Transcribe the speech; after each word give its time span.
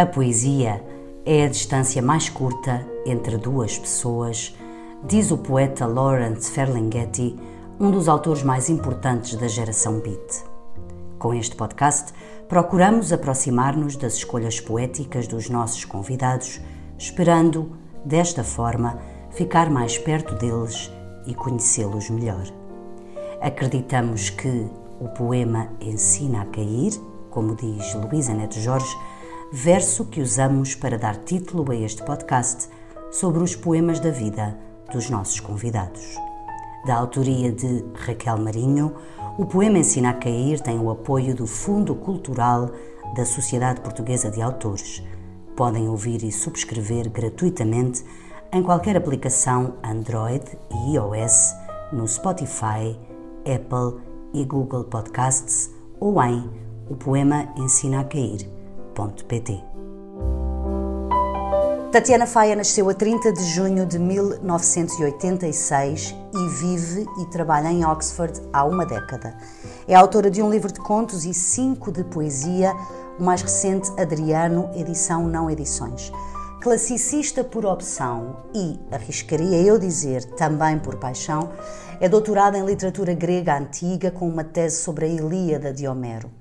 A 0.00 0.06
poesia 0.06 0.82
é 1.26 1.44
a 1.44 1.48
distância 1.48 2.00
mais 2.00 2.30
curta 2.30 2.88
entre 3.04 3.36
duas 3.36 3.78
pessoas, 3.78 4.56
diz 5.04 5.30
o 5.30 5.36
poeta 5.36 5.86
Lawrence 5.86 6.50
Ferlinghetti, 6.50 7.36
um 7.78 7.90
dos 7.90 8.08
autores 8.08 8.42
mais 8.42 8.70
importantes 8.70 9.34
da 9.34 9.46
geração 9.46 10.00
beat. 10.00 10.42
Com 11.18 11.34
este 11.34 11.54
podcast, 11.54 12.14
procuramos 12.48 13.12
aproximar-nos 13.12 13.94
das 13.94 14.14
escolhas 14.14 14.58
poéticas 14.58 15.28
dos 15.28 15.50
nossos 15.50 15.84
convidados, 15.84 16.62
esperando, 16.96 17.70
desta 18.02 18.42
forma, 18.42 18.98
ficar 19.32 19.68
mais 19.68 19.98
perto 19.98 20.34
deles 20.34 20.90
e 21.26 21.34
conhecê-los 21.34 22.08
melhor. 22.08 22.46
Acreditamos 23.38 24.30
que 24.30 24.66
o 24.98 25.08
poema 25.08 25.68
ensina 25.78 26.40
a 26.40 26.46
cair, 26.46 26.94
como 27.28 27.54
diz 27.54 27.94
Luísa 27.96 28.32
Neto 28.32 28.58
Jorge, 28.58 28.96
verso 29.52 30.04
que 30.04 30.20
usamos 30.20 30.76
para 30.76 30.96
dar 30.96 31.16
título 31.16 31.70
a 31.72 31.74
este 31.74 32.04
podcast 32.04 32.68
sobre 33.10 33.42
os 33.42 33.56
poemas 33.56 33.98
da 33.98 34.10
vida 34.10 34.56
dos 34.92 35.10
nossos 35.10 35.40
convidados. 35.40 36.16
Da 36.86 36.94
autoria 36.94 37.50
de 37.50 37.84
Raquel 37.94 38.38
Marinho, 38.38 38.94
o 39.36 39.44
poema 39.44 39.78
Ensina 39.78 40.10
a 40.10 40.14
Cair 40.14 40.60
tem 40.60 40.78
o 40.78 40.90
apoio 40.90 41.34
do 41.34 41.46
Fundo 41.46 41.96
Cultural 41.96 42.70
da 43.16 43.24
Sociedade 43.24 43.80
Portuguesa 43.80 44.30
de 44.30 44.40
Autores. 44.40 45.02
Podem 45.56 45.88
ouvir 45.88 46.22
e 46.22 46.30
subscrever 46.30 47.10
gratuitamente 47.10 48.04
em 48.52 48.62
qualquer 48.62 48.96
aplicação 48.96 49.74
Android 49.82 50.44
e 50.70 50.94
iOS, 50.94 51.54
no 51.92 52.06
Spotify, 52.06 52.96
Apple 53.40 54.00
e 54.32 54.44
Google 54.44 54.84
Podcasts 54.84 55.70
ou 55.98 56.22
em 56.22 56.48
o 56.88 56.94
poema 56.94 57.52
ensina 57.56 58.00
a 58.00 58.04
Tatiana 61.92 62.24
Faia 62.24 62.54
nasceu 62.54 62.88
a 62.88 62.94
30 62.94 63.32
de 63.32 63.42
junho 63.46 63.84
de 63.84 63.98
1986 63.98 66.14
e 66.32 66.48
vive 66.60 67.04
e 67.20 67.26
trabalha 67.26 67.66
em 67.66 67.84
Oxford 67.84 68.40
há 68.52 68.64
uma 68.64 68.86
década. 68.86 69.36
É 69.88 69.96
autora 69.96 70.30
de 70.30 70.40
um 70.40 70.48
livro 70.48 70.72
de 70.72 70.78
contos 70.78 71.24
e 71.24 71.34
cinco 71.34 71.90
de 71.90 72.04
poesia, 72.04 72.72
o 73.18 73.24
mais 73.24 73.42
recente 73.42 73.90
Adriano, 74.00 74.70
edição 74.76 75.26
não 75.26 75.50
edições. 75.50 76.12
Classicista 76.62 77.42
por 77.42 77.66
opção 77.66 78.36
e, 78.54 78.78
arriscaria 78.92 79.60
eu 79.60 79.76
dizer, 79.76 80.24
também 80.36 80.78
por 80.78 80.94
paixão, 80.94 81.50
é 82.00 82.08
doutorada 82.08 82.56
em 82.56 82.64
literatura 82.64 83.14
grega 83.14 83.58
antiga 83.58 84.12
com 84.12 84.28
uma 84.28 84.44
tese 84.44 84.76
sobre 84.76 85.06
a 85.06 85.08
Ilíada 85.08 85.72
de 85.72 85.88
Homero. 85.88 86.39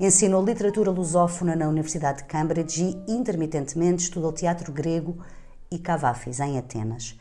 Ensinou 0.00 0.44
literatura 0.44 0.92
lusófona 0.92 1.56
na 1.56 1.68
Universidade 1.68 2.18
de 2.18 2.24
Cambridge 2.28 3.02
e, 3.08 3.12
intermitentemente, 3.12 4.04
estudou 4.04 4.32
teatro 4.32 4.72
grego 4.72 5.18
e 5.68 5.76
cavafis 5.76 6.38
em 6.38 6.56
Atenas. 6.56 7.18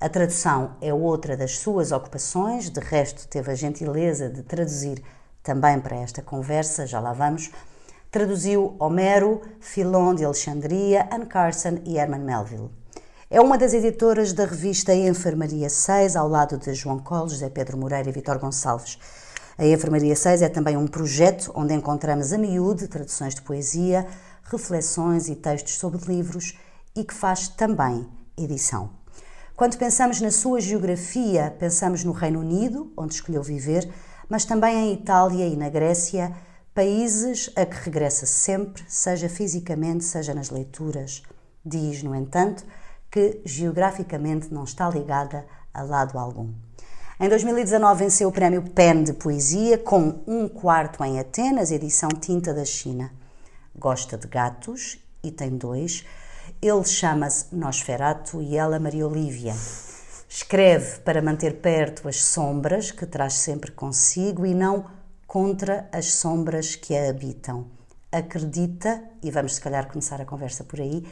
A 0.00 0.08
tradução 0.08 0.76
é 0.80 0.94
outra 0.94 1.36
das 1.36 1.58
suas 1.58 1.90
ocupações, 1.90 2.70
de 2.70 2.78
resto, 2.78 3.26
teve 3.26 3.50
a 3.50 3.54
gentileza 3.56 4.30
de 4.30 4.44
traduzir 4.44 5.02
também 5.42 5.80
para 5.80 5.96
esta 5.96 6.22
conversa, 6.22 6.86
já 6.86 7.00
lá 7.00 7.12
vamos. 7.12 7.50
Traduziu 8.12 8.76
Homero, 8.78 9.40
Filon 9.58 10.14
de 10.14 10.24
Alexandria, 10.24 11.08
Anne 11.10 11.26
Carson 11.26 11.80
e 11.84 11.98
Herman 11.98 12.20
Melville. 12.20 12.70
É 13.28 13.40
uma 13.40 13.58
das 13.58 13.74
editoras 13.74 14.32
da 14.32 14.44
revista 14.44 14.94
Enfermaria 14.94 15.68
6, 15.68 16.14
ao 16.14 16.28
lado 16.28 16.58
de 16.58 16.74
João 16.74 17.00
Coll, 17.00 17.28
José 17.28 17.48
Pedro 17.48 17.76
Moreira 17.76 18.08
e 18.08 18.12
Vitor 18.12 18.38
Gonçalves. 18.38 18.98
A 19.58 19.66
Enfermaria 19.66 20.16
6 20.16 20.42
é 20.42 20.48
também 20.48 20.76
um 20.76 20.86
projeto 20.86 21.52
onde 21.54 21.74
encontramos 21.74 22.32
a 22.32 22.38
miúde 22.38 22.88
traduções 22.88 23.34
de 23.34 23.42
poesia, 23.42 24.06
reflexões 24.44 25.28
e 25.28 25.34
textos 25.34 25.78
sobre 25.78 26.00
livros 26.06 26.58
e 26.96 27.04
que 27.04 27.14
faz 27.14 27.48
também 27.48 28.08
edição. 28.36 28.90
Quando 29.54 29.76
pensamos 29.76 30.20
na 30.20 30.30
sua 30.30 30.60
geografia, 30.60 31.54
pensamos 31.58 32.02
no 32.02 32.12
Reino 32.12 32.40
Unido, 32.40 32.92
onde 32.96 33.14
escolheu 33.14 33.42
viver, 33.42 33.92
mas 34.28 34.44
também 34.44 34.74
em 34.74 34.94
Itália 34.94 35.46
e 35.46 35.56
na 35.56 35.68
Grécia, 35.68 36.34
países 36.72 37.50
a 37.56 37.66
que 37.66 37.76
regressa 37.84 38.24
sempre, 38.24 38.82
seja 38.88 39.28
fisicamente, 39.28 40.04
seja 40.04 40.32
nas 40.32 40.48
leituras. 40.48 41.22
Diz, 41.64 42.02
no 42.02 42.14
entanto, 42.14 42.64
que 43.10 43.42
geograficamente 43.44 44.52
não 44.54 44.64
está 44.64 44.88
ligada 44.88 45.44
a 45.74 45.82
lado 45.82 46.18
algum. 46.18 46.54
Em 47.22 47.28
2019 47.28 48.04
venceu 48.04 48.30
o 48.30 48.32
prémio 48.32 48.62
PEN 48.62 49.02
de 49.02 49.12
Poesia 49.12 49.76
com 49.76 50.22
Um 50.26 50.48
Quarto 50.48 51.04
em 51.04 51.20
Atenas, 51.20 51.70
edição 51.70 52.08
Tinta 52.08 52.54
da 52.54 52.64
China. 52.64 53.12
Gosta 53.76 54.16
de 54.16 54.26
gatos 54.26 54.98
e 55.22 55.30
tem 55.30 55.50
dois. 55.50 56.02
Ele 56.62 56.82
chama-se 56.82 57.54
Nosferato 57.54 58.40
e 58.40 58.56
ela 58.56 58.80
Maria 58.80 59.06
Olívia. 59.06 59.54
Escreve 60.26 61.00
para 61.00 61.20
manter 61.20 61.60
perto 61.60 62.08
as 62.08 62.22
sombras 62.22 62.90
que 62.90 63.04
traz 63.04 63.34
sempre 63.34 63.70
consigo 63.70 64.46
e 64.46 64.54
não 64.54 64.86
contra 65.26 65.90
as 65.92 66.14
sombras 66.14 66.74
que 66.74 66.96
a 66.96 67.10
habitam. 67.10 67.66
Acredita, 68.10 69.04
e 69.22 69.30
vamos 69.30 69.56
se 69.56 69.60
calhar 69.60 69.86
começar 69.88 70.22
a 70.22 70.24
conversa 70.24 70.64
por 70.64 70.80
aí, 70.80 71.06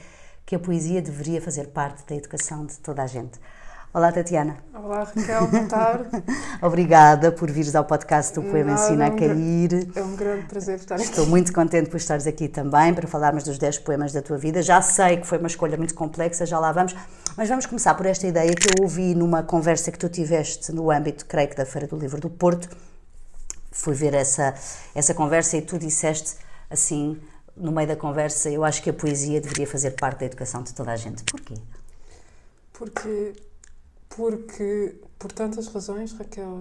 que 0.47 0.57
a 0.57 0.59
poesia 0.59 1.03
deveria 1.03 1.43
fazer 1.43 1.67
parte 1.67 2.03
da 2.09 2.17
educação 2.17 2.65
de 2.65 2.79
toda 2.79 3.03
a 3.03 3.07
gente. 3.07 3.39
Olá, 3.93 4.13
Tatiana. 4.13 4.59
Olá, 4.75 5.05
Raquel, 5.05 5.47
boa 5.47 5.65
tarde. 5.65 6.11
Obrigada 6.61 7.33
por 7.33 7.51
vires 7.51 7.75
ao 7.75 7.87
podcast 7.87 8.35
do 8.35 8.43
Poema 8.43 8.73
Nada, 8.73 8.83
Ensina 8.83 9.07
a 9.07 9.11
Cair. 9.11 9.91
É 9.97 10.03
um 10.03 10.15
grande 10.15 10.45
prazer 10.45 10.77
estar 10.77 10.97
aqui. 10.97 11.05
Estou 11.05 11.27
muito 11.27 11.51
contente 11.55 11.89
por 11.89 11.97
estares 11.97 12.27
aqui 12.27 12.49
também 12.49 12.93
para 12.93 13.09
falarmos 13.09 13.45
dos 13.45 13.57
10 13.57 13.79
poemas 13.79 14.13
da 14.13 14.21
tua 14.21 14.37
vida. 14.37 14.61
Já 14.61 14.83
sei 14.83 15.17
que 15.17 15.27
foi 15.27 15.39
uma 15.39 15.47
escolha 15.47 15.79
muito 15.79 15.95
complexa, 15.95 16.45
já 16.45 16.59
lá 16.59 16.71
vamos, 16.71 16.95
mas 17.35 17.49
vamos 17.49 17.65
começar 17.65 17.95
por 17.95 18.05
esta 18.05 18.27
ideia 18.27 18.55
que 18.55 18.69
eu 18.69 18.83
ouvi 18.83 19.15
numa 19.15 19.43
conversa 19.43 19.91
que 19.91 19.99
tu 19.99 20.09
tiveste 20.11 20.71
no 20.71 20.91
âmbito, 20.91 21.25
creio 21.25 21.49
que, 21.49 21.57
da 21.57 21.65
Feira 21.65 21.87
do 21.87 21.97
Livro 21.97 22.21
do 22.21 22.29
Porto. 22.29 22.69
Fui 23.73 23.95
ver 23.95 24.13
essa, 24.13 24.55
essa 24.95 25.15
conversa 25.15 25.57
e 25.57 25.63
tu 25.63 25.79
disseste 25.79 26.37
assim 26.69 27.19
no 27.57 27.73
meio 27.73 27.89
da 27.89 27.97
conversa, 27.97 28.51
eu 28.51 28.65
acho 28.65 28.83
que 28.83 28.91
a 28.91 28.93
poesia 28.93 29.41
deveria 29.41 29.67
fazer 29.67 29.93
parte 29.93 30.21
da 30.21 30.27
educação 30.27 30.63
de 30.63 30.75
toda 30.75 30.93
a 30.93 30.97
gente. 30.97 31.25
Porquê? 31.25 31.55
Porque, 32.73 33.33
porque 34.19 34.97
por 35.17 35.31
tantas 35.31 35.69
razões, 35.69 36.13
Raquel, 36.13 36.61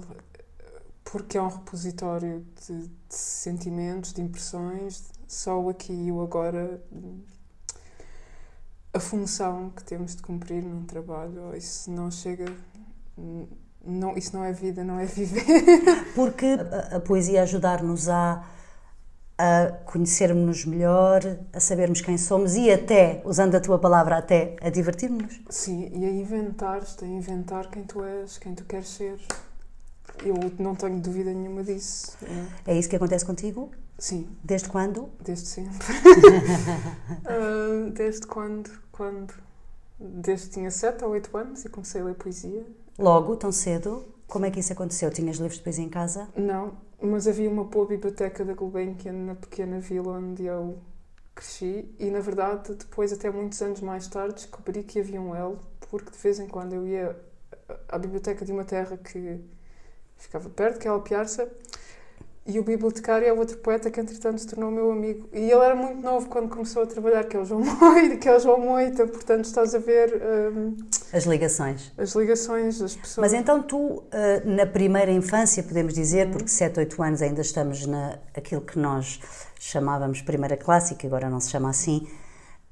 porque 1.04 1.40
é 1.40 1.42
um 1.42 1.48
repositório 1.48 2.46
de, 2.68 2.88
de 2.88 2.94
sentimentos, 3.10 4.14
de 4.14 4.22
impressões, 4.22 5.10
só 5.28 5.60
o 5.60 5.68
aqui 5.68 5.92
e 5.92 6.12
o 6.12 6.22
agora, 6.22 6.80
a 8.94 9.00
função 9.00 9.72
que 9.72 9.84
temos 9.84 10.16
de 10.16 10.22
cumprir 10.22 10.62
num 10.62 10.86
trabalho, 10.86 11.56
isso 11.56 11.90
não 11.90 12.12
chega 12.12 12.46
não, 13.84 14.16
isso 14.16 14.38
não 14.38 14.44
é 14.44 14.54
vida, 14.54 14.84
não 14.84 15.00
é 15.00 15.06
viver. 15.08 15.44
Porque 16.14 16.46
a, 16.46 16.98
a 16.98 17.00
poesia 17.00 17.42
ajudar-nos 17.42 18.08
a 18.08 18.46
a 19.38 19.72
conhecermos-nos 19.86 20.66
melhor, 20.66 21.22
a 21.54 21.60
sabermos 21.60 22.02
quem 22.02 22.18
somos 22.18 22.56
e 22.56 22.72
até, 22.72 23.22
usando 23.24 23.56
a 23.56 23.60
tua 23.60 23.78
palavra, 23.78 24.18
até 24.18 24.56
a 24.62 24.70
divertirmos-nos. 24.70 25.42
Sim, 25.50 25.92
e 25.94 26.06
a 26.06 26.10
inventar-te, 26.10 27.06
a 27.06 27.08
inventar 27.08 27.70
quem 27.70 27.84
tu 27.84 28.04
és, 28.04 28.38
quem 28.38 28.56
tu 28.56 28.66
queres 28.66 28.90
ser. 28.90 29.20
Eu 30.24 30.36
não 30.58 30.74
tenho 30.74 31.00
dúvida 31.00 31.32
nenhuma 31.32 31.64
disso. 31.64 32.18
É, 32.66 32.74
é 32.74 32.78
isso 32.80 32.90
que 32.90 32.96
acontece 32.96 33.24
contigo? 33.24 33.70
Sim. 34.00 34.28
Desde 34.44 34.70
quando? 34.70 35.10
Desde 35.24 35.48
sempre. 35.48 35.78
uh, 37.26 37.90
desde 37.94 38.26
quando? 38.26 38.72
Quando? 38.92 39.34
Desde 40.00 40.48
que 40.48 40.54
tinha 40.54 40.72
7 40.72 41.04
ou 41.04 41.12
8 41.12 41.38
anos 41.38 41.66
e 41.66 41.70
comecei 41.70 42.02
a 42.02 42.06
ler 42.06 42.16
poesia. 42.16 42.66
Logo, 42.98 43.36
tão 43.36 43.52
cedo? 43.52 44.06
Como 44.28 44.46
é 44.46 44.52
que 44.52 44.60
isso 44.60 44.74
aconteceu? 44.74 45.12
Tinhas 45.12 45.38
livros 45.38 45.58
de 45.58 45.64
poesia 45.64 45.86
em 45.86 45.90
casa? 45.90 46.28
Não, 46.36 46.74
mas 47.02 47.28
havia 47.28 47.50
uma 47.50 47.64
boa 47.64 47.86
biblioteca 47.86 48.44
da 48.44 48.54
Gulbenkian 48.54 49.14
na 49.14 49.36
pequena 49.36 49.80
vila 49.80 50.18
onde 50.18 50.46
eu 50.46 50.80
cresci 51.36 51.94
e, 52.00 52.10
na 52.10 52.20
verdade, 52.20 52.74
depois, 52.74 53.14
até 53.14 53.30
muitos 53.30 53.62
anos 53.62 53.82
mais 53.82 54.08
tarde, 54.08 54.36
descobri 54.36 54.84
que 54.84 55.00
havia 55.00 55.22
um 55.22 55.36
elo, 55.36 55.60
porque 55.90 56.12
de 56.12 56.18
vez 56.18 56.40
em 56.40 56.48
quando 56.48 56.74
eu 56.74 56.88
ia 56.88 57.16
à 57.88 57.98
biblioteca 57.98 58.44
de 58.44 58.52
uma 58.52 58.66
terra 58.66 58.98
que 58.98 59.40
ficava 60.18 60.50
perto, 60.50 60.80
que 60.80 60.88
é 60.88 60.92
Alpiarça, 60.92 61.50
e 62.48 62.58
o 62.60 62.64
bibliotecário 62.64 63.28
é 63.28 63.34
outro 63.34 63.58
poeta 63.58 63.92
que, 63.92 64.00
entretanto, 64.00 64.40
se 64.40 64.48
tornou 64.48 64.72
meu 64.72 64.90
amigo. 64.90 65.28
E 65.34 65.52
ele 65.52 65.62
era 65.64 65.76
muito 65.76 66.02
novo 66.02 66.30
quando 66.30 66.48
começou 66.48 66.84
a 66.84 66.86
trabalhar, 66.88 67.26
que 67.26 67.36
é 67.36 67.40
o 67.40 67.46
João 67.46 67.60
Moita, 67.76 68.16
que 68.16 68.30
é 68.30 68.36
o 68.36 68.40
João 68.40 68.60
Moita. 68.60 69.06
Portanto, 69.06 69.44
estás 69.44 69.76
a 69.76 69.80
ver... 69.80 70.22
Um, 70.24 70.78
as 71.12 71.26
ligações. 71.26 71.92
As 71.98 72.16
ligações 72.16 72.80
das 72.80 72.96
pessoas. 72.96 73.18
Mas 73.18 73.34
então 73.34 73.62
tu, 73.62 74.04
eh, 74.12 74.44
na 74.46 74.66
primeira 74.66 75.12
infância, 75.12 75.62
podemos 75.62 75.94
dizer, 75.94 76.28
uhum. 76.28 76.34
porque 76.34 76.48
7, 76.48 76.80
8 76.80 77.04
anos 77.04 77.22
ainda 77.22 77.42
estamos 77.42 77.86
na 77.86 78.20
aquilo 78.34 78.62
que 78.62 78.80
nós 78.80 79.20
chamávamos 79.60 80.22
primeira 80.22 80.58
que 80.98 81.08
agora 81.08 81.30
não 81.30 81.40
se 81.40 81.50
chama 81.50 81.70
assim, 81.70 82.08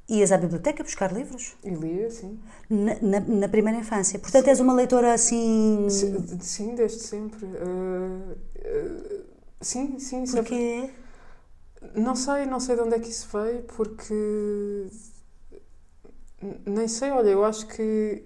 ias 0.07 0.31
à 0.31 0.37
biblioteca 0.37 0.83
buscar 0.83 1.11
livros? 1.11 1.55
E 1.63 1.69
lia, 1.69 2.09
sim. 2.09 2.39
Na, 2.69 2.95
na, 3.01 3.19
na 3.19 3.49
primeira 3.49 3.79
infância. 3.79 4.19
Portanto, 4.19 4.45
sim. 4.45 4.49
és 4.51 4.59
uma 4.59 4.73
leitora 4.73 5.13
assim... 5.13 5.87
Sim, 5.89 6.39
sim 6.39 6.75
desde 6.75 6.99
sempre. 6.99 7.45
Uh, 7.45 8.31
uh, 8.31 9.34
Sim, 9.65 9.97
sim. 9.97 10.25
Porquê? 10.27 10.91
Não 11.95 12.15
sei, 12.15 12.45
não 12.45 12.59
sei 12.59 12.75
de 12.75 12.81
onde 12.83 12.93
é 12.93 12.99
que 12.99 13.09
isso 13.09 13.27
veio, 13.35 13.63
porque 13.63 14.87
nem 16.63 16.87
sei, 16.87 17.09
olha, 17.09 17.29
eu 17.29 17.43
acho 17.43 17.65
que 17.65 18.23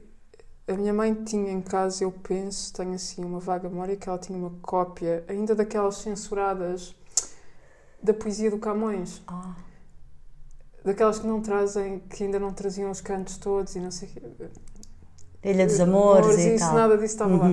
a 0.68 0.74
minha 0.74 0.94
mãe 0.94 1.14
tinha 1.24 1.50
em 1.50 1.62
casa, 1.62 2.04
eu 2.04 2.12
penso, 2.12 2.74
tenho 2.74 2.94
assim 2.94 3.24
uma 3.24 3.40
vaga 3.40 3.70
memória, 3.70 3.96
que 3.96 4.10
ela 4.10 4.18
tinha 4.18 4.38
uma 4.38 4.52
cópia, 4.62 5.24
ainda 5.30 5.56
daquelas 5.56 5.96
censuradas 5.96 6.94
da 8.04 8.14
poesia 8.14 8.52
do 8.52 8.58
Camões. 8.58 9.22
Ah. 9.26 9.56
Daquelas 10.84 11.20
que 11.20 11.28
não 11.28 11.42
trazem, 11.42 12.00
que 12.00 12.26
ainda 12.26 12.38
não 12.38 12.52
traziam 12.52 12.92
os 12.92 13.00
cantos 13.00 13.38
todos 13.38 13.76
e 13.76 13.80
não 13.80 13.92
sei 13.92 14.10
o 14.10 14.12
quê. 14.12 14.22
Ilha 15.42 15.66
dos 15.66 15.80
Amores, 15.80 16.26
Amores, 16.26 16.46
e 16.46 16.56
isso, 16.56 16.66
tal. 16.66 16.76
nada 16.76 16.98
disso 16.98 17.14
estava 17.14 17.38
lá. 17.38 17.50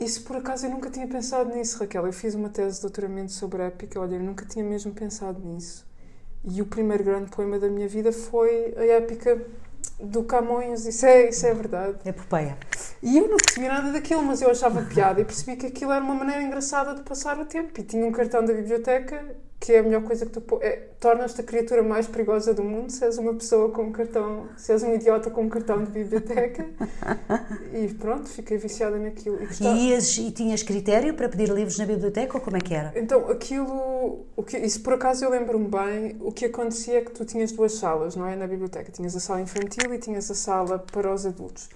Isso 0.00 0.22
por 0.22 0.36
acaso 0.36 0.66
eu 0.66 0.70
nunca 0.70 0.90
tinha 0.90 1.06
pensado 1.06 1.54
nisso, 1.54 1.78
Raquel. 1.78 2.06
Eu 2.06 2.12
fiz 2.12 2.34
uma 2.34 2.48
tese 2.48 2.76
de 2.76 2.82
doutoramento 2.82 3.32
sobre 3.32 3.62
épica, 3.62 4.00
olha, 4.00 4.14
eu 4.14 4.22
nunca 4.22 4.44
tinha 4.44 4.64
mesmo 4.64 4.92
pensado 4.92 5.40
nisso. 5.40 5.86
E 6.44 6.62
o 6.62 6.66
primeiro 6.66 7.02
grande 7.02 7.30
poema 7.30 7.58
da 7.58 7.68
minha 7.68 7.88
vida 7.88 8.12
foi 8.12 8.74
a 8.76 8.84
épica 8.84 9.44
do 10.00 10.22
Camões, 10.22 10.86
isso 10.86 11.04
é, 11.04 11.28
isso 11.28 11.44
é 11.46 11.52
verdade. 11.52 11.98
Epopeia. 12.04 12.56
E 13.02 13.18
eu 13.18 13.28
não 13.28 13.36
percebia 13.36 13.68
nada 13.68 13.92
daquilo, 13.92 14.22
mas 14.22 14.40
eu 14.40 14.50
achava 14.50 14.82
piada 14.82 15.20
e 15.20 15.24
percebi 15.24 15.56
que 15.56 15.66
aquilo 15.66 15.92
era 15.92 16.02
uma 16.02 16.14
maneira 16.14 16.42
engraçada 16.42 16.94
de 16.94 17.02
passar 17.02 17.38
o 17.38 17.44
tempo. 17.44 17.78
E 17.78 17.82
tinha 17.82 18.06
um 18.06 18.12
cartão 18.12 18.44
da 18.44 18.52
biblioteca, 18.52 19.36
que 19.60 19.72
é 19.72 19.80
a 19.80 19.82
melhor 19.82 20.02
coisa 20.04 20.24
que 20.24 20.30
tu 20.32 20.40
po- 20.40 20.60
é, 20.62 20.76
tornas-te 21.00 21.40
a 21.40 21.44
criatura 21.44 21.82
mais 21.82 22.06
perigosa 22.06 22.54
do 22.54 22.62
mundo 22.62 22.90
se 22.92 23.04
és 23.04 23.18
uma 23.18 23.34
pessoa 23.34 23.70
com 23.72 23.82
um 23.82 23.92
cartão, 23.92 24.48
se 24.56 24.70
és 24.72 24.82
um 24.84 24.94
idiota 24.94 25.30
com 25.30 25.42
um 25.42 25.48
cartão 25.48 25.82
de 25.84 25.90
biblioteca. 25.90 26.64
E 27.74 27.88
pronto, 27.94 28.28
fiquei 28.28 28.56
viciada 28.56 28.96
naquilo. 28.98 29.42
E 29.42 29.46
gostava- 29.46 29.76
E, 29.76 29.90
ias, 29.90 30.16
e 30.16 30.30
tinhas 30.30 30.62
critério 30.62 31.12
para 31.14 31.28
pedir 31.28 31.48
livros 31.50 31.76
na 31.76 31.86
biblioteca 31.86 32.36
ou 32.38 32.40
como 32.40 32.56
é 32.56 32.60
que 32.60 32.72
era? 32.72 32.92
Então, 32.96 33.28
aquilo, 33.30 34.26
o 34.36 34.42
que, 34.42 34.56
isso 34.58 34.80
por 34.82 34.92
acaso 34.92 35.24
eu 35.24 35.30
lembro-me 35.30 35.68
bem, 35.68 36.16
o 36.20 36.30
que 36.32 36.44
acontecia 36.44 36.98
é 36.98 37.00
que 37.00 37.10
tu 37.10 37.24
tinhas 37.24 37.50
duas 37.52 37.72
salas, 37.74 38.14
não 38.14 38.26
é? 38.26 38.36
Na 38.36 38.46
biblioteca. 38.46 38.92
Tinhas 38.92 39.16
a 39.16 39.20
sala 39.20 39.40
infantil 39.40 39.92
e 39.92 39.98
tinhas 39.98 40.30
a 40.30 40.34
sala 40.34 40.78
para 40.78 41.12
os 41.12 41.26
adultos. 41.26 41.68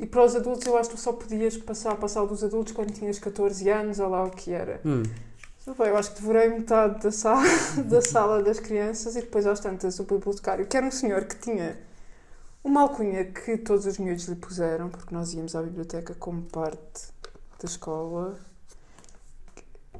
E 0.00 0.06
para 0.06 0.24
os 0.24 0.34
adultos 0.34 0.66
eu 0.66 0.76
acho 0.76 0.90
que 0.90 0.96
tu 0.96 1.00
só 1.00 1.12
podias 1.12 1.56
passar 1.56 1.94
para 1.94 2.06
a 2.06 2.08
sala 2.08 2.26
dos 2.26 2.42
adultos 2.42 2.72
quando 2.72 2.90
tinhas 2.92 3.20
14 3.20 3.68
anos, 3.70 4.00
ou 4.00 4.08
lá 4.08 4.24
o 4.24 4.30
que 4.30 4.50
era. 4.52 4.80
Hum. 4.84 5.04
Eu 5.66 5.96
acho 5.96 6.10
que 6.10 6.20
devorei 6.20 6.48
metade 6.48 7.02
da 7.02 7.10
sala, 7.10 7.42
da 7.88 8.02
sala 8.02 8.42
das 8.42 8.60
crianças 8.60 9.16
e 9.16 9.20
depois 9.20 9.46
às 9.46 9.60
tantas 9.60 9.98
o 9.98 10.04
bibliotecário, 10.04 10.66
que 10.66 10.76
era 10.76 10.84
um 10.84 10.90
senhor 10.90 11.24
que 11.24 11.36
tinha 11.36 11.78
uma 12.62 12.82
alcunha 12.82 13.24
que 13.24 13.56
todos 13.58 13.86
os 13.86 13.98
miúdos 13.98 14.26
lhe 14.26 14.36
puseram, 14.36 14.88
porque 14.90 15.14
nós 15.14 15.32
íamos 15.32 15.54
à 15.54 15.62
biblioteca 15.62 16.14
como 16.14 16.42
parte 16.42 17.08
da 17.60 17.64
escola. 17.64 18.38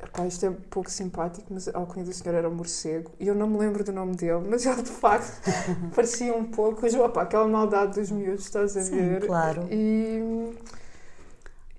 Epá, 0.02 0.26
isto 0.26 0.44
é 0.44 0.50
um 0.50 0.54
pouco 0.54 0.90
simpático, 0.90 1.46
mas 1.52 1.66
a 1.68 1.78
alcunha 1.78 2.04
do 2.04 2.12
senhor 2.12 2.34
era 2.34 2.48
o 2.48 2.54
morcego 2.54 3.10
e 3.18 3.26
eu 3.26 3.34
não 3.34 3.48
me 3.48 3.56
lembro 3.58 3.82
do 3.82 3.92
nome 3.92 4.16
dele, 4.16 4.46
mas 4.48 4.66
ele 4.66 4.82
de 4.82 4.90
facto 4.90 5.40
parecia 5.94 6.34
um 6.34 6.44
pouco, 6.44 6.86
opá, 7.02 7.22
aquela 7.22 7.48
maldade 7.48 7.98
dos 7.98 8.10
miúdos, 8.10 8.44
estás 8.44 8.76
a 8.76 8.82
Sim, 8.82 8.96
ver? 8.96 9.26
claro. 9.26 9.66
E, 9.70 10.52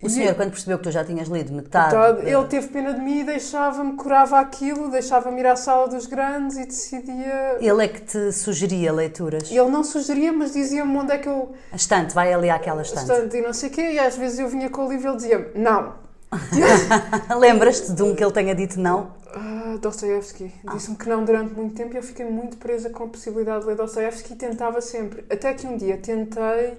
O 0.05 0.07
e- 0.07 0.11
senhor, 0.11 0.35
quando 0.35 0.51
percebeu 0.51 0.77
que 0.77 0.83
tu 0.85 0.91
já 0.91 1.03
tinhas 1.03 1.27
lido 1.27 1.51
metade. 1.53 1.91
Da- 1.93 2.19
Ele 2.21 2.45
teve 2.47 2.67
pena 2.67 2.93
de 2.93 3.01
mim 3.01 3.19
e 3.19 3.23
deixava-me, 3.23 3.93
curava 3.93 4.39
aquilo, 4.39 4.89
deixava-me 4.89 5.39
ir 5.39 5.47
à 5.47 5.55
sala 5.55 5.87
dos 5.87 6.05
grandes 6.05 6.57
e 6.57 6.65
decidia. 6.65 7.57
Ele 7.59 7.83
é 7.83 7.87
que 7.87 8.01
te 8.01 8.31
sugeria 8.31 8.93
leituras. 8.93 9.51
Ele 9.51 9.69
não 9.69 9.83
sugeria, 9.83 10.31
mas 10.31 10.53
dizia-me 10.53 10.95
onde 10.97 11.11
é 11.11 11.17
que 11.17 11.27
eu. 11.27 11.53
A 11.71 11.75
estante, 11.75 12.13
vai 12.13 12.33
ali 12.33 12.49
àquela 12.49 12.81
estante. 12.81 13.11
Estante 13.11 13.37
e 13.37 13.41
não 13.41 13.53
sei 13.53 13.69
o 13.69 13.71
quê, 13.71 13.91
e 13.93 13.99
às 13.99 14.15
vezes 14.17 14.39
eu 14.39 14.47
vinha 14.47 14.69
com 14.69 14.85
o 14.85 14.89
livro 14.89 15.07
e 15.07 15.09
ele 15.09 15.17
dizia-me: 15.17 15.45
Não. 15.55 15.93
Lembras-te 17.39 17.93
de 17.93 18.03
um 18.03 18.15
que 18.15 18.23
ele 18.23 18.31
tenha 18.33 18.53
dito 18.55 18.79
não? 18.79 19.11
Ah, 19.33 19.77
Dostoevsky. 19.81 20.51
Disse-me 20.73 20.95
que 20.95 21.07
não 21.09 21.23
durante 21.25 21.53
muito 21.53 21.75
tempo 21.75 21.93
e 21.93 21.97
eu 21.97 22.03
fiquei 22.03 22.25
muito 22.25 22.57
presa 22.57 22.89
com 22.89 23.03
a 23.03 23.07
possibilidade 23.07 23.61
de 23.61 23.67
ler 23.67 23.75
Dostoevsky 23.75 24.33
e 24.33 24.35
tentava 24.35 24.79
sempre. 24.81 25.25
Até 25.29 25.53
que 25.53 25.67
um 25.67 25.77
dia 25.77 25.97
tentei 25.97 26.77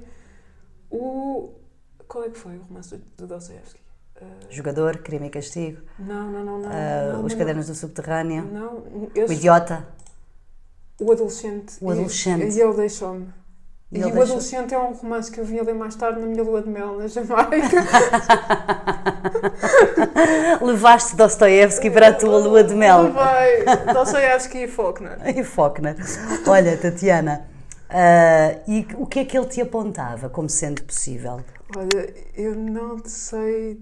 o. 0.90 1.50
Qual 2.08 2.25
é 2.25 2.29
que 2.31 2.38
foi 2.38 2.56
o 2.56 2.62
romance 2.62 2.97
do- 2.97 3.05
do 3.17 3.26
Dostoevsky? 3.26 3.81
Ah, 4.20 4.25
Jogador, 4.49 4.99
crime 4.99 5.26
e 5.26 5.31
castigo, 5.31 5.82
não, 5.99 6.31
não, 6.31 6.44
não, 6.44 6.58
não. 6.61 6.69
ah, 6.70 7.12
não, 7.14 7.25
Os 7.25 7.32
não, 7.32 7.38
Cadernos 7.38 7.67
do 7.67 7.75
Subterrâneo, 7.75 8.44
Não, 8.50 8.75
O 8.76 9.11
esse 9.14 9.35
Idiota. 9.35 9.87
O 10.99 11.12
adolescente. 11.12 11.76
O 11.82 11.91
adolescente. 11.91 12.44
E, 12.47 12.56
e 12.58 12.62
ele 12.62 12.73
deixou-me. 12.75 13.29
E 13.93 13.99
E, 13.99 14.00
o 14.00 14.05
deixou- 14.06 14.23
adolescente 14.23 14.75
é 14.75 14.79
um 14.79 14.93
romance 14.93 15.31
que 15.31 15.38
eu 15.38 15.44
vim 15.44 15.61
ler 15.61 15.75
mais 15.75 15.94
tarde 15.94 16.19
na 16.20 16.26
minha 16.26 16.43
lua 16.43 16.62
de 16.62 16.69
mel 16.70 16.97
na 16.99 17.06
Jamaica. 17.06 17.76
Levaste 20.62 21.17
Dostoevsky 21.17 21.91
para 21.91 22.09
a 22.09 22.12
tua 22.14 22.38
lua 22.38 22.64
de 22.64 22.75
mel. 22.75 23.12
Vai, 23.12 23.64
Dostoevsky 23.93 24.64
e 24.64 24.69
Faulkner. 24.69 25.19
E 25.38 25.44
Faulkner. 25.44 25.97
Olha, 26.47 26.76
Tatiana, 26.76 27.47
ah, 27.88 28.59
e 28.67 28.87
o 28.97 29.06
que 29.06 29.21
é 29.21 29.25
que 29.25 29.37
ele 29.37 29.47
te 29.47 29.61
apontava 29.61 30.29
como 30.29 30.49
sendo 30.49 30.83
possível? 30.83 31.41
Olha, 31.77 32.15
eu 32.35 32.55
não 32.55 32.99
sei 33.05 33.81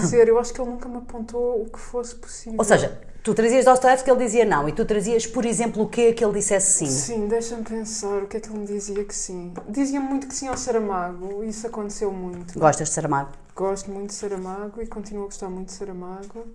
dizer, 0.00 0.28
eu 0.28 0.38
acho 0.38 0.52
que 0.52 0.60
ele 0.60 0.70
nunca 0.70 0.88
me 0.88 0.98
apontou 0.98 1.62
o 1.62 1.66
que 1.66 1.78
fosse 1.78 2.14
possível. 2.14 2.58
Ou 2.58 2.64
seja, 2.64 3.00
tu 3.22 3.34
trazias 3.34 3.64
Dostoevsky, 3.64 4.10
ele 4.10 4.24
dizia 4.24 4.44
não, 4.44 4.68
e 4.68 4.72
tu 4.72 4.84
trazias, 4.84 5.26
por 5.26 5.44
exemplo, 5.44 5.82
o 5.82 5.88
que 5.88 6.12
que 6.12 6.24
ele 6.24 6.34
dissesse 6.34 6.78
sim. 6.78 6.86
Sim, 6.86 7.28
deixa-me 7.28 7.64
pensar 7.64 8.22
o 8.22 8.26
que 8.26 8.36
é 8.36 8.40
que 8.40 8.48
ele 8.48 8.58
me 8.58 8.66
dizia 8.66 9.04
que 9.04 9.14
sim. 9.14 9.52
Dizia-me 9.68 10.08
muito 10.08 10.26
que 10.26 10.34
sim 10.34 10.48
ao 10.48 10.56
Saramago, 10.56 11.44
isso 11.44 11.66
aconteceu 11.66 12.10
muito. 12.12 12.58
Gostas 12.58 12.88
de 12.88 12.94
Saramago? 12.94 13.32
Gosto 13.54 13.90
muito 13.90 14.08
de 14.08 14.14
Saramago 14.14 14.82
e 14.82 14.86
continuo 14.86 15.24
a 15.24 15.26
gostar 15.26 15.48
muito 15.48 15.68
de 15.68 15.74
Saramago. 15.74 16.46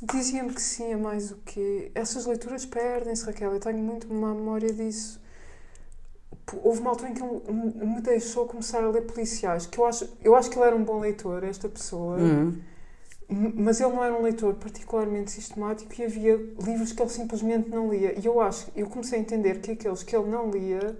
Dizia-me 0.00 0.52
que 0.52 0.62
sim, 0.62 0.92
a 0.92 0.98
mais 0.98 1.32
o 1.32 1.36
quê? 1.44 1.90
Essas 1.94 2.24
leituras 2.24 2.64
perdem-se, 2.64 3.24
Raquel. 3.24 3.52
Eu 3.52 3.60
tenho 3.60 3.78
muito 3.78 4.12
má 4.12 4.32
memória 4.32 4.72
disso. 4.72 5.20
P- 6.50 6.58
Houve 6.64 6.80
uma 6.80 6.90
altura 6.90 7.10
em 7.10 7.14
que 7.14 7.22
ele 7.22 7.86
me 7.86 8.00
deixou 8.00 8.46
começar 8.46 8.82
a 8.82 8.88
ler 8.88 9.02
policiais, 9.02 9.66
que 9.66 9.78
eu 9.78 9.84
acho, 9.86 10.08
eu 10.22 10.34
acho 10.34 10.50
que 10.50 10.58
ele 10.58 10.66
era 10.66 10.76
um 10.76 10.84
bom 10.84 10.98
leitor, 11.00 11.44
esta 11.44 11.68
pessoa, 11.68 12.18
Hum. 12.18 12.58
M- 13.30 13.52
mas 13.56 13.80
ele 13.80 13.92
não 13.92 14.02
era 14.02 14.14
um 14.14 14.22
leitor 14.22 14.54
particularmente 14.54 15.30
sistemático 15.30 15.92
e 16.00 16.04
havia 16.04 16.36
livros 16.64 16.92
que 16.92 17.02
ele 17.02 17.10
simplesmente 17.10 17.68
não 17.68 17.90
lia. 17.92 18.18
E 18.18 18.24
eu 18.24 18.40
acho, 18.40 18.68
eu 18.74 18.86
comecei 18.88 19.18
a 19.18 19.22
entender 19.22 19.60
que 19.60 19.72
aqueles 19.72 20.02
que 20.02 20.16
ele 20.16 20.28
não 20.30 20.50
lia, 20.50 20.96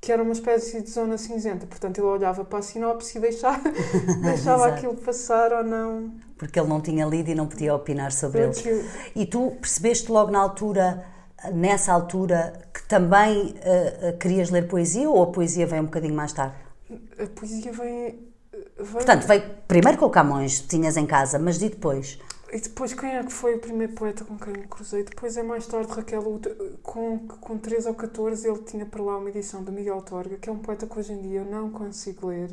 que 0.00 0.10
era 0.12 0.22
uma 0.22 0.32
espécie 0.32 0.80
de 0.80 0.88
zona 0.90 1.18
cinzenta. 1.18 1.66
Portanto, 1.66 1.98
ele 1.98 2.06
olhava 2.06 2.44
para 2.44 2.60
a 2.60 2.62
sinopse 2.62 3.18
e 3.18 3.20
deixava, 3.20 3.60
deixava 4.22 4.66
aquilo 4.66 4.94
passar 4.94 5.52
ou 5.52 5.62
não. 5.64 6.12
Porque 6.38 6.58
ele 6.58 6.68
não 6.68 6.80
tinha 6.80 7.04
lido 7.04 7.28
e 7.30 7.34
não 7.34 7.46
podia 7.46 7.74
opinar 7.74 8.10
sobre 8.12 8.42
eles. 8.44 8.62
Porque 8.62 8.84
E 9.14 9.26
tu 9.26 9.50
percebeste 9.60 10.10
logo 10.10 10.30
na 10.30 10.38
altura, 10.38 11.04
nessa 11.52 11.92
altura, 11.92 12.52
que 12.72 12.82
também 12.84 13.54
ah, 13.62 14.12
querias 14.18 14.50
ler 14.50 14.68
poesia 14.68 15.08
ou 15.08 15.22
a 15.22 15.26
poesia 15.28 15.66
veio 15.66 15.82
um 15.82 15.86
bocadinho 15.86 16.14
mais 16.14 16.32
tarde? 16.32 16.70
a 17.18 17.26
poesia 17.26 17.72
vem. 17.72 18.32
vem 18.78 18.92
Portanto, 18.92 19.26
veio 19.26 19.42
primeiro 19.68 19.98
com 19.98 20.06
o 20.06 20.10
Camões, 20.10 20.60
tinhas 20.60 20.96
em 20.96 21.06
casa, 21.06 21.38
mas 21.38 21.60
e 21.62 21.68
depois? 21.68 22.18
E 22.52 22.60
depois, 22.60 22.92
quem 22.94 23.16
é 23.16 23.22
que 23.22 23.32
foi 23.32 23.54
o 23.54 23.60
primeiro 23.60 23.92
poeta 23.92 24.24
com 24.24 24.36
quem 24.36 24.52
me 24.52 24.66
cruzei? 24.66 25.04
Depois 25.04 25.36
é 25.36 25.42
mais 25.42 25.66
tarde, 25.66 25.92
Raquel, 25.92 26.40
com, 26.82 27.28
com 27.28 27.58
13 27.58 27.88
ou 27.88 27.94
14, 27.94 28.48
ele 28.48 28.62
tinha 28.62 28.84
para 28.84 29.02
lá 29.02 29.18
uma 29.18 29.28
edição 29.28 29.62
do 29.62 29.70
Miguel 29.70 30.02
Torga, 30.02 30.36
que 30.36 30.48
é 30.48 30.52
um 30.52 30.58
poeta 30.58 30.86
que 30.86 30.98
hoje 30.98 31.12
em 31.12 31.22
dia 31.22 31.40
eu 31.40 31.44
não 31.44 31.70
consigo 31.70 32.26
ler, 32.26 32.50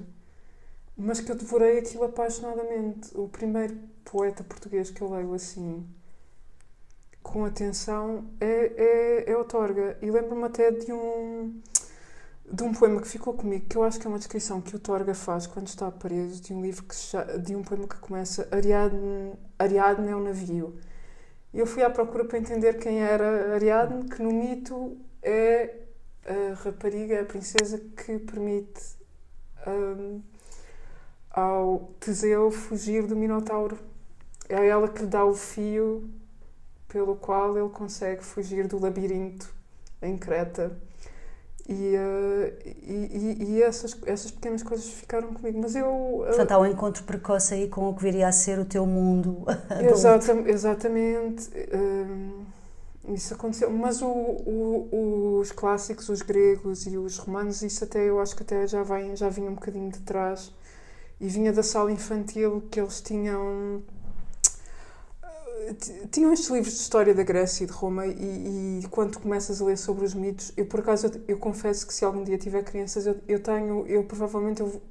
mas 0.96 1.20
que 1.20 1.32
eu 1.32 1.36
devorei 1.36 1.80
aquilo 1.80 2.04
apaixonadamente. 2.04 3.10
O 3.16 3.28
primeiro 3.28 3.76
poeta 4.06 4.44
português 4.44 4.92
que 4.92 5.02
eu 5.02 5.12
leio 5.12 5.34
assim, 5.34 5.84
com 7.28 7.44
atenção, 7.44 8.26
é, 8.40 9.26
é, 9.28 9.32
é 9.32 9.38
o 9.38 9.44
Torga. 9.44 9.98
E 10.02 10.10
lembro-me 10.10 10.46
até 10.46 10.72
de 10.72 10.92
um, 10.94 11.62
de 12.50 12.64
um 12.64 12.74
poema 12.74 13.02
que 13.02 13.08
ficou 13.08 13.34
comigo, 13.34 13.66
que 13.68 13.76
eu 13.76 13.84
acho 13.84 14.00
que 14.00 14.08
é 14.08 14.10
uma 14.10 14.18
descrição 14.18 14.62
que 14.62 14.76
o 14.76 14.80
Torga 14.80 15.14
faz 15.14 15.46
quando 15.46 15.68
está 15.68 15.92
preso, 15.92 16.42
de 16.42 16.54
um 16.54 16.62
livro 16.62 16.84
que 16.86 16.96
de 17.40 17.56
um 17.56 17.64
poema 17.64 17.88
que 17.88 17.98
começa 17.98 18.48
Ariadne, 18.50 19.34
Ariadne 19.60 20.10
é 20.10 20.16
um 20.16 20.24
navio. 20.24 20.80
E 21.54 21.60
eu 21.60 21.68
fui 21.68 21.84
à 21.84 21.90
procura 21.90 22.24
para 22.24 22.40
entender 22.40 22.80
quem 22.80 23.02
era 23.02 23.54
Ariadne, 23.54 24.10
que 24.10 24.22
no 24.22 24.32
mito 24.32 24.98
é 25.22 25.76
a 26.26 26.54
rapariga, 26.64 27.22
a 27.22 27.26
princesa 27.26 27.78
que 27.78 28.20
permite 28.20 28.82
hum, 29.68 30.22
ao 31.30 31.92
Teseu 32.00 32.52
fugir 32.52 33.06
do 33.06 33.18
Minotauro. 33.18 33.78
É 34.48 34.66
ela 34.66 34.88
que 34.88 35.02
lhe 35.02 35.08
dá 35.08 35.26
o 35.26 35.36
fio 35.36 36.10
pelo 36.88 37.16
qual 37.16 37.58
ele 37.58 37.70
consegue 37.70 38.24
fugir 38.24 38.68
do 38.68 38.80
labirinto 38.80 39.54
em 40.02 40.18
Creta. 40.18 40.78
E, 41.70 41.96
eh, 41.96 42.54
e, 42.86 43.58
e- 43.58 43.62
essas, 43.62 43.98
essas 44.06 44.32
pequenas 44.32 44.64
coisas 44.64 44.88
ficaram 44.90 45.34
comigo. 45.34 45.60
Mas 45.62 45.76
eu. 45.76 46.24
eh, 46.24 46.28
Portanto, 46.28 46.52
há 46.54 46.60
um 46.60 46.66
encontro 46.66 47.04
precoce 47.04 47.54
aí 47.54 47.68
com 47.68 47.90
o 47.90 47.96
que 47.96 48.04
viria 48.04 48.28
a 48.28 48.32
ser 48.32 48.58
o 48.60 48.66
teu 48.66 48.86
mundo. 48.86 49.46
Exata- 49.80 50.34
exatamente. 50.50 51.50
hum, 51.74 52.46
isso 53.10 53.34
aconteceu. 53.34 53.70
Mas 53.72 54.02
o- 54.02 54.08
o- 54.08 55.40
os 55.42 55.52
clássicos, 55.52 56.10
os 56.10 56.22
gregos 56.22 56.86
e 56.88 56.98
os 56.98 57.18
romanos, 57.18 57.62
isso 57.62 57.84
até 57.84 58.08
eu 58.10 58.20
acho 58.20 58.36
que 58.36 58.44
até 58.44 58.66
já, 58.68 58.84
vem, 58.84 59.16
já 59.16 59.30
vinha 59.30 59.50
um 59.50 59.56
bocadinho 59.56 59.90
de 59.92 60.00
trás. 60.00 60.54
E 61.20 61.28
vinha 61.28 61.52
da 61.54 61.64
sala 61.64 61.92
infantil 61.92 62.64
que 62.72 62.80
eles 62.80 63.02
tinham. 63.02 63.82
Tinham 66.12 66.32
estes 66.34 66.50
livros 66.50 66.74
de 66.74 66.80
história 66.80 67.14
da 67.14 67.24
Grécia 67.24 67.64
e 67.64 67.68
de 67.68 67.74
Roma 67.74 68.06
e, 68.06 68.82
e 68.84 68.88
quando 68.90 69.20
começas 69.20 69.62
a 69.62 69.66
ler 69.66 69.78
sobre 69.78 70.06
os 70.06 70.14
mitos, 70.14 70.52
eu 70.56 70.66
por 70.66 70.80
acaso 70.80 71.08
eu, 71.08 71.22
eu 71.28 71.38
confesso 71.38 71.86
que 71.86 71.94
se 71.94 72.06
algum 72.06 72.24
dia 72.24 72.38
tiver 72.38 72.64
crianças, 72.64 73.06
eu, 73.06 73.18
eu 73.28 73.42
tenho, 73.42 73.86
eu 73.88 74.04
provavelmente 74.04 74.62
eu, 74.62 74.82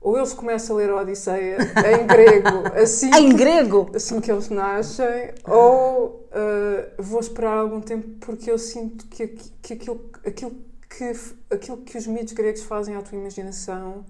ou 0.00 0.16
eles 0.16 0.32
começam 0.32 0.76
a 0.76 0.78
ler 0.80 0.90
a 0.90 0.96
Odisseia 0.96 1.58
em 1.58 2.06
grego, 2.08 2.48
assim 2.74 3.10
em 3.14 3.30
que, 3.30 3.36
grego? 3.36 3.90
assim 3.94 4.20
que 4.20 4.30
eles 4.30 4.48
nascem, 4.48 5.32
ou 5.44 6.26
uh, 6.30 7.02
vou 7.02 7.20
esperar 7.20 7.58
algum 7.58 7.80
tempo 7.80 8.08
porque 8.20 8.50
eu 8.50 8.58
sinto 8.58 9.06
que, 9.06 9.28
que 9.62 9.74
aquilo, 9.74 10.10
aquilo, 10.26 10.56
que 10.88 11.12
aquilo 11.50 11.76
que 11.78 11.96
os 11.96 12.06
mitos 12.06 12.32
gregos 12.32 12.62
fazem 12.62 12.96
à 12.96 13.02
tua 13.02 13.16
imaginação 13.16 14.04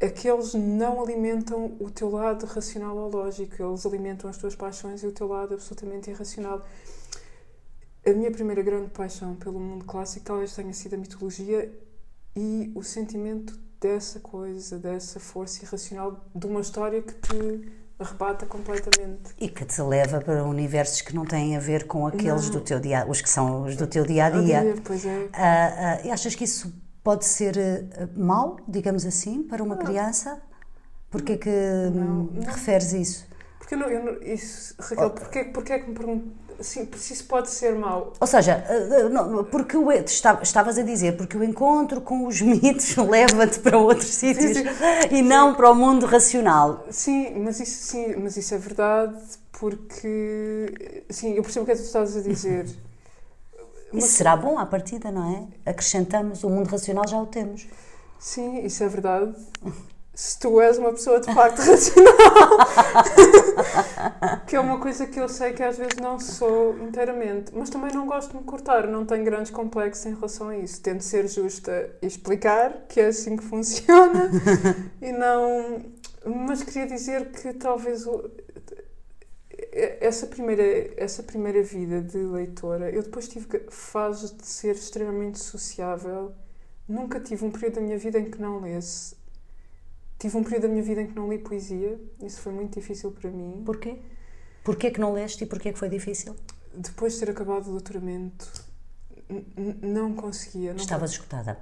é 0.00 0.08
que 0.08 0.26
eles 0.26 0.54
não 0.54 1.02
alimentam 1.02 1.76
o 1.78 1.90
teu 1.90 2.10
lado 2.10 2.46
racional 2.46 2.96
ou 2.96 3.10
lógico, 3.10 3.62
eles 3.62 3.84
alimentam 3.84 4.30
as 4.30 4.38
tuas 4.38 4.56
paixões 4.56 5.02
e 5.02 5.06
o 5.06 5.12
teu 5.12 5.28
lado 5.28 5.52
absolutamente 5.52 6.10
irracional. 6.10 6.64
A 8.04 8.10
minha 8.12 8.30
primeira 8.30 8.62
grande 8.62 8.88
paixão 8.90 9.34
pelo 9.36 9.60
mundo 9.60 9.84
clássico 9.84 10.24
talvez 10.24 10.54
tenha 10.54 10.72
sido 10.72 10.94
a 10.94 10.96
mitologia 10.96 11.70
e 12.34 12.72
o 12.74 12.82
sentimento 12.82 13.58
dessa 13.78 14.18
coisa, 14.20 14.78
dessa 14.78 15.20
força 15.20 15.62
irracional 15.64 16.24
de 16.34 16.46
uma 16.46 16.62
história 16.62 17.02
que 17.02 17.12
te 17.12 17.72
arrebata 17.98 18.46
completamente. 18.46 19.34
E 19.38 19.50
que 19.50 19.66
te 19.66 19.82
leva 19.82 20.22
para 20.22 20.42
universos 20.44 21.02
que 21.02 21.14
não 21.14 21.26
têm 21.26 21.58
a 21.58 21.60
ver 21.60 21.86
com 21.86 22.06
aqueles 22.06 22.46
Não. 22.46 22.52
do 22.52 22.60
teu 22.62 22.80
dia, 22.80 23.04
os 23.06 23.20
que 23.20 23.28
são 23.28 23.64
os 23.64 23.76
do 23.76 23.86
teu 23.86 24.06
dia 24.06 24.24
a 24.24 24.30
dia. 24.30 24.74
Pois 24.82 25.04
é. 25.04 25.28
Ah, 25.34 25.98
ah, 26.00 26.06
e 26.06 26.10
achas 26.10 26.34
que 26.34 26.44
isso 26.44 26.72
pode 27.10 27.26
ser 27.26 27.58
ah, 27.58 28.08
mau, 28.16 28.56
digamos 28.68 29.04
assim, 29.04 29.42
para 29.42 29.64
uma 29.64 29.76
criança? 29.76 30.40
Porquê 31.10 31.36
que 31.36 31.50
Não, 31.92 32.28
não. 32.32 32.44
referes 32.44 32.92
isso? 32.92 33.26
Porque 33.58 33.74
eu 33.74 33.78
não, 33.78 33.88
eu 33.88 34.04
não- 34.04 34.22
isso, 34.22 34.76
Raquel, 34.78 35.10
porquê, 35.10 35.44
porquê 35.44 35.72
é 35.72 35.78
que 35.80 35.88
me 35.88 35.94
pergunto 35.96 36.28
assim, 36.60 36.88
se 36.96 37.12
isso 37.14 37.24
pode 37.24 37.50
ser 37.50 37.74
mau? 37.74 38.12
Ou 38.20 38.26
seja, 38.28 38.64
ah, 38.68 39.06
ah, 39.06 39.08
não, 39.08 39.42
porque 39.44 39.76
o, 39.76 39.90
esta- 39.90 40.38
estavas 40.40 40.78
a 40.78 40.82
dizer, 40.82 41.16
porque 41.16 41.36
o 41.36 41.42
encontro 41.42 42.00
com 42.00 42.28
os 42.28 42.40
mitos 42.52 42.94
leva-te 42.96 43.58
para 43.58 43.76
outros 43.76 44.10
sítios 44.14 44.56
sim. 44.56 44.64
e 45.10 45.20
não 45.20 45.54
para 45.54 45.68
o 45.68 45.74
mundo 45.74 46.06
racional. 46.06 46.86
Sim, 46.90 47.40
mas 47.40 47.58
isso, 47.58 47.86
sim, 47.86 48.14
mas 48.22 48.36
isso 48.36 48.54
é 48.54 48.58
verdade 48.58 49.18
porque 49.58 51.02
sim, 51.10 51.34
eu 51.34 51.42
percebo 51.42 51.64
o 51.64 51.66
que 51.66 51.72
é 51.72 51.74
que 51.74 51.82
tu 51.82 51.86
estás 51.86 52.16
a 52.16 52.20
dizer. 52.20 52.66
Isso 53.92 54.08
será 54.08 54.36
bom 54.36 54.58
à 54.58 54.66
partida, 54.66 55.10
não 55.10 55.30
é? 55.30 55.70
Acrescentamos, 55.70 56.44
o 56.44 56.50
mundo 56.50 56.68
racional 56.68 57.06
já 57.08 57.18
o 57.18 57.26
temos. 57.26 57.66
Sim, 58.18 58.64
isso 58.64 58.84
é 58.84 58.88
verdade. 58.88 59.34
Se 60.14 60.38
tu 60.38 60.60
és 60.60 60.76
uma 60.76 60.90
pessoa 60.90 61.18
de 61.18 61.32
facto 61.32 61.58
racional, 61.64 62.12
que 64.46 64.54
é 64.54 64.60
uma 64.60 64.78
coisa 64.78 65.06
que 65.06 65.18
eu 65.18 65.28
sei 65.28 65.52
que 65.52 65.62
às 65.62 65.78
vezes 65.78 65.96
não 65.96 66.20
sou 66.20 66.76
inteiramente, 66.78 67.52
mas 67.54 67.70
também 67.70 67.92
não 67.92 68.06
gosto 68.06 68.32
de 68.32 68.36
me 68.36 68.44
cortar, 68.44 68.86
não 68.86 69.06
tenho 69.06 69.24
grandes 69.24 69.50
complexos 69.50 70.04
em 70.06 70.14
relação 70.14 70.50
a 70.50 70.58
isso. 70.58 70.82
Tento 70.82 71.02
ser 71.02 71.26
justa 71.28 71.90
e 72.02 72.06
explicar 72.06 72.86
que 72.88 73.00
é 73.00 73.06
assim 73.06 73.36
que 73.36 73.42
funciona 73.44 74.30
e 75.00 75.10
não. 75.12 75.82
Mas 76.26 76.62
queria 76.62 76.86
dizer 76.86 77.32
que 77.32 77.54
talvez 77.54 78.04
essa 79.72 80.26
primeira, 80.26 80.62
essa 80.96 81.22
primeira 81.22 81.62
vida 81.62 82.02
de 82.02 82.18
leitora, 82.18 82.90
eu 82.90 83.02
depois 83.02 83.28
tive 83.28 83.46
fases 83.70 84.36
de 84.36 84.44
ser 84.46 84.74
extremamente 84.74 85.38
sociável. 85.38 86.32
Nunca 86.88 87.20
tive 87.20 87.44
um 87.44 87.50
período 87.50 87.74
da 87.74 87.80
minha 87.80 87.98
vida 87.98 88.18
em 88.18 88.30
que 88.30 88.40
não 88.40 88.60
lesse. 88.60 89.16
Tive 90.18 90.36
um 90.36 90.42
período 90.42 90.62
da 90.62 90.68
minha 90.68 90.82
vida 90.82 91.00
em 91.02 91.06
que 91.06 91.14
não 91.14 91.30
li 91.30 91.38
poesia. 91.38 92.00
Isso 92.20 92.40
foi 92.40 92.52
muito 92.52 92.78
difícil 92.78 93.12
para 93.12 93.30
mim. 93.30 93.62
Porquê? 93.64 93.98
Porquê 94.64 94.90
que 94.90 95.00
não 95.00 95.12
leste 95.12 95.44
e 95.44 95.46
porquê 95.46 95.72
que 95.72 95.78
foi 95.78 95.88
difícil? 95.88 96.36
Depois 96.74 97.14
de 97.14 97.20
ter 97.20 97.30
acabado 97.30 97.68
o 97.68 97.70
doutoramento, 97.70 98.46
não 99.80 100.14
conseguia. 100.14 100.72
Não 100.72 100.80
Estavas 100.80 101.12
escutada. 101.12 101.58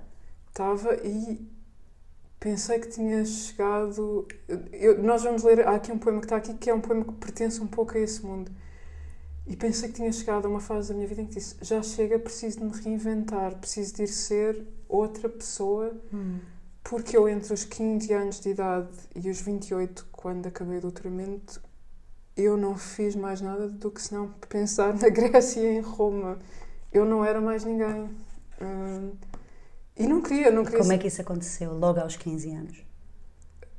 Estava 0.48 0.94
e 1.06 1.46
pensei 2.40 2.78
que 2.78 2.88
tinha 2.88 3.24
chegado. 3.24 4.26
eu- 4.72 5.02
nós 5.02 5.22
vamos 5.22 5.42
ler. 5.42 5.66
Há 5.66 5.74
aqui 5.76 5.90
um 5.92 5.98
poema 5.98 6.20
que 6.20 6.26
está 6.26 6.36
aqui 6.36 6.54
que 6.54 6.70
é 6.70 6.74
um 6.74 6.80
poema 6.80 7.04
que 7.04 7.12
pertence 7.12 7.60
um 7.60 7.66
pouco 7.66 7.96
a 7.96 8.00
esse 8.00 8.24
mundo. 8.24 8.50
E 9.46 9.56
pensei 9.56 9.88
que 9.88 9.94
tinha 9.96 10.12
chegado 10.12 10.44
a 10.46 10.48
uma 10.48 10.60
fase 10.60 10.88
da 10.90 10.94
minha 10.94 11.06
vida 11.08 11.22
em 11.22 11.26
que 11.26 11.34
disse: 11.34 11.56
já 11.62 11.82
chega, 11.82 12.18
preciso 12.18 12.58
de 12.58 12.64
me 12.64 12.72
reinventar, 12.72 13.56
preciso 13.56 13.94
de 13.94 14.02
ir 14.04 14.08
ser 14.08 14.66
outra 14.88 15.28
pessoa. 15.28 15.92
Porque 16.84 17.16
eu, 17.16 17.28
entre 17.28 17.52
os 17.52 17.64
15 17.64 18.12
anos 18.12 18.40
de 18.40 18.50
idade 18.50 18.88
e 19.14 19.28
os 19.30 19.40
28, 19.40 20.06
quando 20.12 20.46
acabei 20.46 20.78
o 20.78 20.80
doutoramento, 20.82 21.60
eu 22.36 22.56
não 22.56 22.76
fiz 22.76 23.14
mais 23.16 23.40
nada 23.40 23.68
do 23.68 23.90
que 23.90 24.00
senão 24.00 24.32
pensar 24.48 24.94
na 24.94 25.08
Grécia 25.08 25.60
e 25.60 25.78
em 25.78 25.80
Roma. 25.80 26.38
Eu 26.92 27.04
não 27.04 27.24
era 27.24 27.40
mais 27.40 27.64
ninguém. 27.64 28.08
Hum, 28.60 29.12
e 29.98 30.06
não 30.06 30.22
queria, 30.22 30.50
não 30.50 30.64
queria 30.64 30.80
Como 30.80 30.92
é 30.92 30.98
que 30.98 31.08
isso 31.08 31.20
aconteceu 31.20 31.72
logo 31.72 32.00
aos 32.00 32.16
15 32.16 32.50
anos? 32.50 32.88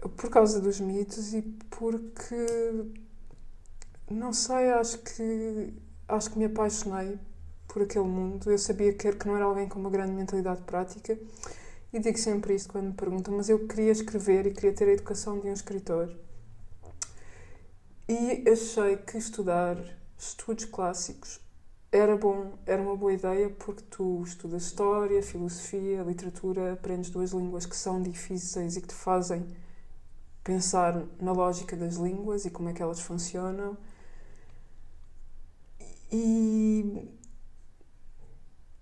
por 0.07 0.29
causa 0.29 0.61
dos 0.61 0.79
mitos 0.79 1.33
e 1.33 1.41
porque 1.69 2.35
não 4.09 4.31
sei, 4.31 4.71
acho 4.71 4.99
que 4.99 5.73
acho 6.07 6.31
que 6.31 6.39
me 6.39 6.45
apaixonei 6.45 7.19
por 7.67 7.83
aquele 7.83 8.05
mundo. 8.05 8.49
Eu 8.49 8.57
sabia 8.57 8.93
que, 8.93 9.11
que 9.11 9.27
não 9.27 9.35
era 9.35 9.45
alguém 9.45 9.67
com 9.67 9.79
uma 9.79 9.89
grande 9.89 10.13
mentalidade 10.13 10.61
prática 10.61 11.17
e 11.93 11.99
digo 11.99 12.17
sempre 12.17 12.55
isto 12.55 12.71
quando 12.71 12.88
me 12.88 12.93
perguntam, 12.93 13.35
mas 13.35 13.49
eu 13.49 13.67
queria 13.67 13.91
escrever 13.91 14.47
e 14.47 14.51
queria 14.51 14.73
ter 14.73 14.88
a 14.88 14.93
educação 14.93 15.39
de 15.39 15.47
um 15.47 15.53
escritor. 15.53 16.15
E 18.07 18.49
achei 18.49 18.97
que 18.97 19.17
estudar 19.17 19.77
estudos 20.17 20.65
clássicos 20.65 21.39
era 21.91 22.15
bom, 22.17 22.53
era 22.65 22.81
uma 22.81 22.96
boa 22.96 23.13
ideia 23.13 23.50
porque 23.50 23.84
tu 23.89 24.24
estudas 24.24 24.63
história, 24.63 25.22
filosofia, 25.24 26.03
literatura, 26.03 26.74
aprendes 26.74 27.10
duas 27.10 27.31
línguas 27.31 27.65
que 27.65 27.75
são 27.75 28.01
difíceis 28.01 28.77
e 28.77 28.81
que 28.81 28.88
te 28.88 28.93
fazem 28.93 29.46
pensar 30.43 31.05
na 31.19 31.31
lógica 31.31 31.75
das 31.75 31.96
línguas 31.96 32.46
e 32.46 32.51
como 32.51 32.69
é 32.69 32.74
que 32.74 32.81
elas 32.81 33.01
funcionam. 33.01 33.77
E, 36.12 37.08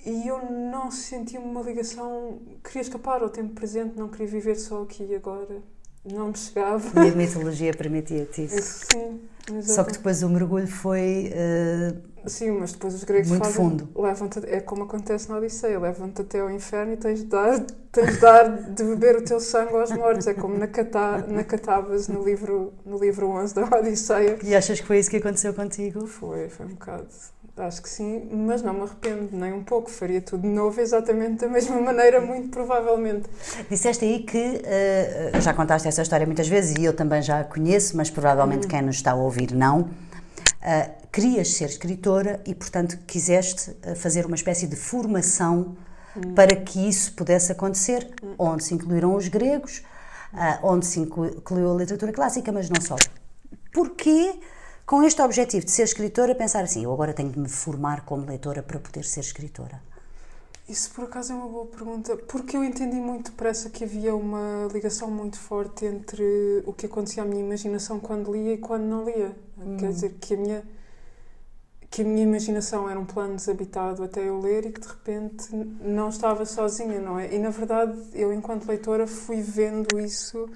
e 0.06 0.28
eu 0.28 0.50
não 0.52 0.92
senti 0.92 1.38
uma 1.38 1.62
ligação. 1.62 2.42
Queria 2.64 2.82
escapar 2.82 3.22
ao 3.22 3.30
tempo 3.30 3.54
presente, 3.54 3.98
não 3.98 4.10
queria 4.10 4.28
viver 4.28 4.56
só 4.56 4.84
aqui 4.84 5.04
e 5.04 5.16
agora. 5.16 5.62
Não 6.14 6.28
me 6.30 6.38
chegava. 6.38 7.06
E 7.06 7.10
a 7.10 7.16
mitologia 7.16 7.74
permitia-te 7.74 8.44
isso. 8.46 8.86
Sim, 8.92 9.20
Só 9.46 9.52
que 9.52 9.58
exatamente. 9.58 9.98
depois 9.98 10.24
o 10.24 10.30
mergulho 10.30 10.68
foi. 10.68 11.32
eh, 11.34 11.94
Sim, 12.26 12.52
mas 12.52 12.74
depois 12.74 12.94
os 12.94 13.04
gregos 13.06 13.30
Muito 13.30 13.44
fazem. 13.46 13.56
fundo. 13.56 13.88
Levam-te, 13.96 14.40
é 14.48 14.60
como 14.60 14.84
acontece 14.84 15.30
na 15.30 15.38
Odisseia: 15.38 15.80
levam-te 15.80 16.22
até 16.22 16.40
ao 16.42 16.52
inferno 16.52 16.94
e 16.94 16.98
tens 16.98 17.20
de 17.20 17.26
dar, 17.26 17.60
tens 17.92 18.16
de, 18.16 18.20
dar 18.20 18.50
de 18.74 18.84
beber 18.84 19.16
o 19.18 19.22
teu 19.22 19.40
sangue 19.40 19.74
aos 19.76 19.92
mortos. 19.92 20.28
É 20.28 20.34
como 20.34 20.58
na, 20.58 20.68
Catá, 20.68 21.24
na 21.28 21.44
Catábase, 21.44 22.12
no 22.12 22.24
livro, 22.24 22.74
no 22.86 22.98
livro 23.00 23.28
11 23.30 23.56
da 23.56 23.64
Odisseia. 23.78 24.40
E 24.44 24.54
achas 24.56 24.80
que 24.82 24.86
foi 24.88 25.00
isso 25.00 25.10
que 25.10 25.18
aconteceu 25.18 25.54
contigo? 25.54 26.06
Foi, 26.06 26.50
foi 26.50 26.66
um 26.66 26.70
bocado. 26.70 27.08
Acho 27.58 27.82
que 27.82 27.90
sim, 27.90 28.30
mas 28.32 28.62
não 28.62 28.74
me 28.74 28.82
arrependo 28.82 29.30
nem 29.32 29.52
um 29.52 29.64
pouco. 29.64 29.90
Faria 29.90 30.22
tudo 30.22 30.42
de 30.44 30.48
novo 30.48 30.80
exatamente 30.80 31.42
da 31.42 31.48
mesma 31.48 31.82
maneira, 31.82 32.22
muito 32.22 32.50
provavelmente. 32.50 33.28
Disseste 33.70 34.06
aí 34.06 34.20
que 34.20 34.62
eh, 34.64 35.32
já 35.42 35.54
contaste 35.56 35.88
essa 35.88 36.04
história 36.04 36.26
muitas 36.26 36.48
vezes 36.48 36.76
e 36.78 36.84
eu 36.84 36.94
também 36.94 37.22
já 37.22 37.40
a 37.40 37.44
conheço, 37.44 37.98
mas 37.98 38.12
provavelmente 38.12 38.68
quem 38.68 38.82
nos 38.84 38.98
está 38.98 39.12
a 39.12 39.16
ouvir 39.16 39.54
não. 39.54 39.90
Ah, 40.62 40.90
querias 41.12 41.54
ser 41.54 41.66
escritora 41.66 42.40
e, 42.46 42.54
portanto, 42.54 42.98
quiseste 43.08 43.76
ah, 43.84 43.96
fazer 43.96 44.26
uma 44.28 44.36
espécie 44.36 44.68
de 44.68 44.76
formação 44.76 45.76
para 46.36 46.56
que 46.56 46.88
isso 46.88 47.14
pudesse 47.14 47.52
acontecer, 47.52 48.08
onde 48.38 48.64
se 48.64 48.74
incluíram 48.74 49.16
os 49.16 49.28
gregos, 49.28 49.82
ah, 50.34 50.60
onde 50.62 50.86
se 50.86 51.00
inclu- 51.00 51.28
incluiu 51.28 51.72
a 51.74 51.76
literatura 51.76 52.12
clássica, 52.12 52.52
mas 52.52 52.70
não 52.70 52.82
só. 52.82 52.96
Porquê, 53.74 54.40
com 54.88 55.04
este 55.04 55.22
objetivo 55.22 55.66
de 55.66 55.72
ser 55.72 55.84
escritora, 55.84 56.34
pensar 56.34 56.64
assim, 56.64 56.86
eu 56.86 56.94
agora 56.94 57.14
tenho 57.14 57.30
de 57.30 57.38
me 57.38 57.50
formar 57.50 58.06
como 58.06 58.26
leitora 58.26 58.64
para 58.64 58.80
poder 58.80 59.04
ser 59.04 59.20
escritora? 59.20 59.82
Isso 60.68 60.92
por 60.92 61.04
acaso 61.04 61.34
é 61.34 61.36
uma 61.36 61.48
boa 61.48 61.66
pergunta, 61.66 62.16
porque 62.16 62.56
eu 62.56 62.64
entendi 62.64 62.96
muito 62.96 63.32
depressa 63.32 63.70
que 63.70 63.84
havia 63.84 64.16
uma 64.16 64.70
ligação 64.72 65.12
muito 65.12 65.38
forte 65.38 65.86
entre 65.86 66.64
o 66.66 66.72
que 66.72 66.86
acontecia 66.86 67.24
à 67.24 67.26
minha 67.26 67.42
imaginação 67.42 68.00
quando 68.00 68.32
lia 68.32 68.54
e 68.54 68.58
quando 68.58 68.84
não 68.84 69.04
lia. 69.04 69.36
Quer 69.78 69.90
dizer, 69.90 70.14
que 70.22 70.34
a 70.34 70.38
minha 70.38 70.64
que 71.90 72.02
a 72.02 72.06
minha 72.06 72.24
imaginação 72.24 72.90
era 72.90 73.00
um 73.00 73.06
plano 73.06 73.36
desabitado 73.36 74.04
até 74.04 74.22
eu 74.28 74.40
ler 74.40 74.66
e 74.66 74.72
que 74.72 74.82
de 74.82 74.88
repente 74.88 75.56
não 75.82 76.10
estava 76.10 76.46
sozinha, 76.46 77.00
não 77.00 77.18
é? 77.18 77.34
E 77.34 77.40
na 77.40 77.50
verdade, 77.50 77.98
eu 78.14 78.34
enquanto 78.34 78.68
leitora 78.68 79.08
fui 79.08 79.42
vendo 79.42 79.98
isso 80.00 80.50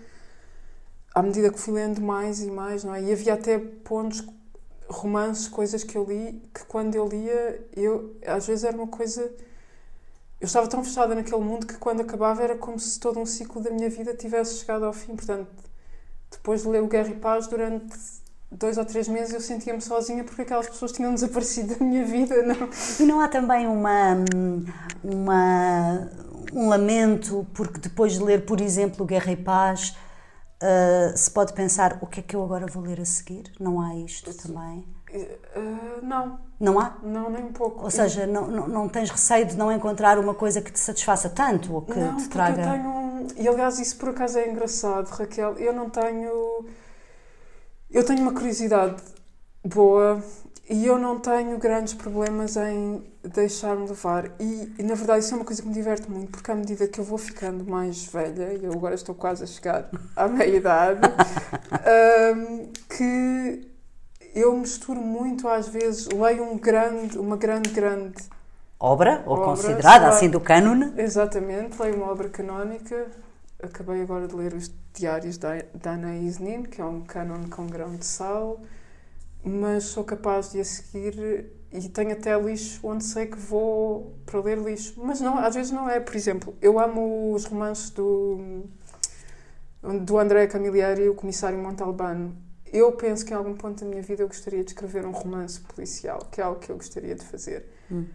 à 1.13 1.21
medida 1.21 1.51
que 1.51 1.59
fui 1.59 1.73
lendo 1.73 2.01
mais 2.01 2.41
e 2.41 2.49
mais, 2.49 2.83
não 2.83 2.95
é? 2.95 3.01
E 3.01 3.11
havia 3.11 3.33
até 3.33 3.57
pontos, 3.57 4.23
romances, 4.87 5.47
coisas 5.47 5.83
que 5.83 5.97
eu 5.97 6.03
li, 6.05 6.41
que 6.53 6.65
quando 6.65 6.95
eu 6.95 7.07
lia, 7.07 7.67
eu 7.75 8.15
às 8.25 8.47
vezes 8.47 8.63
era 8.63 8.75
uma 8.75 8.87
coisa 8.87 9.31
eu 10.41 10.47
estava 10.47 10.67
tão 10.67 10.83
fechada 10.83 11.13
naquele 11.13 11.41
mundo 11.43 11.67
que 11.67 11.75
quando 11.75 12.01
acabava 12.01 12.41
era 12.41 12.55
como 12.55 12.79
se 12.79 12.99
todo 12.99 13.19
um 13.19 13.27
ciclo 13.27 13.61
da 13.61 13.69
minha 13.69 13.89
vida 13.91 14.11
tivesse 14.15 14.57
chegado 14.57 14.83
ao 14.83 14.91
fim. 14.91 15.15
Portanto, 15.15 15.47
depois 16.31 16.63
de 16.63 16.67
ler 16.67 16.81
o 16.81 16.87
Guerra 16.87 17.09
e 17.09 17.15
Paz, 17.15 17.45
durante 17.45 17.95
dois 18.51 18.79
ou 18.79 18.83
três 18.83 19.07
meses 19.07 19.35
eu 19.35 19.39
sentia-me 19.39 19.79
sozinha 19.79 20.23
porque 20.23 20.41
aquelas 20.41 20.67
pessoas 20.67 20.91
tinham 20.91 21.13
desaparecido 21.13 21.75
da 21.75 21.85
minha 21.85 22.03
vida. 22.03 22.41
Não? 22.41 22.69
E 22.99 23.03
não 23.03 23.19
há 23.21 23.27
também 23.27 23.67
uma, 23.67 24.17
uma, 25.03 26.09
um 26.51 26.69
lamento, 26.69 27.45
porque 27.53 27.79
depois 27.79 28.13
de 28.13 28.23
ler, 28.23 28.43
por 28.43 28.59
exemplo, 28.59 29.05
Guerra 29.05 29.31
e 29.33 29.37
Paz, 29.37 29.95
uh, 30.61 31.17
se 31.17 31.29
pode 31.31 31.53
pensar 31.53 31.97
o 32.01 32.07
que 32.07 32.19
é 32.19 32.23
que 32.23 32.35
eu 32.35 32.43
agora 32.43 32.65
vou 32.67 32.83
ler 32.83 32.99
a 32.99 33.05
seguir? 33.05 33.51
Não 33.59 33.81
há 33.81 33.95
isto 33.95 34.33
também? 34.33 34.85
Uh, 35.13 36.03
não. 36.05 36.39
Não 36.59 36.79
há? 36.79 36.97
Não, 37.03 37.29
nem 37.29 37.45
um 37.45 37.53
pouco. 37.53 37.83
Ou 37.83 37.91
seja, 37.91 38.25
não, 38.25 38.47
não, 38.47 38.67
não, 38.67 38.89
tens 38.89 39.09
receio 39.09 39.45
de 39.45 39.57
não 39.57 39.71
encontrar 39.71 40.17
uma 40.17 40.33
coisa 40.33 40.61
que 40.61 40.71
te 40.71 40.79
satisfaça 40.79 41.29
tanto 41.29 41.73
ou 41.73 41.81
que 41.81 41.99
não, 41.99 42.17
te 42.17 42.29
traga. 42.29 42.61
Eu 42.61 42.71
tenho, 42.71 43.27
e 43.37 43.47
aliás, 43.47 43.79
isso 43.79 43.97
por 43.97 44.09
acaso 44.09 44.37
é 44.37 44.49
engraçado, 44.49 45.07
Raquel. 45.09 45.55
Eu 45.57 45.73
não 45.73 45.89
tenho. 45.89 46.65
Eu 47.89 48.05
tenho 48.05 48.21
uma 48.21 48.33
curiosidade 48.33 49.01
boa 49.65 50.23
e 50.69 50.85
eu 50.85 50.97
não 50.97 51.19
tenho 51.19 51.57
grandes 51.57 51.93
problemas 51.93 52.55
em 52.55 53.03
deixar-me 53.23 53.87
levar. 53.87 54.31
E, 54.39 54.73
e, 54.79 54.83
na 54.83 54.95
verdade 54.95 55.19
isso 55.25 55.33
é 55.33 55.37
uma 55.37 55.45
coisa 55.45 55.61
que 55.61 55.67
me 55.67 55.73
diverte 55.73 56.09
muito, 56.09 56.31
porque 56.31 56.51
à 56.51 56.55
medida 56.55 56.87
que 56.87 56.99
eu 56.99 57.03
vou 57.03 57.17
ficando 57.17 57.69
mais 57.69 58.05
velha, 58.05 58.53
e 58.53 58.63
eu 58.63 58.71
agora 58.71 58.95
estou 58.95 59.13
quase 59.13 59.43
a 59.43 59.47
chegar 59.47 59.89
à 60.15 60.27
meia-idade, 60.27 61.01
um, 62.35 62.69
que 62.95 63.67
eu 64.33 64.55
misturo 64.55 65.01
muito 65.01 65.47
às 65.47 65.67
vezes, 65.67 66.07
leio 66.07 66.43
um 66.43 66.57
grande, 66.57 67.17
uma 67.17 67.35
grande, 67.35 67.69
grande 67.69 68.23
obra, 68.79 69.23
ou 69.25 69.33
obra, 69.33 69.45
considerada 69.45 70.07
assim 70.07 70.29
do 70.29 70.39
cânone. 70.39 70.93
Exatamente, 70.97 71.81
leio 71.81 71.95
uma 71.95 72.11
obra 72.11 72.29
canónica. 72.29 73.07
Acabei 73.61 74.01
agora 74.01 74.27
de 74.27 74.35
ler 74.35 74.53
os 74.53 74.71
diários 74.93 75.37
da, 75.37 75.61
da 75.75 75.91
Ana 75.91 76.15
Isnin, 76.15 76.63
que 76.63 76.81
é 76.81 76.85
um 76.85 77.01
cânone 77.01 77.47
com 77.47 77.67
grão 77.67 77.95
de 77.95 78.05
sal, 78.05 78.59
mas 79.43 79.85
sou 79.85 80.03
capaz 80.03 80.51
de 80.51 80.59
a 80.59 80.65
seguir 80.65 81.51
e 81.71 81.89
tenho 81.89 82.11
até 82.11 82.37
lixo 82.39 82.85
onde 82.85 83.03
sei 83.03 83.27
que 83.27 83.37
vou 83.37 84.17
para 84.25 84.39
ler 84.41 84.57
lixo. 84.57 84.93
Mas 84.97 85.21
não, 85.21 85.37
às 85.37 85.55
vezes 85.55 85.71
não 85.71 85.89
é. 85.89 85.99
Por 85.99 86.15
exemplo, 86.15 86.55
eu 86.61 86.79
amo 86.79 87.33
os 87.33 87.45
romances 87.45 87.89
do, 87.91 88.63
do 90.03 90.17
André 90.17 90.47
Camilleri, 90.47 91.09
o 91.09 91.15
Comissário 91.15 91.57
Montalbano 91.57 92.35
eu 92.71 92.91
penso 92.93 93.25
que 93.25 93.33
em 93.33 93.35
algum 93.35 93.53
ponto 93.53 93.83
da 93.83 93.89
minha 93.89 94.01
vida 94.01 94.23
eu 94.23 94.27
gostaria 94.27 94.63
de 94.63 94.71
escrever 94.71 95.05
um 95.05 95.11
romance 95.11 95.59
policial, 95.59 96.19
que 96.31 96.39
é 96.39 96.43
algo 96.43 96.59
que 96.59 96.71
eu 96.71 96.77
gostaria 96.77 97.15
de 97.15 97.25
fazer. 97.25 97.65
Hum. 97.91 98.05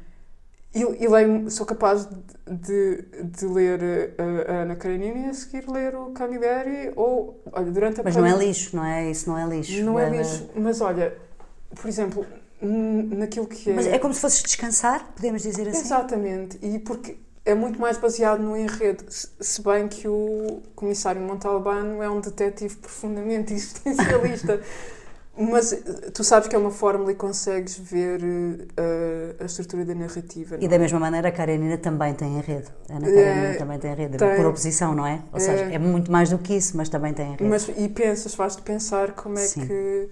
E, 0.75 0.81
e 1.05 1.09
leio, 1.09 1.51
sou 1.51 1.65
capaz 1.65 2.07
de, 2.47 3.03
de 3.25 3.47
ler 3.47 3.81
a, 4.19 4.53
a 4.53 4.55
Ana 4.63 4.77
Karenina 4.77 5.27
e 5.27 5.31
a 5.31 5.35
seguir 5.35 5.69
ler 5.71 5.95
o 5.97 6.11
Camilleri 6.11 6.93
ou, 6.95 7.41
olha, 7.51 7.71
durante 7.71 8.01
a 8.01 8.05
Mas 8.05 8.15
não 8.15 8.27
é 8.27 8.37
lixo, 8.37 8.77
não 8.77 8.85
é? 8.85 9.11
Isso 9.11 9.29
não 9.29 9.39
é 9.39 9.47
lixo. 9.47 9.83
Não 9.83 9.99
é, 9.99 10.07
é 10.07 10.19
lixo, 10.19 10.51
mas 10.55 10.81
olha, 10.83 11.17
por 11.75 11.89
exemplo, 11.89 12.27
naquilo 12.61 13.47
que 13.47 13.71
é... 13.71 13.75
Mas 13.75 13.87
é 13.87 13.99
como 13.99 14.13
se 14.13 14.21
fosses 14.21 14.43
descansar, 14.43 15.13
podemos 15.15 15.43
dizer 15.43 15.69
assim? 15.69 15.81
Exatamente, 15.81 16.59
e 16.61 16.79
porque 16.79 17.17
é 17.47 17.55
muito 17.55 17.81
mais 17.81 17.97
baseado 17.97 18.41
no 18.41 18.57
enredo, 18.57 19.05
se 19.09 19.63
bem 19.63 19.87
que 19.87 20.09
o 20.09 20.61
comissário 20.75 21.23
Montalbano 21.23 22.03
é 22.03 22.11
um 22.11 22.21
detetive 22.21 22.75
profundamente 22.77 23.55
existencialista. 23.55 24.61
Mas 25.39 25.73
eh, 25.73 25.79
tu 26.13 26.25
sabes 26.25 26.49
que 26.49 26.57
é 26.57 26.59
uma 26.59 26.71
fórmula 26.71 27.13
e 27.13 27.15
consegues 27.15 27.77
ver 27.79 28.23
uh, 28.23 29.43
a 29.43 29.45
estrutura 29.45 29.85
da 29.85 29.95
narrativa. 29.95 30.57
E 30.57 30.63
não? 30.63 30.69
da 30.69 30.79
mesma 30.79 30.99
maneira 30.99 31.29
a 31.29 31.33
Karenina 31.33 31.77
também 31.77 32.15
tem 32.15 32.39
enredo. 32.39 32.71
A 32.89 32.97
Ana 32.97 33.07
Karenina 33.07 33.47
é, 33.47 33.55
também 33.55 33.79
tem 33.79 33.93
enredo, 33.93 34.17
tem, 34.17 34.37
por 34.37 34.47
oposição, 34.47 34.95
não 34.95 35.07
é? 35.07 35.23
Ou 35.33 35.39
é, 35.39 35.41
seja, 35.41 35.65
é 35.65 35.79
muito 35.79 36.11
mais 36.11 36.31
do 36.31 36.39
que 36.39 36.55
isso, 36.55 36.77
mas 36.77 36.89
também 36.89 37.13
tem 37.13 37.27
enredo. 37.27 37.45
Mas, 37.45 37.69
e 37.69 37.89
pensas, 37.89 38.35
faz-te 38.35 38.63
pensar 38.63 39.13
como 39.13 39.39
é 39.39 39.43
Sim. 39.43 39.67
que 39.67 40.11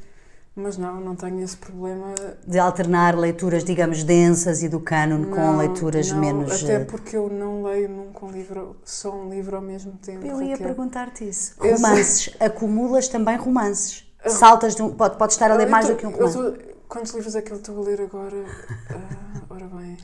mas 0.57 0.79
não, 0.79 1.01
não 1.01 1.17
tenho 1.17 1.41
esse 1.41 1.57
problema. 1.57 2.15
De 2.47 2.59
alternar 2.59 3.19
leituras, 3.19 3.65
digamos, 3.65 4.05
densas 4.05 4.63
e 4.63 4.69
do 4.69 4.79
cânone 4.79 5.27
com 5.27 5.57
leituras 5.57 6.11
não, 6.13 6.21
menos. 6.21 6.63
Até 6.63 6.75
eh, 6.75 6.85
porque 6.85 7.17
eu 7.17 7.29
não 7.29 7.65
leio 7.65 7.89
nunca 7.89 8.25
um 8.25 8.31
livro, 8.31 8.77
só 8.85 9.13
um 9.13 9.29
livro 9.29 9.57
ao 9.57 9.63
mesmo 9.63 9.93
tempo. 9.93 10.25
Eu 10.25 10.41
ia 10.41 10.57
perguntar-te 10.57 11.29
isso. 11.29 11.55
Romances. 11.59 12.31
Acumulas 12.39 13.09
também 13.09 13.37
romances. 13.37 14.04
Saltas 14.31 14.75
de 14.75 14.83
um. 14.83 14.95
Pode, 14.95 15.17
pode 15.17 15.33
estar 15.33 15.51
a 15.51 15.55
ler 15.55 15.69
mais 15.69 15.87
tô, 15.87 15.93
do 15.93 15.99
que 15.99 16.07
um 16.07 16.11
romance. 16.11 16.37
Tô, 16.37 16.75
quantos 16.89 17.13
livros 17.13 17.35
é 17.37 17.43
que 17.43 17.53
eu 17.53 17.57
estou 17.57 17.81
a 17.81 17.85
ler 17.85 18.01
agora? 18.01 18.37
Uh, 18.37 19.45
ora 19.51 19.67
bem. 19.67 19.99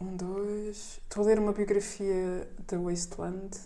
Um, 0.00 0.16
dois. 0.16 1.00
Estou 1.02 1.24
a 1.24 1.26
ler 1.26 1.38
uma 1.38 1.52
biografia 1.52 2.48
da 2.68 2.78
Wasteland. 2.78 3.56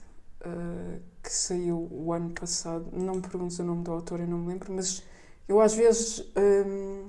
Uh, 0.44 1.00
que 1.24 1.32
saiu 1.32 1.88
o 1.90 2.12
ano 2.12 2.30
passado. 2.30 2.86
Não 2.92 3.14
me 3.14 3.22
perguntes 3.22 3.58
o 3.58 3.64
nome 3.64 3.82
do 3.82 3.90
autor, 3.90 4.20
eu 4.20 4.26
não 4.26 4.38
me 4.38 4.48
lembro, 4.48 4.72
mas 4.72 5.02
eu 5.48 5.60
às 5.60 5.74
vezes. 5.74 6.24
Hum... 6.36 7.08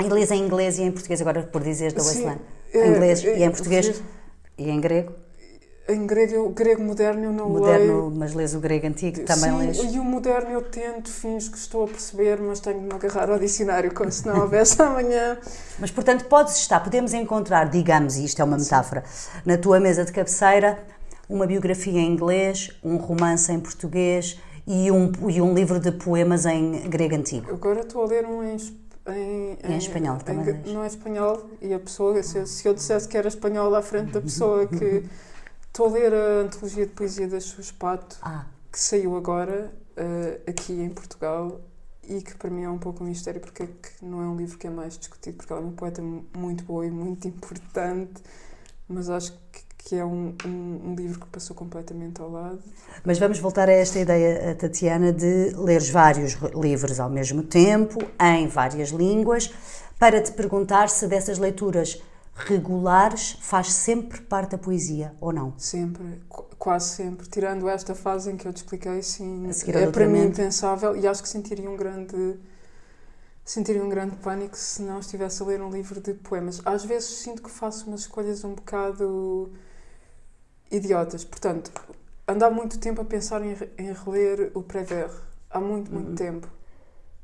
Inglês 0.00 0.30
em 0.30 0.42
inglês 0.42 0.78
e 0.78 0.82
em 0.82 0.92
português, 0.92 1.20
agora 1.20 1.42
por 1.42 1.62
dizer 1.62 1.92
da 1.92 2.02
Wasteland. 2.02 2.40
Em 2.72 2.88
inglês 2.88 3.24
é, 3.24 3.38
e 3.38 3.42
em 3.42 3.50
português 3.50 4.02
e 4.56 4.70
em 4.70 4.80
grego. 4.80 5.12
Em 5.92 6.06
grego, 6.06 6.50
grego 6.50 6.82
moderno 6.82 7.24
eu 7.24 7.32
não 7.32 7.48
moderno, 7.48 8.08
leio. 8.08 8.12
mas 8.16 8.32
lês 8.32 8.54
o 8.54 8.60
grego 8.60 8.86
antigo, 8.86 9.24
também 9.24 9.50
Sim, 9.50 9.58
lês. 9.58 9.94
e 9.94 9.98
o 9.98 10.04
moderno 10.04 10.50
eu 10.50 10.62
tento, 10.62 11.10
fins 11.10 11.48
que 11.48 11.58
estou 11.58 11.84
a 11.84 11.88
perceber, 11.88 12.38
mas 12.40 12.60
tenho 12.60 12.78
de 12.78 12.86
me 12.86 12.92
agarrar 12.92 13.28
ao 13.30 13.38
dicionário 13.38 13.92
como 13.92 14.10
se 14.12 14.24
não 14.26 14.40
houvesse 14.40 14.80
amanhã. 14.82 15.36
Mas, 15.78 15.90
portanto, 15.90 16.26
podes 16.26 16.56
estar, 16.56 16.78
podemos 16.80 17.12
encontrar, 17.12 17.68
digamos, 17.68 18.16
e 18.16 18.24
isto 18.24 18.40
é 18.40 18.44
uma 18.44 18.56
metáfora, 18.56 19.02
Sim. 19.10 19.30
na 19.44 19.58
tua 19.58 19.80
mesa 19.80 20.04
de 20.04 20.12
cabeceira, 20.12 20.78
uma 21.28 21.46
biografia 21.46 22.00
em 22.00 22.12
inglês, 22.12 22.70
um 22.84 22.96
romance 22.96 23.50
em 23.50 23.58
português 23.58 24.38
e 24.66 24.90
um, 24.90 25.10
e 25.28 25.40
um 25.40 25.52
livro 25.54 25.80
de 25.80 25.90
poemas 25.90 26.46
em 26.46 26.88
grego 26.88 27.16
antigo. 27.16 27.50
Agora 27.52 27.80
estou 27.80 28.04
a 28.04 28.06
ler 28.06 28.26
um 28.26 28.42
em, 28.44 28.56
em, 29.08 29.58
em, 29.64 29.72
em 29.72 29.76
espanhol 29.76 30.18
também. 30.18 30.60
Em, 30.66 30.72
não 30.72 30.84
é 30.84 30.86
espanhol, 30.86 31.48
e 31.60 31.74
a 31.74 31.78
pessoa, 31.80 32.22
se, 32.22 32.46
se 32.46 32.68
eu 32.68 32.74
dissesse 32.74 33.08
que 33.08 33.16
era 33.16 33.26
espanhol 33.26 33.74
à 33.74 33.82
frente 33.82 34.12
da 34.12 34.20
pessoa 34.20 34.66
que. 34.66 35.02
Estou 35.70 35.86
a 35.86 35.90
ler 35.90 36.12
a 36.12 36.40
antologia 36.40 36.84
de 36.84 36.92
poesia 36.92 37.28
da 37.28 37.38
Chus 37.38 37.70
Pato, 37.70 38.18
ah. 38.22 38.44
que 38.72 38.78
saiu 38.78 39.16
agora 39.16 39.72
uh, 39.96 40.50
aqui 40.50 40.72
em 40.72 40.90
Portugal 40.90 41.60
e 42.02 42.20
que 42.20 42.34
para 42.34 42.50
mim 42.50 42.64
é 42.64 42.68
um 42.68 42.76
pouco 42.76 43.04
um 43.04 43.06
mistério 43.06 43.40
porque 43.40 43.62
é 43.62 43.68
não 44.02 44.20
é 44.20 44.26
um 44.26 44.36
livro 44.36 44.58
que 44.58 44.66
é 44.66 44.70
mais 44.70 44.98
discutido, 44.98 45.36
porque 45.36 45.52
ela 45.52 45.62
é 45.62 45.64
uma 45.64 45.72
poeta 45.72 46.02
muito 46.36 46.64
boa 46.64 46.84
e 46.84 46.90
muito 46.90 47.26
importante, 47.28 48.20
mas 48.88 49.08
acho 49.08 49.32
que 49.52 49.70
que 49.82 49.96
é 49.96 50.04
um, 50.04 50.34
um, 50.44 50.90
um, 50.90 50.94
livro 50.94 51.20
que 51.20 51.26
passou 51.28 51.56
completamente 51.56 52.20
ao 52.20 52.30
lado. 52.30 52.62
Mas 53.02 53.18
vamos 53.18 53.38
voltar 53.38 53.66
a 53.68 53.72
esta 53.72 53.98
ideia, 53.98 54.54
Tatiana, 54.54 55.10
de 55.10 55.54
leres 55.56 55.88
vários 55.88 56.34
livros 56.54 57.00
ao 57.00 57.08
mesmo 57.08 57.42
tempo, 57.42 57.98
em 58.20 58.46
várias 58.46 58.90
línguas, 58.90 59.50
para 59.98 60.20
te 60.20 60.32
perguntar 60.32 60.90
se 60.90 61.06
dessas 61.06 61.38
leituras 61.38 62.00
regulares 62.46 63.36
faz 63.40 63.72
sempre 63.72 64.20
parte 64.22 64.52
da 64.52 64.58
poesia 64.58 65.14
ou 65.20 65.32
não? 65.32 65.54
Sempre, 65.58 66.22
quase 66.58 66.90
sempre. 66.90 67.28
Tirando 67.28 67.68
esta 67.68 67.94
fase 67.94 68.30
em 68.30 68.36
que 68.36 68.46
eu 68.46 68.52
te 68.52 68.58
expliquei, 68.58 69.02
sim, 69.02 69.48
é 69.68 69.86
para 69.86 70.06
mim 70.06 70.24
impensável 70.24 70.96
e 70.96 71.06
acho 71.06 71.22
que 71.22 71.28
sentiria 71.28 71.68
um 71.68 71.76
grande 71.76 72.38
sentiria 73.44 73.82
um 73.82 73.88
grande 73.88 74.14
pânico 74.16 74.56
se 74.56 74.80
não 74.82 75.00
estivesse 75.00 75.42
a 75.42 75.46
ler 75.46 75.60
um 75.60 75.70
livro 75.70 76.00
de 76.00 76.14
poemas. 76.14 76.60
Às 76.64 76.84
vezes 76.84 77.08
sinto 77.18 77.42
que 77.42 77.50
faço 77.50 77.88
umas 77.88 78.02
escolhas 78.02 78.44
um 78.44 78.54
bocado 78.54 79.52
idiotas. 80.70 81.24
Portanto, 81.24 81.72
ando 82.28 82.44
há 82.44 82.50
muito 82.50 82.78
tempo 82.78 83.00
a 83.00 83.04
pensar 83.04 83.42
em, 83.42 83.56
em 83.76 83.92
reler 83.92 84.52
o 84.54 84.62
Prévert. 84.62 85.12
Há 85.50 85.60
muito, 85.60 85.92
muito 85.92 86.10
uhum. 86.10 86.14
tempo. 86.14 86.48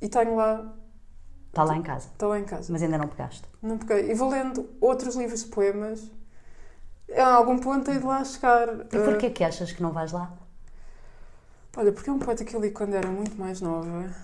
E 0.00 0.09
tenho 0.09 0.35
lá. 0.35 0.74
Está 1.56 1.64
lá 1.64 1.74
em 1.74 1.82
casa. 1.82 2.08
Está 2.12 2.26
lá 2.26 2.38
em 2.38 2.44
casa. 2.44 2.70
Mas 2.70 2.82
ainda 2.82 2.98
não 2.98 3.08
pegaste. 3.08 3.42
Não 3.62 3.78
peguei. 3.78 4.10
E 4.10 4.14
vou 4.14 4.28
lendo 4.28 4.68
outros 4.78 5.16
livros 5.16 5.42
de 5.42 5.48
poemas. 5.48 6.10
A 7.16 7.32
algum 7.32 7.58
ponto 7.58 7.90
hei 7.90 7.98
de 7.98 8.04
lá 8.04 8.22
chegar. 8.22 8.68
E 8.68 8.98
porquê 8.98 9.28
uh... 9.28 9.32
que 9.32 9.42
achas 9.42 9.72
que 9.72 9.82
não 9.82 9.90
vais 9.90 10.12
lá? 10.12 10.36
Olha, 11.74 11.92
porque 11.92 12.10
é 12.10 12.12
um 12.12 12.18
poeta 12.18 12.44
que 12.44 12.54
eu 12.54 12.60
li 12.60 12.70
quando 12.70 12.92
era 12.92 13.08
muito 13.08 13.38
mais 13.40 13.62
nova 13.62 14.14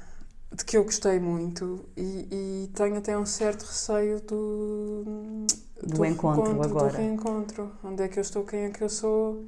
de 0.54 0.62
que 0.62 0.76
eu 0.76 0.84
gostei 0.84 1.18
muito 1.18 1.86
e, 1.96 2.28
e, 2.30 2.70
tenho 2.74 2.98
até 2.98 3.16
um 3.16 3.24
certo 3.24 3.62
receio 3.62 4.20
do, 4.20 5.46
do, 5.82 5.96
do 5.96 6.04
encontro 6.04 6.62
agora. 6.62 6.90
Do 6.90 6.96
reencontro. 6.98 7.72
Onde 7.82 8.02
é 8.02 8.08
que 8.08 8.18
eu 8.18 8.20
estou, 8.20 8.44
quem 8.44 8.64
é 8.64 8.70
que 8.70 8.84
eu 8.84 8.90
sou. 8.90 9.42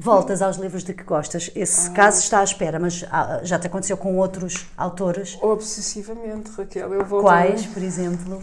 Voltas 0.00 0.40
aos 0.40 0.56
livros 0.56 0.84
de 0.84 0.94
que 0.94 1.02
gostas. 1.02 1.50
Esse 1.56 1.88
ah. 1.88 1.92
caso 1.92 2.20
está 2.20 2.38
à 2.38 2.44
espera, 2.44 2.78
mas 2.78 3.04
ah, 3.10 3.40
já 3.42 3.58
te 3.58 3.66
aconteceu 3.66 3.96
com 3.96 4.16
outros 4.16 4.64
autores? 4.76 5.36
Obsessivamente, 5.42 6.52
Raquel. 6.52 6.94
Eu 6.94 7.04
volto 7.04 7.24
Quais, 7.24 7.64
a... 7.64 7.74
por 7.74 7.82
exemplo? 7.82 8.42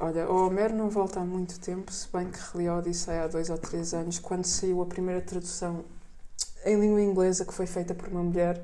Olha, 0.00 0.30
o 0.30 0.46
Homero 0.46 0.74
não 0.74 0.88
volta 0.88 1.20
há 1.20 1.24
muito 1.24 1.60
tempo, 1.60 1.92
se 1.92 2.08
bem 2.10 2.30
que 2.30 2.38
reli 2.52 2.68
a 2.68 2.76
Odisseia 2.76 3.24
há 3.24 3.26
dois 3.26 3.50
ou 3.50 3.58
três 3.58 3.92
anos, 3.92 4.18
quando 4.18 4.46
saiu 4.46 4.80
a 4.80 4.86
primeira 4.86 5.20
tradução 5.20 5.84
em 6.64 6.80
língua 6.80 7.02
inglesa 7.02 7.44
que 7.44 7.52
foi 7.52 7.66
feita 7.66 7.94
por 7.94 8.08
uma 8.08 8.22
mulher 8.22 8.62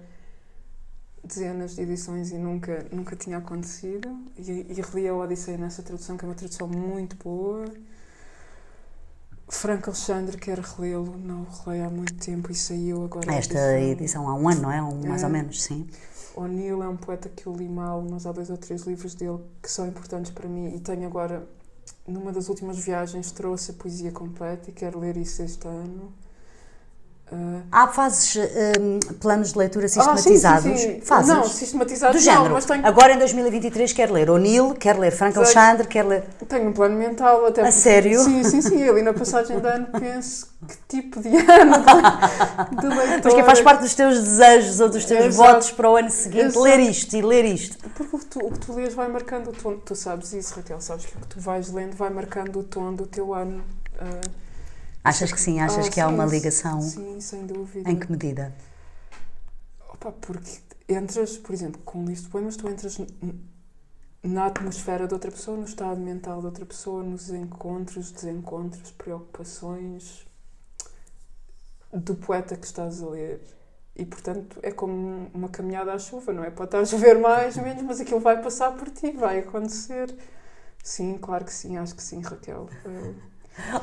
dezenas 1.22 1.74
de 1.74 1.82
edições 1.82 2.30
e 2.30 2.38
nunca, 2.38 2.87
nunca 2.90 3.16
tinha 3.16 3.37
acontecido. 3.37 4.16
E, 4.38 4.66
e 4.70 4.80
reli 4.80 5.08
a 5.08 5.14
Odisseia 5.14 5.58
nessa 5.58 5.82
tradução, 5.82 6.16
que 6.16 6.24
é 6.24 6.28
uma 6.28 6.34
tradução 6.34 6.68
muito 6.68 7.16
boa. 7.16 7.66
Franco 9.48 9.90
Alexandre, 9.90 10.37
quero 10.38 10.62
relê-lo, 10.62 11.16
não 11.18 11.42
o 11.42 11.46
releio 11.64 11.87
há 11.87 11.90
muito 11.90 12.14
tempo 12.14 12.50
e 12.50 12.54
saiu 12.54 13.04
agora. 13.04 13.30
a 13.30 13.35
Esta 13.35 13.78
edição 13.78 14.28
há 14.28 14.35
um 14.35 14.48
ano, 14.48 14.62
não 14.62 14.72
é? 14.72 14.83
Um, 14.83 15.07
mais 15.07 15.22
É. 15.22 15.26
ou 15.26 15.33
menos, 15.33 15.62
sim. 15.62 15.87
O'Neill 16.35 16.83
é 16.83 16.88
um 16.88 16.96
poeta 16.96 17.28
que 17.28 17.46
eu 17.46 17.54
li 17.54 17.68
mal, 17.68 18.04
mas 18.11 18.26
há 18.26 18.33
dois 18.33 18.50
ou 18.50 18.57
três 18.57 18.83
livros 18.83 19.14
dele 19.14 19.38
que 19.62 19.70
são 19.70 19.87
importantes 19.87 20.33
para 20.33 20.48
mim 20.48 20.74
e 20.74 20.80
tenho 20.80 21.07
agora, 21.07 21.46
numa 22.09 22.33
das 22.33 22.48
últimas 22.48 22.78
viagens, 22.78 23.30
trouxe 23.30 23.70
a 23.70 23.74
poesia 23.74 24.11
completa 24.11 24.70
e 24.70 24.72
quero 24.72 24.98
ler 24.98 25.16
isso 25.16 25.42
este 25.42 25.68
ano. 25.68 26.12
Há 27.72 27.88
fazes 27.88 28.36
hum, 28.80 28.98
planos 29.20 29.52
de 29.52 29.58
leitura 29.58 29.86
ah, 29.86 29.88
sim, 29.88 30.00
sim, 30.00 30.04
sistematizados? 30.16 30.80
sim. 30.80 31.00
Fazes? 31.02 31.28
Não, 31.34 31.44
sistematizados 31.44 32.22
Do 32.22 32.26
não, 32.26 32.32
género. 32.36 32.54
mas 32.54 32.64
tenho, 32.64 32.86
Agora 32.86 33.12
em 33.14 33.18
2023 33.18 33.92
quero 33.92 34.12
ler 34.12 34.30
O'Neill, 34.30 34.74
quero 34.74 35.00
ler 35.00 35.10
Frank 35.10 35.36
Exato. 35.38 35.58
Alexandre, 35.58 35.86
quero 35.88 36.08
ler. 36.08 36.24
tenho 36.48 36.68
um 36.68 36.72
plano 36.72 36.96
mental 36.96 37.46
até 37.46 37.60
A 37.62 37.64
porque- 37.64 37.72
sério? 37.80 38.20
Sim, 38.20 38.42
sim, 38.44 38.62
sim. 38.62 38.88
Ali 38.88 39.02
na 39.02 39.12
passagem 39.12 39.58
de 39.58 39.66
ano 39.66 39.86
penso 39.98 40.48
que 40.66 40.76
tipo 40.88 41.20
de 41.20 41.28
ano 41.36 41.74
de, 41.78 42.76
de 42.80 42.86
leitor. 42.96 43.20
Mas 43.24 43.34
que 43.34 43.42
faz 43.42 43.60
parte 43.60 43.80
dos 43.80 43.94
teus 43.94 44.14
desejos 44.22 44.80
ou 44.80 44.88
dos 44.88 45.04
teus 45.04 45.24
Exato. 45.26 45.50
votos 45.52 45.70
para 45.72 45.90
o 45.90 45.96
ano 45.96 46.10
seguinte, 46.10 46.44
Exato. 46.46 46.62
ler 46.62 46.80
isto 46.80 47.16
e 47.16 47.22
ler 47.22 47.44
isto. 47.44 47.76
Porque 47.94 48.16
o 48.16 48.18
que, 48.18 48.26
tu, 48.26 48.38
o 48.46 48.50
que 48.52 48.58
tu 48.60 48.72
lês 48.74 48.94
vai 48.94 49.08
marcando 49.08 49.48
o 49.50 49.52
tom. 49.52 49.76
Tu 49.84 49.94
sabes 49.94 50.32
isso, 50.32 50.54
Raquel, 50.56 50.80
sabes 50.80 51.06
que 51.06 51.16
o 51.16 51.20
que 51.20 51.26
tu 51.26 51.40
vais 51.40 51.70
lendo 51.72 51.94
vai 51.96 52.10
marcando 52.10 52.58
o 52.58 52.62
tom 52.62 52.94
do 52.94 53.06
teu 53.06 53.34
ano. 53.34 53.62
ah, 54.00 54.20
Achas 55.04 55.30
que 55.30 55.38
sim? 55.38 55.60
Achas 55.60 55.86
ah, 55.86 55.90
que 55.90 56.00
há 56.00 56.08
sim, 56.08 56.14
uma 56.14 56.26
sim, 56.26 56.34
ligação? 56.34 56.80
Sim, 56.80 57.20
sem 57.20 57.46
dúvida. 57.46 57.90
Em 57.90 57.98
que 57.98 58.10
medida? 58.10 58.54
Opa, 59.90 60.10
porque 60.12 60.58
entras, 60.88 61.36
por 61.36 61.52
exemplo, 61.52 61.80
com 61.84 61.98
um 61.98 62.06
livro 62.06 62.22
de 62.22 62.28
poemas, 62.30 62.56
tu 62.56 62.66
entras 62.68 62.98
na 64.22 64.46
atmosfera 64.46 65.06
de 65.06 65.12
outra 65.12 65.30
pessoa, 65.30 65.58
no 65.58 65.64
estado 65.64 66.00
mental 66.00 66.40
de 66.40 66.46
outra 66.46 66.64
pessoa, 66.64 67.02
nos 67.02 67.28
encontros, 67.28 68.10
desencontros, 68.10 68.90
preocupações 68.92 70.26
do 71.92 72.14
poeta 72.14 72.56
que 72.56 72.66
estás 72.66 73.02
a 73.02 73.06
ler. 73.06 73.42
E, 73.94 74.06
portanto, 74.06 74.58
é 74.62 74.72
como 74.72 75.30
uma 75.34 75.50
caminhada 75.50 75.92
à 75.92 75.98
chuva, 75.98 76.32
não 76.32 76.42
é? 76.42 76.50
Pode 76.50 76.68
estar 76.68 76.80
a 76.80 76.86
chover 76.86 77.18
mais, 77.18 77.56
menos, 77.58 77.82
mas 77.82 78.00
aquilo 78.00 78.20
vai 78.20 78.42
passar 78.42 78.72
por 78.72 78.88
ti, 78.90 79.12
vai 79.12 79.40
acontecer. 79.40 80.12
Sim, 80.82 81.18
claro 81.18 81.44
que 81.44 81.52
sim, 81.52 81.76
acho 81.76 81.94
que 81.94 82.02
sim, 82.02 82.20
Raquel. 82.20 82.68
Eh, 82.84 83.14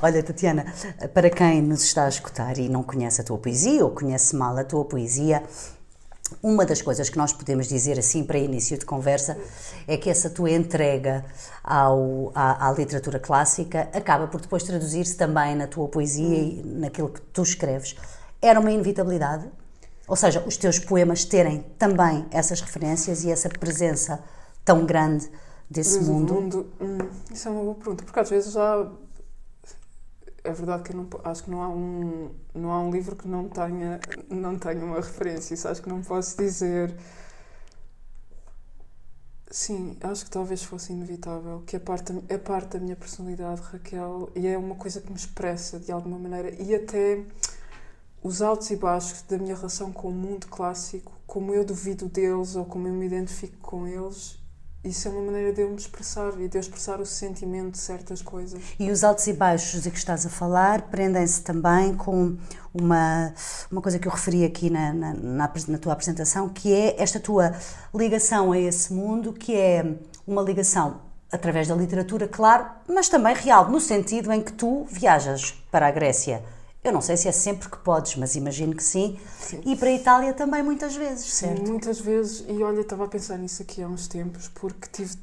Olha, 0.01 0.21
Tatiana, 0.21 0.65
para 1.13 1.29
quem 1.29 1.61
nos 1.61 1.83
está 1.83 2.05
a 2.05 2.09
escutar 2.09 2.57
e 2.57 2.67
não 2.67 2.83
conhece 2.83 3.21
a 3.21 3.23
tua 3.23 3.37
poesia 3.37 3.83
ou 3.83 3.91
conhece 3.91 4.35
mal 4.35 4.57
a 4.57 4.63
tua 4.63 4.83
poesia, 4.85 5.43
uma 6.41 6.65
das 6.65 6.81
coisas 6.81 7.09
que 7.09 7.17
nós 7.17 7.33
podemos 7.33 7.67
dizer 7.67 7.99
assim 7.99 8.23
para 8.23 8.37
início 8.37 8.77
de 8.77 8.85
conversa 8.85 9.37
é 9.87 9.97
que 9.97 10.09
essa 10.09 10.29
tua 10.29 10.51
entrega 10.51 11.25
ao, 11.63 12.31
à, 12.33 12.69
à 12.69 12.71
literatura 12.71 13.19
clássica 13.19 13.89
acaba 13.93 14.27
por 14.27 14.39
depois 14.39 14.63
traduzir-se 14.63 15.15
também 15.15 15.55
na 15.55 15.67
tua 15.67 15.87
poesia 15.87 16.37
e 16.37 16.63
naquilo 16.63 17.09
que 17.09 17.21
tu 17.21 17.41
escreves. 17.41 17.95
Era 18.41 18.59
uma 18.59 18.71
inevitabilidade? 18.71 19.49
Ou 20.07 20.15
seja, 20.15 20.43
os 20.45 20.57
teus 20.57 20.79
poemas 20.79 21.25
terem 21.25 21.63
também 21.77 22.25
essas 22.31 22.59
referências 22.61 23.23
e 23.23 23.31
essa 23.31 23.49
presença 23.49 24.23
tão 24.65 24.85
grande 24.85 25.29
desse 25.69 25.99
Mas 25.99 26.07
o 26.07 26.11
mundo? 26.11 26.71
hum, 26.81 26.97
isso 27.31 27.47
é 27.47 27.51
uma 27.51 27.61
boa 27.61 27.75
pergunta, 27.75 28.03
porque 28.03 28.19
às 28.19 28.29
vezes 28.29 28.53
já. 28.53 28.87
É 30.43 30.51
verdade 30.51 30.83
que 30.83 30.91
eu 30.91 30.97
não, 30.97 31.07
acho 31.23 31.43
que 31.43 31.51
não 31.51 31.61
há, 31.61 31.69
um, 31.69 32.31
não 32.53 32.71
há 32.71 32.81
um 32.81 32.89
livro 32.89 33.15
que 33.15 33.27
não 33.27 33.47
tenha, 33.47 33.99
não 34.29 34.57
tenha 34.57 34.83
uma 34.83 34.95
referência, 34.95 35.53
isso 35.53 35.67
acho 35.67 35.81
que 35.81 35.89
não 35.89 36.01
posso 36.01 36.35
dizer. 36.37 36.95
Sim, 39.51 39.97
acho 40.01 40.25
que 40.25 40.31
talvez 40.31 40.63
fosse 40.63 40.93
inevitável, 40.93 41.61
que 41.67 41.75
é 41.75 41.79
parte, 41.79 42.13
é 42.29 42.37
parte 42.37 42.69
da 42.69 42.79
minha 42.79 42.95
personalidade, 42.95 43.61
Raquel, 43.61 44.31
e 44.33 44.47
é 44.47 44.57
uma 44.57 44.75
coisa 44.75 45.01
que 45.01 45.09
me 45.09 45.17
expressa 45.17 45.77
de 45.77 45.91
alguma 45.91 46.17
maneira, 46.17 46.49
e 46.61 46.73
até 46.73 47.23
os 48.23 48.41
altos 48.41 48.69
e 48.71 48.77
baixos 48.77 49.21
da 49.23 49.37
minha 49.37 49.55
relação 49.55 49.91
com 49.91 50.07
o 50.09 50.11
mundo 50.11 50.47
clássico, 50.47 51.11
como 51.27 51.53
eu 51.53 51.65
duvido 51.65 52.07
deles 52.07 52.55
ou 52.55 52.65
como 52.65 52.87
eu 52.87 52.93
me 52.93 53.05
identifico 53.05 53.57
com 53.57 53.85
eles, 53.87 54.40
isso 54.83 55.07
é 55.07 55.11
uma 55.11 55.21
maneira 55.21 55.53
de 55.53 55.61
eu 55.61 55.69
me 55.69 55.75
expressar 55.75 56.33
e 56.39 56.47
de 56.47 56.57
eu 56.57 56.59
expressar 56.59 56.99
o 56.99 57.05
sentimento 57.05 57.71
de 57.71 57.77
certas 57.77 58.21
coisas. 58.21 58.59
E 58.79 58.89
os 58.89 59.03
altos 59.03 59.27
e 59.27 59.33
baixos 59.33 59.83
de 59.83 59.91
que 59.91 59.97
estás 59.97 60.25
a 60.25 60.29
falar 60.29 60.83
prendem-se 60.83 61.41
também 61.43 61.93
com 61.93 62.35
uma, 62.73 63.31
uma 63.71 63.81
coisa 63.81 63.99
que 63.99 64.07
eu 64.07 64.11
referi 64.11 64.43
aqui 64.43 64.71
na, 64.71 64.91
na, 64.91 65.13
na, 65.13 65.53
na 65.67 65.77
tua 65.77 65.93
apresentação, 65.93 66.49
que 66.49 66.73
é 66.73 66.99
esta 67.01 67.19
tua 67.19 67.53
ligação 67.93 68.51
a 68.51 68.57
esse 68.57 68.91
mundo, 68.91 69.33
que 69.33 69.55
é 69.55 69.97
uma 70.25 70.41
ligação 70.41 71.01
através 71.31 71.67
da 71.67 71.75
literatura, 71.75 72.27
claro, 72.27 72.65
mas 72.87 73.07
também 73.07 73.35
real, 73.35 73.69
no 73.69 73.79
sentido 73.79 74.31
em 74.33 74.41
que 74.41 74.51
tu 74.51 74.85
viajas 74.89 75.53
para 75.71 75.87
a 75.87 75.91
Grécia. 75.91 76.43
Eu 76.83 76.91
não 76.91 77.01
sei 77.01 77.15
se 77.15 77.27
é 77.27 77.31
sempre 77.31 77.69
que 77.69 77.77
podes, 77.77 78.15
mas 78.15 78.35
imagino 78.35 78.75
que 78.75 78.83
sim. 78.83 79.19
E 79.63 79.75
para 79.75 79.89
a 79.89 79.93
Itália 79.93 80.33
também 80.33 80.63
muitas 80.63 80.95
vezes, 80.95 81.31
certo? 81.31 81.69
Muitas 81.69 81.99
vezes, 81.99 82.43
e 82.47 82.63
olha, 82.63 82.81
estava 82.81 83.05
a 83.05 83.07
pensar 83.07 83.37
nisso 83.37 83.61
aqui 83.61 83.83
há 83.83 83.87
uns 83.87 84.07
tempos, 84.07 84.47
porque 84.47 84.87
tive. 84.91 85.15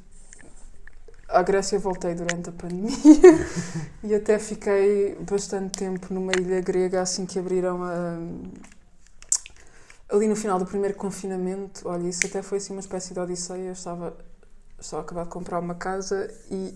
À 1.27 1.43
Grécia 1.43 1.77
voltei 1.77 2.15
durante 2.15 2.49
a 2.49 2.51
pandemia 2.51 2.89
e 4.03 4.15
até 4.15 4.39
fiquei 4.39 5.15
bastante 5.29 5.77
tempo 5.77 6.11
numa 6.11 6.31
ilha 6.31 6.59
grega 6.61 7.01
assim 7.01 7.25
que 7.25 7.37
abriram 7.37 7.83
a. 7.83 8.17
Ali 10.11 10.27
no 10.27 10.35
final 10.35 10.57
do 10.57 10.65
primeiro 10.65 10.95
confinamento, 10.95 11.87
olha, 11.87 12.07
isso 12.07 12.25
até 12.25 12.41
foi 12.41 12.57
assim 12.57 12.73
uma 12.73 12.79
espécie 12.79 13.13
de 13.13 13.19
odisseia. 13.19 13.67
Eu 13.67 13.73
estava, 13.73 14.17
estava 14.79 15.03
a 15.03 15.05
acabar 15.05 15.23
de 15.25 15.29
comprar 15.29 15.59
uma 15.59 15.75
casa 15.75 16.33
e 16.49 16.73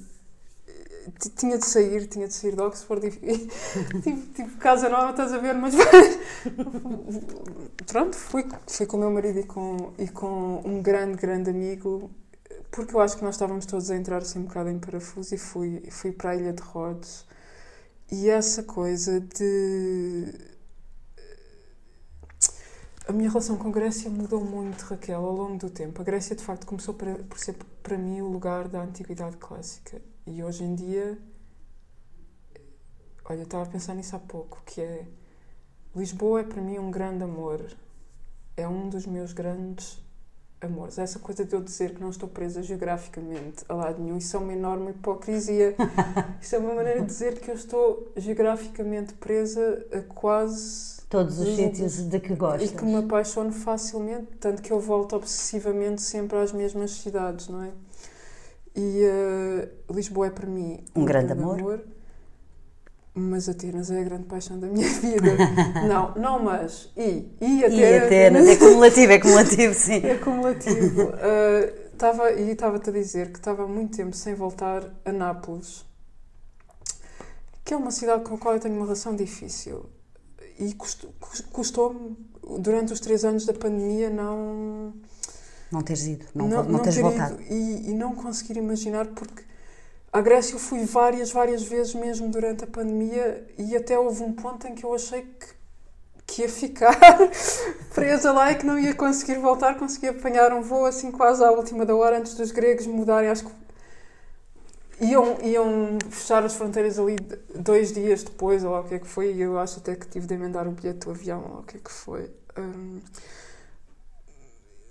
tinha 1.36 1.58
de 1.58 1.66
sair, 1.66 2.08
tinha 2.08 2.28
de 2.28 2.34
sair 2.34 2.56
de 2.56 2.62
Oxford 2.62 3.08
e, 3.08 3.48
tive, 4.02 4.22
tive 4.34 4.56
casa 4.58 4.90
nova, 4.90 5.12
estás 5.12 5.34
a 5.34 5.38
ver, 5.38 5.54
mas 5.56 5.74
pronto, 7.88 8.16
fui, 8.16 8.46
fui 8.68 8.86
com 8.86 8.98
o 8.98 9.00
meu 9.00 9.12
marido 9.12 9.40
e 9.40 9.44
com, 9.44 9.94
e 9.98 10.08
com 10.08 10.62
um 10.66 10.82
grande, 10.82 11.18
grande 11.18 11.50
amigo, 11.50 12.10
porque 12.72 12.96
eu 12.96 13.02
acho 13.02 13.18
que 13.18 13.24
nós 13.24 13.36
estávamos 13.36 13.66
todos 13.66 13.90
a 13.92 13.96
entrar 13.96 14.18
assim 14.22 14.40
um 14.40 14.44
bocado 14.44 14.70
em 14.70 14.80
parafuso 14.80 15.36
e 15.36 15.38
fui, 15.38 15.84
fui 15.92 16.12
para 16.12 16.32
a 16.32 16.36
Ilha 16.36 16.54
de 16.54 16.62
Rhodes. 16.64 17.26
E 18.12 18.30
essa 18.30 18.64
coisa 18.64 19.20
de. 19.20 20.34
A 23.08 23.12
minha 23.12 23.30
relação 23.30 23.58
com 23.58 23.68
a 23.68 23.72
Grécia 23.72 24.10
mudou 24.10 24.44
muito, 24.44 24.82
Raquel, 24.84 25.26
ao 25.26 25.34
longo 25.34 25.58
do 25.58 25.70
tempo. 25.70 26.02
A 26.02 26.06
Grécia, 26.06 26.36
de 26.36 26.44
facto, 26.44 26.66
começou 26.66 26.94
para- 26.94 27.16
por 27.16 27.38
ser 27.38 27.56
para 27.82 27.98
mim 27.98 28.22
o 28.22 28.28
lugar 28.28 28.68
da 28.68 28.82
antiguidade 28.82 29.38
clássica. 29.38 30.02
E 30.26 30.44
hoje 30.44 30.64
em 30.64 30.76
dia. 30.76 31.18
Olha, 33.26 33.40
eu 33.40 33.44
estava 33.44 33.64
a 33.64 33.68
pensar 33.68 33.94
nisso 33.96 34.16
há 34.16 34.20
pouco, 34.20 34.62
que 34.66 34.82
é. 34.82 35.06
Lisboa 35.96 36.42
é 36.42 36.44
para 36.44 36.62
mim 36.62 36.80
um 36.80 36.90
grande 36.90 37.24
amor. 37.24 37.66
É 38.58 38.68
um 38.68 38.90
dos 38.90 39.06
meus 39.06 39.34
grandes 39.34 40.02
amores. 40.66 40.98
Essa 40.98 41.20
coisa 41.20 41.44
de 41.46 41.54
eu 41.54 41.62
dizer 41.62 41.94
que 41.94 42.02
não 42.02 42.10
estou 42.10 42.28
presa 42.28 42.64
geograficamente 42.64 43.64
a 43.68 43.74
lado 43.74 44.02
nenhum, 44.02 44.18
isso 44.18 44.36
é 44.36 44.40
uma 44.40 44.54
enorme 44.54 44.92
hipocrisia. 44.92 45.76
Isso 46.42 46.56
é 46.56 46.60
uma 46.60 46.74
maneira 46.74 47.00
de 47.02 47.06
dizer 47.06 47.40
que 47.40 47.50
eu 47.50 47.56
estou 47.56 48.12
geograficamente 48.18 49.14
presa 49.14 49.86
a 49.92 50.02
quase 50.02 51.02
Todos 51.10 51.40
os 51.40 51.56
sítios 51.56 52.04
de 52.04 52.20
que 52.20 52.36
gostas. 52.36 52.72
e 52.72 52.76
que 52.76 52.84
me 52.84 52.96
apaixono 52.96 53.52
facilmente, 53.52 54.28
tanto 54.40 54.62
que 54.62 54.72
eu 54.72 54.80
volto 54.80 55.16
obsessivamente 55.16 56.02
sempre 56.02 56.38
às 56.38 56.52
mesmas 56.52 56.92
cidades, 56.92 57.48
não 57.48 57.64
é? 57.64 57.72
E 58.76 59.04
eh, 59.04 59.70
Lisboa 59.92 60.28
é 60.28 60.30
para 60.32 60.48
mim 60.48 60.80
Um 60.96 61.06
grande 61.06 61.32
amor. 61.34 61.82
mas 63.14 63.48
Atenas 63.48 63.92
é 63.92 64.00
a 64.02 64.04
grande 64.04 64.24
paixão 64.24 64.60
da 64.60 64.68
minha 64.68 64.88
vida. 65.00 65.38
não, 65.88 66.16
não 66.16 66.44
mas. 66.44 66.92
E, 66.98 67.30
e 67.40 67.60
E 67.60 67.66
Atenas. 67.66 68.04
Atenas, 68.06 68.48
é 68.48 68.56
cumulativo, 68.58 69.12
é 69.12 69.20
cumulativo, 69.20 69.74
sim. 69.76 70.06
É 70.06 70.16
cumulativo. 70.18 71.04
Uh, 71.04 71.90
tava, 71.98 72.32
e 72.32 72.50
estava-te 72.52 72.90
a 72.90 72.94
dizer 72.94 73.32
que 73.32 73.38
estava 73.38 73.64
há 73.64 73.68
muito 73.68 73.96
tempo 73.96 74.16
sem 74.16 74.34
voltar 74.34 74.84
a 75.06 75.12
Nápoles, 75.12 75.86
que 77.64 77.74
é 77.74 77.78
uma 77.78 77.92
cidade 77.92 78.24
com 78.24 78.34
a 78.36 78.38
qual 78.40 78.56
eu 78.56 78.60
tenho 78.60 78.76
uma 78.76 78.86
relação 78.86 79.16
difícil. 79.16 79.86
E 80.60 80.74
custo- 80.74 81.10
cus- 81.20 81.42
custou-me, 81.42 82.16
durante 82.60 82.92
os 82.94 83.00
três 83.00 83.24
anos 83.24 83.46
da 83.46 83.54
pandemia, 83.54 84.10
não. 84.10 84.94
Não 85.74 85.82
teres 85.82 86.06
ido, 86.06 86.26
não, 86.36 86.48
não, 86.48 86.64
não 86.64 86.80
teres 86.80 86.96
ter 86.96 87.02
voltado. 87.02 87.42
e, 87.50 87.90
e 87.90 87.94
não 87.96 88.14
conseguir 88.14 88.58
imaginar, 88.60 89.08
porque 89.08 89.44
à 90.12 90.22
Grécia 90.22 90.54
eu 90.54 90.60
fui 90.60 90.86
várias, 90.86 91.32
várias 91.32 91.64
vezes 91.64 91.96
mesmo 91.96 92.30
durante 92.30 92.64
a 92.64 92.68
pandemia 92.68 93.44
e 93.58 93.76
até 93.76 93.98
houve 93.98 94.22
um 94.22 94.34
ponto 94.34 94.68
em 94.68 94.76
que 94.76 94.84
eu 94.84 94.94
achei 94.94 95.24
que, 95.24 95.48
que 96.28 96.42
ia 96.44 96.50
ficar 96.50 96.96
presa 97.92 98.32
lá 98.32 98.52
e 98.52 98.56
que 98.56 98.68
não 98.68 98.78
ia 98.78 98.94
conseguir 98.94 99.40
voltar. 99.40 99.76
Consegui 99.80 100.10
apanhar 100.10 100.54
um 100.54 100.62
voo 100.62 100.86
assim 100.86 101.10
quase 101.12 101.44
à 101.44 101.50
última 101.50 101.88
da 101.88 101.96
hora 101.96 102.20
antes 102.20 102.36
dos 102.36 102.52
gregos 102.52 102.86
mudarem. 102.86 103.32
Acho 103.32 103.46
que 103.46 103.52
iam, 105.02 105.40
iam 105.42 105.98
fechar 106.12 106.44
as 106.44 106.54
fronteiras 106.54 107.00
ali 107.00 107.16
dois 107.56 107.92
dias 107.92 108.22
depois, 108.22 108.64
ou 108.64 108.74
lá 108.74 108.82
o 108.82 108.84
que 108.84 108.94
é 108.94 109.00
que 109.00 109.08
foi, 109.08 109.34
e 109.34 109.42
eu 109.42 109.58
acho 109.58 109.80
até 109.80 109.96
que 109.96 110.08
tive 110.08 110.28
de 110.28 110.36
emendar 110.36 110.68
o 110.68 110.72
bilhete 110.72 111.00
do 111.00 111.10
avião, 111.10 111.44
ou 111.44 111.54
lá 111.56 111.60
o 111.62 111.64
que 111.64 111.78
é 111.78 111.80
que 111.80 111.92
foi. 111.92 112.30
Hum, 112.56 113.00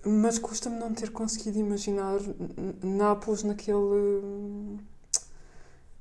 mas 0.05 0.38
custa-me 0.38 0.79
não 0.79 0.93
ter 0.93 1.11
conseguido 1.11 1.59
imaginar 1.59 2.19
Nápoles 2.83 3.43
naquele. 3.43 4.79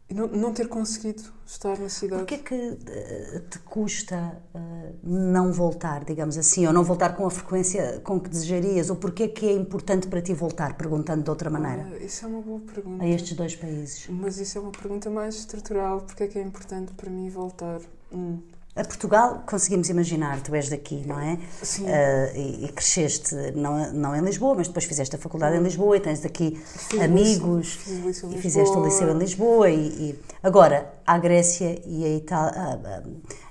e 0.10 0.14
não, 0.14 0.28
não 0.28 0.54
ter 0.54 0.68
conseguido 0.68 1.24
estar 1.46 1.78
na 1.78 1.88
cidade. 1.88 2.24
O 2.24 2.26
que 2.26 2.36
é 2.36 2.38
que 2.40 2.56
uh, 2.56 3.40
te 3.50 3.60
custa 3.60 4.42
uh, 4.56 4.96
não 5.04 5.54
voltar, 5.54 6.04
digamos 6.04 6.38
assim, 6.38 6.66
ou 6.66 6.74
não 6.74 6.84
voltar 6.84 7.16
com 7.16 7.26
a 7.26 7.32
frequência 7.32 8.02
com 8.04 8.20
que 8.20 8.30
desejarias? 8.30 8.90
Ou 8.90 8.96
porquê 8.96 9.24
é 9.24 9.28
que 9.28 9.46
é 9.46 9.54
importante 9.54 10.08
para 10.08 10.22
ti 10.22 10.34
voltar, 10.34 10.76
perguntando 10.76 11.24
de 11.24 11.30
outra 11.30 11.50
maneira? 11.50 11.88
Ah, 11.94 12.04
isso 12.04 12.26
é 12.26 12.28
uma 12.28 12.42
boa 12.42 12.60
pergunta. 12.60 13.04
A 13.04 13.08
estes 13.08 13.34
dois 13.34 13.56
países. 13.56 14.08
Mas 14.10 14.40
isso 14.40 14.58
é 14.58 14.62
uma 14.62 14.72
pergunta 14.72 15.10
mais 15.10 15.36
estrutural. 15.36 16.02
Porquê 16.02 16.24
é 16.24 16.28
que 16.28 16.40
é 16.40 16.42
importante 16.42 16.92
para 16.94 17.10
mim 17.10 17.30
voltar? 17.30 17.82
Hum. 18.12 18.40
A 18.74 18.86
Portugal, 18.86 19.44
conseguimos 19.46 19.90
imaginar, 19.90 20.42
tu 20.42 20.56
és 20.56 20.70
daqui, 20.70 21.04
não 21.06 21.20
é? 21.20 21.38
Sim. 21.62 21.84
Uh, 21.84 22.38
e, 22.38 22.66
e, 22.66 22.70
cresceste, 22.70 23.36
não, 23.54 23.92
não 23.92 24.16
em 24.16 24.22
Lisboa, 24.22 24.56
mas 24.56 24.68
depois 24.68 24.86
fizeste 24.86 25.14
a 25.14 25.20
faculdade 25.20 25.58
em 25.58 25.62
Lisboa 25.62 25.98
e 25.98 26.00
tens 26.00 26.22
daqui 26.22 26.56
Fiz 26.56 27.02
amigos 27.02 27.74
fiz 27.74 28.24
e 28.24 28.38
fizeste 28.38 28.78
o 28.78 28.86
liceu 28.86 29.10
em 29.12 29.18
Lisboa. 29.18 29.70
E, 29.70 29.88
e, 29.88 30.20
agora, 30.42 30.94
a 31.06 31.18
Grécia 31.18 31.82
e 31.86 32.06
a, 32.06 32.16
Itália, 32.16 32.62
a, 32.62 33.04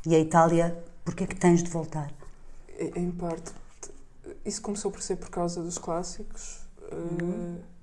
e 0.09 0.15
a 0.15 0.19
Itália, 0.19 0.83
porquê 1.05 1.25
é 1.25 1.27
que 1.27 1.37
tens 1.37 1.63
de 1.63 1.69
voltar? 1.69 2.11
Em 2.79 3.11
parte, 3.11 3.53
isso 4.43 4.63
começou 4.63 4.91
por 4.91 5.03
ser 5.03 5.17
por 5.17 5.29
causa 5.29 5.63
dos 5.63 5.77
clássicos. 5.77 6.61
Uhum. 6.91 7.57
Uh, 7.57 7.80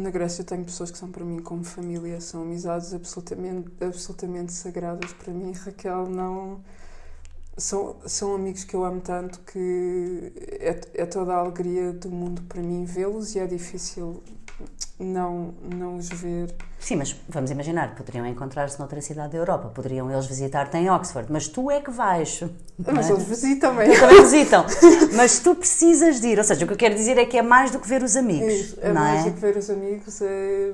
na 0.00 0.10
Grécia 0.10 0.44
tenho 0.44 0.64
pessoas 0.64 0.90
que 0.90 0.98
são 0.98 1.10
para 1.10 1.24
mim 1.24 1.40
como 1.40 1.64
família, 1.64 2.20
são 2.20 2.42
amizades 2.42 2.92
absolutamente, 2.94 3.70
absolutamente 3.80 4.52
sagradas 4.52 5.12
para 5.12 5.32
mim. 5.32 5.52
Raquel 5.52 6.08
não 6.08 6.60
são, 7.56 7.96
são 8.06 8.34
amigos 8.34 8.64
que 8.64 8.74
eu 8.74 8.84
amo 8.84 9.00
tanto 9.00 9.40
que 9.40 10.32
é, 10.60 11.02
é 11.02 11.06
toda 11.06 11.34
a 11.34 11.38
alegria 11.38 11.92
do 11.92 12.10
mundo 12.10 12.42
para 12.42 12.62
mim 12.62 12.84
vê-los 12.84 13.34
e 13.34 13.38
é 13.38 13.46
difícil 13.46 14.22
não, 14.98 15.54
não 15.62 15.96
os 15.96 16.08
ver. 16.08 16.54
Sim, 16.78 16.96
mas 16.96 17.16
vamos 17.28 17.50
imaginar, 17.50 17.94
poderiam 17.94 18.26
encontrar-se 18.26 18.78
noutra 18.78 19.00
cidade 19.00 19.32
da 19.32 19.38
Europa, 19.38 19.68
poderiam 19.74 20.10
eles 20.10 20.26
visitar-te 20.26 20.76
em 20.76 20.90
Oxford, 20.90 21.32
mas 21.32 21.48
tu 21.48 21.70
é 21.70 21.80
que 21.80 21.90
vais. 21.90 22.42
Mas 22.78 23.08
é? 23.08 23.12
eles 23.12 23.24
visitam 23.24 23.80
Eles 23.80 23.98
também 23.98 24.22
visitam. 24.22 24.64
mas 25.14 25.38
tu 25.40 25.54
precisas 25.54 26.20
de 26.20 26.28
ir, 26.28 26.38
ou 26.38 26.44
seja, 26.44 26.64
o 26.64 26.66
que 26.68 26.74
eu 26.74 26.78
quero 26.78 26.94
dizer 26.94 27.16
é 27.18 27.24
que 27.24 27.38
é 27.38 27.42
mais 27.42 27.70
do 27.70 27.78
que 27.78 27.88
ver 27.88 28.02
os 28.02 28.16
amigos. 28.16 28.52
Isso, 28.52 28.78
é 28.80 28.92
não 28.92 29.00
mais 29.00 29.26
é? 29.26 29.30
do 29.30 29.34
que 29.34 29.40
ver 29.40 29.56
os 29.56 29.70
amigos, 29.70 30.20
é, 30.22 30.72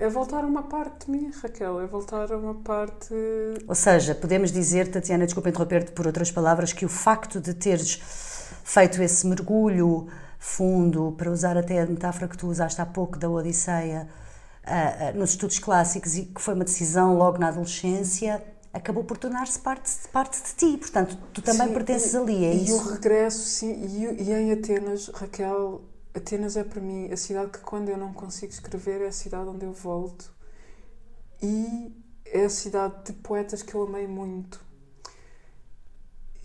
é 0.00 0.08
voltar 0.08 0.42
a 0.42 0.46
uma 0.46 0.64
parte 0.64 1.06
de 1.06 1.12
mim, 1.12 1.30
Raquel, 1.40 1.80
é 1.80 1.86
voltar 1.86 2.32
a 2.32 2.36
uma 2.36 2.54
parte. 2.54 3.14
Ou 3.66 3.74
seja, 3.74 4.14
podemos 4.14 4.50
dizer, 4.50 4.88
Tatiana, 4.88 5.24
desculpa 5.24 5.48
interromper-te 5.48 5.92
por 5.92 6.06
outras 6.06 6.30
palavras, 6.30 6.72
que 6.72 6.84
o 6.84 6.88
facto 6.88 7.40
de 7.40 7.54
teres 7.54 8.00
feito 8.64 9.00
esse 9.02 9.26
mergulho 9.26 10.08
fundo, 10.44 11.14
para 11.16 11.30
usar 11.30 11.56
até 11.56 11.80
a 11.80 11.86
metáfora 11.86 12.28
que 12.28 12.36
tu 12.36 12.46
usaste 12.46 12.80
há 12.80 12.86
pouco 12.86 13.18
da 13.18 13.30
Odisseia, 13.30 14.06
uh, 14.62 15.16
uh, 15.16 15.18
nos 15.18 15.30
estudos 15.30 15.58
clássicos, 15.58 16.16
e 16.16 16.26
que 16.26 16.40
foi 16.40 16.54
uma 16.54 16.64
decisão 16.64 17.16
logo 17.16 17.38
na 17.38 17.48
adolescência, 17.48 18.44
acabou 18.72 19.02
por 19.04 19.16
tornar-se 19.16 19.58
parte, 19.58 19.90
parte 20.12 20.40
de 20.42 20.54
ti. 20.54 20.76
Portanto, 20.76 21.18
tu 21.32 21.40
também 21.40 21.68
Sim, 21.68 21.72
pertences 21.72 22.12
e, 22.12 22.16
ali, 22.16 22.44
é 22.44 22.54
e 22.54 22.64
isso? 22.64 22.72
E 22.72 22.74
o 22.74 22.92
regresso, 22.92 23.38
sim, 23.38 23.72
e, 23.72 24.22
e 24.22 24.32
em 24.32 24.52
Atenas, 24.52 25.08
Raquel, 25.08 25.82
Atenas 26.14 26.56
é 26.56 26.62
para 26.62 26.80
mim 26.80 27.10
a 27.10 27.16
cidade 27.16 27.50
que 27.50 27.60
quando 27.60 27.88
eu 27.88 27.96
não 27.96 28.12
consigo 28.12 28.52
escrever 28.52 29.00
é 29.00 29.06
a 29.06 29.12
cidade 29.12 29.48
onde 29.48 29.64
eu 29.64 29.72
volto. 29.72 30.30
E 31.42 31.90
é 32.26 32.44
a 32.44 32.50
cidade 32.50 32.94
de 33.06 33.12
poetas 33.14 33.62
que 33.62 33.74
eu 33.74 33.82
amei 33.82 34.06
muito. 34.06 34.60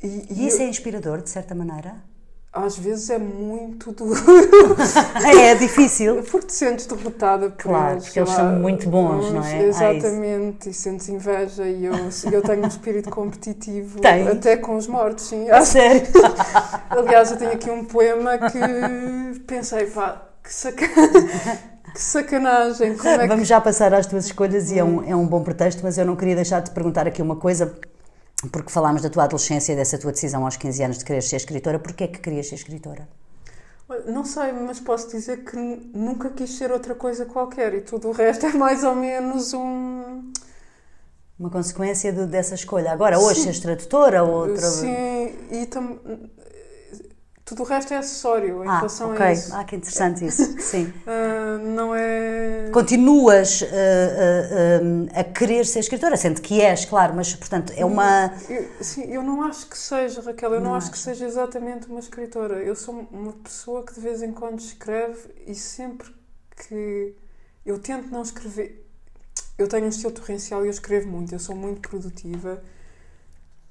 E, 0.01 0.07
e 0.29 0.47
isso 0.47 0.57
eu, 0.57 0.67
é 0.67 0.69
inspirador, 0.69 1.21
de 1.21 1.29
certa 1.29 1.53
maneira? 1.53 2.08
Às 2.51 2.77
vezes 2.77 3.09
é 3.09 3.19
muito 3.19 3.91
duro. 3.91 4.19
é, 5.23 5.51
é 5.51 5.55
difícil. 5.55 6.23
Porque 6.23 6.47
te 6.47 6.53
sentes 6.53 6.85
derrotada 6.87 7.49
por 7.51 7.63
claro, 7.63 7.93
eles. 7.93 8.05
porque 8.05 8.19
eles 8.19 8.31
são 8.31 8.51
muito 8.53 8.89
bons, 8.89 9.31
não 9.31 9.43
é? 9.43 9.63
Exatamente, 9.65 10.67
ah, 10.67 10.71
e 10.71 10.73
sentes 10.73 11.09
inveja 11.09 11.67
e 11.67 11.85
eu, 11.85 11.93
eu 12.31 12.41
tenho 12.41 12.63
um 12.63 12.67
espírito 12.67 13.09
competitivo. 13.09 13.99
Tem. 13.99 14.27
Até 14.27 14.57
com 14.57 14.75
os 14.75 14.87
mortos, 14.87 15.25
sim. 15.25 15.45
Sério? 15.63 16.07
Aliás, 16.89 17.31
eu 17.31 17.37
tenho 17.37 17.51
aqui 17.51 17.69
um 17.69 17.83
poema 17.83 18.37
que 18.37 19.39
pensei, 19.41 19.85
pá, 19.87 20.29
que 20.43 20.53
sacanagem. 20.53 21.69
Que 21.91 21.99
sacanagem! 21.99 22.95
Como 22.95 23.09
é 23.09 23.27
Vamos 23.27 23.41
que... 23.41 23.49
já 23.49 23.59
passar 23.59 23.91
às 23.95 24.05
tuas 24.05 24.25
escolhas 24.25 24.71
e 24.71 24.77
é 24.77 24.83
um, 24.83 25.03
é 25.03 25.15
um 25.15 25.25
bom 25.25 25.41
pretexto, 25.41 25.81
mas 25.83 25.97
eu 25.97 26.05
não 26.05 26.15
queria 26.15 26.35
deixar 26.35 26.61
de 26.61 26.69
perguntar 26.69 27.07
aqui 27.07 27.19
uma 27.19 27.35
coisa 27.35 27.75
porque 28.51 28.71
falámos 28.71 29.01
da 29.01 29.09
tua 29.09 29.25
adolescência 29.25 29.73
e 29.73 29.75
dessa 29.75 29.97
tua 29.97 30.11
decisão 30.11 30.45
aos 30.45 30.55
15 30.55 30.83
anos 30.83 30.97
de 30.97 31.05
querer 31.05 31.21
ser 31.21 31.35
escritora, 31.35 31.77
porquê 31.79 32.05
é 32.05 32.07
que 32.07 32.19
querias 32.19 32.47
ser 32.47 32.55
escritora? 32.55 33.07
Não 34.05 34.23
sei, 34.23 34.51
mas 34.51 34.79
posso 34.79 35.09
dizer 35.09 35.43
que 35.43 35.57
nunca 35.57 36.29
quis 36.29 36.51
ser 36.51 36.71
outra 36.71 36.93
coisa 36.93 37.25
qualquer 37.25 37.73
e 37.73 37.81
tudo 37.81 38.09
o 38.09 38.11
resto 38.11 38.45
é 38.45 38.53
mais 38.53 38.83
ou 38.83 38.95
menos 38.95 39.53
um. 39.53 40.31
Uma 41.39 41.49
consequência 41.49 42.11
de, 42.13 42.25
dessa 42.27 42.53
escolha. 42.53 42.91
Agora, 42.91 43.17
hoje, 43.17 43.41
seres 43.41 43.59
tradutora 43.59 44.23
ou 44.23 44.47
outra. 44.47 44.61
Sim, 44.61 45.33
e 45.49 45.65
tam... 45.65 45.97
tudo 47.49 47.63
o 47.63 47.65
resto 47.65 47.95
é 47.95 47.97
acessório 47.97 48.63
em 48.63 48.67
ah, 48.67 48.75
relação 48.77 49.11
okay. 49.11 49.25
a 49.25 49.33
isso. 49.33 49.55
Ah, 49.55 49.63
que 49.63 49.75
interessante 49.75 50.23
isso. 50.23 50.61
Sim. 50.61 50.93
uh, 51.07 51.57
não 51.65 51.95
é. 51.95 52.69
Continuas 52.71 53.61
uh, 53.61 53.65
uh, 53.65 55.19
a 55.19 55.23
querer 55.23 55.65
ser 55.65 55.79
escritora, 55.79 56.15
sendo 56.15 56.41
que 56.41 56.61
és, 56.61 56.85
claro, 56.85 57.15
mas 57.15 57.33
portanto 57.33 57.73
é 57.75 57.83
uma. 57.83 58.31
Eu, 58.47 58.69
sim, 58.81 59.11
eu 59.11 59.23
não 59.23 59.41
acho 59.41 59.65
que 59.65 59.75
seja, 59.75 60.21
Raquel, 60.21 60.53
eu 60.53 60.59
não, 60.59 60.69
não 60.69 60.75
acho, 60.75 60.89
acho 60.89 60.91
que 60.91 60.99
seja 60.99 61.25
exatamente 61.25 61.87
uma 61.87 61.99
escritora. 61.99 62.61
Eu 62.61 62.75
sou 62.75 63.07
uma 63.11 63.33
pessoa 63.33 63.83
que 63.83 63.95
de 63.95 63.99
vez 63.99 64.21
em 64.21 64.31
quando 64.31 64.59
escreve 64.59 65.33
e 65.47 65.55
sempre 65.55 66.13
que 66.55 67.15
eu 67.65 67.79
tento 67.79 68.11
não 68.11 68.21
escrever. 68.21 68.87
Eu 69.57 69.67
tenho 69.67 69.85
um 69.87 69.89
estilo 69.89 70.11
torrencial 70.13 70.63
e 70.63 70.67
eu 70.67 70.71
escrevo 70.71 71.07
muito, 71.07 71.33
eu 71.33 71.39
sou 71.39 71.55
muito 71.55 71.89
produtiva. 71.89 72.61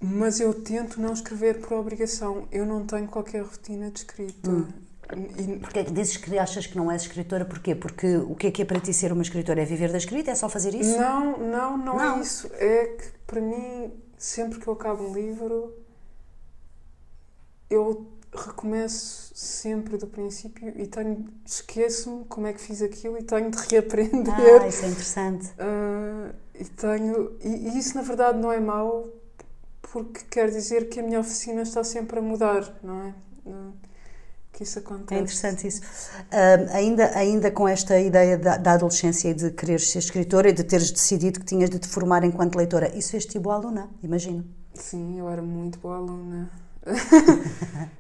Mas 0.01 0.39
eu 0.39 0.55
tento 0.55 1.01
não 1.01 1.13
escrever 1.13 1.61
por 1.61 1.73
obrigação. 1.73 2.47
Eu 2.53 2.65
não 2.65 2.87
tenho 2.87 3.09
qualquer 3.09 3.43
rotina 3.43 3.91
de 3.91 4.01
escrita. 4.01 4.51
Hum. 4.51 4.69
E... 5.17 5.59
Porque 5.59 5.83
dizes 5.85 6.17
que 6.17 6.39
achas 6.39 6.67
que 6.67 6.77
não 6.77 6.91
és 6.91 7.03
escritora, 7.03 7.45
porquê? 7.45 7.75
Porque 7.75 8.17
o 8.17 8.35
que 8.35 8.49
é 8.49 8.51
que 8.51 8.63
é 8.63 8.65
para 8.65 8.79
ti 8.79 8.93
ser 8.93 9.13
uma 9.13 9.23
escritora? 9.23 9.63
É 9.63 9.65
viver 9.65 9.91
da 9.91 9.99
escrita? 9.99 10.31
É 10.31 10.35
só 10.35 10.49
fazer 10.49 10.75
isso? 10.75 10.97
Não, 10.99 11.39
não, 11.39 11.79
não, 11.79 11.97
não. 11.97 12.19
é 12.19 12.21
isso. 12.21 12.51
É 12.55 12.85
que 12.87 13.09
para 13.27 13.41
mim, 13.41 13.93
sempre 14.17 14.59
que 14.61 14.67
eu 14.67 14.75
acabo 14.75 15.09
um 15.09 15.15
livro, 15.15 15.75
eu 17.71 18.07
recomeço 18.33 19.33
sempre 19.35 19.97
do 19.97 20.07
princípio 20.07 20.73
e 20.77 20.87
tenho 20.87 21.27
esqueço-me 21.45 22.25
como 22.27 22.47
é 22.47 22.53
que 22.53 22.61
fiz 22.61 22.83
aquilo 22.83 23.19
e 23.19 23.23
tenho 23.23 23.51
de 23.51 23.57
reaprender. 23.57 24.63
Ah, 24.63 24.67
isso 24.67 24.85
é 24.85 24.89
interessante. 24.89 25.47
Uh, 25.47 26.35
e 26.55 26.65
tenho 26.65 27.37
e, 27.41 27.69
e 27.69 27.79
isso 27.79 27.97
na 27.97 28.03
verdade 28.03 28.39
não 28.39 28.53
é 28.53 28.61
mau 28.61 29.09
porque 29.93 30.21
quer 30.31 30.51
dizer 30.51 30.89
que 30.89 31.01
a 31.01 31.03
minha 31.03 31.21
oficina 31.21 31.63
está 31.63 31.83
sempre 31.83 32.19
a 32.19 32.23
mudar, 32.23 32.79
não 32.83 33.03
é? 33.03 33.15
Que 34.53 34.65
isso 34.65 34.79
acontece. 34.81 35.15
É 35.15 35.23
interessante 35.23 35.67
isso. 35.67 35.83
Uh, 35.83 36.75
ainda, 36.75 37.17
ainda 37.17 37.51
com 37.51 37.69
esta 37.69 37.99
ideia 37.99 38.37
da, 38.37 38.57
da, 38.57 38.73
adolescência 38.73 39.29
e 39.29 39.35
de 39.35 39.51
querer 39.53 39.81
ser 39.81 40.01
escritora 40.01 40.49
e 40.49 40.53
de 40.53 40.65
teres 40.65 40.91
decidido 40.91 41.41
que 41.41 41.47
tinhas 41.47 41.71
de 41.71 41.79
te 41.79 41.87
formar 41.87 42.25
enquanto 42.25 42.57
leitora, 42.57 42.95
isso 42.97 43.13
fez-te 43.13 43.39
boa 43.39 43.55
aluna, 43.55 43.89
imagino. 44.03 44.45
Sim, 44.75 45.19
eu 45.19 45.29
era 45.29 45.43
muito 45.43 45.79
boa 45.79 45.97
aluna. 45.97 46.51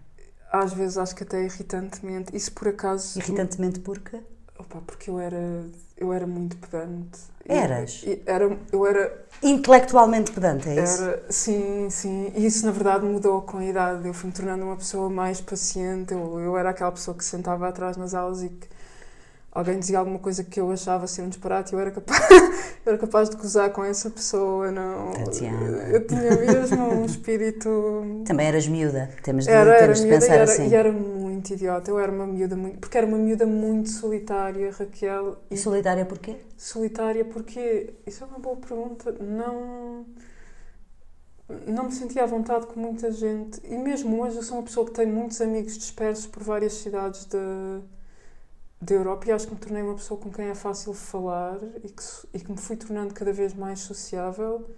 Às 0.52 0.72
vezes 0.72 0.96
acho 0.96 1.14
que 1.14 1.22
até 1.22 1.44
irritantemente. 1.44 2.34
Isso 2.34 2.52
por 2.52 2.68
acaso. 2.68 3.18
Irritantemente 3.18 3.80
porque? 3.80 4.18
Opa, 4.58 4.80
porque 4.86 5.08
eu 5.08 5.18
era, 5.20 5.64
eu 5.96 6.12
era 6.12 6.26
muito 6.26 6.56
pedante. 6.56 7.20
Eras? 7.46 8.02
Eu, 8.04 8.18
era, 8.26 8.58
eu 8.72 8.86
era. 8.86 9.24
Intelectualmente 9.42 10.32
pedante, 10.32 10.68
é 10.68 10.82
isso? 10.82 11.02
Era, 11.02 11.22
sim, 11.30 11.88
sim. 11.90 12.32
E 12.34 12.44
isso 12.44 12.66
na 12.66 12.72
verdade 12.72 13.04
mudou 13.04 13.40
com 13.42 13.58
a 13.58 13.64
idade. 13.64 14.06
Eu 14.06 14.12
fui 14.12 14.28
me 14.28 14.34
tornando 14.34 14.64
uma 14.64 14.76
pessoa 14.76 15.08
mais 15.08 15.40
paciente. 15.40 16.12
Eu, 16.12 16.40
eu 16.40 16.58
era 16.58 16.70
aquela 16.70 16.92
pessoa 16.92 17.16
que 17.16 17.24
se 17.24 17.30
sentava 17.30 17.68
atrás 17.68 17.96
nas 17.96 18.14
aulas 18.14 18.42
e 18.42 18.48
que 18.48 18.68
alguém 19.52 19.78
dizia 19.78 19.98
alguma 19.98 20.18
coisa 20.18 20.44
que 20.44 20.60
eu 20.60 20.70
achava 20.70 21.06
ser 21.06 21.22
um 21.22 21.28
disparate 21.28 21.72
e 21.72 21.76
eu 21.76 21.80
era 21.80 21.90
capaz, 21.90 22.30
eu 22.84 22.92
era 22.92 22.98
capaz 22.98 23.30
de 23.30 23.36
gozar 23.36 23.70
com 23.70 23.84
essa 23.84 24.10
pessoa. 24.10 24.70
Não. 24.70 25.12
Tatiana. 25.12 25.88
Eu 25.88 26.06
tinha 26.06 26.36
mesmo 26.36 26.84
um 26.84 27.04
espírito. 27.04 28.22
Também 28.26 28.46
eras 28.46 28.66
miúda, 28.66 29.08
temos 29.22 29.44
de, 29.44 29.50
era, 29.50 29.78
temos 29.78 29.82
era 29.82 29.94
de 29.94 30.02
miúda 30.02 30.20
pensar 30.20 30.32
e 30.32 30.36
era, 30.36 30.44
assim. 30.44 30.68
E 30.68 30.74
era 30.74 30.92
muito 30.92 31.27
idiota. 31.52 31.90
Eu 31.90 31.98
era 31.98 32.10
uma 32.10 32.26
miúda 32.26 32.56
muito. 32.56 32.78
Porque 32.78 32.96
era 32.98 33.06
uma 33.06 33.18
miúda 33.18 33.46
muito 33.46 33.90
solitária, 33.90 34.70
Raquel. 34.70 35.38
E 35.50 35.56
solitária 35.56 36.04
porquê? 36.04 36.36
Solitária 36.56 37.24
porque. 37.24 37.94
Isso 38.06 38.24
é 38.24 38.26
uma 38.26 38.38
boa 38.38 38.56
pergunta. 38.56 39.12
Não. 39.12 40.06
Não 41.66 41.84
me 41.84 41.92
sentia 41.92 42.24
à 42.24 42.26
vontade 42.26 42.66
com 42.66 42.78
muita 42.80 43.10
gente. 43.10 43.60
E 43.64 43.76
mesmo 43.78 44.22
hoje 44.22 44.36
eu 44.36 44.42
sou 44.42 44.58
uma 44.58 44.64
pessoa 44.64 44.86
que 44.86 44.92
tem 44.92 45.06
muitos 45.06 45.40
amigos 45.40 45.78
dispersos 45.78 46.26
por 46.26 46.42
várias 46.42 46.74
cidades 46.74 47.24
da, 47.24 47.80
da 48.82 48.94
Europa 48.94 49.28
e 49.28 49.32
acho 49.32 49.46
que 49.46 49.54
me 49.54 49.60
tornei 49.60 49.82
uma 49.82 49.94
pessoa 49.94 50.20
com 50.20 50.30
quem 50.30 50.46
é 50.46 50.54
fácil 50.54 50.92
falar 50.92 51.58
e 51.82 51.88
que, 51.88 52.02
e 52.34 52.40
que 52.40 52.50
me 52.52 52.58
fui 52.58 52.76
tornando 52.76 53.14
cada 53.14 53.32
vez 53.32 53.54
mais 53.54 53.80
sociável. 53.80 54.68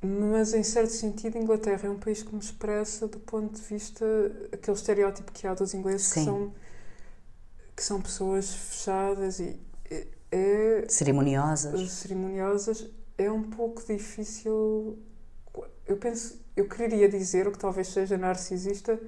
Mas, 0.00 0.54
em 0.54 0.62
certo 0.62 0.90
sentido, 0.90 1.36
a 1.36 1.40
Inglaterra 1.40 1.88
é 1.88 1.90
um 1.90 1.98
país 1.98 2.22
que 2.22 2.32
me 2.32 2.40
expressa 2.40 3.08
do 3.08 3.18
ponto 3.18 3.54
de 3.54 3.62
vista 3.62 4.04
aquele 4.52 4.76
estereótipo 4.76 5.32
que 5.32 5.46
há 5.46 5.54
dos 5.54 5.74
ingleses 5.74 6.06
Sim. 6.06 6.20
que 6.20 6.24
são, 6.24 6.54
que 7.76 7.82
são 7.84 8.00
pessoas 8.00 8.52
fechadas 8.54 9.40
e 9.40 9.58
é 10.30 10.84
Cerimoniosas. 10.88 11.90
cerimoniosas 11.90 12.86
é 13.16 13.30
um 13.30 13.42
pouco 13.42 13.82
difícil. 13.84 14.98
Eu 15.86 15.96
penso, 15.96 16.38
eu 16.54 16.68
queria 16.68 17.08
dizer 17.08 17.48
o 17.48 17.52
que 17.52 17.58
talvez 17.58 17.88
seja 17.88 18.18
narcisista, 18.18 19.00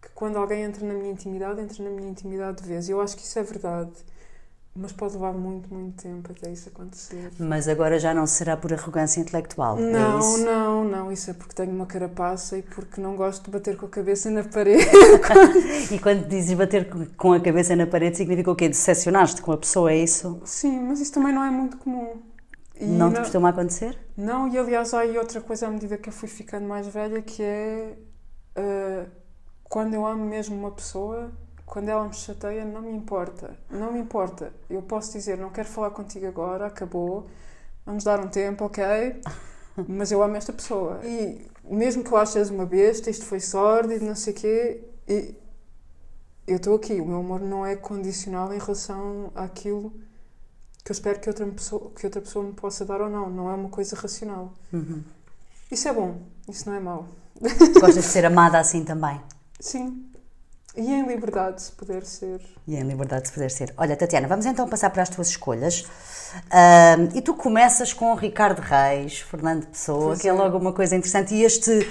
que 0.00 0.08
quando 0.14 0.36
alguém 0.36 0.62
entra 0.62 0.84
na 0.86 0.94
minha 0.94 1.12
intimidade, 1.12 1.60
entra 1.60 1.84
na 1.84 1.90
minha 1.90 2.08
intimidade 2.08 2.62
de 2.62 2.68
vez. 2.68 2.88
Eu 2.88 3.00
acho 3.00 3.16
que 3.16 3.22
isso 3.22 3.38
é 3.38 3.42
verdade, 3.42 3.92
mas 4.76 4.92
pode 4.92 5.14
levar 5.14 5.32
muito, 5.32 5.72
muito 5.72 6.02
tempo 6.02 6.30
até 6.32 6.50
isso 6.50 6.68
acontecer. 6.68 7.32
Mas 7.38 7.66
agora 7.68 7.98
já 7.98 8.12
não 8.14 8.26
será 8.26 8.56
por 8.56 8.72
arrogância 8.72 9.20
intelectual. 9.20 9.78
é 9.78 9.80
Não, 9.80 10.18
isso? 10.18 10.44
não, 10.44 10.84
não. 10.84 11.12
Isso 11.12 11.30
é 11.30 11.34
porque 11.34 11.54
tenho 11.54 11.72
uma 11.72 11.86
carapaça 11.86 12.58
e 12.58 12.62
porque 12.62 13.00
não 13.00 13.16
gosto 13.16 13.44
de 13.44 13.50
bater 13.50 13.76
com 13.76 13.86
a 13.86 13.88
cabeça 13.88 14.30
na 14.30 14.44
parede. 14.44 14.84
E 15.90 15.98
quando 15.98 16.26
dizes 16.28 16.56
bater 16.56 16.88
com 17.16 17.32
a 17.32 17.40
cabeça 17.40 17.74
na 17.76 17.86
parede, 17.86 18.16
significa 18.16 18.50
o 18.50 18.56
quê? 18.56 18.68
Decepcionaste 18.68 19.40
com 19.42 19.52
a 19.52 19.56
pessoa, 19.56 19.90
é 19.92 19.96
isso? 19.98 20.40
Sim, 20.44 20.80
mas 20.80 21.00
isso 21.00 21.12
também 21.12 21.32
não 21.32 21.42
é 21.44 21.50
muito 21.50 21.76
comum. 21.78 22.22
E 22.78 22.84
não 22.84 23.10
te 23.10 23.14
na- 23.14 23.20
costuma 23.20 23.48
acontecer? 23.50 23.96
Não, 24.16 24.48
e 24.48 24.58
aliás 24.58 24.92
há 24.94 25.00
aí 25.00 25.16
outra 25.18 25.40
coisa 25.40 25.66
à 25.66 25.70
medida 25.70 25.96
que 25.98 26.08
eu 26.08 26.12
fui 26.12 26.28
ficando 26.28 26.66
mais 26.66 26.86
velha 26.88 27.22
que 27.22 27.42
é 27.42 27.96
ah, 28.56 29.06
quando 29.64 29.94
eu 29.94 30.06
amo 30.06 30.24
mesmo 30.24 30.56
uma 30.56 30.70
pessoa, 30.70 31.30
quando 31.66 31.88
ela 31.88 32.04
me 32.06 32.14
chateia, 32.14 32.64
não 32.64 32.80
me 32.80 32.92
importa. 32.92 33.54
Não 33.68 33.92
me 33.92 33.98
importa. 33.98 34.52
Eu 34.70 34.80
posso 34.80 35.12
dizer, 35.12 35.36
não 35.36 35.50
quero 35.50 35.68
falar 35.68 35.90
contigo 35.90 36.26
agora, 36.26 36.66
acabou, 36.66 37.26
vamos 37.84 38.04
dar 38.04 38.20
um 38.20 38.28
tempo, 38.28 38.64
ok? 38.64 38.84
Mas 39.86 40.10
eu 40.10 40.22
amo 40.22 40.36
esta 40.36 40.52
pessoa. 40.52 41.00
E 41.04 41.46
mesmo 41.64 42.02
que 42.02 42.10
eu 42.10 42.16
aches 42.16 42.48
uma 42.48 42.64
besta, 42.64 43.10
isto 43.10 43.26
foi 43.26 43.40
sórdido, 43.40 44.04
não 44.04 44.14
sei 44.14 44.32
o 44.32 44.36
quê, 44.36 44.84
e 45.08 45.34
eu 46.46 46.56
estou 46.56 46.76
aqui. 46.76 47.00
O 47.00 47.04
meu 47.04 47.18
amor 47.18 47.40
não 47.40 47.66
é 47.66 47.74
condicional 47.74 48.54
em 48.54 48.58
relação 48.58 49.32
àquilo 49.34 49.92
que 50.84 50.92
eu 50.92 50.94
espero 50.94 51.18
que 51.18 51.28
outra 51.28 51.44
pessoa, 51.46 51.90
que 51.90 52.06
outra 52.06 52.22
pessoa 52.22 52.44
me 52.44 52.52
possa 52.52 52.84
dar 52.84 53.00
ou 53.00 53.10
não. 53.10 53.28
Não 53.28 53.50
é 53.50 53.54
uma 53.54 53.68
coisa 53.68 53.96
racional. 53.96 54.54
Uhum. 54.72 55.02
Isso 55.70 55.88
é 55.88 55.92
bom, 55.92 56.22
isso 56.48 56.70
não 56.70 56.76
é 56.76 56.80
mau. 56.80 57.08
Gostas 57.80 57.96
de 57.96 58.02
ser 58.02 58.24
amada 58.24 58.58
assim 58.58 58.84
também? 58.84 59.20
Sim. 59.58 60.05
E 60.76 60.92
em 60.92 61.06
liberdade, 61.06 61.62
se 61.62 61.72
puder 61.72 62.04
ser. 62.04 62.40
E 62.66 62.76
em 62.76 62.82
liberdade 62.82 63.26
de 63.26 63.32
poder 63.32 63.50
ser. 63.50 63.72
Olha, 63.78 63.96
Tatiana, 63.96 64.28
vamos 64.28 64.44
então 64.44 64.68
passar 64.68 64.90
para 64.90 65.02
as 65.02 65.08
tuas 65.08 65.28
escolhas. 65.28 65.86
Ahm, 66.50 67.08
e 67.14 67.22
tu 67.22 67.32
começas 67.34 67.94
com 67.94 68.12
o 68.12 68.14
Ricardo 68.14 68.60
Reis, 68.60 69.20
Fernando 69.20 69.66
Pessoa, 69.66 70.08
Pois 70.08 70.20
que 70.20 70.28
é 70.28 70.30
é. 70.30 70.34
logo 70.34 70.58
uma 70.58 70.74
coisa 70.74 70.94
interessante. 70.94 71.34
E 71.34 71.42
este, 71.42 71.88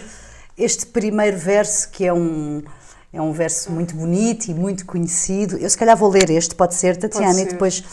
este 0.56 0.86
primeiro 0.86 1.38
verso, 1.38 1.90
que 1.90 2.06
é 2.06 2.14
um, 2.14 2.64
é 3.12 3.20
um 3.20 3.32
verso 3.32 3.72
muito 3.72 3.96
bonito 3.96 4.50
e 4.50 4.54
muito 4.54 4.86
conhecido, 4.86 5.58
eu 5.58 5.70
se 5.70 5.78
calhar 5.78 5.98
vou 5.98 6.10
ler 6.10 6.30
este, 6.30 6.54
pode 6.54 6.76
ser, 6.76 6.96
Tatiana, 6.96 7.42
e 7.42 7.46
ser. 7.46 7.54
depois 7.54 7.84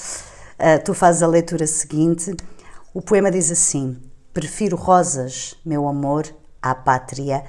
ah, 0.59 0.79
tu 0.79 0.93
fazes 0.93 1.23
a 1.23 1.27
leitura 1.27 1.67
seguinte. 1.67 2.37
O 2.93 3.01
poema 3.01 3.31
diz 3.31 3.51
assim: 3.51 3.97
Prefiro 4.35 4.77
rosas, 4.77 5.55
meu 5.65 5.89
amor, 5.89 6.27
à 6.61 6.75
pátria, 6.75 7.43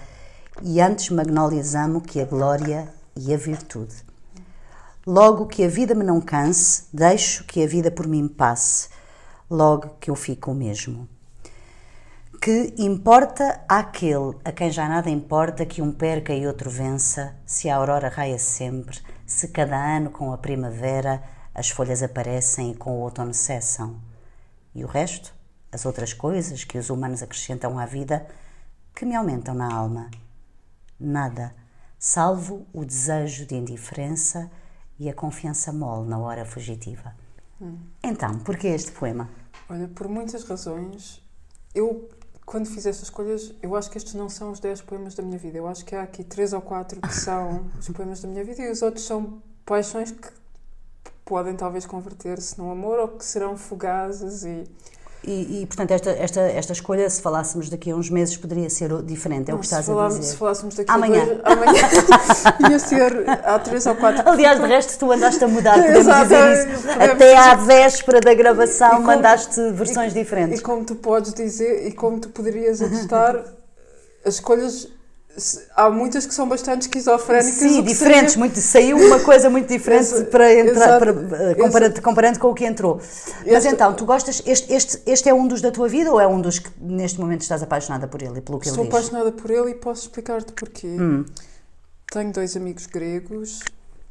e 0.62 0.79
antes 0.79 1.10
magnólias 1.10 1.75
amo 1.75 1.99
que 1.99 2.21
a 2.21 2.25
glória 2.25 3.03
e 3.15 3.34
a 3.34 3.38
virtude. 3.38 3.95
Logo 5.06 5.47
que 5.47 5.63
a 5.63 5.67
vida 5.67 5.93
me 5.93 6.04
não 6.04 6.21
canse, 6.21 6.86
deixo 6.93 7.43
que 7.43 7.63
a 7.63 7.67
vida 7.67 7.91
por 7.91 8.08
mim 8.08 8.28
passe, 8.28 8.89
logo 9.49 9.97
que 9.99 10.10
eu 10.10 10.15
fico 10.15 10.52
o 10.52 10.56
mesmo. 10.56 11.08
Que 12.41 12.73
importa 12.78 13.63
àquele 13.67 14.36
a 14.43 14.52
quem 14.52 14.71
já 14.71 14.88
nada 14.88 15.10
importa 15.10 15.65
que 15.65 15.82
um 15.82 15.91
perca 15.91 16.34
e 16.34 16.47
outro 16.47 16.69
vença, 16.69 17.36
se 17.45 17.69
a 17.69 17.76
aurora 17.76 18.10
raia 18.10 18.39
sempre, 18.39 18.99
se 19.26 19.47
cada 19.49 19.78
ano 19.78 20.10
com 20.10 20.32
a 20.34 20.38
primavera 20.38 21.23
as 21.54 21.69
folhas 21.69 22.02
aparecem 22.02 22.71
e 22.71 22.76
com 22.76 22.91
o 22.91 23.02
outono 23.02 23.34
cessam. 23.34 24.02
E 24.73 24.84
o 24.84 24.88
resto, 24.88 25.34
as 25.71 25.86
outras 25.86 26.13
coisas 26.13 26.63
que 26.63 26.78
os 26.78 26.89
humanos 26.89 27.21
acrescentam 27.21 27.78
à 27.78 27.86
vida, 27.86 28.26
que 28.95 29.06
me 29.06 29.15
aumentam 29.15 29.54
na 29.54 29.71
alma? 29.71 30.10
Nada, 30.99 31.54
salvo 32.06 32.68
o 32.74 32.84
desejo 32.84 33.46
de 33.46 33.56
indiferença 33.56 34.52
e 35.00 35.10
a 35.10 35.13
confiança 35.13 35.72
mole 35.72 36.10
na 36.10 36.20
hora 36.20 36.44
fugitiva. 36.44 37.16
Então, 38.04 38.39
porquê 38.39 38.68
este 38.68 38.92
poema? 38.92 39.30
Olha, 39.70 39.88
por 39.88 40.10
muitas 40.10 40.44
razões, 40.44 41.26
eu, 41.74 42.10
quando 42.46 42.66
fiz 42.66 42.86
estas 42.86 43.04
escolhas, 43.04 43.56
eu 43.62 43.74
acho 43.74 43.89
que 43.89 43.98
estes 43.98 44.16
não 44.16 44.28
são 44.28 44.52
os 44.52 44.60
10 44.60 44.82
poemas 44.82 45.16
da 45.16 45.24
minha 45.24 45.38
vida. 45.38 45.58
Eu 45.58 45.66
acho 45.66 45.86
que 45.86 45.96
há 45.96 46.04
aqui 46.04 46.26
3 46.26 46.52
ou 46.52 46.62
4 46.62 47.00
que 47.00 47.16
são 47.16 47.72
os 47.80 47.88
poemas 47.88 48.22
da 48.22 48.28
minha 48.28 48.44
vida 48.44 48.62
e 48.63 48.70
os 48.70 48.82
outros 48.82 49.06
são 49.06 49.42
paixões 49.66 50.12
que 50.12 50.30
podem 51.24 51.56
talvez 51.56 51.86
converter-se 51.86 52.60
num 52.60 52.70
amor 52.70 53.00
ou 53.00 53.08
que 53.08 53.24
serão 53.24 53.56
fugazes 53.56 54.44
e 54.44 54.66
E, 55.25 55.62
e, 55.62 55.65
portanto, 55.65 55.91
esta, 55.91 56.09
esta, 56.12 56.41
esta 56.41 56.73
escolha, 56.73 57.09
se 57.09 57.21
falássemos 57.21 57.69
daqui 57.69 57.91
a 57.91 57.95
uns 57.95 58.09
meses, 58.09 58.36
poderia 58.36 58.69
ser 58.69 58.91
diferente, 59.03 59.49
é 59.49 59.53
o 59.53 59.57
que 59.57 59.63
estás 59.63 59.89
a 59.89 60.07
dizer. 60.09 60.23
se 60.23 60.36
falássemos 60.36 60.75
daqui 60.75 60.91
Amanhã. 60.91 61.39
a 61.45 61.53
amanhã 61.53 61.81
ia 62.69 62.77
ser 62.79 63.23
há 63.45 63.57
3 63.57 63.86
ou 63.86 63.95
4 63.95 64.29
Aliás, 64.29 64.59
de 64.59 64.67
resto, 64.67 64.99
tu 64.99 65.12
andaste 65.13 65.41
a 65.41 65.47
mudar, 65.47 65.75
podemos 65.75 65.99
Exatamente, 65.99 66.57
dizer 66.59 66.73
isso. 66.73 66.88
podemos 66.88 67.09
Até 67.15 67.38
à 67.38 67.55
véspera 67.55 68.19
da 68.19 68.33
gravação, 68.33 68.88
E 68.89 68.91
como- 68.95 69.07
mandaste 69.07 69.71
versões 69.71 70.12
E 70.12 70.19
diferentes. 70.19 70.59
como 70.62 70.83
tu 70.83 70.95
podes 70.95 71.33
dizer 71.33 71.88
e 71.88 71.93
como 71.93 72.19
tu 72.19 72.27
poderias 72.27 72.81
ajustar 72.81 73.38
as 74.25 74.36
escolhas. 74.36 74.89
Há 75.76 75.89
muitas 75.89 76.26
que 76.28 76.34
são 76.34 76.48
bastante 76.48 76.84
esquizofrénicas. 76.84 77.56
Sim, 77.60 77.82
diferentes, 77.82 78.36
muito, 78.36 78.60
saiu 78.60 78.98
uma 78.98 79.19
coisa 79.19 79.50
muito 79.50 79.67
diferente 79.67 80.02
Exa- 80.13 80.26
para 80.26 80.54
entrar, 80.54 81.00
para, 81.00 81.12
eh, 81.52 81.56
comparando, 81.56 82.02
comparando 82.04 82.39
com 82.39 82.48
o 82.50 82.54
que 82.54 82.65
entrou. 82.65 82.98
Mas 82.98 83.48
Este- 83.65 83.69
então, 83.69 83.93
tu 83.96 84.06
gostas, 84.06 84.43
este, 84.46 84.72
este, 84.72 85.02
este 85.08 85.28
é 85.30 85.34
um 85.34 85.48
dos 85.48 85.60
da 85.60 85.72
tua 85.72 85.88
vida 85.89 86.12
ou 86.12 86.19
é 86.22 86.28
um 86.28 86.39
dos 86.39 86.60
que 86.60 86.69
neste 86.80 87.19
momento 87.19 87.41
estás 87.41 87.63
apaixonada 87.63 88.08
por 88.08 88.22
ele 88.22 88.38
e 88.38 88.41
pelo 88.41 88.60
que 88.60 88.67
Estou 88.67 88.84
ele 88.84 88.91
diz? 88.91 89.00
apaixonada 89.00 89.32
por 89.32 89.50
ele 89.50 89.72
e 89.72 89.76
posso 89.76 90.04
explicar-te 90.04 90.54
porquê. 90.54 90.88
Hum. 90.88 91.26
Tenho 92.12 92.32
dois 92.32 92.56
amigos 92.56 92.86
gregos 92.86 93.60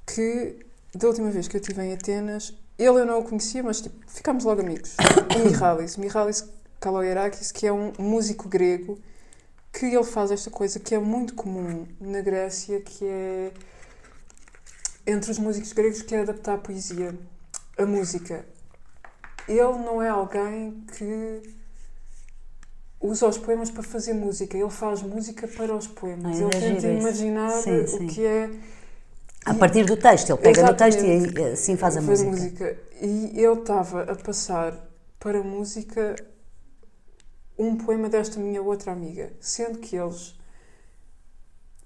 que, 0.04 0.56
da 0.92 1.06
última 1.06 1.30
vez 1.30 1.46
que 1.46 1.56
eu 1.56 1.60
estive 1.60 1.80
em 1.82 1.92
Atenas, 1.92 2.52
ele 2.76 2.98
eu 3.00 3.06
não 3.06 3.20
o 3.20 3.22
conhecia, 3.22 3.62
mas 3.62 3.80
tipo, 3.80 3.94
ficámos 4.08 4.42
logo 4.44 4.60
amigos. 4.60 4.96
O 5.38 5.48
Mihalis, 5.48 5.96
Mihalis 5.96 6.44
Kalogerakis, 6.80 7.52
que 7.52 7.64
é 7.66 7.72
um 7.72 7.92
músico 7.96 8.48
grego, 8.48 8.98
que 9.72 9.86
ele 9.86 10.04
faz 10.04 10.30
esta 10.30 10.50
coisa 10.50 10.78
que 10.78 10.94
é 10.94 10.98
muito 10.98 11.34
comum 11.34 11.86
na 12.00 12.20
Grécia, 12.20 12.80
que 12.80 13.04
é 13.04 13.52
entre 15.06 15.30
os 15.30 15.38
músicos 15.38 15.72
gregos, 15.72 16.02
que 16.02 16.14
é 16.14 16.20
adaptar 16.20 16.54
a 16.54 16.58
poesia, 16.58 17.14
a 17.78 17.86
música. 17.86 18.44
Ele 19.48 19.60
não 19.60 20.00
é 20.00 20.08
alguém 20.08 20.84
que 20.96 21.42
usa 23.00 23.26
os 23.26 23.38
poemas 23.38 23.70
para 23.70 23.82
fazer 23.82 24.12
música, 24.12 24.56
ele 24.56 24.70
faz 24.70 25.02
música 25.02 25.48
para 25.48 25.74
os 25.74 25.88
poemas. 25.88 26.40
Ah, 26.40 26.44
ele 26.44 26.74
tenta 26.76 26.88
imaginar 26.88 27.50
Sim, 27.50 27.86
sim. 27.86 28.06
o 28.06 28.08
que 28.08 28.24
é 28.24 28.50
A 29.44 29.54
partir 29.54 29.84
do 29.84 29.96
texto, 29.96 30.30
ele 30.30 30.38
pega 30.38 30.62
no 30.62 30.76
texto 30.76 31.00
e 31.02 31.42
assim 31.52 31.76
faz 31.76 31.96
a 31.96 32.02
Faz 32.02 32.22
música. 32.22 32.76
E 33.00 33.32
ele 33.34 33.60
estava 33.60 34.02
a 34.02 34.14
passar 34.14 34.78
para 35.18 35.40
a 35.40 35.42
música 35.42 36.14
um 37.62 37.76
poema 37.76 38.08
desta 38.08 38.40
minha 38.40 38.60
outra 38.60 38.92
amiga, 38.92 39.32
sendo 39.40 39.78
que 39.78 39.96
eles 39.96 40.38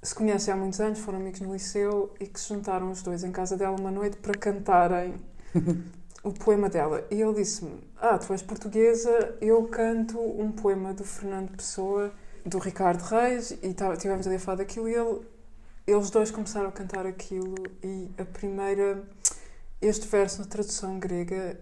se 0.03 0.15
conhecem 0.15 0.55
há 0.55 0.57
muitos 0.57 0.81
anos, 0.81 0.99
foram 1.01 1.19
amigos 1.19 1.41
no 1.41 1.53
liceu 1.53 2.15
e 2.21 2.27
que 2.27 2.41
se 2.41 2.49
juntaram 2.49 2.91
os 2.91 3.03
dois 3.03 3.25
em 3.25 3.33
casa 3.33 3.57
dela 3.57 3.77
uma 3.79 3.91
noite 3.91 4.17
para 4.19 4.35
cantarem 4.39 5.15
o 6.23 6.33
poema 6.33 6.69
dela. 6.69 7.05
E 7.11 7.21
ele 7.21 7.35
disse-me: 7.35 7.81
Ah, 7.97 8.17
tu 8.17 8.33
és 8.33 8.43
portuguesa, 8.43 9.37
eu 9.41 9.67
canto 9.69 10.19
um 10.19 10.53
poema 10.53 10.95
do 10.95 11.05
Fernando 11.05 11.57
Pessoa, 11.57 12.13
do 12.45 12.59
Ricardo 12.59 13.03
Reis, 13.03 13.51
e 13.63 13.75
tá- 13.75 13.97
tivemos 13.97 14.27
ali 14.27 14.37
a 14.37 14.41
falar 14.41 14.59
daquilo. 14.59 14.89
E 14.89 14.95
ele, 14.95 15.21
eles 15.87 16.11
dois 16.11 16.31
começaram 16.31 16.69
a 16.69 16.73
cantar 16.73 17.05
aquilo. 17.07 17.55
E 17.83 18.11
a 18.17 18.25
primeira, 18.25 19.03
este 19.81 20.07
verso 20.07 20.41
na 20.41 20.47
tradução 20.47 20.99
grega, 20.99 21.59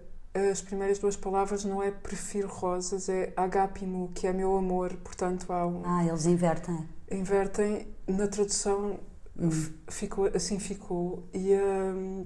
as 0.51 0.61
primeiras 0.61 0.99
duas 0.99 1.15
palavras 1.15 1.63
não 1.63 1.81
é 1.81 1.91
prefiro 1.91 2.47
rosas, 2.47 3.07
é 3.09 3.31
agapimo, 3.37 4.11
que 4.13 4.27
é 4.27 4.33
meu 4.33 4.55
amor. 4.57 4.93
Portanto, 4.97 5.51
há 5.51 5.65
um, 5.65 5.81
Ah, 5.85 6.05
eles 6.05 6.25
invertem. 6.25 6.87
invertem 7.11 7.87
na 8.07 8.27
tradução 8.27 8.99
Hum. 9.37 9.49
ficou 9.89 10.27
assim 10.33 10.59
ficou 10.59 11.27
e 11.33 11.53
hum, 11.53 12.25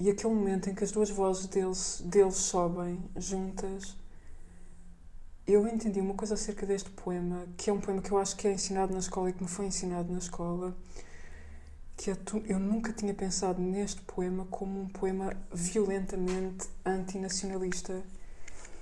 e 0.00 0.10
aquele 0.10 0.34
momento 0.34 0.68
em 0.68 0.74
que 0.74 0.82
as 0.82 0.90
duas 0.90 1.08
vozes 1.10 1.46
deles 1.46 2.02
deles 2.04 2.34
sobem 2.34 2.98
juntas 3.16 3.96
eu 5.46 5.66
entendi 5.68 6.00
uma 6.00 6.14
coisa 6.14 6.34
acerca 6.34 6.66
deste 6.66 6.90
poema 6.90 7.46
que 7.56 7.70
é 7.70 7.72
um 7.72 7.80
poema 7.80 8.02
que 8.02 8.10
eu 8.10 8.18
acho 8.18 8.34
que 8.36 8.48
é 8.48 8.52
ensinado 8.52 8.92
na 8.92 8.98
escola 8.98 9.30
e 9.30 9.32
que 9.32 9.42
me 9.44 9.48
foi 9.48 9.66
ensinado 9.66 10.12
na 10.12 10.18
escola 10.18 10.76
que 12.02 12.12
tu, 12.16 12.42
eu 12.48 12.58
nunca 12.58 12.92
tinha 12.92 13.14
pensado 13.14 13.62
neste 13.62 14.02
poema 14.02 14.44
como 14.50 14.80
um 14.80 14.88
poema 14.88 15.32
violentamente 15.52 16.68
antinacionalista 16.84 18.02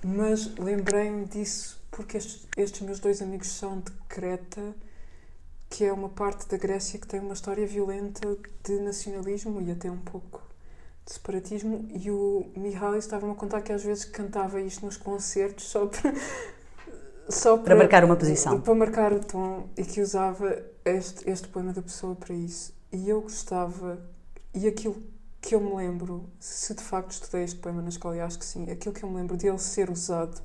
mas 0.03 0.55
lembrei-me 0.57 1.25
disso 1.25 1.79
porque 1.91 2.17
estes, 2.17 2.47
estes 2.57 2.81
meus 2.81 2.99
dois 2.99 3.21
amigos 3.21 3.47
são 3.49 3.79
de 3.79 3.91
Creta 4.09 4.73
que 5.69 5.85
é 5.85 5.93
uma 5.93 6.09
parte 6.09 6.49
da 6.49 6.57
Grécia 6.57 6.99
que 6.99 7.05
tem 7.05 7.19
uma 7.19 7.35
história 7.35 7.67
violenta 7.67 8.35
de 8.63 8.79
nacionalismo 8.79 9.61
e 9.61 9.71
até 9.71 9.91
um 9.91 9.99
pouco 9.99 10.41
de 11.05 11.13
separatismo 11.13 11.87
e 11.93 12.09
o 12.09 12.49
Mihaly 12.55 12.97
estava-me 12.97 13.33
a 13.33 13.35
contar 13.35 13.61
que 13.61 13.71
às 13.71 13.83
vezes 13.83 14.03
cantava 14.03 14.59
isto 14.59 14.83
nos 14.83 14.97
concertos 14.97 15.65
só 15.65 15.85
para, 15.85 16.13
só 17.29 17.55
para, 17.55 17.65
para 17.65 17.75
marcar 17.75 18.03
uma 18.03 18.15
posição. 18.15 18.59
Para 18.59 18.73
marcar 18.73 19.13
o 19.13 19.19
tom 19.19 19.69
e 19.77 19.83
que 19.83 20.01
usava 20.01 20.59
este, 20.83 21.29
este 21.29 21.47
poema 21.49 21.71
da 21.71 21.83
pessoa 21.83 22.15
para 22.15 22.33
isso. 22.33 22.80
E 22.91 23.09
eu 23.09 23.21
gostava, 23.21 23.99
e 24.53 24.67
aquilo 24.67 25.01
que 25.39 25.55
eu 25.55 25.61
me 25.61 25.75
lembro, 25.75 26.29
se 26.39 26.73
de 26.73 26.83
facto 26.83 27.11
estudei 27.11 27.43
este 27.43 27.59
poema 27.59 27.81
na 27.81 27.89
escola, 27.89 28.17
e 28.17 28.21
acho 28.21 28.37
que 28.37 28.45
sim, 28.45 28.69
aquilo 28.69 28.93
que 28.93 29.03
eu 29.03 29.09
me 29.09 29.15
lembro 29.15 29.37
dele 29.37 29.57
ser 29.59 29.89
usado 29.89 30.41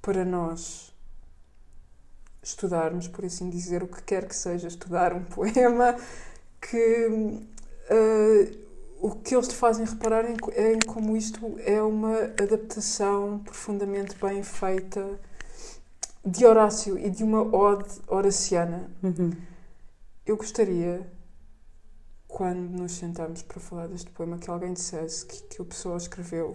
para 0.00 0.24
nós 0.24 0.94
estudarmos, 2.42 3.08
por 3.08 3.24
assim 3.24 3.50
dizer, 3.50 3.82
o 3.82 3.88
que 3.88 4.02
quer 4.02 4.28
que 4.28 4.36
seja, 4.36 4.68
estudar 4.68 5.12
um 5.12 5.24
poema, 5.26 5.96
que 6.60 7.06
uh, 7.08 8.66
o 9.00 9.10
que 9.10 9.34
eles 9.34 9.48
te 9.48 9.54
fazem 9.54 9.84
reparar 9.84 10.24
é 10.24 10.72
em 10.72 10.78
como 10.86 11.16
isto 11.16 11.56
é 11.60 11.82
uma 11.82 12.16
adaptação 12.40 13.40
profundamente 13.40 14.16
bem 14.16 14.42
feita 14.42 15.20
de 16.24 16.44
Horácio 16.44 16.98
e 16.98 17.10
de 17.10 17.22
uma 17.22 17.42
ode 17.42 18.00
horaciana. 18.08 18.90
Uhum. 19.02 19.32
Eu 20.24 20.36
gostaria, 20.36 21.06
quando 22.36 22.68
nos 22.68 22.92
sentarmos 22.92 23.40
para 23.40 23.58
falar 23.58 23.86
deste 23.86 24.10
poema, 24.10 24.36
que 24.36 24.50
alguém 24.50 24.74
dissesse 24.74 25.24
que, 25.24 25.40
que 25.44 25.62
o 25.62 25.64
pessoa 25.64 25.96
escreveu 25.96 26.54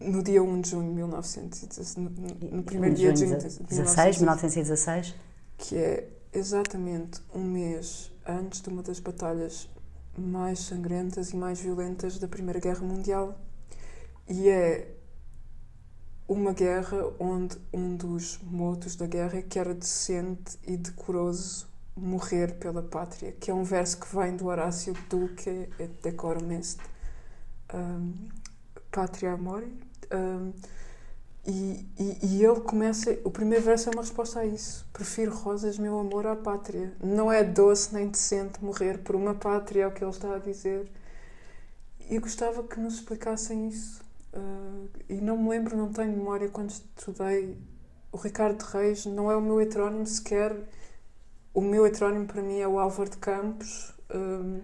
no 0.00 0.22
dia 0.22 0.42
1 0.42 0.60
de 0.62 0.70
junho 0.70 0.88
de 0.88 0.94
1916, 0.94 1.96
no, 1.96 2.08
no 2.50 2.62
primeiro 2.62 2.96
dia 2.96 3.12
de 3.12 3.26
junho 3.26 3.36
de 3.36 3.62
16, 3.64 4.16
1916, 4.20 5.14
que 5.58 5.76
é 5.76 6.08
exatamente 6.32 7.20
um 7.34 7.44
mês 7.44 8.10
antes 8.26 8.62
de 8.62 8.70
uma 8.70 8.82
das 8.82 9.00
batalhas 9.00 9.68
mais 10.16 10.60
sangrentas 10.60 11.32
e 11.32 11.36
mais 11.36 11.60
violentas 11.60 12.18
da 12.18 12.26
Primeira 12.26 12.60
Guerra 12.60 12.80
Mundial. 12.80 13.38
E 14.26 14.48
é 14.48 14.94
uma 16.26 16.54
guerra 16.54 17.12
onde 17.20 17.58
um 17.70 17.94
dos 17.94 18.38
motos 18.44 18.96
da 18.96 19.06
guerra 19.06 19.40
é 19.40 19.42
que 19.42 19.58
era 19.58 19.74
decente 19.74 20.58
e 20.66 20.74
decoroso 20.74 21.67
morrer 21.98 22.54
pela 22.54 22.82
pátria, 22.82 23.32
que 23.32 23.50
é 23.50 23.54
um 23.54 23.64
verso 23.64 23.98
que 23.98 24.14
vem 24.14 24.36
do 24.36 24.46
Horácio 24.46 24.94
Dulce 25.08 25.68
et 25.78 25.90
decorum 26.02 26.52
est 26.52 26.78
um, 27.74 28.12
patria 28.90 29.32
amore. 29.32 29.72
Um, 30.12 30.52
e, 31.46 31.86
e, 31.98 32.18
e, 32.22 32.44
ele 32.44 32.60
começa. 32.60 33.18
O 33.24 33.30
primeiro 33.30 33.64
verso 33.64 33.88
é 33.88 33.92
uma 33.92 34.02
resposta 34.02 34.40
a 34.40 34.44
isso. 34.44 34.86
Prefiro 34.92 35.34
rosas, 35.34 35.78
meu 35.78 35.98
amor, 35.98 36.26
à 36.26 36.36
pátria. 36.36 36.92
Não 37.02 37.32
é 37.32 37.42
doce 37.42 37.94
nem 37.94 38.08
decente 38.08 38.62
morrer 38.62 38.98
por 38.98 39.16
uma 39.16 39.34
pátria, 39.34 39.84
é 39.84 39.86
o 39.86 39.92
que 39.92 40.04
ele 40.04 40.10
está 40.10 40.34
a 40.34 40.38
dizer. 40.38 40.90
E 42.10 42.18
gostava 42.18 42.62
que 42.62 42.78
nos 42.78 42.94
explicassem 42.94 43.68
isso. 43.68 44.02
Uh, 44.34 44.88
e 45.08 45.14
não 45.22 45.38
me 45.38 45.48
lembro, 45.48 45.76
não 45.76 45.90
tenho 45.90 46.12
memória 46.12 46.48
quando 46.48 46.70
estudei. 46.70 47.56
O 48.12 48.18
Ricardo 48.18 48.60
Reis 48.62 49.06
não 49.06 49.30
é 49.30 49.36
o 49.36 49.40
meu 49.40 49.60
heterónimo 49.60 50.06
sequer. 50.06 50.54
O 51.52 51.60
meu 51.60 51.86
heterónimo 51.86 52.26
para 52.26 52.42
mim 52.42 52.60
é 52.60 52.68
o 52.68 52.78
Álvaro 52.78 53.10
de 53.10 53.16
Campos. 53.16 53.94
Uh, 54.10 54.62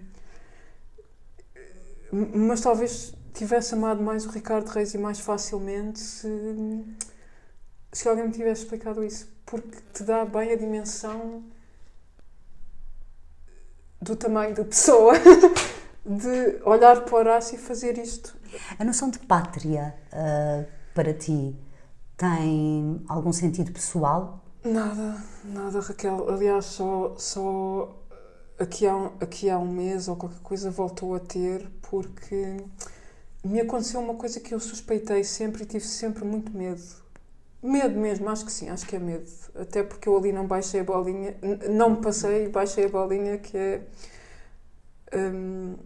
mas 2.13 2.61
talvez 2.61 3.15
tivesse 3.33 3.75
amado 3.75 4.03
mais 4.03 4.25
o 4.25 4.31
Ricardo 4.31 4.69
Reis 4.69 4.95
e 4.95 4.99
mais 4.99 5.19
facilmente 5.19 5.99
se, 5.99 6.85
se 7.93 8.09
alguém 8.09 8.27
me 8.27 8.33
tivesse 8.33 8.63
explicado 8.63 9.03
isso. 9.03 9.29
Porque 9.45 9.79
te 9.93 10.05
dá 10.05 10.25
bem 10.25 10.53
a 10.53 10.57
dimensão 10.57 11.43
do 14.01 14.15
tamanho 14.15 14.55
da 14.55 14.65
pessoa, 14.65 15.15
de 16.05 16.61
olhar 16.65 17.05
para 17.05 17.15
o 17.15 17.19
Horácio 17.19 17.57
e 17.57 17.59
fazer 17.59 17.99
isto. 17.99 18.37
A 18.79 18.85
noção 18.85 19.11
de 19.11 19.19
pátria, 19.19 19.95
uh, 20.13 20.67
para 20.95 21.13
ti, 21.13 21.57
tem 22.17 23.03
algum 23.09 23.33
sentido 23.33 23.73
pessoal? 23.73 24.44
Nada, 24.65 25.23
nada, 25.45 25.79
Raquel. 25.81 26.27
Aliás, 26.31 26.65
só, 26.65 27.15
só 27.19 28.03
aqui, 28.59 28.87
há 28.87 28.97
um, 28.97 29.07
aqui 29.21 29.51
há 29.51 29.59
um 29.59 29.71
mês 29.71 30.09
ou 30.09 30.17
qualquer 30.17 30.41
coisa 30.41 30.71
voltou 30.71 31.15
a 31.15 31.21
ter, 31.21 31.69
porque 31.83 32.57
me 33.45 33.61
aconteceu 33.61 34.01
uma 34.01 34.15
coisa 34.15 34.41
que 34.41 34.55
eu 34.55 34.61
suspeitei 34.61 35.23
sempre 35.23 35.65
e 35.65 35.67
tive 35.67 35.85
sempre 35.85 36.25
muito 36.25 36.51
medo. 36.57 36.83
Medo 37.63 37.99
mesmo, 38.01 38.27
acho 38.31 38.47
que 38.47 38.53
sim, 38.53 38.71
acho 38.71 38.87
que 38.87 38.97
é 38.97 38.99
medo. 38.99 39.31
Até 39.55 39.83
porque 39.83 40.09
eu 40.09 40.17
ali 40.17 40.33
não 40.33 40.47
baixei 40.47 40.81
a 40.81 40.85
bolinha, 40.85 41.37
não 41.71 41.91
me 41.91 41.97
passei, 41.99 42.49
baixei 42.49 42.87
a 42.87 42.89
bolinha 42.89 43.37
que 43.37 43.57
é. 43.59 43.83
Um, 45.15 45.77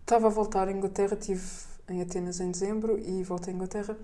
estava 0.00 0.26
a 0.26 0.30
voltar 0.30 0.66
à 0.66 0.72
Inglaterra, 0.72 1.16
estive 1.18 1.42
em 1.88 2.02
Atenas 2.02 2.40
em 2.40 2.50
dezembro 2.50 2.98
e 2.98 3.22
voltei 3.22 3.52
à 3.52 3.56
Inglaterra. 3.56 3.96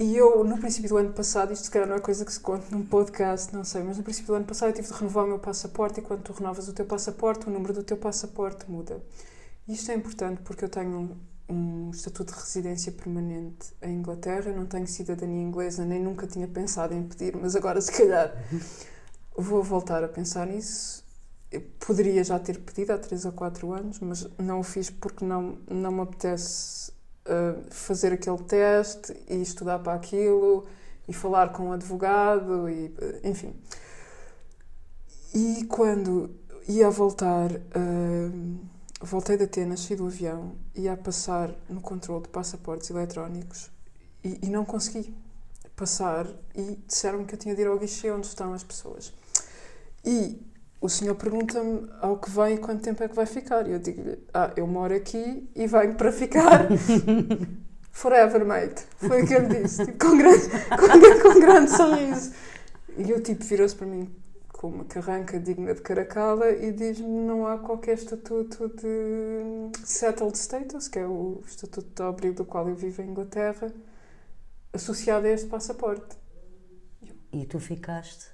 E 0.00 0.16
eu, 0.16 0.42
no 0.44 0.56
princípio 0.56 0.88
do 0.88 0.96
ano 0.96 1.12
passado, 1.12 1.52
isto 1.52 1.64
se 1.64 1.70
calhar 1.70 1.86
não 1.86 1.96
é 1.96 2.00
coisa 2.00 2.24
que 2.24 2.32
se 2.32 2.40
conta 2.40 2.64
num 2.70 2.86
podcast, 2.86 3.54
não 3.54 3.62
sei, 3.64 3.82
mas 3.82 3.98
no 3.98 4.02
princípio 4.02 4.28
do 4.28 4.34
ano 4.36 4.46
passado 4.46 4.70
eu 4.70 4.74
tive 4.74 4.88
de 4.88 4.94
renovar 4.94 5.26
o 5.26 5.28
meu 5.28 5.38
passaporte 5.38 6.00
e 6.00 6.02
quando 6.02 6.22
tu 6.22 6.32
renovas 6.32 6.68
o 6.68 6.72
teu 6.72 6.86
passaporte, 6.86 7.46
o 7.46 7.50
número 7.50 7.74
do 7.74 7.82
teu 7.82 7.98
passaporte 7.98 8.64
muda. 8.70 9.04
Isto 9.68 9.92
é 9.92 9.94
importante 9.94 10.40
porque 10.40 10.64
eu 10.64 10.70
tenho 10.70 11.18
um, 11.50 11.54
um 11.54 11.90
estatuto 11.90 12.32
de 12.32 12.40
residência 12.40 12.90
permanente 12.90 13.74
em 13.82 13.98
Inglaterra, 13.98 14.48
eu 14.48 14.56
não 14.56 14.64
tenho 14.64 14.86
cidadania 14.86 15.42
inglesa, 15.42 15.84
nem 15.84 16.02
nunca 16.02 16.26
tinha 16.26 16.48
pensado 16.48 16.94
em 16.94 17.02
pedir, 17.02 17.36
mas 17.36 17.54
agora 17.54 17.78
se 17.78 17.92
calhar 17.92 18.32
vou 19.36 19.62
voltar 19.62 20.02
a 20.02 20.08
pensar 20.08 20.46
nisso. 20.46 21.04
Eu 21.52 21.60
poderia 21.78 22.24
já 22.24 22.38
ter 22.38 22.58
pedido 22.60 22.92
há 22.92 22.98
3 22.98 23.26
ou 23.26 23.32
4 23.32 23.70
anos, 23.74 24.00
mas 24.00 24.26
não 24.38 24.60
o 24.60 24.62
fiz 24.62 24.88
porque 24.88 25.26
não, 25.26 25.58
não 25.68 25.92
me 25.92 26.00
apetece 26.00 26.79
uh, 27.30 27.62
fazer 27.70 28.12
aquele 28.12 28.38
teste 28.38 29.16
e 29.28 29.40
estudar 29.40 29.78
para 29.78 29.94
aquilo 29.94 30.66
e 31.08 31.12
falar 31.12 31.52
com 31.52 31.68
um 31.68 31.72
advogado 31.72 32.68
e 32.68 32.86
uh, 32.86 33.20
enfim. 33.24 33.54
E 35.32 35.64
quando 35.66 36.30
ia 36.68 36.90
voltar 36.90 37.50
uh, 37.52 38.60
voltei 39.00 39.36
de 39.36 39.44
Atenas, 39.44 39.80
saí 39.80 39.96
do 39.96 40.06
avião, 40.06 40.52
ia 40.74 40.96
passar 40.96 41.54
no 41.68 41.80
controle 41.80 42.24
de 42.24 42.28
passaportes 42.28 42.90
eletrónicos 42.90 43.70
e, 44.22 44.46
e 44.46 44.50
não 44.50 44.64
consegui 44.64 45.14
passar 45.74 46.26
e 46.54 46.78
disseram-me 46.86 47.24
que 47.24 47.34
eu 47.34 47.38
tinha 47.38 47.54
de 47.54 47.62
ir 47.62 47.66
ao 47.66 47.78
guichê 47.78 48.10
onde 48.10 48.26
estão 48.26 48.52
as 48.52 48.62
pessoas. 48.62 49.14
E 50.04 50.38
o 50.80 50.88
senhor 50.88 51.14
pergunta-me 51.14 51.88
ao 52.00 52.16
que 52.18 52.30
vem 52.30 52.54
e 52.54 52.58
quanto 52.58 52.82
tempo 52.82 53.02
é 53.04 53.08
que 53.08 53.14
vai 53.14 53.26
ficar. 53.26 53.68
E 53.68 53.72
eu 53.72 53.78
digo-lhe, 53.78 54.18
ah, 54.32 54.50
eu 54.56 54.66
moro 54.66 54.94
aqui 54.94 55.48
e 55.54 55.66
venho 55.66 55.94
para 55.94 56.10
ficar. 56.10 56.66
Forever, 57.92 58.46
mate. 58.46 58.84
Foi 58.96 59.22
o 59.22 59.26
que 59.26 59.34
ele 59.34 59.60
disse, 59.60 59.84
tipo, 59.84 60.06
com, 60.06 60.16
grande, 60.16 60.48
com, 60.48 61.32
com 61.32 61.40
grande 61.40 61.70
sorriso. 61.70 62.32
E 62.96 63.10
eu, 63.10 63.22
tipo, 63.22 63.44
virou-se 63.44 63.74
para 63.74 63.86
mim, 63.86 64.10
com 64.48 64.68
uma 64.68 64.84
carranca 64.84 65.38
digna 65.38 65.74
de 65.74 65.82
Caracala 65.82 66.50
e 66.50 66.72
diz-me 66.72 67.08
não 67.08 67.46
há 67.46 67.58
qualquer 67.58 67.94
estatuto 67.94 68.68
de 68.68 69.70
settled 69.84 70.36
status, 70.38 70.88
que 70.88 70.98
é 70.98 71.06
o 71.06 71.42
estatuto 71.46 71.90
de 71.94 72.02
abrigo 72.02 72.36
do 72.36 72.44
qual 72.44 72.68
eu 72.68 72.74
vivo 72.74 73.02
em 73.02 73.10
Inglaterra, 73.10 73.72
associado 74.72 75.26
a 75.26 75.30
este 75.30 75.48
passaporte. 75.48 76.16
E 77.32 77.44
tu 77.44 77.60
ficaste 77.60 78.26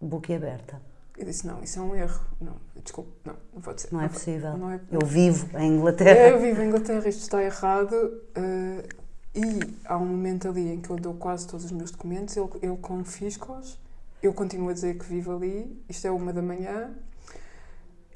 boquiaberta. 0.00 0.80
Eu 1.18 1.24
disse, 1.24 1.46
não, 1.46 1.62
isso 1.62 1.78
é 1.78 1.82
um 1.82 1.94
erro. 1.94 2.20
Não, 2.40 2.54
desculpe, 2.82 3.10
não, 3.24 3.34
não 3.52 3.60
pode 3.60 3.82
ser. 3.82 3.92
Não, 3.92 4.00
é 4.00 4.08
possível. 4.08 4.56
Não 4.56 4.70
é... 4.70 4.80
Eu 4.90 5.04
vivo 5.04 5.58
em 5.58 5.76
Inglaterra. 5.76 6.28
Eu 6.28 6.40
vivo 6.40 6.62
em 6.62 6.68
Inglaterra, 6.68 7.08
isto 7.08 7.22
está 7.22 7.42
errado. 7.42 7.92
Uh, 7.94 8.88
e 9.34 9.76
há 9.84 9.96
um 9.96 10.06
momento 10.06 10.48
ali 10.48 10.72
em 10.72 10.80
que 10.80 10.90
eu 10.90 10.96
dou 10.96 11.14
quase 11.14 11.46
todos 11.46 11.66
os 11.66 11.72
meus 11.72 11.90
documentos, 11.90 12.36
ele, 12.36 12.48
ele 12.62 12.76
confisca-os 12.78 13.78
eu 14.22 14.34
continuo 14.34 14.68
a 14.68 14.72
dizer 14.72 14.98
que 14.98 15.04
vivo 15.04 15.34
ali, 15.34 15.80
isto 15.88 16.06
é 16.06 16.10
uma 16.10 16.32
da 16.32 16.42
manhã, 16.42 16.92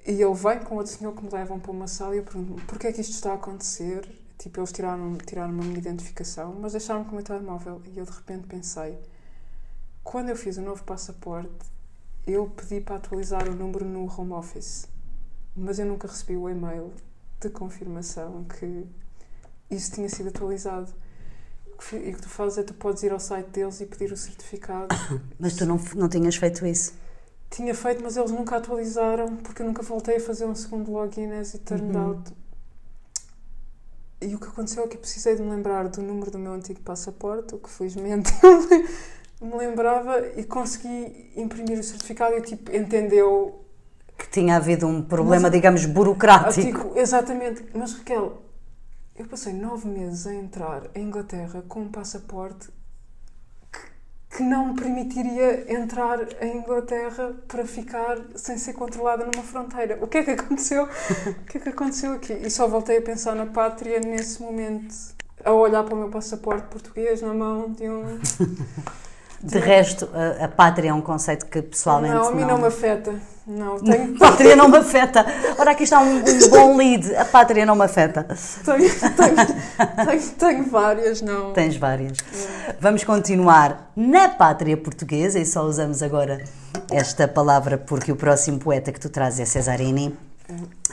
e 0.05 0.21
ele 0.21 0.35
vem 0.35 0.59
com 0.61 0.77
outro 0.77 0.93
senhor 0.93 1.15
que 1.15 1.23
me 1.23 1.31
levam 1.31 1.61
para 1.61 1.71
uma 1.71 1.87
sala 1.87 2.15
e 2.15 2.19
eu 2.19 2.25
pergunto 2.25 2.61
porquê 2.67 2.89
é 2.89 2.93
que 2.93 3.01
isto 3.01 3.13
está 3.13 3.33
a 3.33 3.35
acontecer? 3.35 4.05
Tipo, 4.37 4.59
eles 4.59 4.73
tiraram, 4.73 5.17
tiraram 5.19 5.53
uma 5.53 5.63
minha 5.63 5.79
identificação, 5.79 6.57
mas 6.61 6.73
deixaram-me 6.73 7.07
com 7.07 7.13
o 7.13 7.15
meu 7.15 7.25
telemóvel. 7.25 7.81
E 7.85 7.99
eu 7.99 8.05
de 8.05 8.11
repente 8.11 8.49
pensei, 8.49 8.99
quando 10.03 10.31
eu 10.31 10.37
fiz 10.37 10.57
o 10.57 10.63
novo 10.63 10.83
passaporte, 10.83 11.65
eu 12.27 12.49
pedi 12.49 12.81
para 12.81 12.97
atualizar 12.97 13.49
o 13.49 13.55
número 13.55 13.85
no 13.85 14.05
home 14.05 14.33
office, 14.33 14.89
mas 15.57 15.79
eu 15.79 15.87
nunca 15.87 16.09
recebi 16.09 16.37
o 16.37 16.49
e-mail 16.49 16.93
de 17.41 17.51
confirmação 17.51 18.45
que 18.45 18.87
isso 19.71 19.93
tinha 19.93 20.09
sido 20.09 20.29
atualizado 20.29 20.93
e 21.93 22.11
o 22.11 22.15
que 22.15 22.23
tu 22.23 22.29
fazes 22.29 22.59
é 22.59 22.63
tu 22.63 22.75
podes 22.75 23.03
ir 23.03 23.13
ao 23.13 23.19
site 23.19 23.49
deles 23.49 23.81
e 23.81 23.87
pedir 23.87 24.13
o 24.13 24.17
certificado. 24.17 24.95
Mas 25.39 25.57
tu 25.57 25.67
não, 25.67 25.81
não 25.97 26.09
tinhas 26.09 26.37
feito 26.37 26.65
isso? 26.65 26.95
Tinha 27.51 27.75
feito, 27.75 28.03
mas 28.03 28.17
eles 28.17 28.31
nunca 28.31 28.57
atualizaram 28.57 29.37
porque 29.37 29.61
eu 29.61 29.67
nunca 29.67 29.83
voltei 29.83 30.17
a 30.17 30.21
fazer 30.21 30.47
um 30.47 30.55
segundo 30.55 30.91
login 30.91 31.33
as 31.33 31.55
it 31.55 31.65
turned 31.67 31.95
uhum. 31.95 32.03
out. 32.03 32.33
E 34.23 34.35
o 34.35 34.39
que 34.39 34.47
aconteceu 34.47 34.85
é 34.85 34.89
que 34.89 34.97
eu 34.97 35.01
precisei 35.01 35.37
de 35.37 35.43
me 35.43 35.51
lembrar 35.51 35.87
do 35.89 36.01
número 36.01 36.31
do 36.31 36.39
meu 36.39 36.53
antigo 36.53 36.81
passaporte, 36.81 37.55
o 37.55 37.59
que 37.59 37.69
felizmente 37.69 38.33
me 39.43 39.57
lembrava 39.57 40.27
e 40.37 40.45
consegui 40.45 41.33
imprimir 41.37 41.79
o 41.79 41.83
certificado 41.83 42.37
e 42.37 42.43
tipo 42.43 42.75
entendeu 42.75 43.63
que 44.17 44.29
tinha 44.29 44.57
havido 44.57 44.87
um 44.87 45.03
problema, 45.03 45.43
mas, 45.43 45.53
digamos, 45.53 45.85
burocrático. 45.85 46.61
Digo, 46.61 46.93
exatamente. 46.97 47.65
Mas 47.75 47.93
Raquel, 47.95 48.43
eu 49.17 49.27
passei 49.27 49.53
nove 49.53 49.89
meses 49.89 50.27
a 50.27 50.35
entrar 50.35 50.83
em 50.95 51.05
Inglaterra 51.05 51.63
com 51.67 51.81
um 51.81 51.89
passaporte 51.89 52.69
que, 53.73 54.37
que 54.37 54.43
não 54.43 54.69
me 54.69 54.81
permitiria 54.81 55.73
entrar 55.73 56.21
em 56.41 56.59
Inglaterra 56.59 57.35
para 57.49 57.67
ficar 57.67 58.19
sem 58.37 58.57
ser 58.57 58.75
controlada 58.75 59.25
numa 59.25 59.43
fronteira. 59.43 59.99
O 60.01 60.07
que 60.07 60.19
é 60.19 60.23
que 60.23 60.31
aconteceu? 60.31 60.85
o 60.85 61.45
que 61.45 61.59
é 61.59 61.61
que 61.61 61.69
aconteceu 61.69 62.13
aqui? 62.13 62.33
E 62.33 62.51
só 62.51 62.69
voltei 62.69 62.99
a 62.99 63.03
pensar 63.03 63.35
na 63.35 63.47
pátria 63.47 63.99
nesse 63.99 64.41
momento, 64.41 64.95
a 65.45 65.53
olhar 65.53 65.83
para 65.83 65.95
o 65.95 65.99
meu 65.99 66.11
passaporte 66.11 66.69
português 66.69 67.21
na 67.21 67.35
mão 67.35 67.73
de 67.73 67.89
um 67.89 68.21
De 69.43 69.59
resto, 69.59 70.09
a, 70.15 70.45
a, 70.45 70.49
pátria 70.49 70.91
é 70.91 70.95
um 70.95 71.01
conceito 71.01 71.47
que 71.47 71.61
pessoalmente. 71.61 72.15
Não, 72.15 72.29
a 72.29 72.31
mim 72.33 72.43
não, 72.43 72.49
não 72.49 72.59
me 72.59 72.67
afeta. 72.67 73.13
Não, 73.45 73.77
tenho... 73.81 74.15
Pátria 74.19 74.55
não 74.55 74.69
me 74.69 74.79
afeta. 74.79 75.27
Ora, 75.59 75.73
aqui 75.73 75.83
está 75.83 75.99
um, 76.01 76.19
um, 76.19 76.23
bom 76.49 76.77
lead. 76.77 77.15
A 77.17 77.25
pátria 77.25 77.67
não 77.67 77.75
me 77.75 77.85
afeta. 77.85 78.25
Tenho, 78.65 78.79
tenho, 78.79 80.07
tenho, 80.07 80.31
tenho 80.39 80.65
várias, 80.71 81.21
não. 81.21 81.53
Tens 81.53 81.77
várias. 81.77 82.19
É. 82.69 82.77
Vamos 82.81 83.03
continuar 83.03 83.91
na 83.97 84.29
pátria 84.29 84.77
portuguesa 84.77 85.41
e 85.41 85.45
só 85.45 85.65
usamos 85.65 86.03
agora 86.05 86.45
esta 86.89 87.27
palavra 87.27 87.77
porque 87.77 88.13
o 88.13 88.17
próximo 88.17 88.61
poeta 88.61 88.93
que 88.93 89.01
tu 89.01 89.09
trazes 89.09 89.41
é 89.41 89.45
Cesarini. 89.45 90.17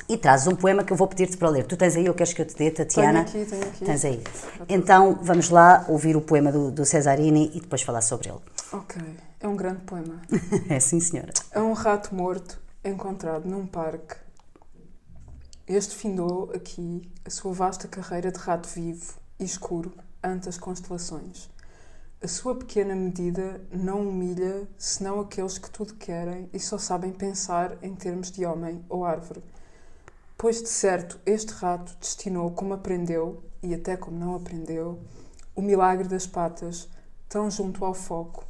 E 0.08 0.18
trazes 0.18 0.48
um 0.48 0.56
poema 0.56 0.84
que 0.84 0.92
eu 0.92 0.98
vou 0.98 1.08
pedir-te 1.08 1.38
para 1.38 1.50
ler. 1.50 1.66
Tu 1.66 1.78
tens 1.78 1.96
aí 1.96 2.08
ou 2.08 2.16
queres 2.16 2.34
que 2.34 2.42
eu 2.42 2.46
te 2.46 2.56
dê, 2.56 2.72
Tatiana? 2.72 3.24
Tenho 3.26 3.44
aqui, 3.44 3.52
tenho 3.52 3.64
aqui. 3.64 3.86
Tens 3.86 4.06
aí. 4.06 4.24
Então 4.68 5.20
vamos 5.22 5.50
lá 5.50 5.86
ouvir 5.88 6.16
o 6.16 6.22
poema 6.22 6.52
do, 6.52 6.72
do 6.72 6.86
Cesarini 6.86 7.52
e 7.54 7.62
depois 7.62 7.82
falar 7.82 8.02
sobre 8.02 8.30
ele. 8.30 8.40
Ok. 8.72 9.02
É 9.40 9.48
um 9.48 9.56
grande 9.56 9.82
poema. 9.82 10.22
é 10.70 10.80
sim, 10.80 11.00
senhora. 11.00 11.32
É 11.52 11.60
um 11.60 11.74
rato 11.74 12.14
morto 12.14 12.60
encontrado 12.84 13.46
num 13.48 13.66
parque. 13.66 14.16
Este 15.68 15.96
findou 15.96 16.52
aqui 16.54 17.10
a 17.24 17.30
sua 17.30 17.54
vasta 17.54 17.88
carreira 17.88 18.32
de 18.32 18.40
rato 18.40 18.68
vivo 18.68 19.14
e 19.40 19.44
escuro 19.44 19.94
ante 20.24 20.50
as 20.50 20.58
constelações. 20.58 21.50
A 22.22 22.28
sua 22.28 22.54
pequena 22.54 22.94
medida 22.94 23.62
não 23.72 24.02
humilha 24.02 24.68
senão 24.78 25.22
aqueles 25.22 25.58
que 25.58 25.70
tudo 25.70 25.94
querem 25.94 26.50
e 26.52 26.60
só 26.60 26.78
sabem 26.78 27.14
pensar 27.14 27.78
em 27.82 27.96
termos 27.96 28.30
de 28.30 28.46
homem 28.46 28.84
ou 28.90 29.06
árvore. 29.06 29.42
Pois 30.38 30.62
de 30.62 30.68
certo 30.68 31.18
este 31.26 31.54
rato 31.54 31.96
destinou 31.98 32.52
como 32.52 32.74
aprendeu, 32.74 33.42
e 33.64 33.74
até 33.74 33.96
como 33.96 34.20
não 34.20 34.36
aprendeu, 34.36 35.00
o 35.56 35.62
milagre 35.62 36.10
das 36.10 36.28
patas, 36.28 36.90
tão 37.30 37.50
junto 37.50 37.86
ao 37.86 37.94
foco, 37.94 38.46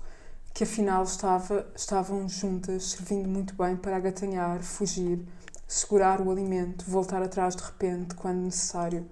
que 0.52 0.64
afinal 0.64 1.04
estava, 1.04 1.72
estavam 1.76 2.28
juntas, 2.28 2.86
servindo 2.86 3.30
muito 3.30 3.54
bem 3.54 3.78
para 3.78 3.98
agatanhar, 3.98 4.64
fugir, 4.64 5.24
segurar 5.68 6.22
o 6.22 6.32
alimento, 6.32 6.90
voltar 6.90 7.22
atrás 7.22 7.56
de 7.56 7.62
repente, 7.62 8.16
quando 8.16 8.40
necessário 8.40 9.08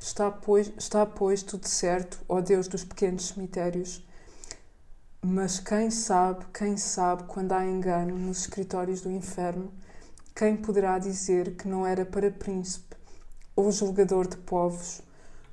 Está, 0.00 0.30
pois, 0.30 0.72
está, 0.78 1.04
pois, 1.04 1.42
tudo 1.42 1.66
certo, 1.66 2.20
ó 2.28 2.40
Deus 2.40 2.68
dos 2.68 2.84
pequenos 2.84 3.28
cemitérios. 3.28 4.06
Mas 5.20 5.58
quem 5.58 5.90
sabe, 5.90 6.44
quem 6.54 6.76
sabe 6.76 7.24
quando 7.24 7.52
há 7.52 7.66
engano 7.66 8.16
nos 8.16 8.42
escritórios 8.42 9.00
do 9.00 9.10
inferno, 9.10 9.72
quem 10.34 10.56
poderá 10.56 10.98
dizer 11.00 11.56
que 11.56 11.66
não 11.66 11.84
era 11.84 12.06
para 12.06 12.30
príncipe 12.30 12.96
ou 13.56 13.72
julgador 13.72 14.28
de 14.28 14.36
povos, 14.36 15.02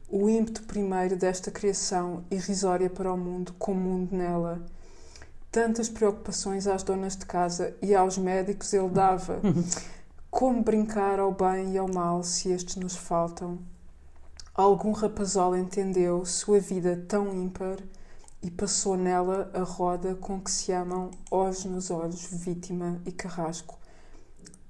o 0.08 0.30
ímpeto 0.30 0.62
primeiro 0.64 1.18
desta 1.18 1.50
criação 1.50 2.24
irrisória 2.30 2.88
para 2.88 3.12
o 3.12 3.18
mundo, 3.18 3.54
com 3.58 3.72
o 3.72 3.76
mundo 3.76 4.16
nela? 4.16 4.64
Tantas 5.52 5.90
preocupações 5.90 6.68
às 6.68 6.84
donas 6.84 7.18
de 7.18 7.26
casa 7.26 7.76
e 7.82 7.96
aos 7.96 8.20
médicos 8.20 8.72
ele 8.74 8.90
dava. 8.90 9.42
Como 10.30 10.62
brincar 10.62 11.20
ao 11.20 11.32
bem 11.32 11.74
e 11.74 11.78
ao 11.80 11.92
mal 11.92 12.22
se 12.24 12.52
estes 12.52 12.76
nos 12.76 12.96
faltam? 12.96 13.58
Algum 14.58 14.94
rapazola 14.94 15.60
entendeu 15.60 16.24
sua 16.24 16.62
vida 16.62 17.04
tão 17.10 17.28
ímpar 17.36 17.78
e 18.42 18.50
passou 18.50 18.96
nela 18.96 19.52
a 19.54 19.64
roda 19.64 20.16
com 20.16 20.40
que 20.40 20.50
se 20.50 20.72
amam 20.72 21.12
olhos 21.30 21.66
nos 21.66 21.92
olhos, 21.92 22.26
vítima 22.32 23.02
e 23.06 23.12
carrasco. 23.12 23.78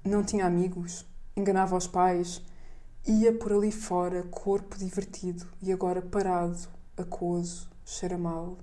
Não 0.02 0.24
tinha 0.24 0.44
amigos, 0.44 1.06
enganava 1.36 1.76
os 1.76 1.86
pais, 1.86 2.42
ia 3.06 3.32
por 3.32 3.52
ali 3.52 3.70
fora, 3.70 4.24
corpo 4.24 4.76
divertido 4.76 5.46
e 5.62 5.72
agora 5.72 6.02
parado, 6.02 6.66
aquoso, 6.96 7.70
cheira 7.84 8.18
mal. 8.18 8.58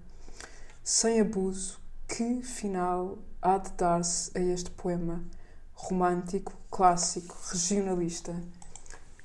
Sem 0.83 1.21
abuso, 1.21 1.79
que 2.05 2.41
final 2.41 3.17
há 3.41 3.57
de 3.59 3.71
dar-se 3.71 4.29
a 4.37 4.41
este 4.41 4.71
poema? 4.71 5.23
Romântico, 5.73 6.51
clássico, 6.69 7.33
regionalista. 7.49 8.35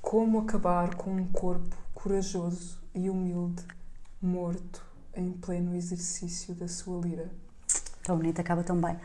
Como 0.01 0.39
acabar 0.39 0.95
com 0.95 1.11
um 1.11 1.27
corpo 1.27 1.75
corajoso 2.01 2.79
e 2.95 3.09
humilde, 3.09 3.63
morto 4.21 4.81
em 5.13 5.31
pleno 5.31 5.75
exercício 5.75 6.53
da 6.55 6.67
sua 6.67 7.01
lira. 7.01 7.29
Tão 8.03 8.17
bonito, 8.17 8.39
acaba 8.39 8.63
tão 8.63 8.79
bem. 8.79 8.97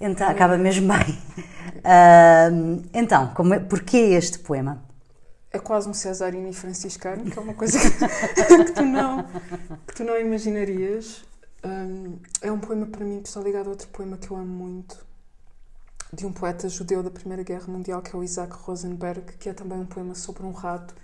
Então, 0.00 0.28
acaba 0.28 0.58
mesmo 0.58 0.88
bem. 0.88 1.18
Uh, 1.80 2.82
então, 2.92 3.32
como 3.32 3.54
é, 3.54 3.60
porquê 3.60 3.96
este 3.96 4.38
poema? 4.40 4.82
É 5.50 5.58
quase 5.58 5.88
um 5.88 5.94
Cesarini 5.94 6.52
franciscano, 6.52 7.30
que 7.30 7.38
é 7.38 7.40
uma 7.40 7.54
coisa 7.54 7.78
que, 7.78 7.88
que, 8.64 8.72
tu, 8.72 8.82
não, 8.84 9.22
que 9.86 9.94
tu 9.94 10.04
não 10.04 10.18
imaginarias. 10.18 11.24
Um, 11.64 12.18
é 12.42 12.52
um 12.52 12.58
poema 12.58 12.86
para 12.86 13.04
mim 13.04 13.22
que 13.22 13.28
está 13.28 13.40
ligado 13.40 13.68
a 13.68 13.70
outro 13.70 13.88
poema 13.88 14.18
que 14.18 14.30
eu 14.30 14.36
amo 14.36 14.46
muito, 14.46 14.98
de 16.12 16.26
um 16.26 16.32
poeta 16.32 16.68
judeu 16.68 17.02
da 17.02 17.10
Primeira 17.10 17.42
Guerra 17.42 17.68
Mundial, 17.68 18.02
que 18.02 18.14
é 18.14 18.18
o 18.18 18.22
Isaac 18.22 18.52
Rosenberg, 18.52 19.32
que 19.38 19.48
é 19.48 19.54
também 19.54 19.78
um 19.78 19.86
poema 19.86 20.14
sobre 20.14 20.44
um 20.44 20.52
rato 20.52 20.94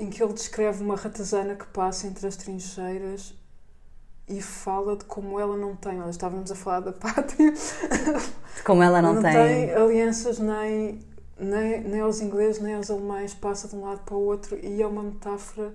em 0.00 0.08
que 0.08 0.22
ele 0.22 0.32
descreve 0.32 0.82
uma 0.82 0.96
ratazana 0.96 1.54
que 1.54 1.66
passa 1.66 2.06
entre 2.06 2.26
as 2.26 2.34
trincheiras 2.34 3.34
e 4.26 4.40
fala 4.40 4.96
de 4.96 5.04
como 5.04 5.38
ela 5.38 5.58
não 5.58 5.76
tem. 5.76 6.00
Olha, 6.00 6.08
estávamos 6.08 6.50
a 6.50 6.54
falar 6.54 6.80
da 6.80 6.92
pátria. 6.94 7.52
Como 8.64 8.82
ela 8.82 9.02
não, 9.02 9.14
não 9.14 9.22
tem. 9.22 9.32
tem 9.32 9.74
alianças 9.74 10.38
nem, 10.38 11.00
nem, 11.38 11.82
nem 11.82 12.00
aos 12.00 12.22
ingleses 12.22 12.62
nem 12.62 12.76
aos 12.76 12.90
alemães, 12.90 13.34
passa 13.34 13.68
de 13.68 13.76
um 13.76 13.84
lado 13.84 14.00
para 14.00 14.14
o 14.14 14.24
outro 14.24 14.58
e 14.64 14.80
é 14.80 14.86
uma 14.86 15.02
metáfora 15.02 15.74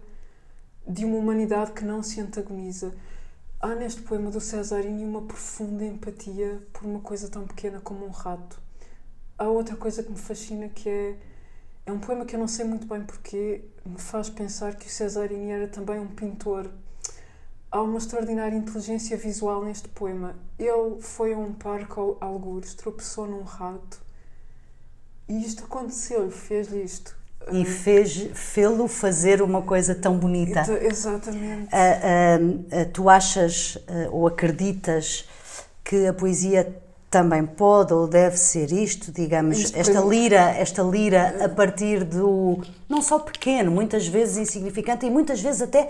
de 0.88 1.06
uma 1.06 1.18
humanidade 1.18 1.74
que 1.74 1.86
não 1.86 2.02
se 2.02 2.20
antagoniza. 2.20 2.96
Há 3.62 3.76
neste 3.76 4.02
poema 4.02 4.32
do 4.32 4.42
Cesarini 4.42 5.06
uma 5.06 5.22
profunda 5.22 5.86
empatia 5.86 6.64
por 6.74 6.84
uma 6.84 7.00
coisa 7.00 7.30
tão 7.30 7.46
pequena 7.46 7.80
como 7.80 8.04
um 8.04 8.10
rato. 8.12 8.60
Há 9.38 9.48
outra 9.48 9.76
coisa 9.76 10.02
que 10.02 10.10
me 10.10 10.18
fascina 10.18 10.68
que 10.68 10.90
é 10.90 11.16
é 11.86 11.92
um 11.92 12.00
poema 12.00 12.26
que 12.26 12.36
eu 12.36 12.40
não 12.40 12.48
sei 12.48 12.66
muito 12.66 12.88
bem 12.88 13.02
porque 13.02 13.64
me 13.86 14.00
faz 14.00 14.30
pensar 14.30 14.76
que 14.76 14.88
o 14.88 14.90
Cesarini 14.90 15.52
era 15.52 15.68
também 15.68 16.00
um 16.00 16.08
pintor. 16.08 16.70
Há 17.72 17.82
uma 17.82 17.98
extraordinária 17.98 18.56
inteligência 18.56 19.16
visual 19.18 19.64
neste 19.64 19.88
poema. 19.90 20.36
Ele 20.58 21.00
foi 21.02 21.34
a 21.34 21.38
um 21.38 21.54
parque 21.54 21.94
algures, 22.20 22.74
tropeçou 22.74 23.28
num 23.28 23.44
rato 23.44 24.02
e 25.28 25.44
isto 25.44 25.64
aconteceu-lhe, 25.66 26.32
fez-lhe 26.32 26.84
isto. 26.84 27.16
E 27.52 27.64
fez, 27.64 28.32
fê-lo 28.34 28.88
fazer 28.88 29.40
uma 29.42 29.62
coisa 29.62 29.94
tão 29.94 30.18
bonita. 30.18 30.64
Exatamente. 30.82 31.70
Uh, 31.72 32.82
uh, 32.82 32.92
tu 32.92 33.08
achas 33.08 33.78
ou 34.12 34.26
acreditas 34.26 35.30
que 35.84 36.08
a 36.08 36.14
poesia 36.14 36.82
também 37.16 37.46
pode 37.46 37.94
ou 37.94 38.10
deve 38.10 38.36
ser 38.36 38.74
isto, 38.74 39.10
digamos, 39.10 39.74
esta 39.74 40.02
lira, 40.02 40.50
esta 40.58 40.84
lira 40.84 41.46
a 41.46 41.48
partir 41.48 42.04
do 42.04 42.62
não 42.90 43.02
só 43.02 43.20
pequeno, 43.20 43.72
muitas 43.72 44.06
vezes 44.06 44.36
insignificante 44.36 45.06
e 45.06 45.10
muitas 45.10 45.40
vezes 45.40 45.62
até 45.62 45.88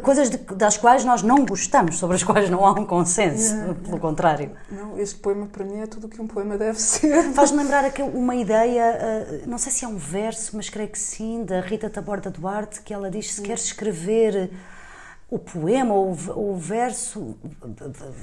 coisas 0.00 0.30
de, 0.30 0.38
das 0.38 0.78
quais 0.78 1.04
nós 1.04 1.22
não 1.22 1.44
gostamos, 1.44 1.98
sobre 1.98 2.16
as 2.16 2.22
quais 2.22 2.48
não 2.48 2.64
há 2.64 2.72
um 2.72 2.86
consenso, 2.86 3.54
é, 3.56 3.74
pelo 3.74 3.98
é. 3.98 4.00
contrário. 4.00 4.52
Não, 4.72 4.98
este 4.98 5.16
poema 5.16 5.44
para 5.44 5.66
mim 5.66 5.80
é 5.80 5.86
tudo 5.86 6.06
o 6.06 6.08
que 6.08 6.18
um 6.18 6.26
poema 6.26 6.56
deve 6.56 6.80
ser. 6.80 7.24
Faz-me 7.34 7.58
lembrar 7.58 7.84
aqui 7.84 8.00
uma 8.00 8.34
ideia, 8.34 8.82
eh, 8.82 9.42
não 9.46 9.58
sei 9.58 9.70
se 9.70 9.84
é 9.84 9.88
um 9.88 9.98
verso, 9.98 10.56
mas 10.56 10.70
creio 10.70 10.88
que 10.88 10.98
sim, 10.98 11.44
da 11.44 11.60
Rita 11.60 11.90
Taborda 11.90 12.30
Duarte, 12.30 12.80
que 12.80 12.94
ela 12.94 13.10
diz: 13.10 13.34
se 13.34 13.42
queres 13.42 13.64
escrever 13.64 14.50
o 15.30 15.38
poema 15.38 15.94
ou 15.94 16.16
o 16.36 16.56
verso 16.56 17.36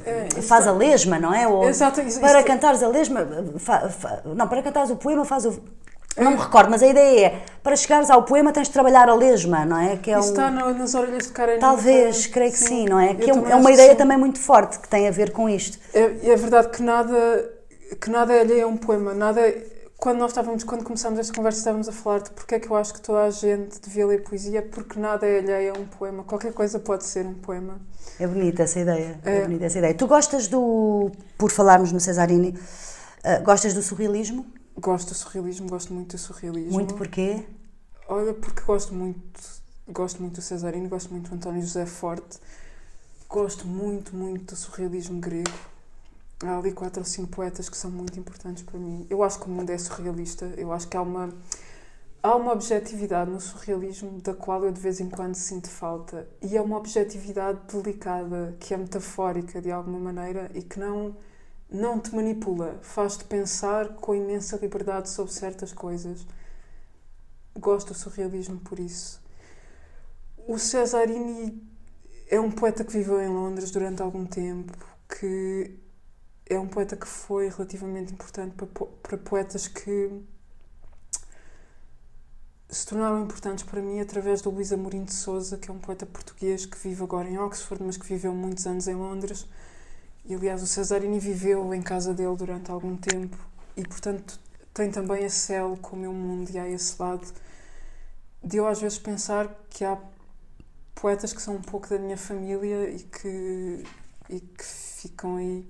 é, 0.05 0.41
faz 0.41 0.67
a 0.67 0.71
lesma, 0.71 1.19
não 1.19 1.33
é? 1.33 1.47
Ou 1.47 1.69
exato, 1.69 2.01
isso, 2.01 2.19
para 2.19 2.39
isto... 2.39 2.47
cantares 2.47 2.81
a 2.81 2.87
lesma, 2.87 3.27
fa, 3.57 3.89
fa, 3.89 4.21
não, 4.25 4.47
para 4.47 4.63
cantares 4.63 4.89
o 4.89 4.95
poema 4.95 5.23
faz 5.23 5.45
o. 5.45 5.61
Não 6.17 6.31
me 6.31 6.37
recordo, 6.37 6.71
mas 6.71 6.81
a 6.81 6.87
ideia 6.87 7.27
é, 7.27 7.41
para 7.61 7.75
chegares 7.75 8.09
ao 8.09 8.23
poema 8.23 8.53
tens 8.53 8.67
de 8.67 8.73
trabalhar 8.73 9.09
a 9.09 9.13
lesma, 9.13 9.65
não 9.65 9.77
é? 9.77 9.97
Que 9.97 10.11
é 10.11 10.17
Isso 10.17 10.29
um... 10.29 10.31
está 10.31 10.49
no, 10.49 10.73
nas 10.73 10.95
orelhas 10.95 11.27
de 11.27 11.33
Karen. 11.33 11.59
Talvez, 11.59 12.25
creio 12.25 12.51
que 12.51 12.57
sim, 12.57 12.67
sim 12.67 12.85
não 12.85 12.99
é? 12.99 13.13
Que 13.13 13.29
é, 13.29 13.33
é 13.33 13.55
uma 13.55 13.71
ideia 13.71 13.95
também 13.95 14.17
muito 14.17 14.39
forte 14.39 14.79
que 14.79 14.87
tem 14.87 15.07
a 15.07 15.11
ver 15.11 15.31
com 15.31 15.49
isto. 15.49 15.77
É, 15.93 16.31
é 16.31 16.35
verdade 16.37 16.69
que 16.69 16.81
nada, 16.81 17.51
que 17.99 18.09
nada 18.09 18.33
é 18.33 18.39
alheio 18.39 18.65
a 18.65 18.67
um 18.67 18.77
poema, 18.77 19.13
nada 19.13 19.41
quando 19.97 20.19
nós 20.19 20.31
estávamos, 20.31 20.63
quando 20.63 20.83
começámos 20.83 21.19
esta 21.19 21.33
conversa, 21.33 21.59
estávamos 21.59 21.87
a 21.87 21.91
falar 21.91 22.19
de 22.19 22.31
porque 22.31 22.55
é 22.55 22.59
que 22.59 22.69
eu 22.69 22.75
acho 22.75 22.93
que 22.93 23.01
toda 23.01 23.23
a 23.23 23.29
gente 23.29 23.79
devia 23.81 24.05
ler 24.05 24.23
poesia, 24.23 24.61
porque 24.61 24.99
nada 24.99 25.25
é 25.25 25.39
alheio 25.39 25.75
a 25.75 25.79
um 25.79 25.85
poema. 25.85 26.23
Qualquer 26.23 26.53
coisa 26.53 26.79
pode 26.79 27.05
ser 27.05 27.25
um 27.25 27.33
poema. 27.33 27.79
É 28.19 28.27
bonita 28.27 28.63
essa 28.63 28.79
ideia. 28.79 29.19
É, 29.23 29.37
é 29.37 29.41
bonita 29.43 29.65
essa 29.65 29.77
ideia. 29.77 29.93
Tu 29.93 30.05
gostas 30.07 30.47
do, 30.47 31.11
por 31.37 31.51
falarmos 31.51 31.91
no 31.91 31.99
Cesarini, 31.99 32.55
Uh, 33.25 33.43
gostas 33.43 33.73
do 33.73 33.81
surrealismo? 33.81 34.45
Gosto 34.77 35.09
do 35.09 35.15
surrealismo, 35.15 35.67
gosto 35.67 35.91
muito 35.91 36.15
do 36.15 36.17
surrealismo. 36.19 36.73
Muito 36.73 36.93
porquê? 36.93 37.43
Olha, 38.07 38.35
porque 38.35 38.61
gosto 38.61 38.93
muito, 38.93 39.41
gosto 39.87 40.21
muito 40.21 40.35
do 40.35 40.41
Cesarino, 40.43 40.87
gosto 40.87 41.09
muito 41.09 41.31
do 41.31 41.35
António 41.35 41.59
José 41.63 41.87
Forte, 41.87 42.37
gosto 43.27 43.65
muito, 43.65 44.15
muito 44.15 44.53
do 44.53 44.55
surrealismo 44.55 45.19
grego. 45.19 45.49
Há 46.43 46.57
ali 46.57 46.71
quatro 46.73 47.01
ou 47.01 47.05
cinco 47.05 47.29
poetas 47.29 47.69
que 47.69 47.77
são 47.77 47.89
muito 47.89 48.19
importantes 48.19 48.63
para 48.63 48.79
mim. 48.79 49.07
Eu 49.09 49.23
acho 49.23 49.39
que 49.39 49.47
o 49.47 49.49
mundo 49.49 49.69
é 49.69 49.77
surrealista, 49.77 50.45
eu 50.57 50.71
acho 50.71 50.87
que 50.87 50.97
há 50.97 51.01
uma, 51.01 51.33
há 52.21 52.35
uma 52.35 52.51
objetividade 52.51 53.31
no 53.31 53.39
surrealismo 53.39 54.19
da 54.21 54.33
qual 54.33 54.65
eu 54.65 54.71
de 54.71 54.81
vez 54.81 54.99
em 54.99 55.09
quando 55.09 55.35
sinto 55.35 55.69
falta. 55.69 56.27
E 56.41 56.57
é 56.57 56.61
uma 56.61 56.77
objetividade 56.77 57.59
delicada, 57.71 58.55
que 58.59 58.73
é 58.73 58.77
metafórica 58.77 59.61
de 59.61 59.71
alguma 59.71 59.99
maneira 59.99 60.51
e 60.53 60.61
que 60.61 60.79
não 60.79 61.15
não 61.69 61.99
te 61.99 62.15
manipula, 62.15 62.79
faz-te 62.81 63.25
pensar 63.25 63.95
com 63.95 64.13
imensa 64.15 64.57
liberdade 64.57 65.09
sobre 65.09 65.33
certas 65.33 65.73
coisas. 65.73 66.25
Gosto 67.57 67.93
do 67.93 67.97
surrealismo 67.97 68.59
por 68.59 68.79
isso. 68.79 69.21
O 70.47 70.59
Cesarini 70.59 71.61
é 72.29 72.39
um 72.39 72.51
poeta 72.51 72.83
que 72.83 72.93
viveu 72.93 73.19
em 73.21 73.29
Londres 73.29 73.71
durante 73.71 74.01
algum 74.01 74.25
tempo, 74.25 74.77
que 75.09 75.79
é 76.47 76.59
um 76.59 76.67
poeta 76.67 76.95
que 76.95 77.07
foi 77.07 77.49
relativamente 77.49 78.13
importante 78.13 78.53
para, 78.55 78.67
para 78.67 79.17
poetas 79.17 79.67
que 79.67 80.23
se 82.69 82.85
tornaram 82.85 83.23
importantes 83.23 83.63
para 83.63 83.81
mim 83.81 83.99
através 83.99 84.41
do 84.41 84.49
Luís 84.49 84.71
Amorim 84.71 85.03
de 85.03 85.13
Souza, 85.13 85.57
que 85.57 85.69
é 85.69 85.73
um 85.73 85.79
poeta 85.79 86.05
português 86.05 86.65
que 86.65 86.77
vive 86.77 87.03
agora 87.03 87.29
em 87.29 87.37
Oxford, 87.37 87.83
mas 87.83 87.97
que 87.97 88.05
viveu 88.05 88.33
muitos 88.33 88.65
anos 88.67 88.87
em 88.87 88.95
Londres 88.95 89.47
e 90.27 90.33
aliás, 90.33 90.63
o 90.63 90.67
Cesarini 90.67 91.19
viveu 91.19 91.71
em 91.73 91.83
casa 91.83 92.11
dele 92.11 92.35
durante 92.35 92.71
algum 92.71 92.97
tempo 92.97 93.37
e, 93.77 93.83
portanto, 93.83 94.39
tem 94.73 94.89
também 94.89 95.23
esse 95.23 95.53
elo 95.53 95.77
com 95.77 95.95
o 95.95 95.99
meu 95.99 96.11
mundo 96.11 96.49
e 96.49 96.57
há 96.57 96.67
esse 96.67 96.99
lado 96.99 97.31
de 98.43 98.57
eu 98.57 98.67
às 98.67 98.81
vezes 98.81 98.97
pensar 98.97 99.47
que 99.69 99.85
há 99.85 99.97
poetas 100.95 101.31
que 101.31 101.41
são 101.41 101.55
um 101.55 101.61
pouco 101.61 101.87
da 101.87 101.99
minha 101.99 102.17
família 102.17 102.89
e 102.89 103.03
que, 103.03 103.83
e 104.29 104.39
que 104.39 104.63
ficam 104.63 105.37
aí. 105.37 105.67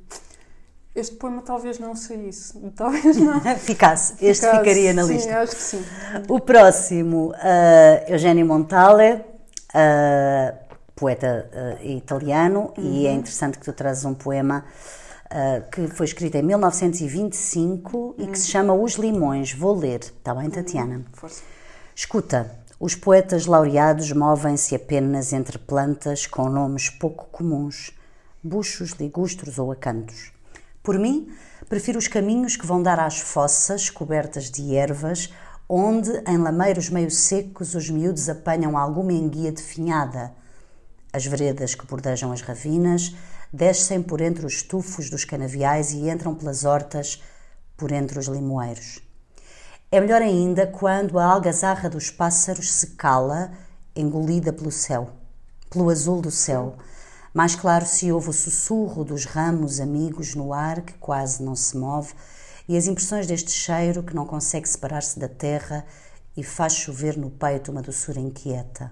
Este 0.95 1.17
poema 1.17 1.41
talvez 1.41 1.77
não 1.77 1.93
saísse, 1.93 2.57
talvez 2.73 3.17
não. 3.17 3.41
Ficasse, 3.57 4.13
este 4.21 4.45
Ficasse, 4.45 4.59
ficaria 4.59 4.93
na 4.93 5.03
sim, 5.03 5.13
lista. 5.13 5.29
Sim, 5.29 5.35
acho 5.35 5.55
que 5.55 5.61
sim. 5.61 5.85
O 6.29 6.39
próximo, 6.39 7.31
uh, 7.31 8.11
Eugênio 8.11 8.45
Montale, 8.45 9.15
uh, 9.15 10.57
poeta 10.95 11.49
uh, 11.51 11.85
italiano, 11.85 12.73
uhum. 12.77 12.83
e 12.83 13.07
é 13.07 13.09
uhum. 13.09 13.17
interessante 13.17 13.59
que 13.59 13.65
tu 13.65 13.73
trazes 13.73 14.05
um 14.05 14.13
poema 14.13 14.63
uh, 15.25 15.69
que 15.69 15.87
foi 15.87 16.05
escrito 16.05 16.35
em 16.35 16.43
1925 16.43 17.97
uhum. 17.97 18.15
e 18.17 18.27
que 18.27 18.39
se 18.39 18.45
uhum. 18.45 18.51
chama 18.51 18.73
Os 18.73 18.93
Limões. 18.93 19.51
Vou 19.51 19.77
ler, 19.77 19.99
está 19.99 20.33
bem, 20.33 20.49
Tatiana? 20.49 21.03
Uhum. 21.21 21.29
Escuta, 21.93 22.57
os 22.79 22.95
poetas 22.95 23.45
laureados 23.45 24.13
movem-se 24.13 24.73
apenas 24.73 25.33
entre 25.33 25.57
plantas 25.57 26.25
com 26.25 26.49
nomes 26.49 26.89
pouco 26.89 27.25
comuns, 27.33 27.91
buchos, 28.41 28.91
ligustros 28.91 29.59
ou 29.59 29.73
acantos. 29.73 30.34
Por 30.85 30.99
mim, 30.99 31.27
prefiro 31.67 31.97
os 31.97 32.07
caminhos 32.07 32.55
que 32.55 32.67
vão 32.67 32.79
dar 32.79 32.99
às 32.99 33.19
fossas 33.19 33.89
cobertas 33.89 34.51
de 34.51 34.75
ervas, 34.75 35.33
onde, 35.67 36.11
em 36.27 36.37
lameiros 36.37 36.91
meio 36.91 37.09
secos, 37.09 37.73
os 37.73 37.89
miúdos 37.89 38.29
apanham 38.29 38.77
alguma 38.77 39.11
enguia 39.11 39.51
definhada, 39.51 40.31
as 41.11 41.25
veredas 41.25 41.73
que 41.73 41.87
bordejam 41.87 42.31
as 42.31 42.41
ravinas 42.41 43.15
descem 43.51 44.03
por 44.03 44.21
entre 44.21 44.45
os 44.45 44.61
tufos 44.61 45.09
dos 45.09 45.25
canaviais 45.25 45.91
e 45.91 46.07
entram 46.07 46.35
pelas 46.35 46.65
hortas 46.65 47.23
por 47.75 47.91
entre 47.91 48.19
os 48.19 48.27
limoeiros. 48.27 48.99
É 49.91 49.99
melhor 49.99 50.21
ainda 50.21 50.67
quando 50.67 51.17
a 51.17 51.25
algazarra 51.25 51.89
dos 51.89 52.11
pássaros 52.11 52.71
se 52.71 52.91
cala, 52.91 53.51
engolida 53.95 54.53
pelo 54.53 54.71
céu, 54.71 55.09
pelo 55.67 55.89
azul 55.89 56.21
do 56.21 56.29
céu. 56.29 56.75
Mais 57.35 57.53
claro 57.53 57.85
se 57.85 58.13
ouve 58.13 58.29
o 58.29 58.33
sussurro 58.33 59.03
dos 59.03 59.25
ramos 59.25 59.81
amigos 59.81 60.35
no 60.35 60.53
ar 60.53 60.79
que 60.79 60.93
quase 60.93 61.43
não 61.43 61.53
se 61.53 61.75
move 61.75 62.13
e 62.65 62.77
as 62.77 62.87
impressões 62.87 63.27
deste 63.27 63.51
cheiro 63.51 64.01
que 64.01 64.15
não 64.15 64.25
consegue 64.25 64.69
separar-se 64.69 65.19
da 65.19 65.27
terra 65.27 65.85
e 66.37 66.41
faz 66.41 66.75
chover 66.75 67.17
no 67.17 67.29
peito 67.29 67.73
uma 67.73 67.81
doçura 67.81 68.21
inquieta. 68.21 68.89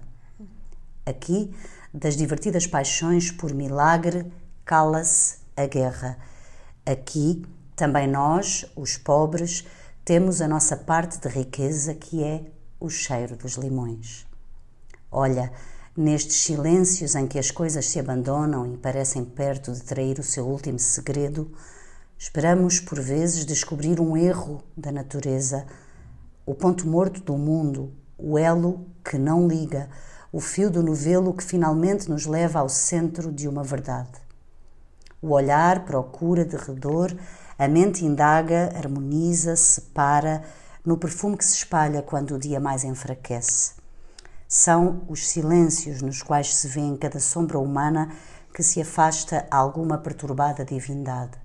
Aqui, 1.06 1.56
das 1.92 2.18
divertidas 2.18 2.66
paixões 2.66 3.30
por 3.30 3.54
milagre, 3.54 4.30
cala-se 4.62 5.38
a 5.56 5.64
guerra. 5.64 6.18
Aqui, 6.84 7.46
também 7.74 8.06
nós, 8.06 8.66
os 8.76 8.98
pobres, 8.98 9.66
temos 10.04 10.42
a 10.42 10.46
nossa 10.46 10.76
parte 10.76 11.18
de 11.18 11.28
riqueza 11.28 11.94
que 11.94 12.22
é 12.22 12.42
o 12.78 12.90
cheiro 12.90 13.36
dos 13.36 13.54
limões. 13.54 14.26
Olha, 15.10 15.50
nestes 15.96 16.38
silêncios 16.38 17.14
em 17.14 17.26
que 17.26 17.38
as 17.38 17.50
coisas 17.50 17.86
se 17.86 18.00
abandonam 18.00 18.66
e 18.66 18.76
parecem 18.76 19.24
perto 19.24 19.72
de 19.72 19.82
trair 19.82 20.18
o 20.18 20.24
seu 20.24 20.44
último 20.46 20.78
segredo, 20.78 21.52
esperamos 22.18 22.80
por 22.80 23.00
vezes 23.00 23.44
descobrir 23.44 24.00
um 24.00 24.16
erro 24.16 24.62
da 24.76 24.90
natureza, 24.90 25.66
o 26.44 26.54
ponto 26.54 26.86
morto 26.88 27.20
do 27.20 27.36
mundo, 27.36 27.92
o 28.18 28.36
elo 28.36 28.86
que 29.04 29.16
não 29.16 29.46
liga, 29.46 29.88
o 30.32 30.40
fio 30.40 30.68
do 30.68 30.82
novelo 30.82 31.32
que 31.32 31.44
finalmente 31.44 32.10
nos 32.10 32.26
leva 32.26 32.58
ao 32.58 32.68
centro 32.68 33.30
de 33.30 33.48
uma 33.48 33.62
verdade. 33.62 34.20
O 35.22 35.30
olhar 35.30 35.84
procura 35.84 36.44
de 36.44 36.56
redor, 36.56 37.16
a 37.56 37.68
mente 37.68 38.04
indaga, 38.04 38.72
harmoniza, 38.74 39.54
separa, 39.54 40.42
no 40.84 40.98
perfume 40.98 41.36
que 41.36 41.44
se 41.44 41.54
espalha 41.54 42.02
quando 42.02 42.34
o 42.34 42.38
dia 42.38 42.58
mais 42.58 42.82
enfraquece. 42.82 43.83
São 44.56 45.02
os 45.08 45.26
silêncios 45.26 46.00
nos 46.00 46.22
quais 46.22 46.54
se 46.54 46.68
vê 46.68 46.80
em 46.80 46.96
cada 46.96 47.18
sombra 47.18 47.58
humana 47.58 48.12
que 48.54 48.62
se 48.62 48.80
afasta 48.80 49.48
alguma 49.50 49.98
perturbada 49.98 50.64
divindade. 50.64 51.36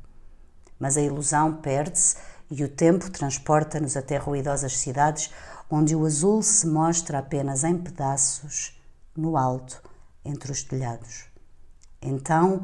Mas 0.78 0.96
a 0.96 1.02
ilusão 1.02 1.56
perde-se 1.56 2.18
e 2.52 2.64
o 2.64 2.70
tempo 2.70 3.10
transporta-nos 3.10 3.98
até 3.98 4.18
ruidosas 4.18 4.78
cidades 4.78 5.34
onde 5.72 5.96
o 5.96 6.06
azul 6.06 6.44
se 6.44 6.68
mostra 6.68 7.18
apenas 7.18 7.64
em 7.64 7.80
pedaços 7.80 8.80
no 9.18 9.36
alto, 9.36 9.82
entre 10.24 10.52
os 10.52 10.62
telhados. 10.62 11.26
Então 12.00 12.64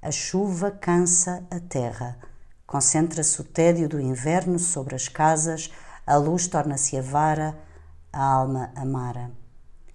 a 0.00 0.10
chuva 0.10 0.70
cansa 0.70 1.46
a 1.50 1.60
terra, 1.60 2.16
concentra-se 2.66 3.38
o 3.42 3.44
tédio 3.44 3.90
do 3.90 4.00
inverno 4.00 4.58
sobre 4.58 4.94
as 4.94 5.06
casas, 5.06 5.70
a 6.06 6.16
luz 6.16 6.46
torna-se 6.46 6.96
avara, 6.96 7.54
a 8.10 8.24
alma 8.24 8.72
amara. 8.74 9.41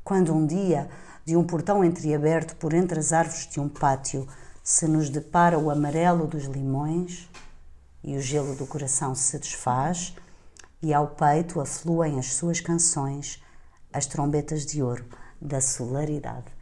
Quando 0.08 0.34
um 0.34 0.48
dia, 0.48 0.90
de 1.26 1.36
um 1.36 1.44
portão 1.44 1.84
entreaberto 1.84 2.56
por 2.56 2.74
entre 2.74 2.98
as 2.98 3.12
árvores 3.12 3.46
de 3.46 3.60
um 3.60 3.68
pátio, 3.68 4.26
se 4.64 4.88
nos 4.88 5.10
depara 5.10 5.60
o 5.60 5.70
amarelo 5.70 6.26
dos 6.26 6.46
limões 6.46 7.30
e 8.02 8.16
o 8.16 8.22
gelo 8.22 8.56
do 8.56 8.66
coração 8.66 9.14
se 9.14 9.38
desfaz, 9.38 10.16
e 10.82 10.94
ao 10.94 11.10
peito 11.10 11.60
afluem 11.60 12.18
as 12.18 12.36
suas 12.36 12.62
canções, 12.62 13.44
as 13.92 14.06
trombetas 14.06 14.66
de 14.66 14.82
ouro 14.82 15.04
da 15.42 15.60
solaridade. 15.60 16.54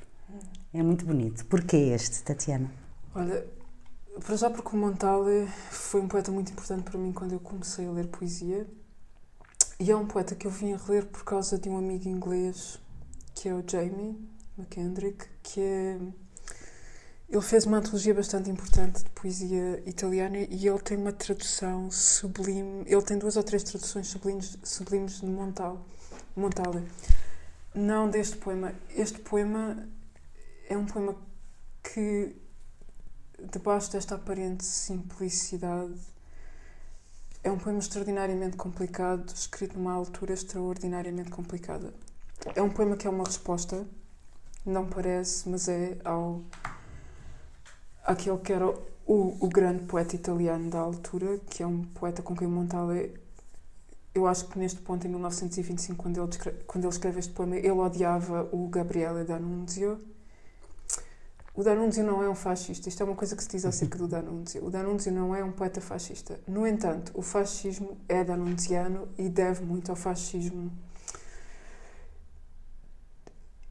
É 0.74 0.82
muito 0.82 1.06
bonito. 1.06 1.46
Porquê 1.46 1.78
este, 1.78 2.24
Tatiana? 2.24 2.72
Olha, 3.14 3.46
para 4.24 4.36
já 4.36 4.50
porque 4.50 4.76
o 4.76 4.80
Montale 4.80 5.48
foi 5.70 6.02
um 6.02 6.08
poeta 6.08 6.32
muito 6.32 6.52
importante 6.52 6.82
para 6.82 6.98
mim 6.98 7.14
quando 7.14 7.34
eu 7.34 7.40
comecei 7.40 7.86
a 7.86 7.92
ler 7.92 8.08
poesia. 8.08 8.66
E 9.80 9.92
é 9.92 9.96
um 9.96 10.08
poeta 10.08 10.34
que 10.34 10.48
eu 10.48 10.52
vim 10.52 10.74
a 10.74 10.80
ler 10.90 11.06
por 11.06 11.24
causa 11.24 11.60
de 11.60 11.70
um 11.70 11.78
amigo 11.78 12.10
inglês, 12.10 12.80
que 13.36 13.50
é 13.50 13.54
o 13.54 13.64
Jamie 13.68 14.18
McKendrick, 14.58 15.28
que 15.44 15.60
é... 15.60 16.00
Ele 17.28 17.42
fez 17.42 17.66
uma 17.66 17.78
antologia 17.78 18.14
bastante 18.14 18.50
importante 18.50 19.04
de 19.04 19.10
poesia 19.10 19.84
italiana 19.86 20.38
e 20.38 20.68
ele 20.68 20.80
tem 20.80 20.96
uma 20.96 21.12
tradução 21.12 21.90
sublime. 21.92 22.84
Ele 22.88 23.02
tem 23.02 23.18
duas 23.18 23.36
ou 23.36 23.44
três 23.44 23.64
traduções 23.64 24.08
sublimes, 24.08 24.58
sublimes 24.64 25.20
de 25.20 25.26
Montale. 25.26 25.80
Montale. 26.36 26.88
Não 27.74 28.10
deste 28.10 28.38
poema. 28.38 28.74
Este 28.96 29.20
poema 29.20 29.88
é 30.70 30.78
um 30.78 30.86
poema 30.86 31.16
que, 31.84 32.36
debaixo 33.52 33.92
desta 33.92 34.16
aparente 34.16 34.64
simplicidade, 34.64 36.00
é 37.44 37.52
um 37.52 37.58
poema 37.58 37.80
extraordinariamente 37.80 38.56
complicado, 38.56 39.34
escrito 39.34 39.78
numa 39.78 39.94
altura 39.94 40.34
extraordinariamente 40.34 41.32
complicada. 41.32 41.94
É 42.54 42.62
um 42.62 42.70
poema 42.70 42.96
que 42.96 43.08
é 43.08 43.10
uma 43.10 43.24
resposta, 43.24 43.86
não 44.66 44.86
parece, 44.86 45.50
mas 45.50 45.68
é 45.68 45.98
ao 46.04 46.42
aquele 48.04 48.38
que 48.38 48.54
era 48.54 48.68
o, 48.68 49.38
o 49.40 49.48
grande 49.48 49.86
poeta 49.86 50.16
italiano 50.16 50.70
da 50.70 50.80
altura, 50.80 51.40
que 51.50 51.64
é 51.64 51.68
um 51.68 51.84
poeta 51.84 52.22
com 52.22 52.36
quem 52.36 52.48
Montale 52.48 53.26
eu 54.16 54.26
acho 54.26 54.48
que 54.48 54.58
neste 54.58 54.80
ponto, 54.80 55.06
em 55.06 55.10
1925, 55.10 56.02
quando 56.02 56.22
ele, 56.24 56.56
quando 56.66 56.86
ele 56.86 56.94
escreve 56.94 57.20
este 57.20 57.34
poema, 57.34 57.58
ele 57.58 57.72
odiava 57.72 58.48
o 58.54 58.70
Gabriele 58.70 59.26
D'Annunzio. 59.26 60.00
o 61.54 61.62
D'Annunzio 61.62 62.02
não 62.06 62.24
é 62.24 62.30
um 62.30 62.34
fascista. 62.34 62.88
Isto 62.88 63.04
é 63.04 63.06
uma 63.06 63.16
coisa 63.16 63.36
que 63.36 63.44
se 63.44 63.50
diz 63.50 63.66
acerca 63.66 63.98
do 63.98 64.08
D'Annunzio. 64.08 64.66
O 64.66 64.72
D'Annunzio 64.72 65.12
não 65.12 65.36
é 65.36 65.44
um 65.44 65.52
poeta 65.52 65.82
fascista. 65.82 66.40
No 66.48 66.66
entanto, 66.66 67.12
o 67.14 67.22
fascismo 67.22 67.98
é 68.08 68.24
d'Annunziano 68.24 69.10
e 69.18 69.28
deve 69.28 69.66
muito 69.66 69.90
ao 69.90 69.98
fascismo. 69.98 70.72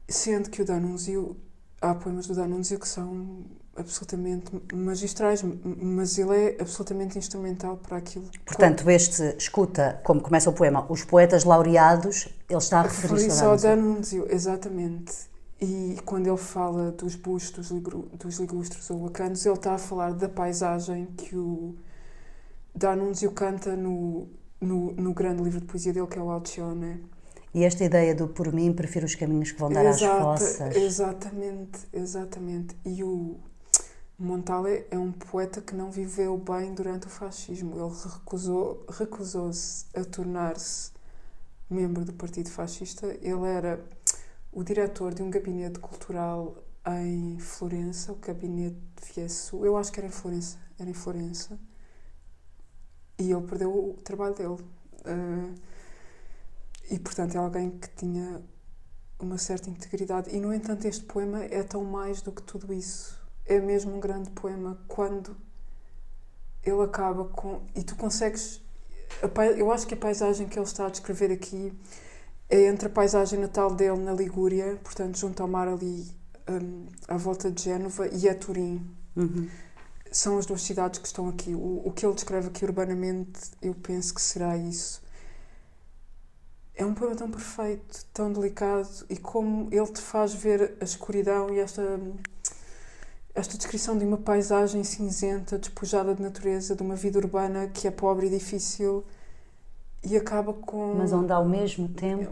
Sendo 0.07 0.49
que 0.49 0.61
o 0.61 0.65
D'Annunzio, 0.65 1.35
há 1.81 1.95
poemas 1.95 2.27
do 2.27 2.35
D'Annunzio 2.35 2.79
que 2.79 2.87
são 2.87 3.45
absolutamente 3.75 4.51
magistrais, 4.73 5.43
mas 5.43 6.17
ele 6.17 6.35
é 6.35 6.57
absolutamente 6.61 7.17
instrumental 7.17 7.77
para 7.77 7.97
aquilo. 7.97 8.29
Portanto, 8.45 8.89
este 8.89 9.35
escuta, 9.37 9.99
como 10.03 10.21
começa 10.21 10.49
o 10.49 10.53
poema, 10.53 10.85
os 10.89 11.03
poetas 11.03 11.43
laureados, 11.43 12.29
ele 12.49 12.57
está 12.57 12.79
a 12.79 12.83
referir-se 12.83 13.43
ao 13.43 13.57
D'Annunzio. 13.57 14.27
Exatamente. 14.29 15.13
E 15.59 15.97
quando 16.05 16.27
ele 16.27 16.37
fala 16.37 16.91
dos 16.91 17.15
bustos 17.15 17.69
dos 17.71 18.39
ligustros 18.39 18.89
ou 18.89 19.03
lacanos, 19.03 19.45
ele 19.45 19.55
está 19.55 19.73
a 19.73 19.77
falar 19.77 20.13
da 20.13 20.29
paisagem 20.29 21.07
que 21.17 21.35
o 21.35 21.75
D'Annunzio 22.73 23.31
canta 23.31 23.75
no, 23.75 24.27
no, 24.59 24.91
no 24.93 25.13
grande 25.13 25.41
livro 25.41 25.61
de 25.61 25.65
poesia 25.65 25.93
dele, 25.93 26.07
que 26.07 26.19
é 26.19 26.21
o 26.21 26.29
Alcione. 26.29 27.03
E 27.55 27.63
esta 27.63 27.85
ideia 27.85 28.13
do 28.13 28.27
por 28.27 28.51
mim 28.51 28.73
prefiro 28.73 29.05
os 29.05 29.15
caminhos 29.15 29.53
que 29.53 29.57
vão 29.57 29.71
dar 29.71 29.85
Exata, 29.85 30.33
às 30.33 30.41
fossas. 30.41 30.75
Exatamente, 30.75 31.79
exatamente. 31.93 32.75
E 32.83 33.01
o 33.01 33.39
Montale 34.19 34.85
é 34.91 34.99
um 34.99 35.13
poeta 35.13 35.61
que 35.61 35.73
não 35.73 35.89
viveu 35.89 36.37
bem 36.37 36.73
durante 36.73 37.07
o 37.07 37.09
fascismo. 37.09 37.73
Ele 37.79 37.95
recusou, 38.13 38.85
recusou-se 38.89 39.85
a 39.95 40.03
tornar-se 40.03 40.91
membro 41.69 42.03
do 42.03 42.11
Partido 42.11 42.49
Fascista. 42.49 43.07
Ele 43.21 43.47
era 43.47 43.79
o 44.51 44.61
diretor 44.61 45.13
de 45.13 45.23
um 45.23 45.29
gabinete 45.29 45.79
cultural 45.79 46.61
em 46.85 47.39
Florença, 47.39 48.11
o 48.11 48.17
gabinete 48.17 48.75
Fiesso. 48.97 49.65
Eu 49.65 49.77
acho 49.77 49.93
que 49.93 50.01
era 50.01 50.07
em 50.07 50.11
Florença. 50.11 50.57
Era 50.77 50.89
em 50.89 50.93
Florença. 50.93 51.57
E 53.17 53.31
ele 53.31 53.47
perdeu 53.47 53.71
o 53.71 53.93
trabalho 54.03 54.35
dele. 54.35 54.61
Uh, 55.05 55.55
e, 56.89 56.99
portanto, 56.99 57.35
é 57.35 57.37
alguém 57.37 57.71
que 57.71 57.89
tinha 57.89 58.41
uma 59.19 59.37
certa 59.37 59.69
integridade. 59.69 60.35
E, 60.35 60.39
no 60.39 60.53
entanto, 60.53 60.85
este 60.85 61.03
poema 61.05 61.43
é 61.43 61.63
tão 61.63 61.83
mais 61.83 62.21
do 62.21 62.31
que 62.31 62.41
tudo 62.41 62.73
isso 62.73 63.25
é 63.45 63.59
mesmo 63.59 63.95
um 63.95 63.99
grande 63.99 64.29
poema 64.31 64.77
quando 64.87 65.37
ele 66.63 66.81
acaba 66.81 67.25
com. 67.25 67.61
E 67.75 67.83
tu 67.83 67.95
consegues. 67.95 68.61
Eu 69.55 69.71
acho 69.71 69.85
que 69.87 69.93
a 69.93 69.97
paisagem 69.97 70.47
que 70.47 70.57
ele 70.57 70.65
está 70.65 70.87
a 70.87 70.89
descrever 70.89 71.31
aqui 71.31 71.71
é 72.49 72.65
entre 72.65 72.87
a 72.87 72.89
paisagem 72.89 73.39
natal 73.39 73.73
dele 73.73 73.99
na 73.99 74.13
Ligúria, 74.13 74.79
portanto, 74.83 75.17
junto 75.17 75.41
ao 75.41 75.47
mar 75.47 75.67
ali 75.67 76.07
um, 76.49 76.87
à 77.07 77.17
volta 77.17 77.51
de 77.51 77.63
Génova, 77.63 78.07
e 78.07 78.27
a 78.27 78.35
Turim. 78.35 78.85
Uhum. 79.15 79.47
São 80.11 80.37
as 80.37 80.45
duas 80.45 80.61
cidades 80.61 80.99
que 80.99 81.07
estão 81.07 81.29
aqui. 81.29 81.53
O, 81.53 81.83
o 81.85 81.91
que 81.91 82.05
ele 82.05 82.15
descreve 82.15 82.47
aqui 82.47 82.65
urbanamente, 82.65 83.51
eu 83.61 83.75
penso 83.75 84.13
que 84.13 84.21
será 84.21 84.57
isso. 84.57 85.03
É 86.75 86.85
um 86.85 86.93
poema 86.93 87.15
tão 87.15 87.31
perfeito, 87.31 88.05
tão 88.13 88.31
delicado, 88.31 89.05
e 89.09 89.17
como 89.17 89.69
ele 89.71 89.87
te 89.87 90.01
faz 90.01 90.33
ver 90.33 90.75
a 90.81 90.83
escuridão 90.83 91.53
e 91.53 91.59
esta 91.59 91.99
esta 93.35 93.57
descrição 93.57 93.97
de 93.97 94.05
uma 94.05 94.17
paisagem 94.17 94.81
cinzenta, 94.83 95.57
despojada 95.57 96.15
de 96.15 96.21
natureza, 96.21 96.73
de 96.73 96.81
uma 96.81 96.95
vida 96.95 97.19
urbana 97.19 97.67
que 97.67 97.85
é 97.85 97.91
pobre 97.91 98.27
e 98.27 98.29
difícil 98.29 99.03
e 100.01 100.15
acaba 100.15 100.53
com. 100.53 100.95
Mas 100.95 101.11
onde 101.11 101.33
ao 101.33 101.45
mesmo 101.45 101.89
tempo. 101.89 102.31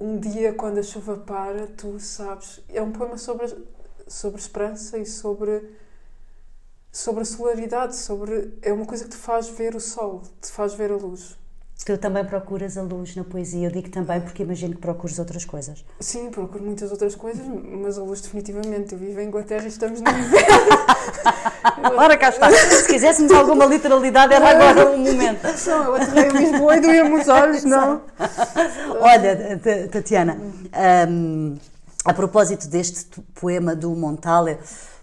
Um 0.00 0.18
dia, 0.18 0.54
quando 0.54 0.78
a 0.78 0.82
chuva 0.82 1.18
para, 1.18 1.66
tu 1.66 2.00
sabes. 2.00 2.60
É 2.70 2.80
um 2.80 2.90
poema 2.90 3.18
sobre, 3.18 3.54
sobre 4.06 4.40
esperança 4.40 4.96
e 4.96 5.04
sobre. 5.04 5.76
sobre 6.90 7.20
a 7.20 7.24
solaridade, 7.26 7.94
sobre. 7.94 8.56
É 8.62 8.72
uma 8.72 8.86
coisa 8.86 9.04
que 9.04 9.10
te 9.10 9.16
faz 9.16 9.48
ver 9.50 9.74
o 9.74 9.80
sol, 9.80 10.22
te 10.40 10.50
faz 10.50 10.72
ver 10.72 10.90
a 10.90 10.96
luz. 10.96 11.38
Tu 11.84 11.96
também 11.96 12.24
procuras 12.24 12.76
a 12.76 12.82
luz 12.82 13.16
na 13.16 13.24
poesia. 13.24 13.66
Eu 13.66 13.70
digo 13.70 13.88
também 13.88 14.20
porque 14.20 14.42
imagino 14.42 14.74
que 14.74 14.80
procuras 14.80 15.18
outras 15.18 15.46
coisas. 15.46 15.82
Sim, 15.98 16.30
procuro 16.30 16.62
muitas 16.62 16.90
outras 16.90 17.14
coisas, 17.14 17.42
mas 17.46 17.98
a 17.98 18.02
luz 18.02 18.20
definitivamente. 18.20 18.92
Eu 18.92 18.98
vivo 18.98 19.18
em 19.18 19.28
Inglaterra 19.28 19.64
e 19.64 19.68
estamos 19.68 20.00
no 20.00 20.08
inverno. 20.10 21.96
Ora, 21.96 22.18
cá 22.18 22.28
está. 22.28 22.50
Se 22.50 22.86
quiséssemos 22.86 23.32
alguma 23.32 23.64
literalidade, 23.64 24.34
era 24.34 24.50
agora 24.50 24.90
um 24.90 24.98
momento. 24.98 25.46
Só, 25.56 25.84
eu 25.84 25.94
aterrei 25.94 26.30
em 26.30 26.50
Lisboa 26.50 26.76
e 26.76 26.80
doía-me 26.80 27.18
os 27.18 27.28
olhos, 27.28 27.64
não? 27.64 28.02
Olha, 29.00 29.58
Tatiana, 29.90 30.38
um, 31.08 31.56
a 32.04 32.12
propósito 32.12 32.68
deste 32.68 33.20
poema 33.34 33.74
do 33.74 33.90
Montale, 33.96 34.58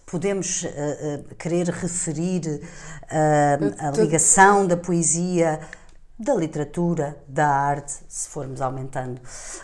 podemos 0.06 0.64
uh, 0.64 0.68
uh, 0.68 1.36
querer 1.36 1.70
referir 1.70 2.62
uh, 3.04 3.88
a 3.88 3.92
ligação 3.92 4.66
da 4.68 4.78
poesia 4.78 5.60
da 6.20 6.34
literatura, 6.34 7.18
da 7.28 7.48
arte, 7.48 7.94
se 8.08 8.28
formos 8.30 8.62
aumentando 8.62 9.22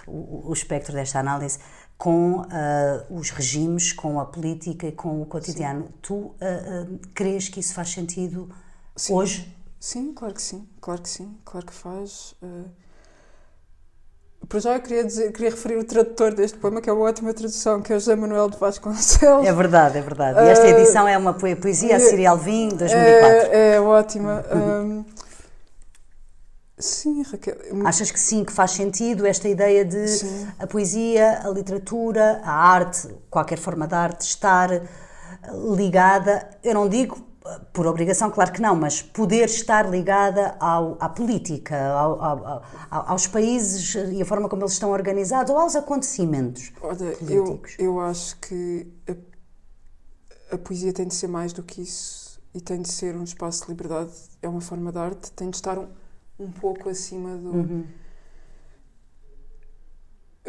o, 0.08 0.49
o 0.49 0.54
espectro 0.54 0.93
desta 0.93 1.20
análise, 1.20 1.58
com 1.97 2.41
uh, 2.41 2.45
os 3.10 3.30
regimes, 3.30 3.93
com 3.93 4.20
a 4.20 4.26
política 4.26 4.88
e 4.88 4.91
com 4.91 5.22
o 5.22 5.26
cotidiano. 5.26 5.86
Sim. 5.86 5.93
Tu 6.01 6.14
uh, 6.14 6.34
uh, 6.34 6.99
crês 7.14 7.49
que 7.49 7.60
isso 7.60 7.74
faz 7.74 7.89
sentido 7.89 8.49
sim. 8.95 9.14
hoje? 9.14 9.58
Sim, 9.80 10.14
claro 10.14 10.34
que 10.34 10.41
sim, 10.41 10.68
claro 10.80 11.01
que 11.01 11.10
sim, 11.10 11.38
claro 11.43 11.66
que 11.66 11.74
faz. 11.74 12.36
Por 14.47 14.60
já 14.60 14.76
eu 14.76 14.82
queria, 14.82 15.04
dizer, 15.04 15.32
queria 15.32 15.49
referir 15.49 15.78
o 15.78 15.84
tradutor 15.84 16.34
deste 16.34 16.58
poema, 16.58 16.82
que 16.82 16.89
é 16.89 16.93
uma 16.93 17.06
ótima 17.06 17.34
tradução, 17.34 17.82
que 17.82 17.91
é 17.91 17.99
José 17.99 18.16
Manuel 18.16 18.49
de 18.49 18.58
Vasconcelos. 18.58 19.45
É 19.45 19.54
verdade, 19.54 19.97
é 19.97 20.01
verdade. 20.01 20.39
E 20.39 20.49
esta 20.49 20.68
edição 20.68 21.08
é 21.08 21.18
uma 21.18 21.34
poesia, 21.34 21.95
a 21.95 21.99
Siri 21.99 22.26
Alvim, 22.26 22.70
2004. 22.70 23.51
É, 23.51 23.76
é 23.76 23.82
ótima. 23.82 24.43
Uhum. 24.54 25.06
Sim, 26.84 27.21
Raquel. 27.23 27.55
Achas 27.86 28.11
que 28.11 28.19
sim, 28.19 28.43
que 28.43 28.51
faz 28.51 28.71
sentido 28.71 29.25
esta 29.25 29.47
ideia 29.47 29.86
de 29.86 30.05
sim. 30.05 30.47
a 30.59 30.67
poesia, 30.67 31.39
a 31.41 31.49
literatura, 31.49 32.41
a 32.43 32.51
arte, 32.51 33.07
qualquer 33.29 33.57
forma 33.57 33.88
de 33.88 33.95
arte, 33.95 34.21
estar 34.21 34.69
ligada, 35.75 36.49
eu 36.61 36.73
não 36.73 36.89
digo 36.89 37.25
por 37.71 37.88
obrigação, 37.88 38.29
claro 38.29 38.51
que 38.51 38.61
não, 38.61 38.75
mas 38.75 39.01
poder 39.01 39.45
estar 39.45 39.89
ligada 39.89 40.57
ao, 40.59 40.97
à 40.99 41.07
política, 41.07 41.89
ao, 41.93 42.21
ao, 42.21 42.63
aos 42.89 43.27
países 43.27 43.95
e 43.95 44.21
a 44.21 44.25
forma 44.25 44.49
como 44.49 44.63
eles 44.63 44.73
estão 44.73 44.91
organizados 44.91 45.51
ou 45.51 45.59
aos 45.59 45.75
acontecimentos 45.75 46.73
Olha, 46.81 47.15
políticos. 47.15 47.75
Eu, 47.79 47.86
eu 47.86 47.99
acho 48.01 48.38
que 48.39 48.88
a, 49.07 50.55
a 50.55 50.57
poesia 50.57 50.91
tem 50.91 51.07
de 51.07 51.15
ser 51.15 51.27
mais 51.27 51.53
do 51.53 51.63
que 51.63 51.81
isso 51.81 52.41
e 52.53 52.59
tem 52.59 52.81
de 52.81 52.89
ser 52.91 53.15
um 53.15 53.23
espaço 53.23 53.63
de 53.63 53.69
liberdade, 53.69 54.11
é 54.41 54.49
uma 54.49 54.61
forma 54.61 54.91
de 54.91 54.97
arte, 54.97 55.31
tem 55.31 55.49
de 55.49 55.55
estar 55.55 55.77
um 55.77 55.88
um 56.43 56.51
pouco 56.51 56.89
acima 56.89 57.37
do. 57.37 57.49
Uhum. 57.49 57.87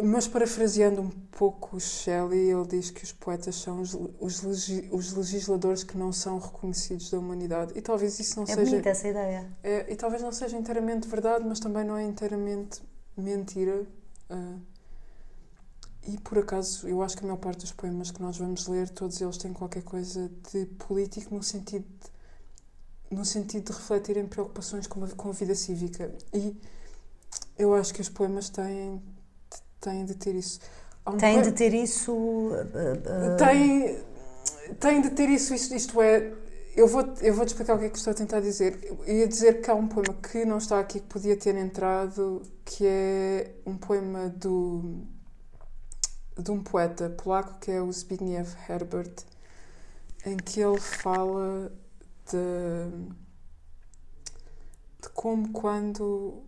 Mas 0.03 0.26
parafraseando 0.26 1.01
um 1.01 1.09
pouco 1.09 1.76
o 1.76 1.80
Shelley, 1.80 2.51
ele 2.51 2.66
diz 2.66 2.90
que 2.90 3.05
os 3.05 3.12
poetas 3.12 3.55
são 3.55 3.80
os, 3.80 3.97
os, 4.18 4.42
legi, 4.42 4.88
os 4.90 5.12
legisladores 5.12 5.84
que 5.84 5.97
não 5.97 6.12
são 6.12 6.38
reconhecidos 6.38 7.11
da 7.11 7.18
humanidade. 7.18 7.72
E 7.76 7.80
talvez 7.80 8.18
isso 8.18 8.36
não 8.36 8.42
é 8.42 8.47
seja. 8.47 8.61
É 8.62 8.64
bonita 8.64 8.88
essa 8.88 9.07
ideia. 9.07 9.53
É, 9.62 9.92
e 9.92 9.95
talvez 9.95 10.20
não 10.20 10.32
seja 10.32 10.59
inteiramente 10.59 11.07
verdade, 11.07 11.45
mas 11.47 11.61
também 11.61 11.84
não 11.84 11.97
é 11.97 12.03
inteiramente 12.03 12.82
mentira. 13.16 13.86
Uh, 14.28 14.61
e 16.07 16.18
por 16.18 16.38
acaso, 16.38 16.88
eu 16.88 17.01
acho 17.01 17.16
que 17.16 17.24
a 17.24 17.26
maior 17.28 17.38
parte 17.38 17.61
dos 17.61 17.72
poemas 17.72 18.11
que 18.11 18.20
nós 18.20 18.36
vamos 18.36 18.66
ler, 18.66 18.88
todos 18.90 19.20
eles 19.20 19.38
têm 19.38 19.53
qualquer 19.53 19.82
coisa 19.84 20.30
de 20.53 20.66
político 20.66 21.34
no 21.34 21.42
sentido 21.42 21.84
de 21.84 22.11
no 23.11 23.25
sentido 23.25 23.67
de 23.67 23.73
refletirem 23.73 24.27
preocupações 24.27 24.87
com 24.87 25.05
a, 25.05 25.09
com 25.09 25.29
a 25.29 25.33
vida 25.33 25.55
cívica. 25.55 26.13
E 26.33 26.57
eu 27.59 27.75
acho 27.75 27.95
que 27.95 28.01
os 28.01 28.09
poemas 28.09 28.49
têm, 28.49 29.03
têm 29.81 30.05
de 30.05 30.15
ter 30.15 30.35
isso. 30.35 30.61
Um 31.07 31.17
têm 31.17 31.43
de 31.43 31.53
ter 31.53 31.75
isso. 31.75 32.13
Uh, 32.13 32.55
uh... 32.55 33.37
Têm, 33.37 34.05
têm 34.81 35.01
de 35.01 35.11
ter 35.11 35.29
isso, 35.29 35.55
isto, 35.55 35.75
isto 35.75 36.01
é. 36.01 36.33
Eu 36.77 36.89
vou, 36.89 37.05
eu 37.21 37.33
vou 37.35 37.45
te 37.45 37.51
explicar 37.51 37.77
o 37.77 37.79
que 37.79 37.85
é 37.85 37.89
que 37.89 37.99
estou 37.99 38.11
a 38.11 38.15
tentar 38.15 38.41
dizer. 38.41 38.81
Eu 39.07 39.15
ia 39.15 39.29
dizer 39.29 39.61
que 39.61 39.71
há 39.71 39.75
um 39.75 39.87
poema 39.87 40.15
que 40.15 40.45
não 40.45 40.59
está 40.59 40.81
aqui, 40.81 40.99
que 40.99 41.07
podia 41.07 41.37
ter 41.37 41.55
entrado, 41.55 42.43
que 42.65 42.85
é 42.85 43.55
um 43.65 43.77
poema 43.77 44.29
do, 44.29 45.05
de 46.37 46.51
um 46.51 46.61
poeta 46.61 47.11
polaco, 47.11 47.61
que 47.61 47.71
é 47.71 47.81
o 47.81 47.93
Zbigniew 47.93 48.47
Herbert, 48.69 49.15
em 50.27 50.37
que 50.37 50.61
ele 50.61 50.81
fala 50.81 51.71
de, 52.31 53.14
de 55.03 55.09
como 55.11 55.53
quando 55.53 56.43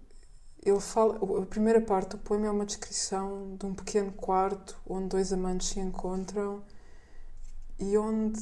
ele 0.64 0.80
fala. 0.80 1.18
A 1.42 1.46
primeira 1.46 1.80
parte 1.80 2.10
do 2.10 2.18
poema 2.18 2.46
é 2.46 2.50
uma 2.50 2.66
descrição 2.66 3.56
de 3.56 3.66
um 3.66 3.74
pequeno 3.74 4.12
quarto 4.12 4.76
onde 4.86 5.08
dois 5.08 5.32
amantes 5.32 5.68
se 5.68 5.80
encontram 5.80 6.62
e 7.78 7.96
onde 7.96 8.40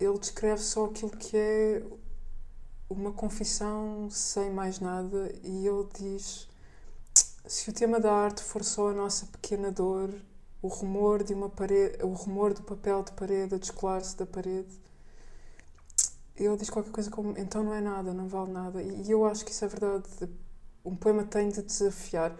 ele 0.00 0.18
descreve 0.18 0.62
só 0.62 0.86
aquilo 0.86 1.12
que 1.12 1.36
é 1.36 1.82
uma 2.88 3.12
confissão 3.12 4.08
sem 4.10 4.50
mais 4.50 4.78
nada 4.78 5.32
e 5.42 5.66
ele 5.66 5.88
diz 5.98 6.48
se 7.46 7.70
o 7.70 7.72
tema 7.72 7.98
da 7.98 8.12
arte 8.12 8.42
for 8.42 8.62
só 8.62 8.90
a 8.90 8.92
nossa 8.92 9.26
pequena 9.26 9.72
dor 9.72 10.14
o 10.66 10.68
rumor 10.68 11.22
de 11.22 11.32
uma 11.32 11.48
parede, 11.48 12.02
o 12.02 12.08
rumor 12.08 12.52
do 12.52 12.62
papel 12.62 13.02
de 13.02 13.12
parede 13.12 13.54
a 13.54 13.58
descolar-se 13.58 14.16
da 14.16 14.26
parede. 14.26 14.85
Ele 16.36 16.56
diz 16.56 16.68
qualquer 16.68 16.90
coisa 16.92 17.10
como 17.10 17.34
então 17.38 17.64
não 17.64 17.74
é 17.74 17.80
nada, 17.80 18.12
não 18.12 18.28
vale 18.28 18.52
nada. 18.52 18.82
E 18.82 19.10
eu 19.10 19.24
acho 19.24 19.44
que 19.44 19.50
isso 19.50 19.64
é 19.64 19.68
verdade. 19.68 20.04
Um 20.84 20.94
poema 20.94 21.24
tem 21.24 21.48
de 21.48 21.62
desafiar. 21.62 22.36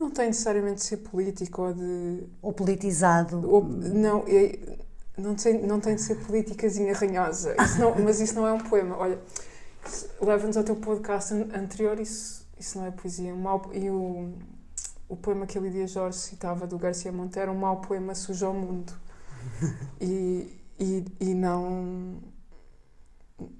Não 0.00 0.10
tem 0.10 0.26
necessariamente 0.26 0.76
de 0.76 0.84
ser 0.84 0.96
político 0.98 1.62
ou 1.62 1.72
de. 1.72 2.24
Ou 2.42 2.52
politizado. 2.52 3.48
Ou, 3.48 3.62
não, 3.64 4.24
é, 4.26 4.78
não, 5.16 5.34
tem, 5.34 5.62
não 5.66 5.78
tem 5.78 5.94
de 5.94 6.02
ser 6.02 6.16
politicazinha 6.26 6.94
ranhosa. 6.94 7.54
Isso 7.62 7.78
não, 7.78 7.94
mas 8.02 8.20
isso 8.20 8.34
não 8.34 8.46
é 8.46 8.52
um 8.52 8.60
poema. 8.60 8.96
Olha, 8.96 9.20
leva-nos 10.20 10.56
ao 10.56 10.64
teu 10.64 10.76
podcast 10.76 11.34
anterior, 11.34 12.00
isso, 12.00 12.46
isso 12.58 12.78
não 12.78 12.86
é 12.86 12.90
poesia. 12.90 13.32
Um 13.34 13.40
mau, 13.40 13.70
e 13.72 13.88
o, 13.90 14.32
o 15.08 15.16
poema 15.16 15.46
que 15.46 15.56
a 15.58 15.60
Lídia 15.60 15.86
Jorge 15.86 16.18
citava 16.18 16.66
do 16.66 16.78
Garcia 16.78 17.12
Monteiro, 17.12 17.52
um 17.52 17.58
mau 17.58 17.80
poema 17.80 18.14
suja 18.14 18.46
ao 18.46 18.54
mundo. 18.54 18.92
E, 20.00 20.60
e, 20.80 21.04
e 21.20 21.34
não. 21.34 22.18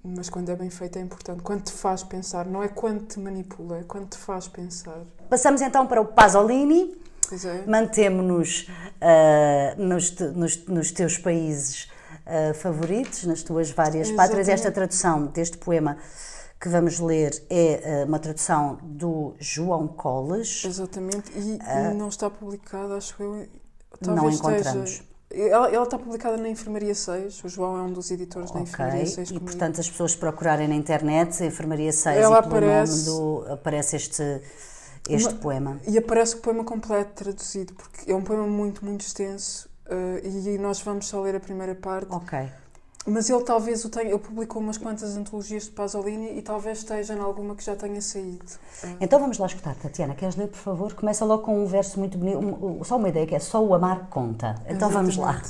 Mas 0.02 0.28
quando 0.28 0.50
é 0.50 0.56
bem 0.56 0.70
feito 0.70 0.98
é 0.98 1.02
importante. 1.02 1.42
Quando 1.42 1.62
te 1.62 1.72
faz 1.72 2.02
pensar, 2.02 2.46
não 2.46 2.62
é 2.62 2.68
quando 2.68 3.06
te 3.06 3.18
manipula, 3.18 3.78
é 3.78 3.82
quando 3.82 4.08
te 4.08 4.18
faz 4.18 4.48
pensar. 4.48 5.00
Passamos 5.28 5.60
então 5.60 5.86
para 5.86 6.00
o 6.00 6.06
Pasolini. 6.06 7.02
É. 7.32 7.66
Mantemos-nos 7.66 8.68
uh, 8.68 9.82
nos, 9.82 10.10
nos, 10.34 10.66
nos, 10.66 10.92
teus 10.92 11.16
países 11.16 11.90
uh, 12.26 12.54
favoritos, 12.54 13.24
nas 13.24 13.42
tuas 13.42 13.70
várias 13.70 14.08
Exatamente. 14.08 14.16
pátrias. 14.16 14.48
Esta 14.48 14.70
tradução 14.70 15.26
deste 15.26 15.56
poema 15.56 15.96
que 16.60 16.68
vamos 16.68 17.00
ler 17.00 17.42
é 17.48 18.04
uh, 18.04 18.08
uma 18.08 18.18
tradução 18.18 18.78
do 18.82 19.34
João 19.38 19.88
Coles. 19.88 20.64
Exatamente, 20.64 21.32
e 21.34 21.58
não 21.94 22.08
está 22.08 22.28
publicada, 22.28 22.96
acho 22.96 23.20
eu. 23.22 23.48
Talvez 24.00 24.22
não 24.22 24.30
encontramos. 24.30 24.90
Esteja... 24.90 25.13
Ela, 25.36 25.68
ela, 25.70 25.84
está 25.84 25.98
publicada 25.98 26.36
na 26.36 26.48
Enfermaria 26.48 26.94
6. 26.94 27.44
O 27.44 27.48
João 27.48 27.76
é 27.78 27.82
um 27.82 27.92
dos 27.92 28.10
editores 28.10 28.50
okay. 28.50 28.62
da 28.62 28.68
Enfermaria 28.68 29.06
6. 29.06 29.30
E, 29.30 29.40
portanto, 29.40 29.80
as 29.80 29.90
pessoas 29.90 30.14
procurarem 30.14 30.68
na 30.68 30.74
internet, 30.74 31.42
Enfermaria 31.44 31.92
6, 31.92 32.16
ela 32.16 32.38
e 32.38 32.42
pelo 32.42 32.56
aparece... 32.56 33.10
nome 33.10 33.44
do, 33.44 33.52
aparece 33.52 33.96
este 33.96 34.42
este 35.08 35.28
Uma, 35.28 35.38
poema. 35.38 35.80
E 35.86 35.98
aparece 35.98 36.36
o 36.36 36.38
poema 36.38 36.64
completo 36.64 37.12
traduzido, 37.12 37.74
porque 37.74 38.10
é 38.10 38.14
um 38.14 38.22
poema 38.22 38.46
muito, 38.46 38.84
muito 38.84 39.02
extenso 39.02 39.68
uh, 39.86 40.26
e 40.26 40.56
nós 40.58 40.80
vamos 40.80 41.06
só 41.06 41.20
ler 41.20 41.34
a 41.34 41.40
primeira 41.40 41.74
parte. 41.74 42.10
Ok. 42.10 42.38
Mas 43.06 43.28
ele 43.28 43.42
talvez 43.42 43.84
o 43.84 43.90
tenha, 43.90 44.10
ele 44.10 44.18
publicou 44.18 44.62
umas 44.62 44.78
quantas 44.78 45.14
antologias 45.14 45.64
de 45.64 45.70
Pasolini 45.70 46.38
e 46.38 46.42
talvez 46.42 46.78
esteja 46.78 47.14
em 47.14 47.18
alguma 47.18 47.54
que 47.54 47.62
já 47.62 47.76
tenha 47.76 48.00
saído. 48.00 48.46
Então 48.98 49.20
vamos 49.20 49.36
lá 49.36 49.46
escutar, 49.46 49.74
Tatiana, 49.74 50.14
queres 50.14 50.36
ler, 50.36 50.48
por 50.48 50.56
favor? 50.56 50.94
Começa 50.94 51.22
logo 51.24 51.42
com 51.42 51.62
um 51.62 51.66
verso 51.66 51.98
muito 51.98 52.16
bonito, 52.16 52.38
um, 52.38 52.82
só 52.82 52.96
uma 52.96 53.10
ideia 53.10 53.26
que 53.26 53.34
é 53.34 53.38
só 53.38 53.62
o 53.62 53.74
amar 53.74 54.08
conta. 54.08 54.54
Então 54.66 54.88
Exatamente. 54.88 55.16
vamos 55.16 55.16
lá. 55.18 55.42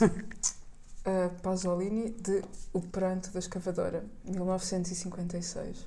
Uh, 1.06 1.40
Pasolini, 1.42 2.10
de 2.10 2.42
O 2.72 2.80
Pranto 2.80 3.30
da 3.30 3.38
Escavadora, 3.38 4.04
1956. 4.24 5.86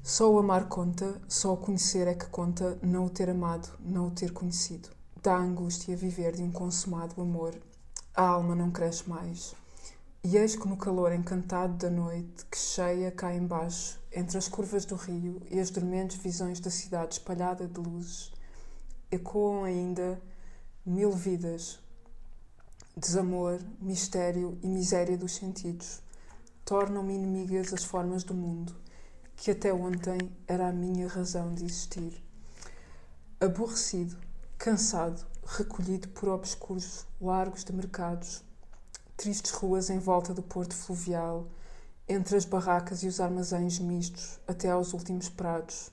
Só 0.00 0.30
o 0.30 0.38
amar 0.38 0.66
conta, 0.68 1.14
só 1.26 1.54
o 1.54 1.56
conhecer 1.56 2.06
é 2.06 2.14
que 2.14 2.26
conta, 2.26 2.78
não 2.82 3.06
o 3.06 3.10
ter 3.10 3.30
amado, 3.30 3.68
não 3.80 4.08
o 4.08 4.10
ter 4.10 4.32
conhecido. 4.32 4.90
Dá 5.22 5.34
angústia 5.34 5.96
viver 5.96 6.36
de 6.36 6.42
um 6.42 6.52
consumado 6.52 7.20
amor, 7.20 7.54
a 8.14 8.22
alma 8.22 8.54
não 8.54 8.70
cresce 8.70 9.08
mais. 9.08 9.54
E 10.26 10.38
eis 10.38 10.56
que 10.56 10.66
no 10.66 10.78
calor 10.78 11.12
encantado 11.12 11.74
da 11.74 11.90
noite, 11.90 12.46
que 12.50 12.56
cheia 12.56 13.12
cá 13.12 13.34
embaixo, 13.34 14.00
entre 14.10 14.38
as 14.38 14.48
curvas 14.48 14.86
do 14.86 14.94
rio 14.94 15.42
e 15.50 15.60
as 15.60 15.68
dormentes 15.68 16.16
visões 16.16 16.58
da 16.58 16.70
cidade 16.70 17.16
espalhada 17.16 17.68
de 17.68 17.78
luzes, 17.78 18.32
ecoam 19.10 19.64
ainda 19.64 20.18
mil 20.86 21.12
vidas, 21.12 21.78
desamor, 22.96 23.60
mistério 23.78 24.58
e 24.62 24.66
miséria 24.66 25.18
dos 25.18 25.34
sentidos. 25.34 26.00
Tornam-me 26.64 27.12
inimigas 27.12 27.74
as 27.74 27.84
formas 27.84 28.24
do 28.24 28.32
mundo 28.32 28.74
que 29.36 29.50
até 29.50 29.74
ontem 29.74 30.34
era 30.48 30.68
a 30.68 30.72
minha 30.72 31.06
razão 31.06 31.52
de 31.52 31.66
existir. 31.66 32.24
Aborrecido, 33.38 34.16
cansado, 34.56 35.22
recolhido 35.44 36.08
por 36.08 36.30
obscuros 36.30 37.04
largos 37.20 37.62
de 37.62 37.74
mercados, 37.74 38.42
tristes 39.16 39.52
ruas 39.52 39.90
em 39.90 39.98
volta 39.98 40.34
do 40.34 40.42
porto 40.42 40.74
fluvial, 40.74 41.46
entre 42.08 42.36
as 42.36 42.44
barracas 42.44 43.02
e 43.02 43.06
os 43.06 43.20
armazéns 43.20 43.78
mistos 43.78 44.38
até 44.46 44.70
aos 44.70 44.92
últimos 44.92 45.28
prados. 45.28 45.90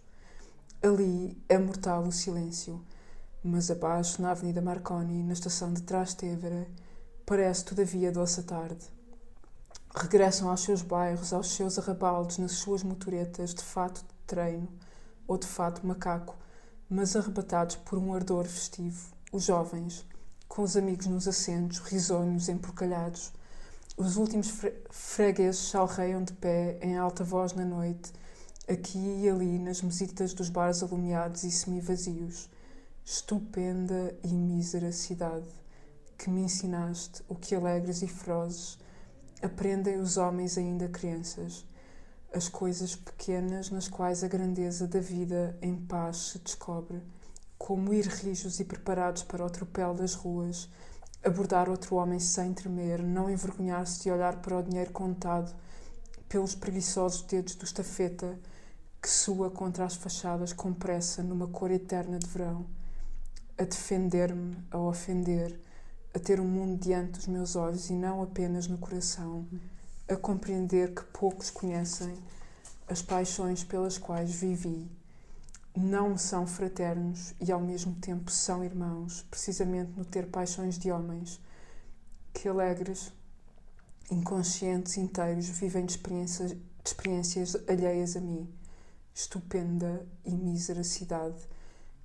Ali 0.81 1.37
é 1.47 1.57
mortal 1.57 2.03
o 2.03 2.11
silêncio, 2.11 2.83
mas 3.43 3.71
abaixo, 3.71 4.21
na 4.21 4.31
Avenida 4.31 4.61
Marconi, 4.61 5.23
na 5.23 5.33
estação 5.33 5.73
de 5.73 5.81
Trastevere, 5.83 6.67
parece 7.25 7.65
todavia 7.65 8.11
doce 8.11 8.39
a 8.41 8.43
tarde 8.43 9.01
regressam 9.95 10.49
aos 10.49 10.61
seus 10.61 10.81
bairros, 10.81 11.33
aos 11.33 11.51
seus 11.51 11.77
arrabaldos, 11.77 12.37
nas 12.37 12.53
suas 12.53 12.83
motoretas 12.83 13.53
de 13.53 13.63
fato 13.63 14.01
de 14.01 14.13
treino 14.25 14.67
ou 15.27 15.37
de 15.37 15.47
fato 15.47 15.85
macaco, 15.85 16.35
mas 16.89 17.15
arrebatados 17.15 17.75
por 17.75 17.97
um 17.97 18.13
ardor 18.13 18.45
festivo. 18.45 19.11
Os 19.31 19.43
jovens, 19.43 20.05
com 20.51 20.63
os 20.63 20.75
amigos 20.75 21.07
nos 21.07 21.29
assentos, 21.29 21.79
risonhos, 21.79 22.49
emporcalhados. 22.49 23.31
Os 23.95 24.17
últimos 24.17 24.49
fre 24.49 24.73
fregueses 24.89 25.69
chalreiam 25.69 26.21
de 26.21 26.33
pé, 26.33 26.77
em 26.81 26.97
alta 26.97 27.23
voz 27.23 27.53
na 27.53 27.63
noite, 27.63 28.11
aqui 28.67 28.99
e 28.99 29.29
ali 29.29 29.57
nas 29.57 29.81
mesitas 29.81 30.33
dos 30.33 30.49
bares 30.49 30.83
alumiados 30.83 31.45
e 31.45 31.51
semi-vazios. 31.51 32.49
Estupenda 33.05 34.13
e 34.25 34.27
mísera 34.27 34.91
cidade, 34.91 35.47
que 36.17 36.29
me 36.29 36.41
ensinaste 36.41 37.23
o 37.29 37.35
que 37.35 37.55
alegres 37.55 38.01
e 38.01 38.07
ferozes 38.09 38.77
aprendem 39.41 40.01
os 40.01 40.17
homens 40.17 40.57
ainda 40.57 40.89
crianças 40.89 41.65
as 42.33 42.47
coisas 42.47 42.95
pequenas 42.95 43.69
nas 43.69 43.89
quais 43.89 44.23
a 44.23 44.27
grandeza 44.27 44.87
da 44.87 44.99
vida 44.99 45.57
em 45.61 45.75
paz 45.75 46.17
se 46.17 46.39
descobre, 46.39 47.01
como 47.63 47.93
ir 47.93 48.07
rijos 48.07 48.59
e 48.59 48.65
preparados 48.65 49.21
para 49.21 49.45
o 49.45 49.49
tropel 49.49 49.93
das 49.93 50.15
ruas, 50.15 50.67
abordar 51.23 51.69
outro 51.69 51.95
homem 51.95 52.19
sem 52.19 52.55
tremer, 52.55 53.03
não 53.03 53.29
envergonhar-se 53.29 54.01
de 54.01 54.09
olhar 54.09 54.37
para 54.37 54.57
o 54.57 54.63
dinheiro 54.63 54.91
contado 54.91 55.55
pelos 56.27 56.55
preguiçosos 56.55 57.21
dedos 57.21 57.53
do 57.53 57.63
estafeta 57.63 58.35
que 58.99 59.07
sua 59.07 59.51
contra 59.51 59.85
as 59.85 59.93
fachadas 59.93 60.51
com 60.51 60.73
pressa 60.73 61.21
numa 61.21 61.47
cor 61.47 61.69
eterna 61.69 62.17
de 62.17 62.25
verão, 62.25 62.65
a 63.59 63.63
defender-me, 63.63 64.57
a 64.71 64.79
ofender, 64.79 65.59
a 66.15 66.19
ter 66.19 66.39
o 66.39 66.43
um 66.43 66.47
mundo 66.47 66.81
diante 66.81 67.11
dos 67.11 67.27
meus 67.27 67.55
olhos 67.55 67.91
e 67.91 67.93
não 67.93 68.23
apenas 68.23 68.65
no 68.65 68.79
coração, 68.79 69.45
a 70.09 70.15
compreender 70.15 70.95
que 70.95 71.03
poucos 71.03 71.51
conhecem 71.51 72.11
as 72.89 73.03
paixões 73.03 73.63
pelas 73.63 73.99
quais 73.99 74.31
vivi. 74.31 74.89
Não 75.75 76.17
são 76.17 76.45
fraternos 76.45 77.33
e 77.39 77.51
ao 77.51 77.61
mesmo 77.61 77.95
tempo 77.95 78.29
são 78.29 78.63
irmãos, 78.63 79.25
precisamente 79.29 79.91
no 79.95 80.03
ter 80.03 80.27
paixões 80.27 80.77
de 80.77 80.91
homens, 80.91 81.39
que 82.33 82.49
alegres, 82.49 83.11
inconscientes, 84.11 84.97
inteiros, 84.97 85.47
vivem 85.47 85.85
de 85.85 85.93
experiências, 85.93 86.51
de 86.51 86.59
experiências 86.83 87.55
alheias 87.69 88.17
a 88.17 88.19
mim. 88.19 88.49
Estupenda 89.13 90.05
e 90.25 90.31
mísera 90.31 90.83
cidade 90.83 91.41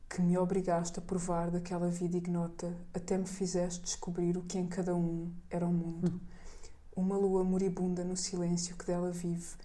que 0.08 0.22
me 0.22 0.38
obrigaste 0.38 0.98
a 0.98 1.02
provar 1.02 1.50
daquela 1.50 1.88
vida 1.88 2.16
ignota, 2.16 2.72
até 2.94 3.18
me 3.18 3.26
fizeste 3.26 3.82
descobrir 3.82 4.36
o 4.36 4.42
que 4.42 4.58
em 4.58 4.66
cada 4.66 4.94
um 4.94 5.32
era 5.50 5.66
o 5.66 5.72
mundo. 5.72 6.20
Uma 6.94 7.16
lua 7.16 7.44
moribunda 7.44 8.04
no 8.04 8.16
silêncio 8.16 8.76
que 8.76 8.86
dela 8.86 9.10
vive, 9.10 9.56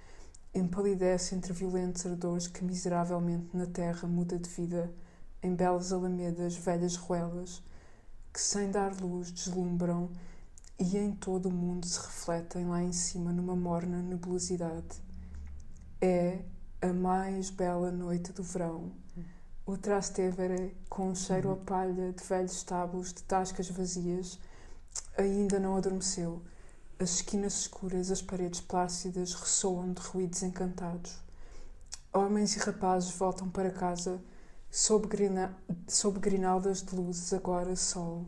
empalidece 0.53 1.35
entre 1.35 1.53
violentos 1.53 2.05
ardores 2.05 2.47
que 2.47 2.63
miseravelmente 2.63 3.55
na 3.55 3.65
terra 3.65 4.07
muda 4.07 4.37
de 4.37 4.49
vida, 4.49 4.91
em 5.41 5.55
belas 5.55 5.91
alamedas, 5.91 6.55
velhas 6.55 6.95
ruelas, 6.95 7.63
que 8.33 8.39
sem 8.39 8.69
dar 8.69 8.95
luz 9.01 9.31
deslumbram 9.31 10.09
e 10.79 10.97
em 10.97 11.11
todo 11.13 11.49
o 11.49 11.51
mundo 11.51 11.85
se 11.85 11.99
refletem 11.99 12.65
lá 12.67 12.81
em 12.81 12.91
cima 12.91 13.31
numa 13.31 13.55
morna 13.55 14.01
nebulosidade. 14.01 15.01
É 15.99 16.39
a 16.81 16.91
mais 16.91 17.49
bela 17.49 17.91
noite 17.91 18.33
do 18.33 18.43
verão 18.43 18.91
o 19.71 19.77
Trastevere, 19.77 20.75
com 20.89 21.09
um 21.09 21.15
cheiro 21.15 21.51
a 21.51 21.55
palha 21.55 22.11
de 22.11 22.23
velhos 22.23 22.53
estábulos, 22.53 23.13
de 23.13 23.23
tascas 23.23 23.69
vazias, 23.69 24.39
ainda 25.17 25.59
não 25.59 25.77
adormeceu. 25.77 26.41
As 27.01 27.15
esquinas 27.15 27.61
escuras, 27.61 28.11
as 28.11 28.21
paredes 28.21 28.61
plácidas 28.61 29.33
ressoam 29.33 29.91
de 29.91 29.99
ruídos 30.01 30.43
encantados. 30.43 31.17
Homens 32.13 32.55
e 32.55 32.59
rapazes 32.59 33.09
voltam 33.15 33.49
para 33.49 33.71
casa 33.71 34.21
sob, 34.69 35.07
grina... 35.07 35.57
sob 35.87 36.19
grinaldas 36.19 36.83
de 36.83 36.95
luzes, 36.95 37.33
agora 37.33 37.75
sol. 37.75 38.23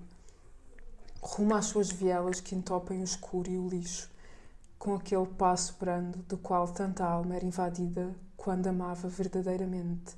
Rumo 1.21 1.53
às 1.53 1.65
suas 1.65 1.91
vielas 1.91 2.41
que 2.41 2.55
entopem 2.55 3.01
o 3.01 3.03
escuro 3.03 3.47
e 3.47 3.59
o 3.59 3.69
lixo, 3.69 4.09
com 4.79 4.95
aquele 4.95 5.27
passo 5.27 5.75
brando 5.79 6.17
do 6.23 6.35
qual 6.39 6.67
tanta 6.67 7.05
alma 7.05 7.35
era 7.35 7.45
invadida 7.45 8.15
quando 8.35 8.65
amava 8.65 9.07
verdadeiramente 9.07 10.15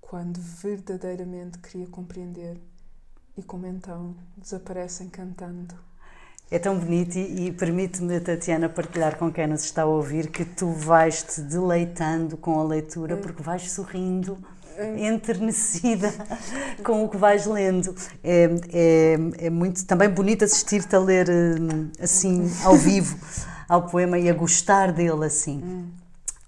quando 0.00 0.38
verdadeiramente 0.38 1.58
queria 1.58 1.88
compreender 1.88 2.56
e 3.36 3.42
como 3.42 3.66
então 3.66 4.16
desaparecem 4.36 5.08
cantando. 5.08 5.89
É 6.50 6.58
tão 6.58 6.76
bonito 6.76 7.16
e, 7.16 7.46
e 7.46 7.52
permite-me, 7.52 8.18
Tatiana, 8.18 8.68
partilhar 8.68 9.16
com 9.16 9.30
quem 9.30 9.46
nos 9.46 9.64
está 9.64 9.82
a 9.82 9.86
ouvir 9.86 10.30
que 10.30 10.44
tu 10.44 10.72
vais-te 10.72 11.40
deleitando 11.42 12.36
com 12.36 12.58
a 12.58 12.64
leitura 12.64 13.16
porque 13.16 13.42
vais 13.42 13.70
sorrindo 13.70 14.36
enternecida 14.98 16.12
com 16.84 17.04
o 17.04 17.08
que 17.08 17.16
vais 17.16 17.46
lendo. 17.46 17.94
É, 18.24 18.48
é, 18.72 19.46
é 19.46 19.50
muito 19.50 19.84
também 19.84 20.08
bonito 20.08 20.44
assistir-te 20.44 20.94
a 20.94 20.98
ler 20.98 21.28
hum, 21.28 21.90
assim 22.00 22.50
ao 22.64 22.76
vivo 22.76 23.16
ao 23.68 23.86
poema 23.86 24.18
e 24.18 24.28
a 24.28 24.34
gostar 24.34 24.92
dele 24.92 25.24
assim. 25.24 25.60
Hum. 25.62 25.90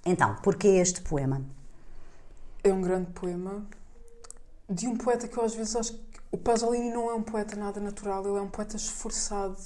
Então, 0.05 0.35
porquê 0.43 0.69
este 0.69 1.01
poema? 1.03 1.43
É 2.65 2.73
um 2.73 2.81
grande 2.81 3.11
poema 3.13 3.65
de 4.69 4.89
um 4.89 4.97
poeta 4.97 5.29
que 5.29 5.37
eu 5.37 5.45
às 5.45 5.55
vezes 5.55 5.77
acho 5.77 5.93
que 5.93 6.21
o 6.31 6.39
Pasolini 6.39 6.91
não 6.91 7.11
é 7.11 7.15
um 7.15 7.23
poeta 7.23 7.55
nada 7.55 7.79
natural, 7.79 8.27
ele 8.27 8.39
é 8.39 8.41
um 8.41 8.49
poeta 8.49 8.77
esforçado. 8.77 9.57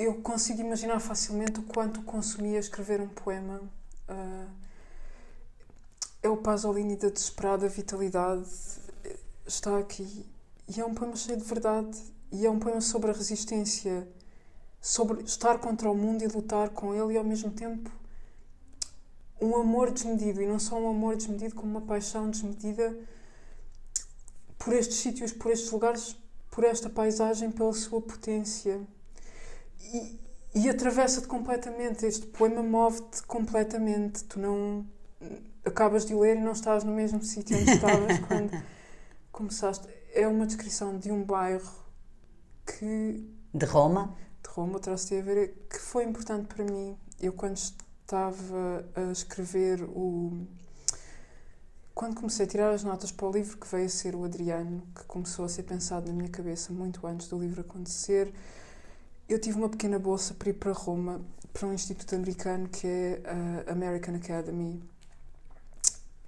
Eu 0.00 0.14
consigo 0.22 0.62
imaginar 0.62 0.98
facilmente 0.98 1.60
o 1.60 1.62
quanto 1.62 2.00
consumia 2.00 2.58
escrever 2.58 3.02
um 3.02 3.08
poema. 3.08 3.60
Uh, 4.08 4.50
é 6.22 6.28
o 6.30 6.38
Pasolini 6.38 6.96
da 6.96 7.10
desesperada 7.10 7.68
vitalidade. 7.68 8.48
Está 9.46 9.76
aqui. 9.76 10.24
E 10.66 10.80
é 10.80 10.86
um 10.86 10.94
poema 10.94 11.14
cheio 11.14 11.36
de 11.36 11.44
verdade. 11.44 11.98
E 12.32 12.46
é 12.46 12.50
um 12.50 12.58
poema 12.58 12.80
sobre 12.80 13.10
a 13.10 13.12
resistência, 13.12 14.08
sobre 14.80 15.22
estar 15.22 15.58
contra 15.58 15.90
o 15.90 15.94
mundo 15.94 16.24
e 16.24 16.28
lutar 16.28 16.70
com 16.70 16.94
ele, 16.94 17.12
e 17.12 17.18
ao 17.18 17.24
mesmo 17.24 17.50
tempo 17.50 17.90
um 19.38 19.54
amor 19.54 19.90
desmedido. 19.90 20.40
E 20.40 20.46
não 20.46 20.58
só 20.58 20.80
um 20.80 20.88
amor 20.88 21.14
desmedido, 21.14 21.54
como 21.54 21.72
uma 21.72 21.82
paixão 21.82 22.30
desmedida 22.30 22.98
por 24.58 24.72
estes 24.72 24.96
sítios, 24.96 25.30
por 25.30 25.52
estes 25.52 25.70
lugares, 25.70 26.16
por 26.50 26.64
esta 26.64 26.88
paisagem, 26.88 27.50
pela 27.50 27.74
sua 27.74 28.00
potência. 28.00 28.80
E, 29.80 30.20
e 30.54 30.68
atravessa-te 30.68 31.26
completamente. 31.26 32.06
Este 32.06 32.26
poema 32.26 32.62
move-te 32.62 33.22
completamente. 33.24 34.24
Tu 34.24 34.38
não 34.38 34.86
acabas 35.64 36.04
de 36.04 36.14
ler 36.14 36.36
e 36.36 36.40
não 36.40 36.52
estás 36.52 36.84
no 36.84 36.92
mesmo 36.92 37.22
sítio 37.22 37.56
onde 37.56 37.70
estavas 37.70 38.18
quando 38.26 38.50
começaste. 39.30 39.88
É 40.12 40.26
uma 40.26 40.46
descrição 40.46 40.98
de 40.98 41.10
um 41.10 41.22
bairro 41.22 41.70
que. 42.66 43.28
De 43.52 43.66
Roma? 43.66 44.16
De 44.42 44.48
Roma, 44.50 44.78
trouxe 44.78 45.18
a 45.18 45.22
ver, 45.22 45.66
que 45.68 45.78
foi 45.78 46.04
importante 46.04 46.46
para 46.46 46.64
mim. 46.64 46.96
Eu, 47.20 47.32
quando 47.32 47.56
estava 47.56 48.84
a 48.94 49.12
escrever 49.12 49.82
o. 49.82 50.46
Quando 51.94 52.14
comecei 52.14 52.46
a 52.46 52.48
tirar 52.48 52.70
as 52.72 52.82
notas 52.82 53.12
para 53.12 53.26
o 53.26 53.30
livro, 53.30 53.58
que 53.58 53.66
veio 53.66 53.86
a 53.86 53.88
ser 53.88 54.14
o 54.16 54.24
Adriano, 54.24 54.82
que 54.94 55.04
começou 55.04 55.44
a 55.44 55.48
ser 55.48 55.64
pensado 55.64 56.06
na 56.06 56.14
minha 56.14 56.30
cabeça 56.30 56.72
muito 56.72 57.06
antes 57.06 57.28
do 57.28 57.38
livro 57.38 57.60
acontecer, 57.60 58.32
eu 59.32 59.40
tive 59.40 59.56
uma 59.58 59.68
pequena 59.68 59.98
bolsa 59.98 60.34
para 60.34 60.50
ir 60.50 60.54
para 60.54 60.72
Roma, 60.72 61.20
para 61.52 61.66
um 61.66 61.72
instituto 61.72 62.14
americano 62.14 62.68
que 62.68 62.86
é 62.86 63.22
a 63.66 63.72
American 63.72 64.14
Academy 64.16 64.82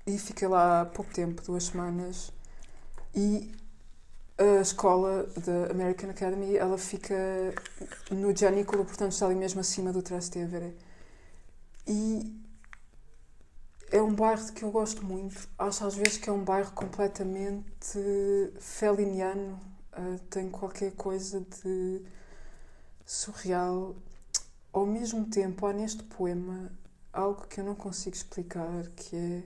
e 0.06 0.18
fiquei 0.18 0.48
lá 0.48 0.82
há 0.82 0.86
pouco 0.86 1.12
tempo, 1.12 1.42
duas 1.42 1.64
semanas, 1.64 2.32
e 3.14 3.52
a 4.38 4.60
escola 4.60 5.26
da 5.44 5.70
American 5.70 6.10
Academy, 6.10 6.56
ela 6.56 6.76
fica 6.78 7.14
no 8.10 8.34
Gianicolo, 8.34 8.84
portanto 8.84 9.12
está 9.12 9.26
ali 9.26 9.34
mesmo 9.34 9.60
acima 9.60 9.92
do 9.92 10.02
Trastevere. 10.02 10.76
E 11.86 12.40
é 13.90 14.00
um 14.00 14.14
bairro 14.14 14.52
que 14.52 14.64
eu 14.64 14.70
gosto 14.70 15.04
muito. 15.04 15.48
Acho 15.58 15.86
às 15.86 15.94
vezes 15.94 16.16
que 16.16 16.28
é 16.28 16.32
um 16.32 16.42
bairro 16.42 16.72
completamente 16.72 17.98
feliniano, 18.58 19.60
uh, 19.92 20.18
tem 20.30 20.48
qualquer 20.48 20.92
coisa 20.92 21.40
de 21.40 22.02
surreal. 23.12 23.94
Ao 24.72 24.86
mesmo 24.86 25.26
tempo, 25.26 25.66
há 25.66 25.72
neste 25.72 26.02
poema 26.02 26.72
algo 27.12 27.46
que 27.46 27.60
eu 27.60 27.64
não 27.64 27.74
consigo 27.74 28.16
explicar, 28.16 28.86
que 28.96 29.14
é 29.14 29.42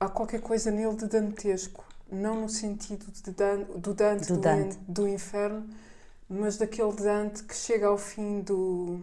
há 0.00 0.08
qualquer 0.08 0.40
coisa 0.40 0.70
nele 0.70 0.96
de 0.96 1.06
dantesco, 1.06 1.84
não 2.10 2.42
no 2.42 2.48
sentido 2.48 3.06
de 3.12 3.30
Dan, 3.32 3.64
do 3.76 3.92
Dante 3.92 4.28
do, 4.28 4.38
Dante. 4.38 4.76
do, 4.78 4.92
do 4.92 5.08
inferno, 5.08 5.68
mas 6.28 6.56
daquele 6.56 6.92
Dante 6.92 7.42
que 7.44 7.54
chega 7.54 7.86
ao 7.86 7.98
fim 7.98 8.40
do 8.40 9.00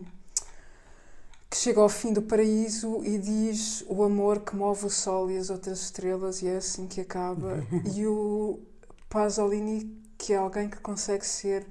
que 1.49 1.57
chega 1.57 1.82
ao 1.82 1.89
fim 1.89 2.11
do 2.11 2.24
paraíso 2.24 3.03
e 3.03 3.20
diz 3.20 3.86
o 3.88 4.03
amor 4.03 4.39
que 4.39 4.55
move 4.55 4.88
o 4.88 4.89
sol 4.89 5.30
e 5.30 5.38
as 5.38 5.51
outras 5.51 5.82
estrelas 5.82 6.41
e 6.41 6.47
é 6.47 6.57
assim 6.57 6.88
que 6.88 6.99
acaba 6.99 7.64
e 7.93 8.07
o 8.07 8.59
Pasolini 9.07 10.01
que 10.18 10.34
é 10.34 10.38
alguém 10.38 10.68
que 10.68 10.78
consegue 10.78 11.24
ser 11.24 11.64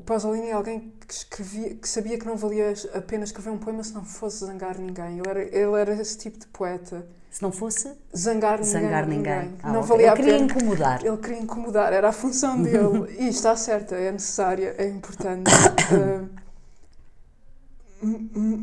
o 0.00 0.02
Pasolini 0.02 0.48
é 0.48 0.52
alguém 0.52 0.94
que, 1.06 1.12
escrevia, 1.12 1.74
que 1.74 1.86
sabia 1.86 2.18
que 2.18 2.24
não 2.24 2.34
valia 2.34 2.72
a 2.94 3.02
pena 3.02 3.22
escrever 3.22 3.50
um 3.50 3.58
poema 3.58 3.84
se 3.84 3.92
não 3.92 4.02
fosse 4.02 4.46
zangar 4.46 4.78
ninguém. 4.78 5.18
Ele 5.18 5.28
era, 5.28 5.42
ele 5.42 5.78
era 5.78 5.92
esse 6.00 6.16
tipo 6.16 6.38
de 6.38 6.46
poeta. 6.46 7.06
Se 7.30 7.42
não 7.42 7.52
fosse? 7.52 7.92
Zangar 8.16 8.58
ninguém. 8.58 8.72
Zangar 8.72 9.06
ninguém. 9.06 9.42
ninguém. 9.42 9.58
Ah, 9.62 9.72
não 9.72 9.82
valia 9.82 10.06
ele 10.06 10.16
queria 10.16 10.38
incomodar. 10.38 11.04
Ele 11.04 11.16
queria 11.18 11.38
incomodar, 11.38 11.92
era 11.92 12.08
a 12.08 12.12
função 12.12 12.60
dele. 12.64 13.14
e 13.18 13.28
está 13.28 13.54
certa, 13.56 13.94
é 13.94 14.10
necessária, 14.10 14.74
é 14.78 14.88
importante. 14.88 15.50
uh, 15.92 16.28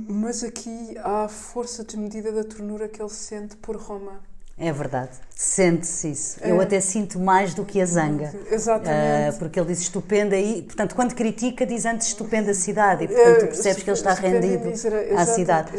mas 0.09 0.43
aqui 0.43 0.97
há 0.97 1.25
a 1.25 1.29
força 1.29 1.83
desmedida 1.83 2.31
da 2.31 2.43
ternura 2.43 2.89
que 2.89 2.99
ele 2.99 3.11
sente 3.11 3.55
por 3.57 3.75
Roma. 3.75 4.21
É 4.59 4.71
verdade, 4.71 5.11
sente-se 5.35 6.09
isso. 6.09 6.39
É. 6.41 6.49
Eu 6.49 6.59
até 6.59 6.79
sinto 6.79 7.19
mais 7.19 7.53
do 7.53 7.63
que 7.63 7.79
a 7.79 7.85
zanga. 7.85 8.33
Exatamente. 8.49 9.35
Uh, 9.35 9.39
porque 9.39 9.59
ele 9.59 9.67
diz 9.67 9.81
estupenda 9.81 10.35
e, 10.35 10.63
portanto, 10.63 10.95
quando 10.95 11.13
critica, 11.13 11.63
diz 11.63 11.85
antes 11.85 12.07
estupenda 12.07 12.51
cidade 12.55 13.03
e, 13.03 13.07
portanto, 13.07 13.37
tu 13.37 13.43
é, 13.43 13.47
percebes 13.47 13.83
que 13.83 13.89
ele 13.89 13.97
está 13.97 14.13
rendido 14.15 14.69
à 15.15 15.25
cidade. 15.27 15.71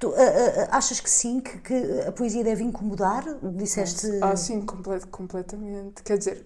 Tu 0.00 0.08
uh, 0.08 0.10
uh, 0.10 0.14
achas 0.72 0.98
que 0.98 1.08
sim, 1.08 1.40
que, 1.40 1.56
que, 1.58 2.00
a 2.06 2.10
poesia 2.10 2.42
deve 2.42 2.64
incomodar? 2.64 3.24
Disseste. 3.42 4.08
Ah, 4.20 4.36
sim, 4.36 4.60
complet, 4.60 5.06
completamente. 5.06 6.02
Quer 6.02 6.18
dizer, 6.18 6.44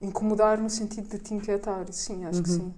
incomodar 0.00 0.58
no 0.60 0.70
sentido 0.70 1.08
de 1.08 1.18
te 1.18 1.34
inquietar, 1.34 1.84
sim, 1.90 2.24
acho 2.26 2.38
uhum. 2.38 2.42
que 2.44 2.50
sim. 2.50 2.74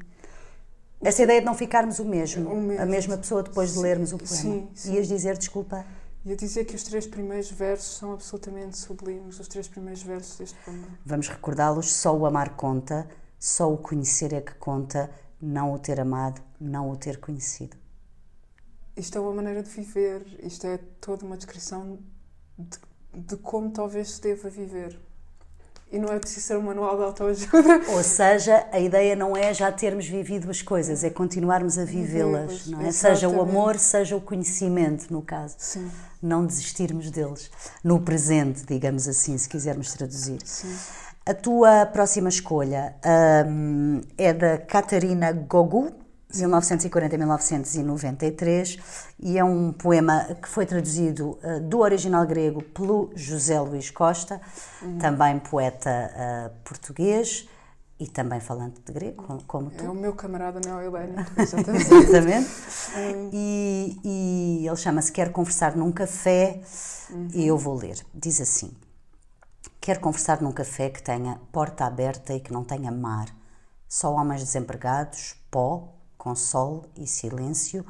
Essa 1.03 1.23
ideia 1.23 1.41
de 1.41 1.47
não 1.47 1.55
ficarmos 1.55 1.99
o 1.99 2.05
mesmo, 2.07 2.51
o 2.51 2.61
mesmo. 2.61 2.83
a 2.83 2.87
mesma 2.87 3.17
pessoa 3.19 3.43
depois 3.43 3.71
sim, 3.71 3.77
de 3.77 3.83
lermos 3.83 4.13
o 4.13 4.19
poema. 4.19 4.35
Sim, 4.35 4.69
sim. 4.75 4.95
Ias 4.95 5.09
dizer, 5.09 5.37
desculpa. 5.37 5.85
Ia 6.25 6.37
dizer 6.37 6.67
que 6.67 6.77
os 6.77 6.83
três 6.83 7.07
primeiros 7.07 7.51
versos 7.51 7.97
são 7.97 8.13
absolutamente 8.13 8.77
sublimes, 8.77 9.41
os 9.41 9.49
três 9.49 9.67
primeiros 9.67 10.03
versos 10.03 10.37
deste 10.37 10.59
poema. 10.65 10.87
Vamos 11.05 11.29
recordá-los: 11.29 11.91
só 11.93 12.15
o 12.15 12.27
amar 12.27 12.57
conta, 12.57 13.09
só 13.39 13.73
o 13.73 13.79
conhecer 13.79 14.35
é 14.35 14.41
que 14.43 14.55
conta, 14.55 15.11
não 15.41 15.73
o 15.73 15.79
ter 15.79 15.99
amado, 15.99 16.43
não 16.61 16.91
o 16.91 16.97
ter 16.97 17.19
conhecido. 17.19 17.77
Isto 18.95 19.17
é 19.17 19.21
uma 19.21 19.33
maneira 19.33 19.63
de 19.63 19.71
viver, 19.71 20.23
isto 20.43 20.67
é 20.67 20.77
toda 21.01 21.25
uma 21.25 21.39
descrição 21.39 21.99
de, 22.59 22.79
de 23.15 23.37
como 23.39 23.71
talvez 23.71 24.11
se 24.11 24.21
deva 24.21 24.51
viver. 24.51 25.01
E 25.93 25.99
não 25.99 26.09
é 26.09 26.19
preciso 26.21 26.47
ser 26.47 26.57
um 26.57 26.63
manual 26.63 26.97
de 26.97 27.03
autoajuda. 27.03 27.81
Ou 27.91 28.03
seja, 28.03 28.65
a 28.71 28.79
ideia 28.79 29.17
não 29.17 29.37
é 29.37 29.53
já 29.53 29.73
termos 29.73 30.07
vivido 30.07 30.49
as 30.49 30.63
coisas, 30.63 31.03
é 31.03 31.11
continuarmos 31.11 31.79
a 31.79 31.85
vivê-las, 31.85 32.69
não 32.69 32.81
é? 32.81 32.93
Seja 32.93 33.29
o 33.29 33.41
amor, 33.41 33.77
seja 33.77 34.17
o 34.17 34.21
conhecimento, 34.21 35.13
no 35.13 35.21
caso. 35.21 35.57
Sim. 35.59 35.91
Não 36.23 36.47
desistirmos 36.47 37.11
deles. 37.11 37.51
No 37.83 38.01
presente, 38.01 38.65
digamos 38.65 39.09
assim, 39.09 39.37
se 39.37 39.49
quisermos 39.49 39.93
traduzir. 39.93 40.39
Sim. 40.45 40.77
A 41.27 41.35
tua 41.35 41.87
próxima 41.87 42.29
escolha 42.29 42.95
um, 43.47 44.01
é 44.17 44.33
da 44.33 44.59
Catarina 44.59 45.33
Gogu, 45.33 45.93
1940-1993, 46.33 48.79
e 49.19 49.37
é 49.39 49.45
um 49.45 49.73
poema 49.73 50.37
que 50.41 50.49
foi 50.49 50.65
traduzido 50.67 51.39
uh, 51.43 51.61
do 51.61 51.81
original 51.81 52.25
grego 52.27 52.63
pelo 52.63 53.11
José 53.15 53.61
Luís 53.61 53.91
Costa, 53.91 54.41
uhum. 54.83 54.99
também 54.99 55.39
poeta 55.39 55.91
uh, 55.91 56.51
português 56.65 57.49
e 57.99 58.07
também 58.07 58.41
falante 58.41 58.81
de 58.81 58.93
grego, 58.93 59.25
como, 59.25 59.43
como 59.45 59.71
tu. 59.71 59.85
É 59.85 59.89
o 59.89 59.95
meu 59.95 60.15
camarada 60.15 60.61
neo-helénico, 60.65 61.33
exatamente. 61.41 61.93
exatamente. 61.93 62.49
e, 63.33 64.01
e, 64.03 64.67
ele 64.67 64.77
chama-se 64.77 65.13
Quer 65.13 65.31
Conversar 65.33 65.77
num 65.77 65.93
Café, 65.93 66.63
uhum. 67.11 67.29
e 67.35 67.47
eu 67.47 67.59
vou 67.59 67.77
ler. 67.77 68.03
Diz 68.15 68.41
assim: 68.41 68.71
Quer 69.81 69.99
conversar 69.99 70.43
num 70.43 70.53
café 70.53 70.91
que 70.91 71.03
tenha 71.03 71.41
porta 71.51 71.87
aberta 71.87 72.35
e 72.35 72.41
que 72.41 72.53
não 72.53 72.63
tenha 72.63 72.93
mar, 72.93 73.35
só 73.89 74.13
homens 74.13 74.45
desempregados, 74.45 75.35
pó, 75.51 75.95
com 76.21 76.37
sol 76.37 76.85
e 76.99 77.07
silêncio, 77.07 77.83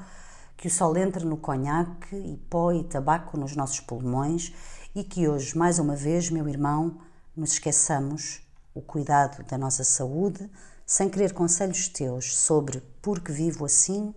que 0.57 0.68
o 0.68 0.70
sol 0.70 0.97
entre 0.97 1.24
no 1.24 1.37
conhaque 1.37 2.14
e 2.14 2.37
pó 2.49 2.70
e 2.70 2.85
tabaco 2.85 3.37
nos 3.37 3.57
nossos 3.57 3.81
pulmões 3.81 4.55
e 4.95 5.03
que 5.03 5.26
hoje, 5.26 5.59
mais 5.59 5.81
uma 5.81 5.97
vez, 5.97 6.31
meu 6.31 6.49
irmão, 6.49 6.99
nos 7.37 7.55
esqueçamos 7.55 8.41
o 8.72 8.81
cuidado 8.81 9.43
da 9.43 9.59
nossa 9.59 9.83
saúde, 9.83 10.49
sem 10.87 11.09
querer 11.09 11.33
conselhos 11.33 11.89
teus 11.89 12.37
sobre 12.37 12.81
por 13.03 13.18
que 13.18 13.33
vivo 13.33 13.64
assim, 13.64 14.14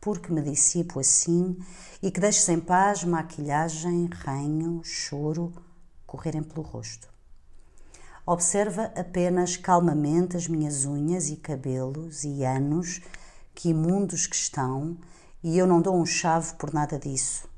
por 0.00 0.20
que 0.20 0.32
me 0.32 0.42
dissipo 0.42 1.00
assim, 1.00 1.58
e 2.00 2.08
que 2.12 2.20
deixes 2.20 2.48
em 2.48 2.60
paz 2.60 3.02
maquilhagem, 3.02 4.08
ranho, 4.12 4.80
choro 4.84 5.52
correrem 6.06 6.44
pelo 6.44 6.62
rosto. 6.62 7.08
Observa 8.24 8.92
apenas 8.94 9.56
calmamente 9.56 10.36
as 10.36 10.46
minhas 10.46 10.84
unhas 10.84 11.30
e 11.30 11.36
cabelos 11.36 12.22
e 12.22 12.44
anos, 12.44 13.00
que 13.56 13.70
imundos 13.70 14.26
que 14.26 14.36
estão, 14.36 14.98
e 15.42 15.56
eu 15.56 15.66
não 15.66 15.80
dou 15.80 15.96
um 15.96 16.04
chave 16.04 16.52
por 16.54 16.72
nada 16.72 16.98
disso. 16.98 17.48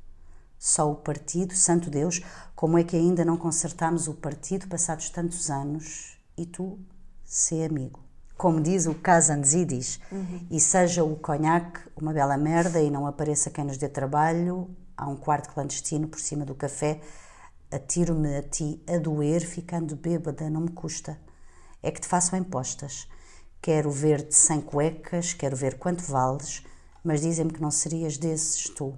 Só 0.57 0.89
o 0.89 0.95
partido, 0.95 1.53
santo 1.53 1.89
Deus, 1.89 2.21
como 2.55 2.77
é 2.77 2.83
que 2.83 2.95
ainda 2.95 3.25
não 3.25 3.37
consertamos 3.37 4.07
o 4.07 4.13
partido 4.13 4.67
passados 4.67 5.09
tantos 5.09 5.49
anos? 5.49 6.17
E 6.37 6.45
tu, 6.45 6.79
sê 7.25 7.65
amigo. 7.65 7.99
Como 8.37 8.61
diz 8.61 8.85
o 8.85 8.95
Kazantzidis, 8.95 9.99
uhum. 10.09 10.47
e 10.49 10.59
seja 10.59 11.03
o 11.03 11.17
conhaque 11.17 11.81
uma 11.97 12.13
bela 12.13 12.37
merda 12.37 12.81
e 12.81 12.89
não 12.89 13.05
apareça 13.05 13.49
quem 13.49 13.65
nos 13.65 13.77
dê 13.77 13.89
trabalho, 13.89 14.69
há 14.95 15.07
um 15.07 15.17
quarto 15.17 15.53
clandestino 15.53 16.07
por 16.07 16.19
cima 16.19 16.45
do 16.45 16.55
café, 16.55 17.01
atiro-me 17.69 18.37
a 18.37 18.43
ti 18.43 18.81
a 18.87 18.97
doer, 18.97 19.41
ficando 19.41 19.97
bêbada, 19.97 20.49
não 20.49 20.61
me 20.61 20.71
custa. 20.71 21.19
É 21.83 21.91
que 21.91 21.99
te 21.99 22.07
faço 22.07 22.35
impostas. 22.37 23.07
Quero 23.61 23.91
ver-te 23.91 24.33
sem 24.33 24.61
cuecas, 24.61 25.33
quero 25.33 25.53
ver 25.53 25.77
quanto 25.77 26.01
vales, 26.03 26.63
mas 27.03 27.19
dizem-me 27.19 27.51
que 27.51 27.61
não 27.61 27.69
serias 27.69 28.17
desses 28.17 28.69
tu. 28.69 28.97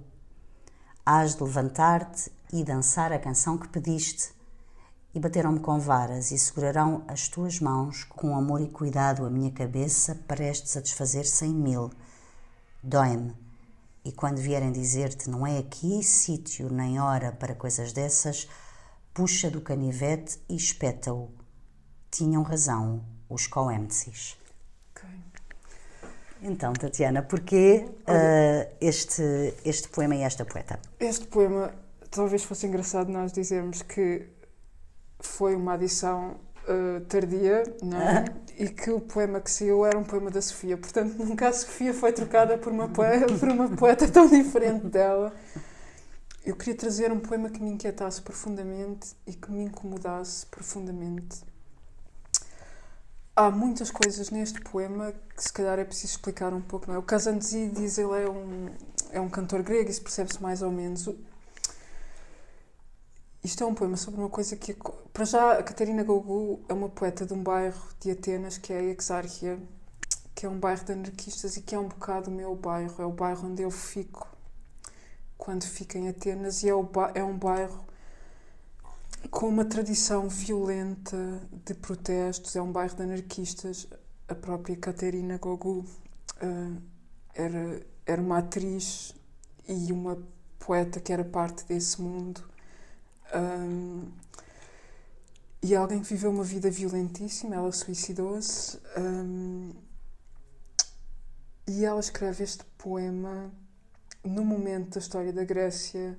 Hás 1.04 1.34
de 1.34 1.42
levantar-te 1.42 2.30
e 2.52 2.62
dançar 2.62 3.12
a 3.12 3.18
canção 3.18 3.58
que 3.58 3.66
pediste. 3.66 4.32
E 5.12 5.18
bateram-me 5.18 5.58
com 5.58 5.80
varas 5.80 6.30
e 6.30 6.38
segurarão 6.38 7.04
as 7.08 7.28
tuas 7.28 7.58
mãos 7.58 8.04
com 8.04 8.36
amor 8.36 8.60
e 8.60 8.68
cuidado 8.68 9.26
a 9.26 9.30
minha 9.30 9.50
cabeça, 9.50 10.14
prestes 10.28 10.76
a 10.76 10.80
desfazer-se 10.80 11.44
em 11.44 11.52
mil. 11.52 11.90
Dói-me. 12.80 13.34
E 14.04 14.12
quando 14.12 14.38
vierem 14.38 14.70
dizer-te 14.70 15.28
não 15.28 15.44
é 15.44 15.58
aqui 15.58 16.04
sítio 16.04 16.72
nem 16.72 17.00
hora 17.00 17.32
para 17.32 17.54
coisas 17.54 17.92
dessas, 17.92 18.48
puxa 19.12 19.50
do 19.50 19.60
canivete 19.60 20.40
e 20.48 20.54
espeta-o. 20.54 21.30
Tinham 22.12 22.44
razão 22.44 23.04
os 23.28 23.48
coemces. 23.48 24.40
Então, 26.42 26.72
Tatiana, 26.72 27.22
porquê 27.22 27.86
uh, 27.86 28.74
este, 28.80 29.54
este 29.64 29.88
poema 29.88 30.16
e 30.16 30.22
esta 30.22 30.44
poeta? 30.44 30.78
Este 30.98 31.24
poema, 31.26 31.72
talvez 32.10 32.42
fosse 32.42 32.66
engraçado 32.66 33.10
nós 33.10 33.32
dizermos 33.32 33.82
que 33.82 34.26
foi 35.20 35.54
uma 35.54 35.74
adição 35.74 36.36
uh, 36.66 37.00
tardia, 37.02 37.62
não 37.80 38.00
é? 38.00 38.24
E 38.58 38.68
que 38.68 38.90
o 38.90 39.00
poema 39.00 39.40
que 39.40 39.50
saiu 39.50 39.86
era 39.86 39.96
um 39.96 40.02
poema 40.02 40.30
da 40.30 40.42
Sofia. 40.42 40.76
Portanto, 40.76 41.14
nunca 41.16 41.48
a 41.48 41.52
Sofia 41.52 41.94
foi 41.94 42.12
trocada 42.12 42.58
por 42.58 42.72
uma 42.72 42.88
poeta, 42.88 43.32
por 43.38 43.48
uma 43.48 43.68
poeta 43.76 44.08
tão 44.08 44.28
diferente 44.28 44.86
dela. 44.86 45.32
Eu 46.44 46.56
queria 46.56 46.74
trazer 46.74 47.12
um 47.12 47.20
poema 47.20 47.50
que 47.50 47.62
me 47.62 47.70
inquietasse 47.70 48.20
profundamente 48.20 49.14
e 49.24 49.32
que 49.32 49.48
me 49.48 49.62
incomodasse 49.62 50.44
profundamente 50.46 51.40
há 53.34 53.50
muitas 53.50 53.90
coisas 53.90 54.30
neste 54.30 54.60
poema 54.60 55.12
que 55.34 55.42
se 55.42 55.52
calhar 55.52 55.78
é 55.78 55.84
preciso 55.84 56.14
explicar 56.14 56.52
um 56.52 56.60
pouco. 56.60 56.86
Não 56.88 56.96
é? 56.96 56.98
O 56.98 57.02
Kazantzidis 57.02 57.98
ele 57.98 58.22
é 58.22 58.28
um, 58.28 58.70
é 59.10 59.20
um 59.20 59.28
cantor 59.28 59.62
grego, 59.62 59.90
isso 59.90 60.02
percebe-se 60.02 60.42
mais 60.42 60.62
ou 60.62 60.70
menos. 60.70 61.08
Isto 63.42 63.64
é 63.64 63.66
um 63.66 63.74
poema 63.74 63.96
sobre 63.96 64.20
uma 64.20 64.30
coisa 64.30 64.56
que. 64.56 64.76
Para 65.12 65.24
já, 65.24 65.52
a 65.58 65.62
Catarina 65.62 66.04
Gogou 66.04 66.62
é 66.68 66.72
uma 66.72 66.88
poeta 66.88 67.26
de 67.26 67.32
um 67.34 67.42
bairro 67.42 67.82
de 68.00 68.10
Atenas 68.10 68.56
que 68.56 68.72
é 68.72 68.78
a 68.78 68.82
Exárquia, 68.82 69.58
que 70.34 70.46
é 70.46 70.48
um 70.48 70.58
bairro 70.58 70.84
de 70.84 70.92
anarquistas 70.92 71.56
e 71.56 71.62
que 71.62 71.74
é 71.74 71.78
um 71.78 71.88
bocado 71.88 72.30
o 72.30 72.32
meu 72.32 72.54
bairro. 72.54 73.02
É 73.02 73.04
o 73.04 73.10
bairro 73.10 73.48
onde 73.48 73.62
eu 73.62 73.70
fico 73.70 74.28
quando 75.36 75.64
fico 75.64 75.98
em 75.98 76.08
Atenas 76.08 76.62
e 76.62 76.68
é, 76.68 76.74
o 76.74 76.88
é 77.14 77.24
um 77.24 77.36
bairro 77.36 77.84
com 79.30 79.48
uma 79.48 79.64
tradição 79.64 80.28
violenta 80.28 81.40
de 81.64 81.74
protestos, 81.74 82.56
é 82.56 82.62
um 82.62 82.72
bairro 82.72 82.94
de 82.96 83.02
anarquistas. 83.02 83.86
A 84.28 84.34
própria 84.34 84.76
Caterina 84.76 85.38
Gogu 85.38 85.84
uh, 86.42 86.82
era, 87.34 87.82
era 88.06 88.20
uma 88.20 88.38
atriz 88.38 89.14
e 89.68 89.92
uma 89.92 90.18
poeta 90.58 91.00
que 91.00 91.12
era 91.12 91.24
parte 91.24 91.64
desse 91.64 92.00
mundo. 92.00 92.42
Um, 93.34 94.10
e 95.62 95.74
alguém 95.74 96.00
que 96.00 96.08
viveu 96.08 96.30
uma 96.30 96.44
vida 96.44 96.70
violentíssima, 96.70 97.54
ela 97.54 97.72
suicidou-se. 97.72 98.78
Um, 98.96 99.72
e 101.66 101.84
ela 101.84 102.00
escreve 102.00 102.42
este 102.42 102.64
poema 102.76 103.52
no 104.24 104.44
momento 104.44 104.94
da 104.94 105.00
história 105.00 105.32
da 105.32 105.44
Grécia 105.44 106.16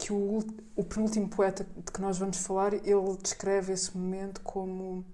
que 0.00 0.14
o, 0.14 0.38
o 0.74 0.82
penúltimo 0.82 1.28
poeta 1.28 1.62
de 1.62 1.92
que 1.92 2.00
nós 2.00 2.16
vamos 2.16 2.38
falar, 2.38 2.72
ele 2.72 3.16
descreve 3.22 3.74
esse 3.74 3.94
momento 3.96 4.40
como 4.40 5.04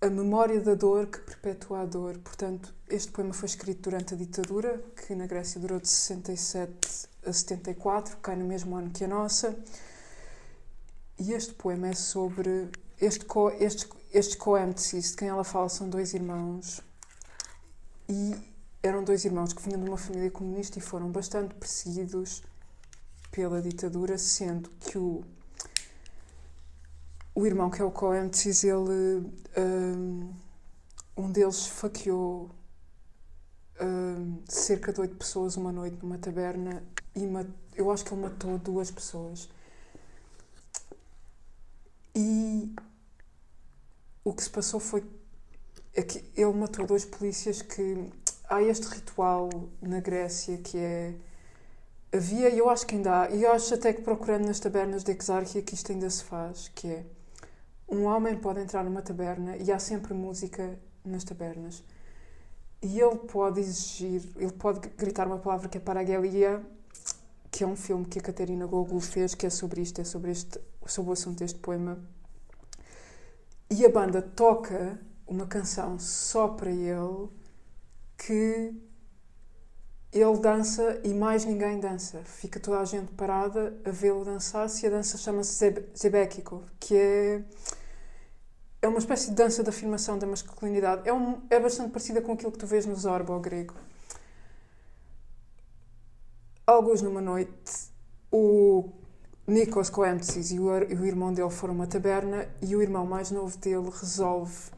a 0.00 0.10
memória 0.10 0.60
da 0.60 0.74
dor 0.74 1.06
que 1.06 1.20
perpetua 1.20 1.82
a 1.82 1.84
dor. 1.84 2.18
Portanto, 2.18 2.74
este 2.88 3.12
poema 3.12 3.32
foi 3.32 3.46
escrito 3.46 3.82
durante 3.82 4.14
a 4.14 4.16
ditadura, 4.16 4.82
que 5.06 5.14
na 5.14 5.26
Grécia 5.26 5.60
durou 5.60 5.78
de 5.78 5.88
67 5.88 7.08
a 7.24 7.32
74, 7.32 8.16
cai 8.16 8.34
no 8.34 8.44
mesmo 8.44 8.74
ano 8.74 8.90
que 8.90 9.04
a 9.04 9.08
nossa. 9.08 9.56
E 11.16 11.32
este 11.32 11.54
poema 11.54 11.88
é 11.88 11.94
sobre. 11.94 12.70
Este, 13.00 13.24
co, 13.24 13.50
estes, 13.50 13.88
estes 14.12 14.34
coemtesis 14.34 15.12
de 15.12 15.16
quem 15.16 15.28
ela 15.28 15.44
fala 15.44 15.68
são 15.68 15.88
dois 15.88 16.12
irmãos. 16.12 16.82
E 18.08 18.34
eram 18.82 19.04
dois 19.04 19.24
irmãos 19.24 19.52
que 19.52 19.62
vinham 19.62 19.80
de 19.80 19.88
uma 19.88 19.96
família 19.96 20.30
comunista 20.30 20.78
e 20.78 20.82
foram 20.82 21.08
bastante 21.10 21.54
perseguidos 21.54 22.42
pela 23.30 23.62
ditadura, 23.62 24.18
sendo 24.18 24.70
que 24.80 24.98
o, 24.98 25.24
o 27.34 27.46
irmão 27.46 27.70
que 27.70 27.80
é 27.80 27.84
o 27.84 27.90
Coemtes, 27.90 28.64
ele 28.64 29.30
um, 29.56 30.32
um 31.16 31.30
deles 31.30 31.56
esfaqueou 31.56 32.50
um, 33.80 34.42
cerca 34.48 34.92
de 34.92 35.00
oito 35.00 35.16
pessoas 35.16 35.56
uma 35.56 35.72
noite 35.72 35.98
numa 36.02 36.18
taberna 36.18 36.82
e 37.14 37.22
eu 37.74 37.90
acho 37.90 38.04
que 38.04 38.12
ele 38.12 38.22
matou 38.22 38.58
duas 38.58 38.90
pessoas. 38.90 39.48
E 42.14 42.74
o 44.24 44.32
que 44.32 44.42
se 44.42 44.50
passou 44.50 44.80
foi 44.80 45.04
é 45.94 46.02
que 46.02 46.18
ele 46.36 46.52
matou 46.52 46.86
dois 46.86 47.04
polícias 47.04 47.62
que 47.62 48.10
há 48.48 48.62
este 48.62 48.86
ritual 48.86 49.48
na 49.80 50.00
Grécia 50.00 50.58
que 50.58 50.78
é 50.78 51.14
havia, 52.12 52.48
e 52.50 52.58
eu 52.58 52.68
acho 52.68 52.86
que 52.86 52.94
ainda 52.96 53.22
há, 53.22 53.30
e 53.30 53.42
eu 53.42 53.52
acho 53.52 53.74
até 53.74 53.92
que 53.92 54.02
procurando 54.02 54.46
nas 54.46 54.60
tabernas 54.60 55.04
de 55.04 55.12
Exarquia 55.12 55.62
que 55.62 55.74
isto 55.74 55.92
ainda 55.92 56.08
se 56.10 56.24
faz, 56.24 56.68
que 56.68 56.88
é 56.88 57.04
um 57.88 58.04
homem 58.04 58.36
pode 58.36 58.60
entrar 58.60 58.84
numa 58.84 59.02
taberna 59.02 59.56
e 59.56 59.72
há 59.72 59.78
sempre 59.78 60.14
música 60.14 60.78
nas 61.04 61.24
tabernas. 61.24 61.82
E 62.82 62.98
ele 63.00 63.16
pode 63.16 63.60
exigir, 63.60 64.22
ele 64.36 64.52
pode 64.52 64.88
gritar 64.90 65.26
uma 65.26 65.38
palavra 65.38 65.68
que 65.68 65.76
é 65.76 65.80
Paragelia, 65.80 66.62
que 67.50 67.64
é 67.64 67.66
um 67.66 67.76
filme 67.76 68.06
que 68.06 68.18
a 68.18 68.22
Catarina 68.22 68.64
Gogol 68.66 69.00
fez, 69.00 69.34
que 69.34 69.44
é 69.44 69.50
sobre 69.50 69.82
isto, 69.82 70.00
é 70.00 70.04
sobre, 70.04 70.30
este, 70.30 70.58
sobre 70.86 71.10
o 71.10 71.12
assunto 71.12 71.38
deste 71.38 71.58
poema. 71.58 71.98
E 73.68 73.84
a 73.84 73.88
banda 73.88 74.22
toca 74.22 74.98
uma 75.26 75.46
canção 75.46 75.98
só 75.98 76.48
para 76.48 76.70
ele 76.70 77.28
que 78.16 78.72
ele 80.12 80.38
dança 80.38 81.00
e 81.04 81.14
mais 81.14 81.44
ninguém 81.44 81.78
dança. 81.78 82.20
Fica 82.24 82.58
toda 82.58 82.80
a 82.80 82.84
gente 82.84 83.12
parada 83.12 83.76
a 83.84 83.90
vê-lo 83.90 84.24
dançar-se 84.24 84.84
e 84.84 84.88
a 84.88 84.90
dança 84.90 85.16
chama-se 85.16 85.86
Zebekiko, 85.96 86.64
que 86.80 86.96
é, 86.96 87.44
é 88.82 88.88
uma 88.88 88.98
espécie 88.98 89.30
de 89.30 89.36
dança 89.36 89.62
de 89.62 89.68
afirmação 89.68 90.18
da 90.18 90.26
masculinidade. 90.26 91.08
É, 91.08 91.12
um, 91.12 91.40
é 91.48 91.60
bastante 91.60 91.90
parecida 91.92 92.20
com 92.20 92.32
aquilo 92.32 92.50
que 92.50 92.58
tu 92.58 92.66
vês 92.66 92.86
no 92.86 92.96
Zorba, 92.96 93.32
ao 93.32 93.40
grego. 93.40 93.74
Alguns 96.66 97.02
numa 97.02 97.20
noite, 97.20 97.90
o 98.32 98.90
Nikos 99.46 99.90
Coentzis 99.90 100.50
e 100.50 100.58
o, 100.58 100.76
e 100.76 100.94
o 100.94 101.04
irmão 101.04 101.32
dele 101.32 101.50
foram 101.50 101.74
a 101.74 101.76
uma 101.76 101.86
taberna 101.86 102.48
e 102.60 102.74
o 102.74 102.82
irmão 102.82 103.06
mais 103.06 103.30
novo 103.30 103.56
dele 103.58 103.90
resolve 103.90 104.70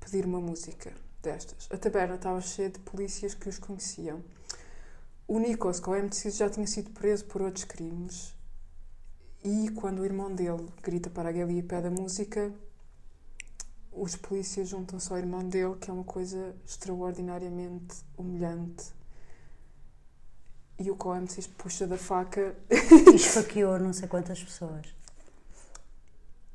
pedir 0.00 0.24
uma 0.24 0.40
música 0.40 0.92
destas. 1.22 1.68
A 1.70 1.76
taberna 1.76 2.16
estava 2.16 2.40
cheia 2.40 2.70
de 2.70 2.78
polícias 2.80 3.34
que 3.34 3.48
os 3.48 3.58
conheciam. 3.58 4.22
O 5.30 5.38
Nikos 5.38 5.78
Coemtsis 5.78 6.38
já 6.38 6.50
tinha 6.50 6.66
sido 6.66 6.90
preso 6.90 7.24
por 7.26 7.40
outros 7.40 7.62
crimes 7.62 8.34
e 9.44 9.70
quando 9.76 10.00
o 10.00 10.04
irmão 10.04 10.34
dele 10.34 10.66
grita 10.82 11.08
para 11.08 11.28
a 11.28 11.32
Gali 11.32 11.58
e 11.58 11.62
pede 11.62 11.86
a 11.86 11.90
música, 11.90 12.52
os 13.92 14.16
polícias 14.16 14.68
juntam-se 14.68 15.08
ao 15.12 15.20
irmão 15.20 15.48
dele, 15.48 15.76
que 15.76 15.88
é 15.88 15.92
uma 15.92 16.02
coisa 16.02 16.56
extraordinariamente 16.66 17.94
humilhante. 18.18 18.92
E 20.76 20.90
o 20.90 20.96
Coemtsis 20.96 21.46
puxa 21.46 21.86
da 21.86 21.96
faca. 21.96 22.56
E 22.68 23.14
esfaqueou 23.14 23.78
não 23.78 23.92
sei 23.92 24.08
quantas 24.08 24.42
pessoas. 24.42 24.92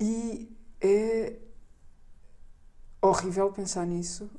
E 0.02 0.54
é 0.82 1.40
horrível 3.02 3.54
pensar 3.54 3.86
nisso, 3.88 4.30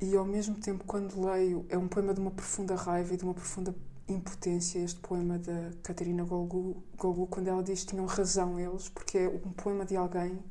e 0.00 0.16
ao 0.16 0.24
mesmo 0.24 0.56
tempo, 0.56 0.84
quando 0.84 1.20
leio, 1.24 1.64
é 1.68 1.78
um 1.78 1.88
poema 1.88 2.12
de 2.12 2.20
uma 2.20 2.30
profunda 2.30 2.74
raiva 2.74 3.14
e 3.14 3.16
de 3.16 3.24
uma 3.24 3.34
profunda 3.34 3.74
impotência 4.08 4.78
este 4.78 5.00
poema 5.00 5.38
da 5.38 5.70
Catarina 5.82 6.24
Golgu, 6.24 6.82
quando 7.30 7.48
ela 7.48 7.62
diz 7.62 7.80
que 7.80 7.90
tinham 7.90 8.04
razão 8.06 8.58
eles, 8.60 8.88
porque 8.88 9.18
é 9.18 9.28
um 9.28 9.52
poema 9.52 9.84
de 9.84 9.96
alguém 9.96 10.42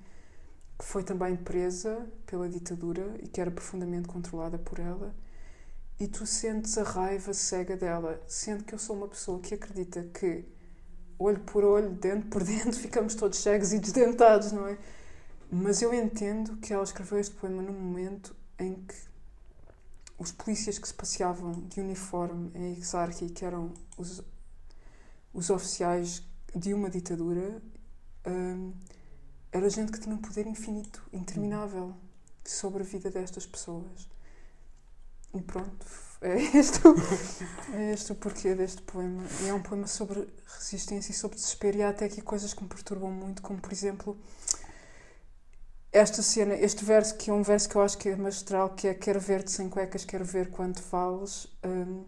que 0.78 0.86
foi 0.86 1.04
também 1.04 1.36
presa 1.36 2.08
pela 2.26 2.50
ditadura 2.50 3.16
e 3.22 3.28
que 3.28 3.40
era 3.40 3.52
profundamente 3.52 4.08
controlada 4.08 4.58
por 4.58 4.80
ela. 4.80 5.14
E 6.00 6.08
tu 6.08 6.26
sentes 6.26 6.78
a 6.78 6.84
raiva 6.84 7.34
cega 7.34 7.78
dela, 7.78 8.22
sendo 8.28 8.64
que 8.64 8.74
eu 8.74 8.80
sou 8.80 8.96
uma 8.96 9.08
pessoa 9.08 9.40
que 9.40 9.54
acredita 9.54 10.04
que 10.04 10.46
olho 11.20 11.40
por 11.42 11.64
olho, 11.64 11.92
dente 11.92 12.28
por 12.28 12.44
dente, 12.44 12.80
ficamos 12.80 13.14
todos 13.16 13.38
cegos 13.38 13.72
e 13.72 13.80
desdentados, 13.80 14.52
não 14.52 14.68
é? 14.68 14.78
Mas 15.52 15.82
eu 15.82 15.94
entendo 15.94 16.58
que 16.58 16.74
ela 16.74 16.84
escreveu 16.84 17.20
este 17.20 17.36
poema 17.36 17.62
num 17.62 17.74
momento 17.74 18.36
em 18.58 18.74
que 18.74 18.96
os 20.24 20.32
polícias 20.32 20.80
que 20.80 20.88
se 20.88 20.94
passeavam 20.94 21.52
de 21.52 21.82
uniforme 21.82 22.52
em 22.56 22.78
Exarchy, 22.78 23.30
que 23.30 23.46
eram 23.46 23.74
os, 23.98 24.24
os 25.34 25.50
oficiais 25.50 26.24
de 26.56 26.74
uma 26.74 26.90
ditadura, 26.90 27.62
hum, 28.26 28.74
era 29.52 29.70
gente 29.70 29.92
que 29.92 30.00
tinha 30.00 30.16
um 30.16 30.20
poder 30.20 30.48
infinito, 30.48 31.04
interminável, 31.12 31.94
sobre 32.46 32.84
a 32.84 32.86
vida 32.86 33.10
destas 33.12 33.46
pessoas. 33.46 34.10
E 35.34 35.42
pronto, 35.42 35.86
é 36.22 36.42
este, 36.58 36.80
é 37.74 37.92
este 37.94 38.12
o 38.12 38.16
porquê 38.16 38.56
deste 38.56 38.82
poema. 38.82 39.24
E 39.42 39.50
é 39.50 39.54
um 39.54 39.62
poema 39.62 39.88
sobre 39.88 40.28
resistência 40.46 41.12
e 41.12 41.16
sobre 41.16 41.38
desespero, 41.38 41.78
e 41.78 41.84
há 41.84 41.90
até 41.90 42.06
aqui 42.06 42.22
coisas 42.22 42.54
que 42.54 42.64
me 42.64 42.70
perturbam 42.70 43.12
muito, 43.12 43.42
como 43.42 43.60
por 43.60 43.74
exemplo 43.74 44.18
esta 45.94 46.24
cena, 46.24 46.56
este 46.56 46.84
verso, 46.84 47.16
que 47.16 47.30
é 47.30 47.34
um 47.34 47.44
verso 47.44 47.70
que 47.70 47.76
eu 47.76 47.82
acho 47.84 47.98
que 48.00 48.10
é 48.10 48.16
magistral, 48.16 48.72
que 48.72 48.88
é 48.88 48.94
Quero 48.96 49.20
ver-te 49.20 49.52
sem 49.52 49.70
cuecas, 49.70 50.04
quero 50.04 50.26
ver 50.26 50.50
quando 50.50 50.80
fales. 50.80 51.48
Hum, 51.64 52.04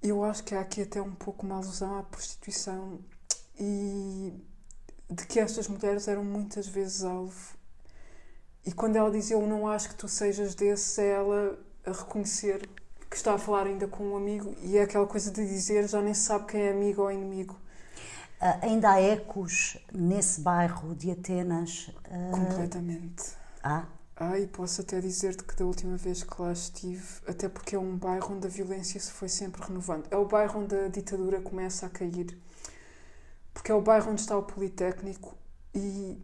eu 0.00 0.22
acho 0.22 0.44
que 0.44 0.54
há 0.54 0.60
aqui 0.60 0.82
até 0.82 1.02
um 1.02 1.14
pouco 1.14 1.44
uma 1.44 1.56
alusão 1.56 1.98
à 1.98 2.04
prostituição 2.04 3.00
e 3.58 4.32
de 5.10 5.26
que 5.26 5.40
estas 5.40 5.66
mulheres 5.66 6.06
eram 6.06 6.24
muitas 6.24 6.68
vezes 6.68 7.02
alvo. 7.02 7.56
E 8.64 8.72
quando 8.72 8.94
ela 8.96 9.10
diz 9.10 9.30
eu 9.30 9.44
não 9.46 9.66
acho 9.66 9.88
que 9.88 9.96
tu 9.96 10.06
sejas 10.06 10.54
desse, 10.54 11.00
é 11.00 11.10
ela 11.14 11.58
a 11.84 11.90
reconhecer 11.90 12.68
que 13.10 13.16
está 13.16 13.34
a 13.34 13.38
falar 13.38 13.66
ainda 13.66 13.88
com 13.88 14.04
um 14.04 14.16
amigo 14.16 14.54
e 14.62 14.76
é 14.76 14.82
aquela 14.82 15.06
coisa 15.06 15.30
de 15.32 15.44
dizer 15.46 15.88
já 15.88 16.00
nem 16.00 16.14
se 16.14 16.22
sabe 16.22 16.46
quem 16.46 16.60
é 16.60 16.70
amigo 16.70 17.02
ou 17.02 17.10
inimigo. 17.10 17.56
Uh, 18.40 18.64
ainda 18.66 18.92
há 18.92 19.00
ecos 19.00 19.76
nesse 19.92 20.40
bairro 20.40 20.94
de 20.94 21.10
Atenas? 21.10 21.90
Uh... 22.08 22.30
Completamente. 22.30 23.32
Ah? 23.62 23.86
Ah, 24.20 24.36
e 24.36 24.48
posso 24.48 24.80
até 24.80 25.00
dizer-te 25.00 25.44
que 25.44 25.54
da 25.54 25.64
última 25.64 25.96
vez 25.96 26.24
que 26.24 26.42
lá 26.42 26.50
estive, 26.50 27.06
até 27.24 27.48
porque 27.48 27.76
é 27.76 27.78
um 27.78 27.96
bairro 27.96 28.34
onde 28.34 28.48
a 28.48 28.50
violência 28.50 28.98
se 28.98 29.12
foi 29.12 29.28
sempre 29.28 29.62
renovando. 29.62 30.08
É 30.10 30.16
o 30.16 30.26
bairro 30.26 30.60
onde 30.60 30.74
a 30.74 30.88
ditadura 30.88 31.40
começa 31.40 31.86
a 31.86 31.88
cair. 31.88 32.36
Porque 33.54 33.70
é 33.70 33.74
o 33.74 33.80
bairro 33.80 34.10
onde 34.10 34.20
está 34.20 34.36
o 34.36 34.42
Politécnico 34.42 35.36
e 35.72 36.20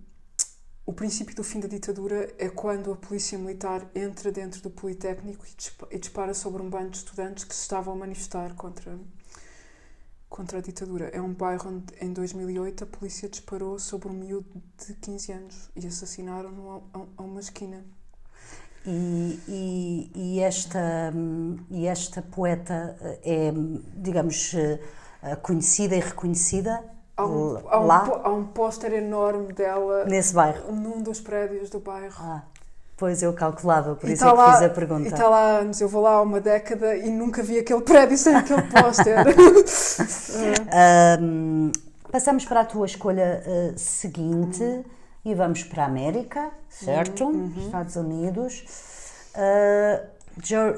o 0.85 0.93
princípio 0.93 1.37
do 1.37 1.45
fim 1.45 1.61
da 1.61 1.69
ditadura 1.69 2.35
é 2.37 2.49
quando 2.49 2.93
a 2.93 2.97
polícia 2.97 3.39
militar 3.39 3.89
entra 3.95 4.33
dentro 4.33 4.61
do 4.61 4.71
Politécnico 4.71 5.45
e 5.91 5.99
dispara 5.99 6.35
sobre 6.35 6.63
um 6.63 6.69
bando 6.69 6.91
de 6.91 6.97
estudantes 6.97 7.45
que 7.45 7.55
se 7.55 7.63
estavam 7.63 7.95
a 7.95 7.97
manifestar 7.97 8.55
contra 8.55 8.99
contra 10.35 10.59
a 10.59 10.61
ditadura. 10.61 11.11
É 11.13 11.21
um 11.21 11.33
bairro 11.33 11.71
onde, 11.71 11.95
em 12.05 12.13
2008, 12.13 12.83
a 12.83 12.87
polícia 12.89 13.29
disparou 13.29 13.79
sobre 13.79 14.09
um 14.09 14.13
miúdo 14.13 14.61
de 14.85 14.93
15 14.95 15.33
anos 15.33 15.71
e 15.77 15.87
assassinaram-no 15.87 16.83
a, 16.93 16.99
a, 17.19 17.23
uma 17.23 17.39
esquina. 17.39 17.85
E, 18.85 19.39
e, 19.47 20.11
e, 20.13 20.41
esta, 20.41 21.13
e 21.71 21.87
esta 21.87 22.21
poeta 22.21 22.97
é, 23.23 23.53
digamos, 23.95 24.55
eh, 24.55 25.37
conhecida 25.37 25.95
e 25.95 26.01
reconhecida 26.01 26.85
há 27.17 27.25
um, 27.25 27.69
há 27.69 27.81
um, 27.81 27.87
lá? 27.87 28.21
Há 28.25 28.31
um 28.31 28.45
póster 28.45 28.93
enorme 28.93 29.53
dela 29.53 30.05
nesse 30.05 30.35
bairro, 30.35 30.73
num 30.73 31.01
dos 31.01 31.21
prédios 31.21 31.71
do 31.71 31.79
bairro. 31.79 32.17
Ah. 32.19 32.43
Pois 32.97 33.23
eu 33.23 33.33
calculava, 33.33 33.97
por 33.97 34.09
e 34.09 34.13
isso 34.13 34.23
tá 34.23 34.29
é 34.29 34.33
que 34.33 34.37
lá, 34.37 34.53
fiz 34.53 34.63
a 34.63 34.69
pergunta. 34.69 35.03
E 35.03 35.13
está 35.13 35.29
lá 35.29 35.59
anos, 35.59 35.81
eu 35.81 35.89
vou 35.89 36.03
lá 36.03 36.13
há 36.13 36.23
uma 36.23 36.41
década 36.41 36.97
e 36.97 37.11
nunca 37.11 37.43
vi 37.43 37.59
aquele 37.59 37.81
prédio 37.81 38.17
sem 38.17 38.35
aquele 38.35 38.63
póster. 38.63 39.17
um, 41.21 41.73
passamos 42.13 42.45
para 42.45 42.61
a 42.61 42.65
tua 42.65 42.87
escolha 42.87 43.43
uh, 43.45 43.77
seguinte 43.77 44.63
uhum. 44.63 44.85
e 45.25 45.35
vamos 45.35 45.65
para 45.65 45.83
a 45.83 45.87
América, 45.87 46.51
certo? 46.69 47.25
Uhum. 47.25 47.53
Estados 47.59 47.97
Unidos. 47.97 48.65
Uh, 49.35 50.15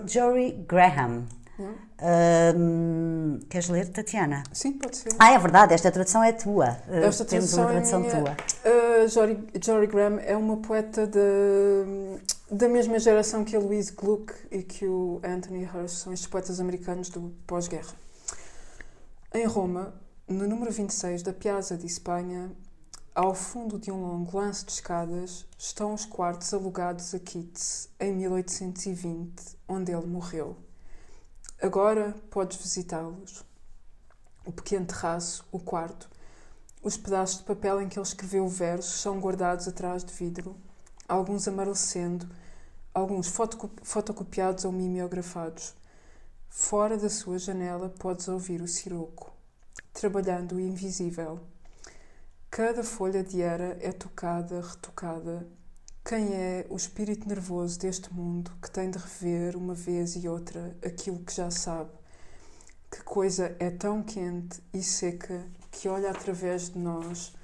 Jory 0.07 0.53
Graham. 0.67 1.25
Um, 1.59 3.39
queres 3.49 3.69
ler, 3.69 3.89
Tatiana? 3.89 4.43
Sim, 4.53 4.73
pode 4.75 4.97
ser. 4.97 5.11
Ah, 5.19 5.33
é 5.33 5.39
verdade, 5.39 5.75
esta 5.75 5.91
tradução 5.91 6.23
é 6.23 6.33
tua. 6.33 6.77
Esta 6.89 7.25
uh, 7.25 7.27
Temos 7.27 7.53
uma 7.55 7.67
tradução 7.67 8.05
é 8.05 8.11
tua. 8.11 8.37
Uh, 8.65 9.09
Jory, 9.09 9.49
Jory 9.63 9.87
Graham 9.87 10.19
é 10.21 10.37
uma 10.37 10.59
poeta 10.59 11.07
de, 11.07 11.21
da 12.51 12.69
mesma 12.69 12.99
geração 12.99 13.45
que 13.45 13.57
a 13.57 13.59
Louise 13.59 13.93
Gluck 13.93 14.35
e 14.51 14.63
que 14.63 14.87
o 14.87 15.21
Anthony 15.25 15.63
Hirsch, 15.63 16.03
são 16.03 16.13
estes 16.13 16.29
poetas 16.29 16.61
americanos 16.61 17.09
do 17.09 17.35
pós-guerra. 17.47 17.95
Em 19.33 19.47
Roma, 19.47 19.95
no 20.29 20.47
número 20.47 20.71
26 20.71 21.23
da 21.23 21.33
Piazza 21.33 21.77
de 21.77 21.87
Espanha, 21.87 22.51
ao 23.15 23.35
fundo 23.35 23.79
de 23.79 23.91
um 23.91 24.03
longo 24.03 24.37
lance 24.37 24.65
de 24.65 24.73
escadas, 24.73 25.47
estão 25.59 25.95
os 25.95 26.05
quartos 26.05 26.53
alugados 26.53 27.15
a 27.15 27.19
Keats 27.19 27.89
em 27.99 28.13
1820, 28.13 29.57
onde 29.67 29.91
ele 29.91 30.07
morreu. 30.07 30.66
Agora 31.61 32.15
podes 32.31 32.59
visitá-los. 32.59 33.43
O 34.45 34.53
pequeno 34.53 34.85
terraço, 34.85 35.43
o 35.51 35.59
quarto, 35.59 36.09
os 36.83 36.99
pedaços 36.99 37.39
de 37.39 37.45
papel 37.45 37.81
em 37.81 37.89
que 37.89 37.99
ele 37.99 38.07
escreveu 38.07 38.47
versos 38.47 39.01
são 39.01 39.19
guardados 39.19 39.67
atrás 39.67 40.05
de 40.05 40.13
vidro, 40.13 40.55
alguns 41.09 41.49
amarelecendo, 41.49 42.29
alguns 42.93 43.35
fotocopiados 43.83 44.67
ou 44.67 44.71
mimeografados. 44.71 45.75
Fora 46.51 46.99
da 46.99 47.09
sua 47.09 47.39
janela 47.39 47.89
podes 47.89 48.29
ouvir 48.29 48.61
o 48.61 48.69
siroco, 48.69 49.33
trabalhando 49.95 50.57
o 50.57 50.61
invisível. 50.61 51.41
Cada 52.51 52.85
folha 52.85 53.25
de 53.25 53.41
era 53.41 53.79
é 53.81 53.93
tocada, 53.93 54.61
retocada, 54.61 55.49
quem 56.09 56.35
é 56.35 56.65
o 56.71 56.77
espírito 56.77 57.29
nervoso 57.29 57.81
deste 57.81 58.15
mundo 58.15 58.53
que 58.63 58.71
tem 58.71 58.89
de 58.89 58.97
rever 58.97 59.57
uma 59.57 59.75
vez 59.75 60.15
e 60.15 60.29
outra 60.29 60.77
aquilo 60.81 61.19
que 61.19 61.35
já 61.35 61.51
sabe? 61.51 61.91
Que 62.89 63.03
coisa 63.03 63.57
é 63.59 63.71
tão 63.71 64.05
quente 64.05 64.63
e 64.73 64.85
seca 64.85 65.45
que 65.73 65.89
olha 65.89 66.09
através 66.09 66.71
de 66.71 66.79
nós, 66.79 67.35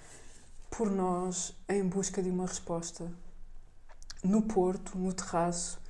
por 0.71 0.89
nós, 0.89 1.57
em 1.69 1.83
busca 1.83 2.23
de 2.23 2.31
uma 2.31 2.47
resposta? 2.47 3.13
No 4.23 4.43
porto, 4.43 4.97
no 4.97 5.13
terraço, 5.13 5.81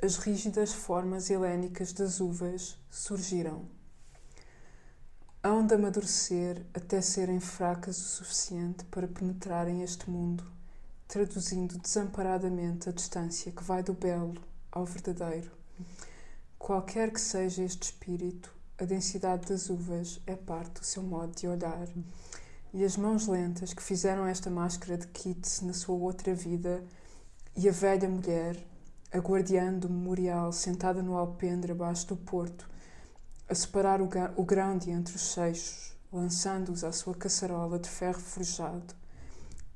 as 0.00 0.16
rígidas 0.16 0.72
formas 0.72 1.28
helénicas 1.28 1.92
das 1.92 2.20
uvas 2.20 2.78
surgiram. 2.88 3.68
Hão 5.42 5.66
de 5.66 5.74
amadurecer 5.74 6.64
até 6.72 7.00
serem 7.00 7.40
fracas 7.40 7.98
o 7.98 8.04
suficiente 8.04 8.84
para 8.84 9.08
penetrarem 9.08 9.82
este 9.82 10.08
mundo 10.08 10.61
traduzindo 11.12 11.76
desamparadamente 11.76 12.88
a 12.88 12.92
distância 12.92 13.52
que 13.52 13.62
vai 13.62 13.82
do 13.82 13.92
belo 13.92 14.32
ao 14.70 14.86
verdadeiro. 14.86 15.50
Qualquer 16.58 17.12
que 17.12 17.20
seja 17.20 17.62
este 17.62 17.82
espírito, 17.82 18.50
a 18.78 18.86
densidade 18.86 19.46
das 19.46 19.68
uvas 19.68 20.22
é 20.26 20.34
parte 20.34 20.80
do 20.80 20.86
seu 20.86 21.02
modo 21.02 21.36
de 21.36 21.46
olhar. 21.46 21.86
E 22.72 22.82
as 22.82 22.96
mãos 22.96 23.26
lentas 23.26 23.74
que 23.74 23.82
fizeram 23.82 24.26
esta 24.26 24.48
máscara 24.48 24.96
de 24.96 25.06
Keats 25.08 25.60
na 25.60 25.74
sua 25.74 25.94
outra 25.96 26.34
vida, 26.34 26.82
e 27.54 27.68
a 27.68 27.72
velha 27.72 28.08
mulher, 28.08 28.56
a 29.12 29.18
guardiã 29.18 29.70
do 29.70 29.90
memorial, 29.90 30.50
sentada 30.50 31.02
no 31.02 31.18
alpendre 31.18 31.72
abaixo 31.72 32.06
do 32.06 32.16
porto, 32.16 32.66
a 33.46 33.54
separar 33.54 34.00
o 34.00 34.44
grão 34.46 34.78
de 34.78 34.90
entre 34.90 35.14
os 35.14 35.34
seixos, 35.34 35.92
lançando-os 36.10 36.82
à 36.82 36.90
sua 36.90 37.14
caçarola 37.14 37.78
de 37.78 37.90
ferro 37.90 38.18
forjado, 38.18 38.94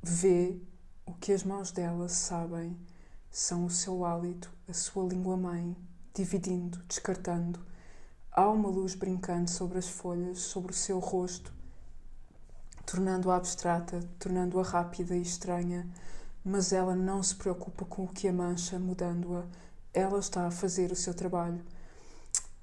vê 0.02 0.58
o 1.06 1.14
que 1.14 1.32
as 1.32 1.44
mãos 1.44 1.70
dela 1.70 2.08
sabem 2.08 2.76
são 3.30 3.64
o 3.64 3.70
seu 3.70 4.04
hálito, 4.04 4.52
a 4.68 4.72
sua 4.72 5.04
língua-mãe, 5.04 5.76
dividindo, 6.12 6.82
descartando. 6.88 7.60
Há 8.32 8.50
uma 8.50 8.68
luz 8.68 8.96
brincando 8.96 9.48
sobre 9.48 9.78
as 9.78 9.88
folhas, 9.88 10.40
sobre 10.40 10.72
o 10.72 10.74
seu 10.74 10.98
rosto, 10.98 11.52
tornando-a 12.84 13.36
abstrata, 13.36 14.00
tornando-a 14.18 14.64
rápida 14.64 15.16
e 15.16 15.22
estranha, 15.22 15.88
mas 16.44 16.72
ela 16.72 16.96
não 16.96 17.22
se 17.22 17.36
preocupa 17.36 17.84
com 17.84 18.04
o 18.04 18.08
que 18.08 18.26
a 18.26 18.32
mancha, 18.32 18.78
mudando-a. 18.78 19.44
Ela 19.94 20.18
está 20.18 20.46
a 20.46 20.50
fazer 20.50 20.90
o 20.90 20.96
seu 20.96 21.14
trabalho. 21.14 21.62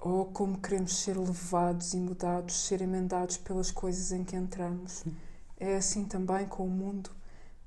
Oh, 0.02 0.26
como 0.26 0.60
queremos 0.60 0.98
ser 0.98 1.18
levados 1.18 1.94
e 1.94 1.98
mudados, 1.98 2.56
ser 2.56 2.82
emendados 2.82 3.38
pelas 3.38 3.72
coisas 3.72 4.12
em 4.12 4.26
que 4.26 4.36
entramos. 4.36 5.06
É 5.58 5.78
assim 5.78 6.04
também 6.04 6.46
com 6.46 6.66
o 6.66 6.70
mundo 6.70 7.10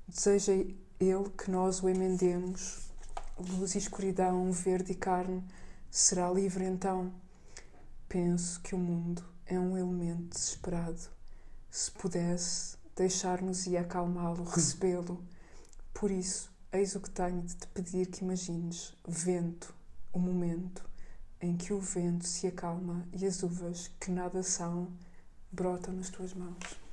Deseja 0.07 0.53
Ele 0.53 1.29
que 1.37 1.51
nós 1.51 1.83
o 1.83 1.89
emendemos. 1.89 2.89
Luz 3.37 3.75
e 3.75 3.77
escuridão, 3.77 4.49
verde 4.53 4.93
e 4.93 4.95
carne, 4.95 5.43
será 5.91 6.31
livre 6.31 6.63
então. 6.63 7.11
Penso 8.07 8.61
que 8.61 8.73
o 8.73 8.77
mundo 8.77 9.21
é 9.45 9.59
um 9.59 9.77
elemento 9.77 10.29
desesperado. 10.29 11.09
Se 11.69 11.91
pudesse, 11.91 12.77
deixar-nos 12.95 13.67
e 13.67 13.75
acalmá-lo, 13.75 14.45
recebê-lo. 14.45 15.21
Por 15.93 16.09
isso, 16.09 16.49
eis 16.71 16.95
o 16.95 17.01
que 17.01 17.09
tenho 17.09 17.41
de 17.41 17.55
te 17.55 17.67
pedir 17.67 18.07
que 18.07 18.23
imagines 18.23 18.95
vento, 19.05 19.75
o 20.13 20.19
momento 20.19 20.89
em 21.41 21.57
que 21.57 21.73
o 21.73 21.81
vento 21.81 22.25
se 22.25 22.47
acalma 22.47 23.05
e 23.11 23.25
as 23.25 23.43
uvas, 23.43 23.91
que 23.99 24.09
nada 24.09 24.41
são, 24.41 24.87
brotam 25.51 25.93
nas 25.93 26.09
tuas 26.09 26.33
mãos. 26.33 26.86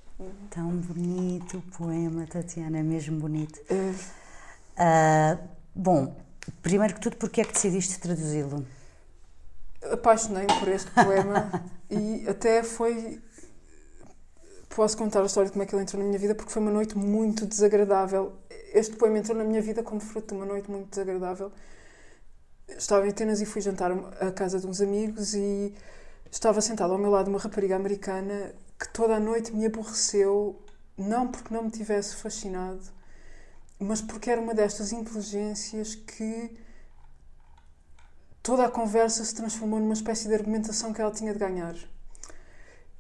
Tão 0.51 0.71
bonito 0.77 1.59
o 1.59 1.63
poema, 1.77 2.27
Tatiana, 2.27 2.79
é 2.79 2.83
mesmo 2.83 3.19
bonito. 3.19 3.61
Ah, 4.77 5.39
bom, 5.75 6.17
primeiro 6.63 6.95
que 6.95 7.01
tudo, 7.01 7.17
porque 7.17 7.41
é 7.41 7.45
que 7.45 7.53
decidiste 7.53 7.99
traduzi-lo? 7.99 8.65
apaixonei-me 9.93 10.59
por 10.59 10.69
este 10.69 10.91
poema 10.91 11.65
e 11.91 12.27
até 12.29 12.63
foi. 12.63 13.21
Posso 14.69 14.97
contar 14.97 15.23
a 15.23 15.27
história 15.27 15.47
de 15.47 15.53
como 15.53 15.63
é 15.63 15.67
que 15.67 15.75
ele 15.75 15.83
entrou 15.83 16.03
na 16.03 16.09
minha 16.09 16.19
vida, 16.19 16.35
porque 16.35 16.51
foi 16.51 16.61
uma 16.61 16.71
noite 16.71 16.99
muito 16.99 17.47
desagradável. 17.47 18.33
Este 18.73 18.97
poema 18.97 19.19
entrou 19.19 19.37
na 19.37 19.45
minha 19.45 19.63
vida 19.63 19.83
como 19.85 20.01
fruto 20.01 20.35
de 20.35 20.41
uma 20.41 20.47
noite 20.47 20.69
muito 20.69 20.91
desagradável. 20.91 21.53
Estava 22.69 23.07
em 23.07 23.11
Atenas 23.11 23.41
e 23.41 23.47
fui 23.47 23.61
jantar 23.61 23.93
à 24.21 24.33
casa 24.33 24.59
de 24.59 24.67
uns 24.67 24.81
amigos 24.81 25.35
e 25.35 25.73
estava 26.31 26.61
sentada 26.61 26.93
ao 26.93 26.99
meu 26.99 27.11
lado 27.11 27.29
uma 27.29 27.39
rapariga 27.39 27.77
americana 27.77 28.53
que 28.79 28.89
toda 28.93 29.17
a 29.17 29.21
noite 29.21 29.53
me 29.53 29.67
aborreceu, 29.67 30.63
não 30.97 31.29
porque 31.29 31.53
não 31.53 31.65
me 31.65 31.71
tivesse 31.71 32.17
fascinado, 32.17 32.83
mas 33.79 34.01
porque 34.01 34.31
era 34.31 34.41
uma 34.41 34.55
destas 34.55 34.93
inteligências 34.93 35.95
que 35.95 36.57
toda 38.43 38.65
a 38.67 38.71
conversa 38.71 39.25
se 39.25 39.35
transformou 39.35 39.81
numa 39.81 39.95
espécie 39.95 40.29
de 40.29 40.35
argumentação 40.35 40.93
que 40.93 41.01
ela 41.01 41.11
tinha 41.11 41.33
de 41.33 41.39
ganhar. 41.39 41.75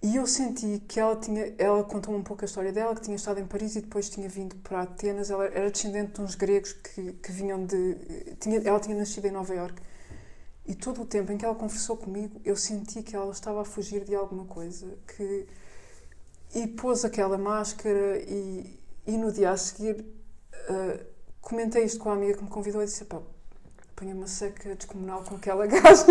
E 0.03 0.17
eu 0.17 0.27
senti 0.27 0.83
que 0.87 1.01
ela 1.01 1.17
tinha, 1.17 1.55
ela 1.57 1.83
contou 1.83 2.15
um 2.15 2.23
pouco 2.23 2.45
a 2.45 2.47
história 2.47 2.71
dela, 2.71 2.95
que 2.95 3.01
tinha 3.01 3.17
estado 3.17 3.41
em 3.41 3.47
Paris 3.47 3.75
e 3.75 3.81
depois 3.81 4.11
tinha 4.11 4.29
vindo 4.29 4.55
para 4.57 4.83
Atenas. 4.83 5.31
Ela 5.31 5.47
era 5.47 5.71
descendente 5.71 6.13
de 6.13 6.21
uns 6.21 6.35
gregos 6.35 6.75
que, 6.75 7.15
que 7.15 7.33
vinham 7.33 7.65
de. 7.65 7.95
Tinha, 8.39 8.59
ela 8.59 8.79
tinha 8.79 8.95
nascido 8.95 9.25
em 9.25 9.31
Nova 9.31 9.55
Iorque. 9.55 9.81
E 10.67 10.75
todo 10.75 11.01
o 11.01 11.07
tempo 11.07 11.33
em 11.33 11.39
que 11.39 11.45
ela 11.47 11.55
conversou 11.55 11.97
comigo, 11.97 12.39
eu 12.45 12.55
senti 12.55 13.03
que 13.03 13.17
ela 13.17 13.31
estava 13.33 13.63
a 13.63 13.65
fugir 13.65 14.05
de 14.05 14.15
alguma 14.15 14.45
coisa. 14.45 14.99
Que, 15.07 15.47
e 16.55 16.67
pôs 16.67 17.05
aquela 17.05 17.39
máscara, 17.39 18.19
e, 18.19 18.81
e 19.07 19.17
no 19.17 19.33
dia 19.33 19.51
a 19.51 19.57
seguir 19.57 20.05
ah, 20.69 20.99
comentei 21.41 21.85
isto 21.85 22.01
com 22.01 22.11
a 22.11 22.15
amiga 22.15 22.35
que 22.37 22.43
me 22.43 22.51
convidou 22.51 22.83
e 22.83 22.87
disse: 22.87 23.05
pá, 23.05 23.21
apanhei 23.91 24.15
uma 24.15 24.27
seca 24.27 24.75
descomunal 24.75 25.23
com 25.23 25.37
aquela 25.37 25.67
gaja. 25.69 26.07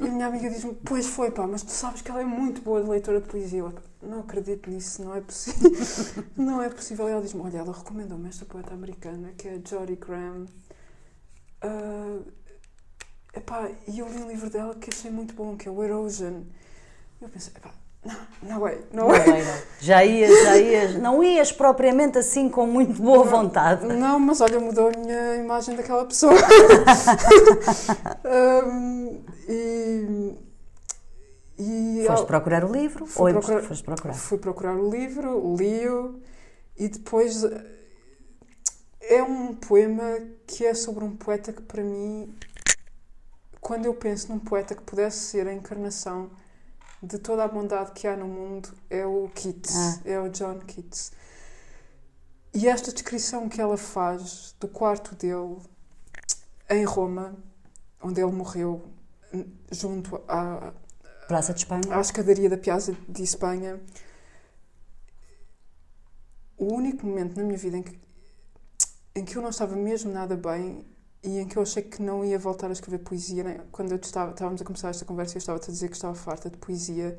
e 0.00 0.06
a 0.06 0.10
minha 0.10 0.26
amiga 0.26 0.50
diz-me: 0.50 0.74
Pois 0.74 1.06
foi, 1.06 1.30
pá, 1.30 1.46
mas 1.46 1.62
tu 1.62 1.70
sabes 1.70 2.02
que 2.02 2.10
ela 2.10 2.20
é 2.20 2.24
muito 2.24 2.60
boa 2.60 2.82
de 2.82 2.88
leitora 2.88 3.20
de 3.20 3.28
poesia. 3.28 3.60
Eu, 3.60 3.74
não 4.02 4.20
acredito 4.20 4.68
nisso, 4.70 5.02
não 5.02 5.14
é 5.14 5.20
possível. 5.20 5.70
não 6.36 6.62
é 6.62 6.68
possível. 6.68 7.08
E 7.08 7.12
ela 7.12 7.22
diz-me: 7.22 7.40
Olha, 7.42 7.58
ela 7.58 7.72
recomendou-me 7.72 8.28
esta 8.28 8.44
poeta 8.44 8.74
americana 8.74 9.32
que 9.36 9.48
é 9.48 9.52
a 9.54 9.68
Jodie 9.68 9.96
Graham. 9.96 10.46
Ah, 11.62 12.18
epá, 13.34 13.70
e 13.86 13.98
eu 13.98 14.08
li 14.08 14.18
um 14.22 14.28
livro 14.28 14.50
dela 14.50 14.74
que 14.74 14.90
achei 14.90 15.10
muito 15.10 15.34
bom, 15.34 15.56
que 15.56 15.68
é 15.68 15.70
o 15.70 15.82
Erosion. 15.82 16.42
E 17.20 17.24
eu 17.24 17.28
pensei: 17.28 17.52
Epá, 17.56 17.72
não, 18.04 18.16
não 18.42 18.66
é, 18.68 18.78
não 18.92 19.08
Não, 19.08 19.14
é. 19.14 19.24
bem, 19.24 19.44
não. 19.44 19.54
Já 19.80 20.04
ias, 20.04 20.42
já 20.44 20.56
ias, 20.56 20.94
não 20.96 21.22
ias 21.22 21.52
propriamente 21.52 22.18
assim 22.18 22.48
com 22.48 22.66
muito 22.66 23.00
boa 23.02 23.24
vontade. 23.24 23.84
Não, 23.86 24.18
mas 24.18 24.40
olha, 24.40 24.58
mudou 24.60 24.88
a 24.88 24.98
minha 24.98 25.36
imagem 25.36 25.76
daquela 25.76 26.04
pessoa. 26.06 26.32
Hum, 28.24 29.22
e. 29.48 30.36
e 31.58 32.04
Foste 32.06 32.26
procurar 32.26 32.64
o 32.64 32.72
livro 32.72 33.06
Fui 33.06 33.32
ou 33.32 33.38
procurar- 33.40 33.62
foste 33.62 33.84
procurar? 33.84 34.14
Fui 34.14 34.38
procurar 34.38 34.74
o 34.76 34.90
livro, 34.90 35.56
li-o 35.56 36.20
e 36.76 36.88
depois. 36.88 37.44
É 39.00 39.22
um 39.22 39.54
poema 39.54 40.18
que 40.46 40.66
é 40.66 40.74
sobre 40.74 41.02
um 41.02 41.16
poeta 41.16 41.50
que, 41.52 41.62
para 41.62 41.82
mim, 41.82 42.34
quando 43.60 43.86
eu 43.86 43.94
penso 43.94 44.28
num 44.30 44.38
poeta 44.38 44.74
que 44.74 44.82
pudesse 44.82 45.18
ser 45.18 45.46
a 45.48 45.52
encarnação 45.52 46.30
de 47.02 47.18
toda 47.18 47.44
a 47.44 47.48
bondade 47.48 47.92
que 47.92 48.06
há 48.06 48.16
no 48.16 48.26
mundo, 48.26 48.68
é 48.90 49.06
o 49.06 49.28
Keats, 49.34 49.74
Ah. 49.76 50.00
é 50.04 50.20
o 50.20 50.28
John 50.28 50.58
Keats. 50.60 51.12
E 52.52 52.66
esta 52.66 52.92
descrição 52.92 53.48
que 53.48 53.60
ela 53.60 53.76
faz 53.76 54.54
do 54.58 54.66
quarto 54.66 55.14
dele 55.14 55.58
em 56.70 56.84
Roma, 56.84 57.36
onde 58.02 58.20
ele 58.20 58.32
morreu, 58.32 58.84
junto 59.70 60.20
à, 60.26 60.72
Praça 61.28 61.52
de 61.52 61.60
Espanha? 61.60 61.82
à 61.94 62.00
escadaria 62.00 62.48
da 62.48 62.56
Piazza 62.56 62.96
de 63.08 63.22
Espanha, 63.22 63.80
o 66.56 66.72
único 66.74 67.06
momento 67.06 67.36
na 67.36 67.44
minha 67.44 67.58
vida 67.58 67.76
em 67.76 67.82
que, 67.82 67.98
em 69.14 69.24
que 69.24 69.36
eu 69.36 69.42
não 69.42 69.50
estava 69.50 69.76
mesmo 69.76 70.10
nada 70.10 70.36
bem 70.36 70.84
e 71.22 71.38
em 71.38 71.48
que 71.48 71.56
eu 71.56 71.62
achei 71.62 71.82
que 71.82 72.00
não 72.00 72.24
ia 72.24 72.38
voltar 72.38 72.68
a 72.68 72.72
escrever 72.72 72.98
poesia, 72.98 73.42
né? 73.42 73.60
quando 73.72 73.92
eu 73.92 73.96
estava, 73.96 74.30
estávamos 74.32 74.62
a 74.62 74.64
começar 74.64 74.90
esta 74.90 75.04
conversa 75.04 75.36
eu 75.36 75.38
estava-te 75.38 75.70
a 75.70 75.72
dizer 75.72 75.88
que 75.88 75.96
estava 75.96 76.14
farta 76.14 76.48
de 76.48 76.56
poesia, 76.56 77.18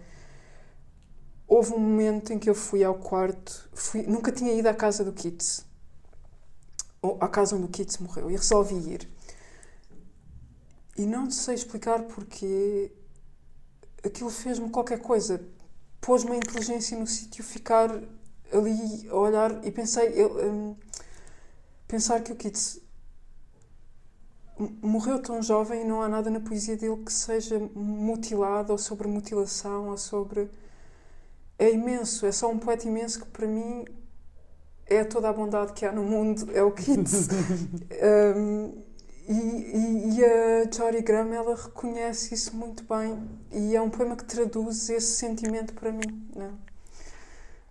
houve 1.47 1.73
um 1.73 1.79
momento 1.79 2.31
em 2.31 2.39
que 2.39 2.49
eu 2.49 2.55
fui 2.55 2.83
ao 2.83 2.95
quarto, 2.95 3.69
fui, 3.73 4.03
nunca 4.03 4.31
tinha 4.31 4.53
ido 4.53 4.67
à 4.67 4.73
casa 4.73 5.03
do 5.03 5.11
Keats, 5.11 5.65
ou 7.01 7.17
à 7.19 7.27
casa 7.27 7.55
onde 7.55 7.65
o 7.65 7.69
Keats 7.69 7.97
morreu, 7.97 8.29
e 8.29 8.35
resolvi 8.35 8.75
ir. 8.75 9.09
E 10.97 11.05
não 11.05 11.31
sei 11.31 11.55
explicar 11.55 12.03
porque 12.03 12.91
aquilo 14.03 14.29
fez-me 14.29 14.69
qualquer 14.69 14.99
coisa. 14.99 15.41
Pôs-me 16.01 16.31
a 16.31 16.35
inteligência 16.35 16.97
no 16.97 17.07
sítio, 17.07 17.43
ficar 17.43 17.89
ali 18.51 19.09
a 19.09 19.15
olhar 19.15 19.65
e 19.65 19.71
pensei, 19.71 20.11
eu, 20.13 20.37
hum, 20.45 20.75
pensar 21.87 22.21
que 22.21 22.31
o 22.31 22.35
Keats 22.35 22.81
morreu 24.81 25.21
tão 25.21 25.41
jovem 25.41 25.81
e 25.81 25.83
não 25.85 26.01
há 26.01 26.09
nada 26.09 26.29
na 26.29 26.39
poesia 26.39 26.75
dele 26.75 26.97
que 27.03 27.13
seja 27.13 27.59
mutilado 27.75 28.71
ou 28.71 28.77
sobre 28.77 29.07
mutilação 29.07 29.89
ou 29.89 29.97
sobre. 29.97 30.49
É 31.57 31.71
imenso, 31.71 32.25
é 32.25 32.31
só 32.31 32.49
um 32.49 32.57
poeta 32.57 32.87
imenso 32.87 33.21
que 33.21 33.27
para 33.27 33.47
mim 33.47 33.85
é 34.85 35.03
toda 35.03 35.29
a 35.29 35.33
bondade 35.33 35.73
que 35.73 35.85
há 35.85 35.91
no 35.91 36.03
mundo, 36.03 36.49
é 36.53 36.63
o 36.63 36.71
Keats. 36.71 37.27
Hum, 38.35 38.73
e, 39.27 39.33
e, 39.33 40.17
e 40.17 40.25
a 40.25 40.71
Jory 40.71 41.01
Graham, 41.01 41.33
ela 41.33 41.55
reconhece 41.55 42.33
isso 42.33 42.55
muito 42.55 42.83
bem 42.83 43.29
e 43.51 43.75
é 43.75 43.81
um 43.81 43.89
poema 43.89 44.15
que 44.15 44.25
traduz 44.25 44.89
esse 44.89 45.17
sentimento 45.17 45.73
para 45.73 45.91
mim. 45.91 46.27
Não? 46.35 46.57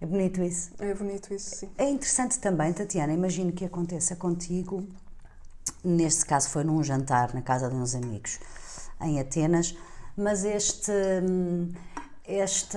É 0.01 0.07
bonito 0.07 0.43
isso. 0.43 0.71
É 0.79 0.95
bonito 0.95 1.35
isso, 1.35 1.57
sim. 1.57 1.71
É 1.77 1.89
interessante 1.89 2.39
também, 2.39 2.73
Tatiana, 2.73 3.13
imagino 3.13 3.51
que 3.53 3.65
aconteça 3.65 4.15
contigo, 4.15 4.87
neste 5.85 6.25
caso 6.27 6.49
foi 6.51 6.65
num 6.65 6.83
jantar 6.83 7.35
na 7.35 7.43
casa 7.43 7.69
de 7.69 7.75
uns 7.75 7.95
amigos 7.95 8.39
em 9.01 9.21
Atenas, 9.21 9.77
mas 10.17 10.45
este, 10.45 10.91
hum, 11.23 11.73
este 12.27 12.77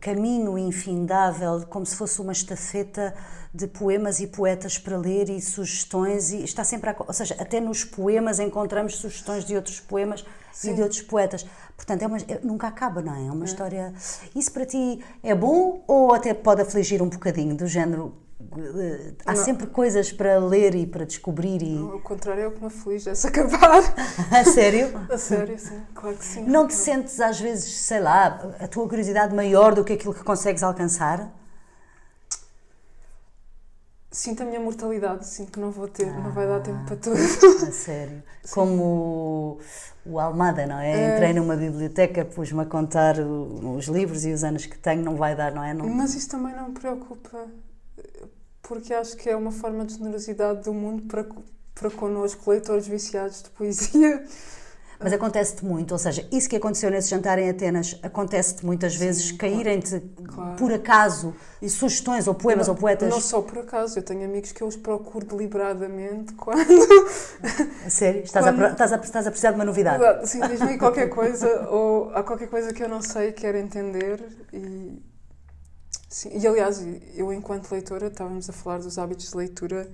caminho 0.00 0.56
infindável, 0.56 1.66
como 1.68 1.84
se 1.84 1.96
fosse 1.96 2.20
uma 2.20 2.32
estafeta 2.32 3.14
de 3.52 3.66
poemas 3.66 4.20
e 4.20 4.26
poetas 4.26 4.78
para 4.78 4.96
ler 4.96 5.28
e 5.28 5.40
sugestões, 5.40 6.30
e 6.30 6.44
está 6.44 6.62
sempre 6.62 6.90
a, 6.90 6.96
ou 6.98 7.12
seja, 7.12 7.34
até 7.38 7.60
nos 7.60 7.82
poemas 7.82 8.38
encontramos 8.38 8.96
sugestões 8.96 9.44
de 9.44 9.56
outros 9.56 9.80
poemas 9.80 10.24
e 10.52 10.56
Sim. 10.56 10.74
de 10.74 10.82
outros 10.82 11.02
poetas. 11.02 11.46
Portanto, 11.76 12.02
é 12.02 12.06
uma, 12.06 12.18
é- 12.18 12.40
nunca 12.42 12.68
acaba, 12.68 13.00
não 13.00 13.14
é? 13.14 13.26
É 13.26 13.32
uma 13.32 13.44
história. 13.44 13.92
Isso 14.34 14.52
para 14.52 14.66
ti 14.66 15.02
é 15.22 15.34
bom 15.34 15.82
ou 15.86 16.14
até 16.14 16.34
pode 16.34 16.62
afligir 16.62 17.02
um 17.02 17.08
bocadinho, 17.08 17.56
do 17.56 17.66
género. 17.66 18.14
Há 19.26 19.34
Não. 19.34 19.44
sempre 19.44 19.66
coisas 19.66 20.12
para 20.12 20.38
ler 20.38 20.74
e 20.76 20.86
para 20.86 21.04
descobrir 21.04 21.60
e. 21.60 21.76
Ao 21.76 21.98
contrário, 22.00 22.44
é 22.44 22.46
o 22.46 22.52
que 22.52 22.60
me 22.60 22.66
aflige, 22.68 23.10
é 23.10 23.14
se 23.14 23.26
acabar. 23.26 23.82
A 24.30 24.44
sério? 24.44 24.90
A 25.12 25.18
sério, 25.18 25.58
sim, 25.58 25.82
claro 25.92 26.16
que 26.16 26.24
sim. 26.24 26.44
Não 26.44 26.66
te 26.68 26.74
sentes 26.74 27.20
às 27.20 27.40
vezes, 27.40 27.74
sei 27.80 27.98
lá, 27.98 28.26
a 28.60 28.68
tua 28.68 28.88
curiosidade 28.88 29.34
maior 29.34 29.74
do 29.74 29.84
que 29.84 29.92
aquilo 29.92 30.14
que 30.14 30.22
consegues 30.22 30.62
alcançar? 30.62 31.28
Sinto 34.10 34.42
a 34.42 34.46
minha 34.46 34.60
mortalidade, 34.60 35.26
sinto 35.26 35.52
que 35.52 35.60
não 35.60 35.70
vou 35.70 35.86
ter, 35.86 36.06
não 36.06 36.30
vai 36.32 36.46
dar 36.46 36.60
tempo 36.60 36.82
para 36.86 36.96
tudo. 36.96 37.16
A 37.16 37.70
sério. 37.72 38.22
Como 38.52 39.58
o, 40.06 40.12
o 40.12 40.18
Almada, 40.20 40.66
não 40.66 40.78
é? 40.78 40.92
É. 40.92 41.14
Entrei 41.14 41.32
numa 41.34 41.56
biblioteca, 41.56 42.24
pus-me 42.24 42.62
a 42.62 42.64
contar 42.64 43.18
o- 43.18 43.76
os 43.76 43.86
livros 43.86 44.24
e 44.24 44.32
os 44.32 44.42
anos 44.44 44.64
que 44.64 44.78
tenho, 44.78 45.02
não 45.02 45.16
vai 45.16 45.36
dar, 45.36 45.52
não 45.52 45.62
é? 45.62 45.74
Não, 45.74 45.86
Mas 45.88 46.14
isso 46.14 46.30
também 46.30 46.54
não 46.56 46.68
me 46.68 46.74
preocupa, 46.74 47.46
porque 48.62 48.92
acho 48.92 49.16
que 49.16 49.28
é 49.30 49.36
uma 49.36 49.52
forma 49.52 49.84
de 49.84 49.94
generosidade 49.94 50.62
do 50.64 50.74
mundo 50.74 51.02
para, 51.04 51.26
para 51.74 51.90
connosco, 51.90 52.50
leitores 52.50 52.86
viciados 52.86 53.42
de 53.42 53.50
poesia. 53.50 54.24
Mas 55.00 55.12
acontece-te 55.12 55.64
muito, 55.64 55.92
ou 55.92 55.98
seja, 55.98 56.26
isso 56.32 56.48
que 56.48 56.56
aconteceu 56.56 56.90
nesse 56.90 57.08
jantar 57.10 57.38
em 57.38 57.48
Atenas, 57.48 57.96
acontece-te 58.02 58.66
muitas 58.66 58.96
vezes 58.96 59.30
caírem-te 59.30 60.00
Claro. 60.26 60.56
por 60.56 60.72
acaso 60.72 61.36
sugestões 61.68 62.26
ou 62.26 62.34
poemas 62.34 62.66
não, 62.66 62.74
ou 62.74 62.80
poetas. 62.80 63.08
Não 63.08 63.20
só 63.20 63.40
por 63.40 63.58
acaso, 63.58 63.96
eu 63.96 64.02
tenho 64.02 64.24
amigos 64.24 64.50
que 64.50 64.60
eu 64.60 64.66
os 64.66 64.74
procuro 64.74 65.24
deliberadamente 65.24 66.32
quando. 66.34 66.58
A 67.86 67.90
sério? 67.90 68.22
Estás, 68.24 68.44
a, 68.44 68.48
Quando- 68.50 68.58
pro- 68.58 68.72
estás, 68.72 68.92
a, 68.92 68.96
estás 68.96 69.26
a 69.28 69.30
precisar 69.30 69.50
de 69.52 69.54
uma 69.54 69.64
novidade? 69.64 70.28
Sim, 70.28 70.40
diz-me 70.48 70.76
qualquer 70.76 71.08
coisa, 71.08 71.68
ou 71.70 72.10
há 72.12 72.24
qualquer 72.24 72.48
coisa 72.48 72.72
que 72.72 72.82
eu 72.82 72.88
não 72.88 73.00
sei 73.00 73.28
e 73.28 73.32
quero 73.32 73.56
entender. 73.56 74.20
E, 74.52 75.00
sim, 76.08 76.30
e 76.38 76.46
aliás, 76.46 76.80
eu, 77.14 77.32
enquanto 77.32 77.70
leitora, 77.70 78.08
estávamos 78.08 78.48
a 78.48 78.52
falar 78.52 78.78
dos 78.78 78.98
hábitos 78.98 79.30
de 79.30 79.36
leitura, 79.36 79.90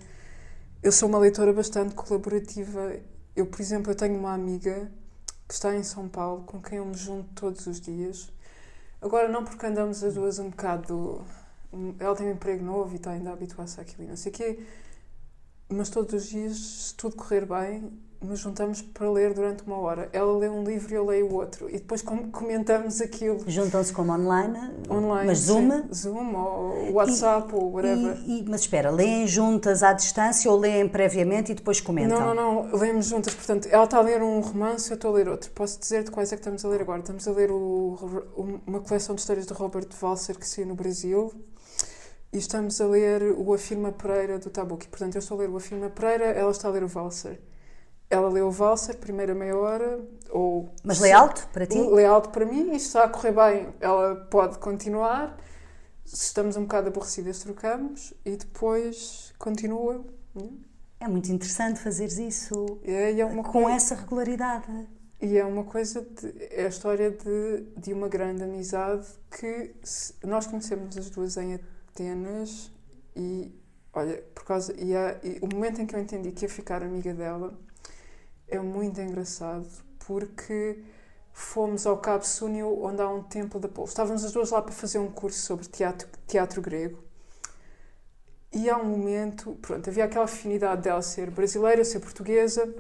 eu 0.83 0.93
sou 0.93 1.09
uma 1.09 1.19
leitora 1.19 1.53
bastante 1.53 1.95
colaborativa. 1.95 2.97
Eu, 3.37 3.47
por 3.47 3.61
exemplo, 3.61 3.93
eu 3.93 3.97
tenho 3.97 4.19
uma 4.19 4.33
amiga 4.35 4.91
que 5.49 5.55
está 5.55 5.75
em 5.75 5.83
São 5.83 6.09
Paulo, 6.09 6.45
com 6.45 6.61
quem 6.61 6.79
eu 6.79 6.87
me 6.87 6.95
junto 6.95 7.29
todos 7.35 7.67
os 7.67 7.81
dias. 7.81 8.31
Agora, 9.01 9.29
não 9.29 9.45
porque 9.45 9.67
andamos 9.67 10.03
as 10.05 10.15
duas 10.15 10.39
um 10.39 10.51
bocado. 10.51 11.25
Ela 11.99 12.17
tem 12.17 12.29
um 12.29 12.33
emprego 12.33 12.65
novo 12.65 12.95
e 12.95 12.97
está 12.97 13.13
ainda 13.13 13.31
a 13.31 13.33
habituar-se 13.35 13.81
àquilo 13.81 14.05
e 14.05 14.07
não 14.09 14.17
sei 14.17 14.31
o 14.33 14.35
quê, 14.35 14.67
mas 15.69 15.89
todos 15.91 16.15
os 16.15 16.29
dias, 16.29 16.57
se 16.57 16.95
tudo 16.95 17.17
correr 17.17 17.47
bem, 17.47 17.93
nos 18.25 18.41
juntamos 18.41 18.83
para 18.83 19.11
ler 19.11 19.35
durante 19.35 19.63
uma 19.65 19.77
hora. 19.79 20.09
Ela 20.13 20.37
lê 20.37 20.49
um 20.49 20.65
livro 20.65 20.93
e 20.93 20.97
eu 20.97 21.05
leio 21.07 21.27
o 21.31 21.35
outro. 21.35 21.69
E 21.69 21.75
depois 21.75 22.03
com- 22.03 22.31
comentamos 22.31 23.01
aquilo 23.01 23.39
Juntam-se 23.47 23.93
como 23.93 24.13
online, 24.13 24.59
online. 24.91 25.27
mas 25.27 25.39
Zoom. 25.39 25.71
sim. 25.71 25.83
Zoom 25.95 26.35
ou 26.37 26.93
WhatsApp 26.93 27.55
ou 27.55 27.73
whatever. 27.73 28.17
E, 28.27 28.41
e- 28.41 28.45
mas 28.49 28.63
espera, 28.63 28.91
leem 28.91 29.27
juntas 29.27 29.83
à 29.83 29.93
distância 29.93 30.51
ou 30.51 30.59
leem 30.59 30.89
previamente 30.89 31.53
e 31.53 31.55
depois 31.55 31.81
comentam? 31.81 32.19
Não, 32.19 32.35
não, 32.35 32.65
não, 32.65 32.79
lemos 32.79 33.07
juntas. 33.07 33.35
Portanto, 33.35 33.69
ela 33.71 33.85
está 33.85 33.99
a 33.99 34.03
ler 34.03 34.23
um 34.23 34.41
romance, 34.41 34.91
eu 34.91 34.95
estou 34.95 35.11
a 35.13 35.15
ler 35.15 35.29
outro. 35.29 35.51
Posso 35.53 35.79
dizer-te 35.79 36.11
quais 36.11 36.33
é 36.33 36.37
que 36.37 36.41
estamos 36.41 36.65
a 36.65 36.69
ler 36.69 36.81
agora? 36.83 37.01
Estamos 37.01 37.27
a 37.29 37.33
ler 37.33 37.51
o- 37.51 37.97
uma 38.67 38.81
coleção 38.81 39.15
de 39.15 39.21
histórias 39.21 39.47
de 39.47 39.53
Robert 39.53 39.89
Walser 40.03 40.39
que 40.39 40.47
saiu 40.49 40.67
no 40.67 40.75
Brasil 40.75 41.33
e 42.33 42.39
estamos 42.39 42.81
a 42.81 42.87
ler 42.87 43.23
o 43.37 43.55
Afirma 43.55 43.93
Pereira 43.93 44.39
do 44.39 44.51
Tabuki. 44.51 44.89
Portanto, 44.89 45.15
eu 45.15 45.21
estou 45.21 45.37
a 45.37 45.41
ler 45.41 45.51
o 45.51 45.57
Afirma 45.57 45.89
Pereira, 45.91 46.25
ela 46.25 46.51
está 46.51 46.69
a 46.69 46.71
ler 46.73 46.83
o 46.83 46.91
Walser. 46.93 47.39
Ela 48.11 48.29
leu 48.29 48.49
o 48.49 48.53
Walser, 48.57 48.97
primeira 48.99 49.35
meia 49.35 49.57
hora, 49.57 49.99
ou... 50.31 50.69
Mas 50.85 51.01
lê 51.01 51.11
alto 51.11 51.49
para 51.53 51.67
ti? 51.67 51.79
Lê 51.79 52.05
alto 52.05 52.29
para 52.31 52.45
mim, 52.45 52.73
isto 52.75 52.87
está 52.87 53.05
a 53.05 53.09
correr 53.09 53.33
bem, 53.33 53.69
ela 53.81 54.15
pode 54.31 54.59
continuar. 54.59 55.37
Se 56.05 56.27
estamos 56.27 56.57
um 56.57 56.63
bocado 56.63 56.89
aborrecidas, 56.89 57.39
trocamos 57.41 58.13
e 58.25 58.37
depois 58.37 59.33
continua. 59.39 60.05
É 61.01 61.09
muito 61.09 61.33
interessante 61.33 61.81
fazeres 61.81 62.19
isso 62.19 62.79
É, 62.85 63.19
é 63.19 63.27
com 63.27 63.43
coisa- 63.43 63.71
essa 63.73 63.95
regularidade. 63.95 64.67
E 65.21 65.39
é 65.39 65.45
uma 65.45 65.65
coisa, 65.65 66.03
de, 66.03 66.35
é 66.51 66.67
a 66.67 66.69
história 66.69 67.11
de, 67.11 67.63
de 67.79 67.93
uma 67.95 68.09
grande 68.09 68.43
amizade 68.45 69.07
que 69.31 69.75
se- 69.83 70.13
nós 70.23 70.47
conhecemos 70.47 70.97
as 70.99 71.09
duas 71.09 71.37
em 71.39 71.55
Atenas 71.55 72.71
e, 73.17 73.51
olha, 73.95 74.23
por 74.35 74.45
causa, 74.45 74.75
e, 74.79 74.95
há- 74.95 75.17
e 75.23 75.39
o 75.41 75.47
momento 75.47 75.81
em 75.81 75.87
que 75.87 75.97
eu 75.97 76.01
entendi 76.01 76.31
que 76.33 76.45
ia 76.45 76.49
ficar 76.51 76.83
amiga 76.83 77.15
dela 77.15 77.59
é 78.57 78.61
muito 78.61 79.01
engraçado 79.01 79.69
porque 80.07 80.83
fomos 81.33 81.87
ao 81.87 81.99
Cabo 81.99 82.25
Súnio 82.25 82.85
onde 82.85 83.03
há 83.03 83.09
um 83.09 83.23
templo 83.23 83.59
da 83.59 83.69
Apolo. 83.69 83.89
Estávamos 83.89 84.25
as 84.25 84.33
duas 84.33 84.51
lá 84.51 84.63
para 84.63 84.73
fazer 84.73 84.99
um 84.99 85.11
curso 85.11 85.41
sobre 85.41 85.67
teatro, 85.67 86.09
teatro 86.27 86.63
grego 86.63 87.03
e 88.53 88.71
há 88.71 88.77
um 88.77 88.85
momento, 88.85 89.59
pronto, 89.61 89.91
havia 89.91 90.05
aquela 90.05 90.27
afinidade 90.27 90.83
dela 90.83 91.03
ser 91.03 91.31
brasileira, 91.31 91.85
ser 91.85 91.99
portuguesa 91.99 92.73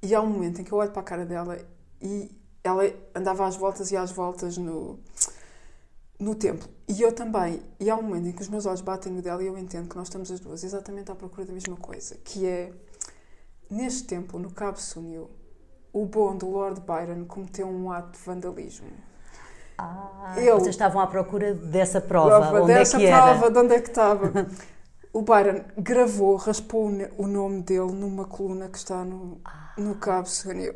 e 0.00 0.14
há 0.14 0.20
um 0.20 0.26
momento 0.26 0.60
em 0.60 0.64
que 0.64 0.72
eu 0.72 0.78
olho 0.78 0.92
para 0.92 1.00
a 1.00 1.04
cara 1.04 1.26
dela 1.26 1.58
e 2.00 2.30
ela 2.62 2.82
andava 3.14 3.46
às 3.46 3.56
voltas 3.56 3.90
e 3.90 3.96
às 3.96 4.12
voltas 4.12 4.56
no, 4.56 5.00
no 6.18 6.34
templo. 6.34 6.68
E 6.86 7.02
eu 7.02 7.12
também. 7.12 7.62
E 7.80 7.90
há 7.90 7.96
um 7.96 8.02
momento 8.02 8.28
em 8.28 8.32
que 8.32 8.42
os 8.42 8.48
meus 8.48 8.66
olhos 8.66 8.80
batem 8.82 9.12
no 9.12 9.20
dela 9.20 9.42
e 9.42 9.46
eu 9.46 9.58
entendo 9.58 9.88
que 9.88 9.96
nós 9.96 10.06
estamos 10.06 10.30
as 10.30 10.38
duas 10.38 10.62
exatamente 10.62 11.10
à 11.10 11.14
procura 11.14 11.46
da 11.46 11.52
mesma 11.52 11.76
coisa, 11.76 12.16
que 12.22 12.46
é, 12.46 12.72
neste 13.70 14.04
templo, 14.08 14.38
no 14.38 14.50
Cabo 14.50 14.78
Súnio, 14.78 15.30
o 15.92 16.06
bom 16.06 16.36
do 16.36 16.48
Lord 16.50 16.80
Byron 16.80 17.24
cometeu 17.26 17.66
um 17.68 17.90
ato 17.90 18.18
de 18.18 18.24
vandalismo. 18.24 18.88
Ah, 19.78 20.34
Eu- 20.38 20.56
Vocês 20.60 20.74
estavam 20.74 21.00
à 21.00 21.06
procura 21.06 21.54
dessa 21.54 22.00
prova. 22.00 22.28
Prova 22.40 22.62
onde 22.62 22.74
dessa 22.74 22.96
é 22.96 23.00
que 23.00 23.06
era? 23.06 23.22
prova, 23.22 23.50
de 23.50 23.58
onde 23.58 23.74
é 23.74 23.80
que 23.80 23.88
estava. 23.88 24.30
O 25.12 25.22
Byron 25.22 25.64
gravou, 25.76 26.36
raspou 26.36 26.88
o 27.18 27.26
nome 27.26 27.62
dele 27.62 27.90
numa 27.90 28.24
coluna 28.26 28.68
que 28.68 28.78
está 28.78 29.04
no, 29.04 29.40
no 29.76 29.96
Cabo 29.96 30.28
Súnio. 30.28 30.72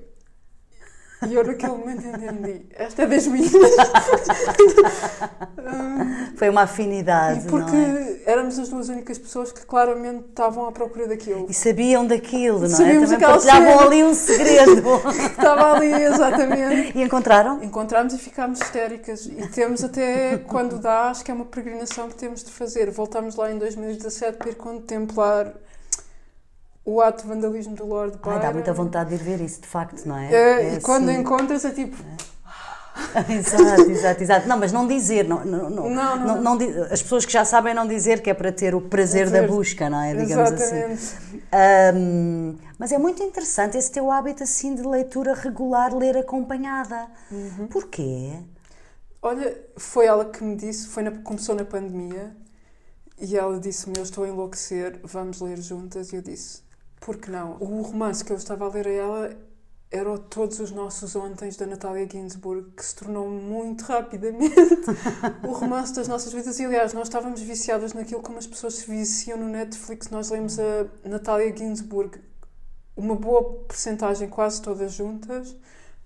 E 1.29 1.35
eu 1.35 1.45
naquele 1.45 1.73
momento 1.73 2.07
entendi, 2.07 2.63
esta 2.75 3.03
é 3.03 3.07
das 3.07 3.27
minhas. 3.27 3.51
Foi 6.37 6.49
uma 6.51 6.63
afinidade, 6.63 7.47
E 7.47 7.51
porque 7.51 7.77
é? 7.77 8.23
éramos 8.27 8.59
as 8.59 8.69
duas 8.69 8.89
únicas 8.89 9.19
pessoas 9.19 9.53
que 9.53 9.65
claramente 9.65 10.25
estavam 10.29 10.67
à 10.67 10.73
procura 10.73 11.07
daquilo. 11.09 11.47
E 11.49 11.55
sabiam 11.55 12.07
daquilo, 12.07 12.59
não 12.61 12.67
é? 12.67 12.69
Sabíamos 12.71 13.11
Também 13.11 13.17
aquela 13.17 13.33
partilhavam 13.33 13.69
cena. 13.79 13.83
ali 13.87 14.05
um 14.05 14.15
segredo. 14.15 14.83
Estava 15.31 15.73
ali, 15.75 15.93
exatamente. 15.93 16.99
e 16.99 17.03
encontraram? 17.03 17.63
Encontramos 17.63 18.13
e 18.15 18.19
ficámos 18.19 18.61
histéricas. 18.61 19.27
E 19.27 19.47
temos 19.49 19.83
até, 19.85 20.39
quando 20.39 20.79
dá, 20.79 21.11
acho 21.11 21.25
que 21.25 21.31
é 21.31 21.35
uma 21.35 21.45
peregrinação 21.45 22.09
que 22.09 22.17
temos 22.17 22.43
de 22.45 22.51
fazer. 22.51 22.91
Voltámos 22.91 23.37
lá 23.37 23.51
em 23.53 23.59
2017 23.59 24.39
para 24.39 24.51
ir 24.51 24.57
contemplar 24.57 25.53
o 26.85 27.01
ato 27.01 27.23
de 27.23 27.29
vandalismo 27.29 27.75
do 27.75 27.87
Lord 27.87 28.19
Byron. 28.19 28.41
Dá 28.41 28.53
muita 28.53 28.73
vontade 28.73 29.11
de 29.11 29.17
ir 29.17 29.25
ver 29.25 29.41
isso, 29.41 29.61
de 29.61 29.67
facto, 29.69 30.05
não 30.07 30.17
é? 30.17 30.33
É, 30.33 30.75
e 30.75 30.81
quando 30.81 31.09
assim. 31.09 31.21
encontras 31.21 31.65
é 31.65 31.71
tipo, 31.71 31.97
exato, 33.29 33.91
exato, 33.91 34.23
exato. 34.23 34.49
Não, 34.49 34.59
mas 34.59 34.73
não 34.73 34.87
dizer, 34.87 35.27
não, 35.27 35.45
não, 35.45 35.71
não, 35.71 35.91
Não, 35.91 36.17
não. 36.43 36.57
não- 36.57 36.85
as 36.91 37.03
pessoas 37.03 37.25
que 37.25 37.33
já 37.33 37.45
sabem 37.45 37.75
não 37.75 37.87
dizer 37.87 38.23
que 38.23 38.31
é 38.31 38.35
para 38.35 38.53
ter 38.53 38.75
o 38.75 38.81
prazer 38.81 39.31
da 39.31 39.43
busca, 39.47 39.89
não 39.91 40.01
é? 40.01 40.15
Digamos 40.15 40.53
assim. 40.53 40.77
exatamente. 40.77 41.45
Ahm, 41.53 42.57
mas 42.79 42.93
é 42.93 42.99
muito 42.99 43.23
interessante 43.23 43.77
esse 43.79 43.91
teu 43.91 44.11
hábito 44.11 44.43
assim 44.43 44.75
de 44.75 44.83
leitura 44.83 45.35
regular, 45.35 45.95
ler 45.95 46.17
acompanhada. 46.19 47.09
Uhum. 47.31 47.67
Porquê? 47.69 48.33
Olha, 49.23 49.57
foi 49.77 50.07
ela 50.07 50.25
que 50.27 50.45
me 50.45 50.55
disse, 50.55 50.89
foi 50.89 51.03
na- 51.03 51.11
começou 51.23 51.55
na 51.55 51.65
pandemia, 51.65 52.37
e 53.19 53.37
ela 53.37 53.59
disse-me, 53.61 53.95
eu 53.97 54.03
estou 54.03 54.25
a 54.25 54.29
enlouquecer, 54.29 55.01
vamos 55.05 55.41
ler 55.41 55.59
juntas, 55.61 56.13
e 56.13 56.17
eu 56.17 56.23
disse, 56.23 56.63
por 57.05 57.19
que 57.19 57.31
não? 57.31 57.59
O 57.61 57.83
romance 57.83 58.25
que 58.25 58.33
eu 58.33 58.37
estava 58.37 58.65
a 58.65 58.69
ler 58.69 58.89
a 58.89 58.91
ela 58.91 59.37
era 59.91 60.11
o 60.11 60.19
Todos 60.19 60.59
os 60.59 60.71
Nossos 60.71 61.15
Ontens, 61.15 61.55
da 61.55 61.67
Natália 61.67 62.09
Ginsburg, 62.11 62.71
que 62.75 62.83
se 62.83 62.97
tornou 62.97 63.29
muito 63.29 63.83
rapidamente 63.83 64.55
o 65.47 65.53
romance 65.53 65.95
das 65.95 66.09
nossas 66.09 66.33
vidas. 66.33 66.59
E, 66.59 66.65
aliás, 66.65 66.95
nós 66.95 67.09
estávamos 67.09 67.43
viciadas 67.43 67.93
naquilo 67.93 68.23
como 68.23 68.39
as 68.39 68.47
pessoas 68.47 68.77
se 68.77 68.91
viciam 68.91 69.39
no 69.39 69.49
Netflix. 69.49 70.09
Nós 70.09 70.31
lemos 70.31 70.59
a 70.59 70.87
Natália 71.05 71.55
Ginsburg, 71.55 72.19
uma 72.97 73.15
boa 73.15 73.43
porcentagem, 73.69 74.27
quase 74.31 74.63
todas 74.63 74.95
juntas, 74.95 75.55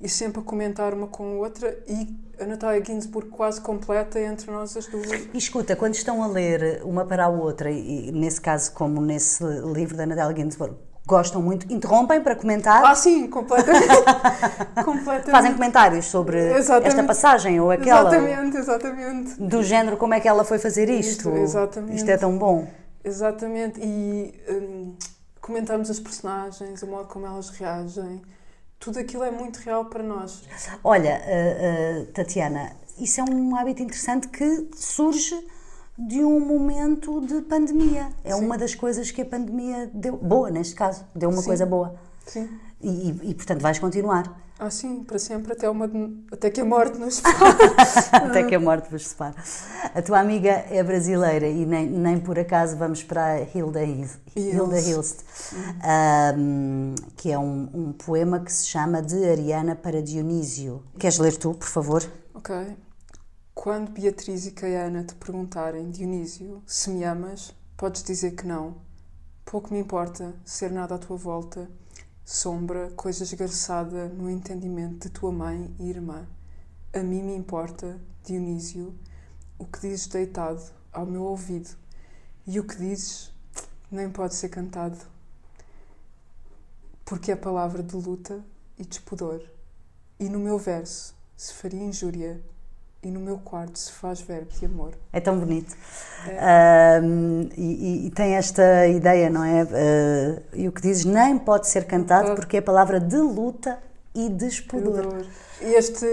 e 0.01 0.09
sempre 0.09 0.41
a 0.41 0.43
comentar 0.43 0.93
uma 0.93 1.07
com 1.07 1.37
a 1.37 1.37
outra, 1.37 1.79
e 1.87 2.13
a 2.41 2.45
Natália 2.45 2.85
Ginsburg 2.85 3.31
quase 3.31 3.61
completa 3.61 4.19
entre 4.21 4.51
nós 4.51 4.77
as 4.77 4.89
duas. 4.89 5.29
E 5.33 5.39
escuta, 5.39 5.77
quando 5.77 5.95
estão 5.95 6.25
a 6.25 6.27
ler 6.27 6.83
uma 6.85 7.07
para 7.07 7.27
a 7.27 7.29
outra, 7.29 7.71
e 7.71 8.11
nesse 8.11 8.41
caso, 8.41 8.73
como 8.73 9.01
nesse 9.01 9.45
livro 9.45 9.97
da 9.97 10.05
Nadal 10.05 10.35
Ginsburg, 10.37 10.77
gostam 11.09 11.41
muito, 11.41 11.73
interrompem 11.73 12.21
para 12.21 12.37
comentar, 12.37 12.85
Ah, 12.85 12.95
sim, 12.95 13.29
completamente. 13.29 13.89
completamente. 14.85 15.31
fazem 15.31 15.55
comentários 15.55 16.05
sobre 16.05 16.39
Exatamente. 16.53 16.89
esta 16.89 17.03
passagem 17.03 17.59
ou 17.59 17.71
aquela, 17.71 18.15
Exatamente, 18.15 18.57
exatamente. 18.59 19.41
do 19.41 19.63
género 19.63 19.97
como 19.97 20.13
é 20.13 20.21
que 20.21 20.29
ela 20.29 20.45
foi 20.45 20.59
fazer 20.59 20.91
isto. 20.91 21.31
Isto, 21.31 21.37
exatamente. 21.39 21.97
Isto 21.97 22.11
é 22.11 22.17
tão 22.19 22.37
bom. 22.37 22.69
Exatamente. 23.03 23.81
E 23.83 24.35
hum, 24.51 24.95
comentamos 25.41 25.89
as 25.89 25.99
personagens, 25.99 26.83
o 26.83 26.87
modo 26.87 27.09
como 27.09 27.25
elas 27.27 27.49
reagem. 27.49 28.21
Tudo 28.79 28.99
aquilo 28.99 29.25
é 29.25 29.31
muito 29.31 29.57
real 29.61 29.87
para 29.87 30.03
nós. 30.03 30.43
Olha, 30.85 31.23
uh, 31.25 32.03
uh, 32.03 32.07
Tatiana, 32.13 32.77
isso 33.01 33.19
é 33.21 33.25
um 33.25 33.57
hábito 33.57 33.83
interessante 33.83 34.29
que 34.29 34.69
surge 34.77 35.35
de 35.99 36.25
um 36.25 36.39
momento 36.41 37.21
de 37.21 37.41
pandemia. 37.43 38.09
É 38.23 38.33
Sim. 38.35 38.45
uma 38.45 38.57
das 38.57 38.75
coisas 38.75 39.11
que 39.11 39.23
a 39.23 39.27
pandemia 39.27 39.91
deu, 39.93 40.17
boa 40.17 40.51
neste 40.51 40.75
caso, 40.75 41.05
deu 41.15 41.29
uma 41.31 41.41
Sim. 41.43 41.47
coisa 41.49 41.67
boa. 41.67 41.95
Sim. 42.27 42.49
E, 42.81 42.89
e, 43.11 43.31
e, 43.31 43.35
portanto 43.35 43.61
vais 43.61 43.79
continuar. 43.79 44.41
Ah, 44.61 44.71
sim, 44.71 45.05
para 45.05 45.19
sempre, 45.21 45.53
até, 45.53 45.71
uma, 45.71 45.89
até 46.33 46.51
que 46.51 46.61
a 46.61 46.65
morte 46.65 46.99
nos 46.99 47.15
separe. 47.23 47.57
Até 48.13 48.43
que 48.45 48.55
a 48.57 48.61
morte 48.61 48.91
vos 48.91 49.07
separe. 49.07 49.37
A 49.95 50.03
tua 50.03 50.19
amiga 50.19 50.51
é 50.71 50.83
brasileira 50.83 51.47
e 51.47 51.65
nem, 51.65 51.87
nem 51.89 52.19
por 52.19 52.37
acaso 52.39 52.77
vamos 52.77 53.03
para 53.05 53.41
Hilda, 53.55 53.85
Hils- 53.85 54.19
Hilda 54.37 54.81
Hilst, 54.81 55.21
um, 56.37 56.95
que 57.17 57.31
é 57.31 57.39
um, 57.39 57.69
um 57.73 57.93
poema 57.93 58.41
que 58.41 58.53
se 58.53 58.67
chama 58.67 59.01
De 59.01 59.25
Ariana 59.29 59.77
para 59.77 60.03
Dionísio. 60.03 60.83
Queres 60.99 61.19
ler 61.19 61.37
tu, 61.37 61.55
por 61.55 61.69
favor? 61.69 62.05
Ok. 62.35 62.55
Quando 63.61 63.91
Beatriz 63.91 64.47
e 64.47 64.53
Caiana 64.53 65.03
te 65.03 65.17
perguntarem, 65.17 65.91
Dionísio, 65.91 66.63
se 66.65 66.91
me 66.91 67.03
amas, 67.03 67.53
podes 67.77 68.05
dizer 68.05 68.37
que 68.37 68.47
não. 68.47 68.77
Pouco 69.45 69.75
me 69.75 69.81
importa 69.81 70.33
ser 70.45 70.71
nada 70.71 70.95
à 70.95 70.99
tua 70.99 71.17
volta. 71.17 71.69
sombra, 72.25 72.93
coisa 72.93 73.25
esgarçada 73.25 74.09
no 74.11 74.31
entendimento 74.31 75.09
de 75.09 75.13
tua 75.13 75.33
mãe 75.33 75.75
e 75.77 75.91
irmã. 75.91 76.25
A 76.95 77.01
mim 77.01 77.21
me 77.21 77.35
importa, 77.35 78.01
Dionísio, 78.23 78.95
o 79.59 79.67
que 79.67 79.81
dizes 79.81 80.07
deitado 80.07 80.63
ao 80.93 81.05
meu 81.05 81.25
ouvido, 81.25 81.71
e 82.47 82.61
o 82.61 82.65
que 82.65 82.77
dizes 82.77 83.33
nem 83.91 84.09
pode 84.09 84.37
ser 84.37 84.51
cantado, 84.51 84.99
porque 87.05 87.33
é 87.33 87.37
palavra 87.37 87.83
de 87.83 87.97
luta 87.97 88.41
e 88.79 88.85
despudor, 88.85 89.43
e 90.17 90.29
no 90.29 90.39
meu 90.39 90.59
verso 90.61 91.13
se 91.37 91.53
faria 91.55 91.83
injúria 91.83 92.41
e 93.03 93.11
no 93.11 93.21
meu 93.21 93.39
quarto 93.39 93.79
se 93.79 93.93
faz 93.93 94.21
verbo 94.21 94.51
de 94.51 94.67
amor. 94.67 94.93
É 95.13 95.21
tão 95.21 95.39
bonito. 95.39 95.77
É. 96.27 97.01
Uh, 97.01 97.51
e, 97.57 98.07
e, 98.07 98.11
tem 98.11 98.35
esta 98.35 98.87
ideia, 98.89 99.31
não 99.31 99.45
é? 99.45 99.63
Uh, 99.63 100.43
e 100.55 100.69
o 100.69 100.73
que 100.73 100.83
dizes 100.83 101.05
nem 101.05 101.39
pode 101.39 101.69
ser 101.69 101.85
cantado 101.85 102.35
porque 102.35 102.57
é 102.57 102.61
palavra 102.61 102.99
de 102.99 103.17
luta 103.17 103.79
e 104.15 104.29
de. 104.29 104.49
E 105.61 105.75
este, 105.75 106.07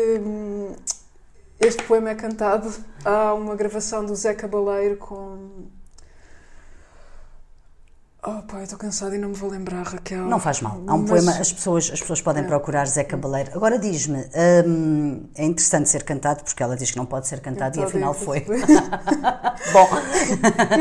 este 1.60 1.84
poema 1.84 2.12
é 2.12 2.16
cantado. 2.16 2.72
Há 3.03 3.34
uma 3.34 3.56
gravação 3.56 4.06
do 4.06 4.16
Zé 4.16 4.34
Cabaleiro 4.36 4.98
com 4.98 5.66
Oh, 8.27 8.41
pai, 8.41 8.64
estou 8.64 8.80
cansada 8.80 9.15
e 9.15 9.19
não 9.19 9.30
me 9.30 9.35
vou 9.35 9.52
lembrar, 9.52 9.84
Raquel. 9.84 10.26
Não 10.26 10.39
faz 10.39 10.60
mal. 10.60 10.81
Há 10.88 10.95
um 10.95 11.02
Mas... 11.02 11.10
poema, 11.11 11.31
as 11.34 11.53
pessoas, 11.53 11.91
as 11.93 12.02
pessoas 12.02 12.23
podem 12.23 12.43
é. 12.43 12.47
procurar 12.47 12.88
Zé 12.88 13.03
Cabaleiro. 13.03 13.52
Agora 13.53 13.77
diz-me, 13.77 14.26
hum, 14.65 15.27
é 15.35 15.45
interessante 15.45 15.89
ser 15.89 16.02
cantado, 16.02 16.43
porque 16.43 16.64
ela 16.64 16.76
diz 16.76 16.89
que 16.89 16.97
não 16.97 17.06
pode 17.06 17.27
ser 17.27 17.39
cantado 17.39 17.80
e 17.80 17.84
afinal 17.84 18.15
foi. 18.15 18.39
Bom. 19.72 19.89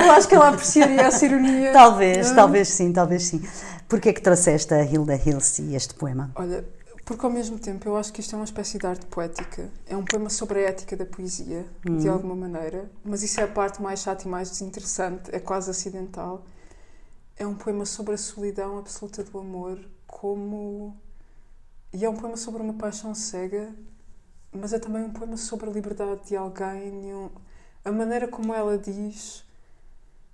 Eu 0.02 0.12
acho 0.12 0.26
que 0.26 0.34
ela 0.34 0.48
apreciaria 0.48 1.02
essa 1.02 1.26
ironia. 1.26 1.70
Talvez, 1.70 2.30
hum. 2.30 2.34
talvez 2.34 2.68
sim, 2.68 2.92
talvez 2.94 3.24
sim. 3.24 3.46
Porquê 3.86 4.08
é 4.08 4.12
que 4.14 4.22
trouxeste 4.22 4.72
a 4.72 4.82
Hilda 4.82 5.14
Hills 5.14 5.60
e 5.60 5.76
este 5.76 5.92
poema? 5.92 6.30
Olha, 6.36 6.64
porque 7.04 7.26
ao 7.26 7.30
mesmo 7.30 7.58
tempo 7.58 7.86
eu 7.86 7.94
acho 7.98 8.10
que 8.10 8.22
isto 8.22 8.34
é 8.34 8.38
uma 8.38 8.46
espécie 8.46 8.78
de 8.78 8.86
arte 8.86 9.04
poética. 9.04 9.68
É 9.86 9.94
um 9.94 10.02
poema 10.02 10.30
sobre 10.30 10.60
a 10.60 10.70
ética 10.70 10.96
da 10.96 11.04
poesia, 11.04 11.66
hum. 11.86 11.98
de 11.98 12.08
alguma 12.08 12.34
maneira. 12.34 12.90
Mas 13.04 13.22
isso 13.22 13.38
é 13.38 13.44
a 13.44 13.48
parte 13.48 13.82
mais 13.82 14.00
chata 14.00 14.26
e 14.26 14.30
mais 14.30 14.48
desinteressante, 14.48 15.24
é 15.30 15.38
quase 15.38 15.70
acidental 15.70 16.42
é 17.36 17.46
um 17.46 17.54
poema 17.54 17.84
sobre 17.84 18.14
a 18.14 18.18
solidão 18.18 18.78
absoluta 18.78 19.24
do 19.24 19.38
amor, 19.38 19.78
como. 20.06 20.96
E 21.92 22.04
é 22.04 22.08
um 22.08 22.16
poema 22.16 22.36
sobre 22.36 22.62
uma 22.62 22.74
paixão 22.74 23.14
cega, 23.14 23.74
mas 24.52 24.72
é 24.72 24.78
também 24.78 25.02
um 25.02 25.12
poema 25.12 25.36
sobre 25.36 25.68
a 25.68 25.72
liberdade 25.72 26.28
de 26.28 26.36
alguém. 26.36 27.30
A 27.84 27.92
maneira 27.92 28.28
como 28.28 28.54
ela 28.54 28.78
diz. 28.78 29.44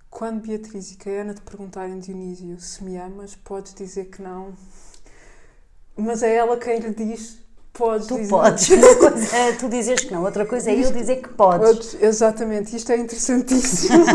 Quando 0.09 0.41
Beatriz 0.41 0.91
e 0.91 0.97
Caena 0.97 1.33
te 1.33 1.41
perguntarem, 1.41 1.97
Dionísio, 1.97 2.59
se 2.59 2.83
me 2.83 2.97
amas, 2.97 3.33
podes 3.33 3.73
dizer 3.73 4.09
que 4.09 4.21
não. 4.21 4.53
Mas 5.95 6.21
é 6.21 6.35
ela 6.35 6.57
quem 6.57 6.79
lhe 6.79 6.93
diz 6.93 7.40
Podes 7.73 8.07
tu 8.07 8.15
dizer. 8.17 8.29
podes. 8.29 8.69
Uma 8.71 8.95
coisa 8.95 9.35
é 9.35 9.51
tu 9.53 9.69
dizeres 9.69 10.03
que 10.03 10.13
não, 10.13 10.23
outra 10.23 10.45
coisa 10.45 10.69
é 10.69 10.75
eu 10.75 10.91
dizer 10.91 11.17
que 11.17 11.29
podes. 11.29 11.67
podes. 11.67 12.01
Exatamente, 12.01 12.75
isto 12.75 12.91
é 12.91 12.97
interessantíssimo. 12.97 14.05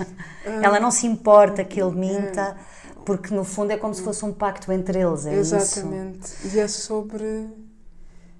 Ela 0.62 0.80
não 0.80 0.90
se 0.90 1.06
importa 1.06 1.62
que 1.62 1.80
ele 1.80 1.94
minta, 1.94 2.56
porque 3.04 3.34
no 3.34 3.44
fundo 3.44 3.70
é 3.70 3.76
como 3.76 3.94
se 3.94 4.02
fosse 4.02 4.24
um 4.24 4.32
pacto 4.32 4.72
entre 4.72 5.00
eles. 5.00 5.26
É 5.26 5.34
exatamente. 5.34 6.24
Isso. 6.24 6.56
E 6.56 6.60
é 6.60 6.68
sobre. 6.68 7.48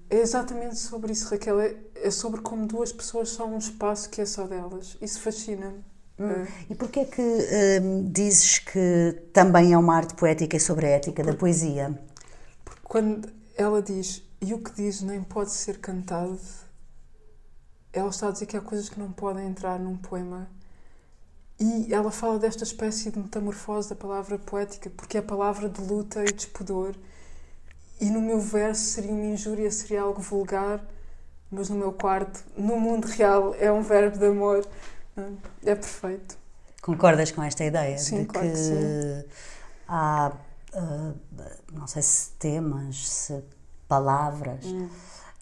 É 0.08 0.16
exatamente 0.16 0.76
sobre 0.78 1.12
isso, 1.12 1.28
Raquel. 1.30 1.60
É, 1.60 1.74
é 1.94 2.10
sobre 2.10 2.40
como 2.40 2.66
duas 2.66 2.92
pessoas 2.92 3.30
são 3.30 3.54
um 3.54 3.58
espaço 3.58 4.10
que 4.10 4.20
é 4.20 4.26
só 4.26 4.46
delas. 4.46 4.96
Isso 5.00 5.20
fascina-me. 5.20 5.84
Hum. 6.18 6.30
É. 6.30 6.46
E 6.70 6.74
porquê 6.74 7.00
é 7.00 7.04
que 7.04 7.22
hum, 7.82 8.10
dizes 8.10 8.58
que 8.58 9.22
também 9.32 9.72
é 9.72 9.78
uma 9.78 9.96
arte 9.96 10.14
poética 10.14 10.56
e 10.56 10.60
sobre 10.60 10.86
a 10.86 10.90
ética 10.90 11.22
da 11.22 11.34
poesia? 11.34 11.98
Porque 12.64 12.80
quando 12.84 13.28
ela 13.56 13.80
diz 13.80 14.22
e 14.42 14.52
o 14.52 14.58
que 14.58 14.72
diz 14.72 15.00
nem 15.00 15.22
pode 15.22 15.52
ser 15.52 15.78
cantado, 15.78 16.40
ela 17.92 18.08
está 18.08 18.26
a 18.26 18.30
dizer 18.32 18.46
que 18.46 18.56
há 18.56 18.60
coisas 18.60 18.88
que 18.88 18.98
não 18.98 19.12
podem 19.12 19.46
entrar 19.46 19.78
num 19.78 19.96
poema. 19.96 20.50
E 21.60 21.94
ela 21.94 22.10
fala 22.10 22.40
desta 22.40 22.64
espécie 22.64 23.12
de 23.12 23.20
metamorfose 23.20 23.90
da 23.90 23.94
palavra 23.94 24.36
poética, 24.36 24.90
porque 24.90 25.16
é 25.16 25.20
a 25.20 25.22
palavra 25.22 25.68
de 25.68 25.80
luta 25.80 26.24
e 26.24 26.32
de 26.32 26.48
pudor. 26.48 26.96
E 28.00 28.10
no 28.10 28.20
meu 28.20 28.40
verso 28.40 28.82
seria 28.82 29.12
uma 29.12 29.26
injúria, 29.26 29.70
seria 29.70 30.02
algo 30.02 30.20
vulgar, 30.20 30.84
mas 31.48 31.68
no 31.68 31.76
meu 31.76 31.92
quarto, 31.92 32.42
no 32.56 32.80
mundo 32.80 33.04
real, 33.04 33.54
é 33.54 33.70
um 33.70 33.82
verbo 33.82 34.18
de 34.18 34.26
amor. 34.26 34.66
É 35.64 35.74
perfeito. 35.76 36.36
Concordas 36.80 37.30
com 37.30 37.44
esta 37.44 37.62
ideia? 37.62 37.96
Sim, 37.96 38.22
de 38.22 38.26
claro 38.26 38.48
que, 38.48 38.54
que 38.54 39.26
há, 39.86 40.32
uh, 40.74 41.14
não 41.72 41.86
sei 41.86 42.02
se 42.02 42.30
temas, 42.30 43.08
se 43.08 43.44
palavras 43.92 44.64
hum. 44.64 44.88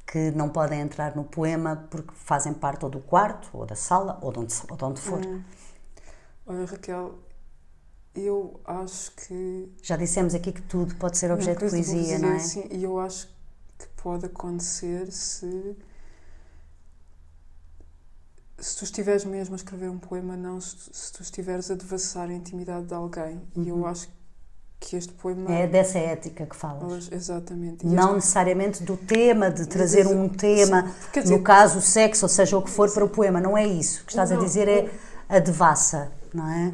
que 0.05 0.33
não 0.33 0.49
podem 0.49 0.81
entrar 0.81 1.15
no 1.15 1.23
poema 1.23 1.87
porque 1.89 2.13
fazem 2.17 2.53
parte 2.53 2.85
ou 2.85 2.91
do 2.91 2.99
quarto, 2.99 3.49
ou 3.53 3.65
da 3.65 3.77
sala, 3.77 4.19
ou 4.21 4.33
de 4.33 4.41
onde, 4.41 4.55
ou 4.69 4.77
de 4.77 4.85
onde 4.85 5.01
for. 5.01 5.25
Hum. 5.25 5.41
Olha, 6.45 6.65
Raquel, 6.65 7.15
eu 8.13 8.61
acho 8.65 9.13
que. 9.13 9.73
Já 9.81 9.97
dissemos 9.97 10.35
aqui 10.35 10.51
que 10.51 10.63
tudo 10.63 10.97
pode 10.97 11.17
ser 11.17 11.31
objeto 11.31 11.65
de 11.65 11.71
poesia, 11.71 11.95
poesia, 11.95 12.19
não 12.19 12.33
é? 12.33 12.39
Sim, 12.41 12.67
e 12.73 12.83
eu 12.83 12.99
acho 12.99 13.29
que 13.79 13.87
pode 14.03 14.27
acontecer 14.27 15.13
se. 15.13 15.77
Se 18.59 18.77
tu 18.77 18.85
estiveres 18.85 19.25
mesmo 19.25 19.55
a 19.55 19.57
escrever 19.57 19.89
um 19.89 19.99
poema, 19.99 20.37
não 20.37 20.61
se, 20.61 20.91
se 20.93 21.13
tu 21.13 21.23
estiveres 21.23 21.71
a 21.71 21.77
devassar 21.77 22.29
a 22.29 22.33
intimidade 22.33 22.87
de 22.87 22.95
alguém. 22.95 23.41
Uhum. 23.55 23.63
E 23.63 23.69
eu 23.69 23.77
uhum. 23.77 23.87
acho 23.87 24.09
que 24.09 24.20
que 24.81 24.97
este 24.97 25.13
poema. 25.13 25.53
É 25.53 25.67
dessa 25.67 25.99
ética 25.99 26.47
que 26.47 26.57
falas. 26.57 27.13
Exatamente. 27.13 27.87
Não 27.87 28.15
necessariamente 28.15 28.83
do 28.83 28.97
tema, 28.97 29.51
de 29.51 29.67
trazer 29.67 30.07
um 30.07 30.29
tema, 30.29 30.91
dizer... 31.13 31.31
no 31.31 31.43
caso 31.43 31.79
o 31.79 31.83
sexo, 31.83 32.25
ou 32.25 32.29
seja, 32.29 32.57
o 32.57 32.63
que 32.63 32.71
for 32.71 32.91
para 32.91 33.05
o 33.05 33.09
poema. 33.09 33.41
Não 33.41 33.57
é 33.57 33.67
isso. 33.67 34.03
O 34.03 34.05
que 34.07 34.13
estás 34.13 34.31
não, 34.31 34.39
a 34.39 34.41
dizer 34.41 34.67
é 34.67 34.91
a 35.29 35.39
devassa, 35.39 36.11
não 36.33 36.49
é? 36.51 36.73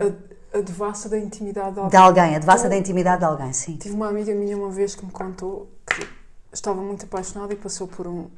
A, 0.55 0.59
a 0.59 0.61
devassa 0.61 1.09
da 1.09 1.19
intimidade 1.19 1.74
de 1.74 1.81
alguém. 1.81 1.91
De 1.91 1.97
alguém, 1.97 2.37
a 2.37 2.39
devassa 2.39 2.69
da 2.69 2.77
intimidade 2.77 3.19
de 3.19 3.24
alguém, 3.24 3.53
sim. 3.53 3.77
Tive 3.77 3.95
uma 3.95 4.09
amiga 4.09 4.33
minha 4.33 4.57
uma 4.57 4.70
vez 4.70 4.95
que 4.95 5.05
me 5.05 5.11
contou 5.11 5.69
que 5.85 6.07
estava 6.53 6.81
muito 6.81 7.05
apaixonada 7.05 7.53
e 7.53 7.57
passou 7.57 7.89
por 7.89 8.07
um 8.07 8.31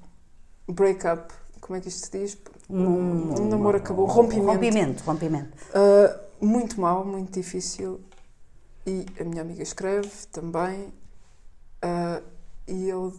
break-up. 0.67 1.33
Como 1.61 1.77
é 1.77 1.81
que 1.81 1.89
isto 1.89 2.07
se 2.07 2.19
diz? 2.19 2.39
Um, 2.71 3.39
um 3.39 3.49
namoro 3.49 3.77
acabou. 3.77 4.07
Rompimento. 4.07 4.47
Rompimento, 4.47 5.05
rompimento. 5.05 5.51
Uh, 5.71 6.47
muito 6.47 6.81
mal, 6.81 7.05
muito 7.05 7.33
difícil 7.33 8.01
e 8.89 9.07
a 9.21 9.25
minha 9.25 9.43
amiga 9.43 9.63
escreve 9.63 10.11
também. 10.33 10.95
Uh, 11.85 12.25
e 12.67 12.89
ele, 12.89 13.13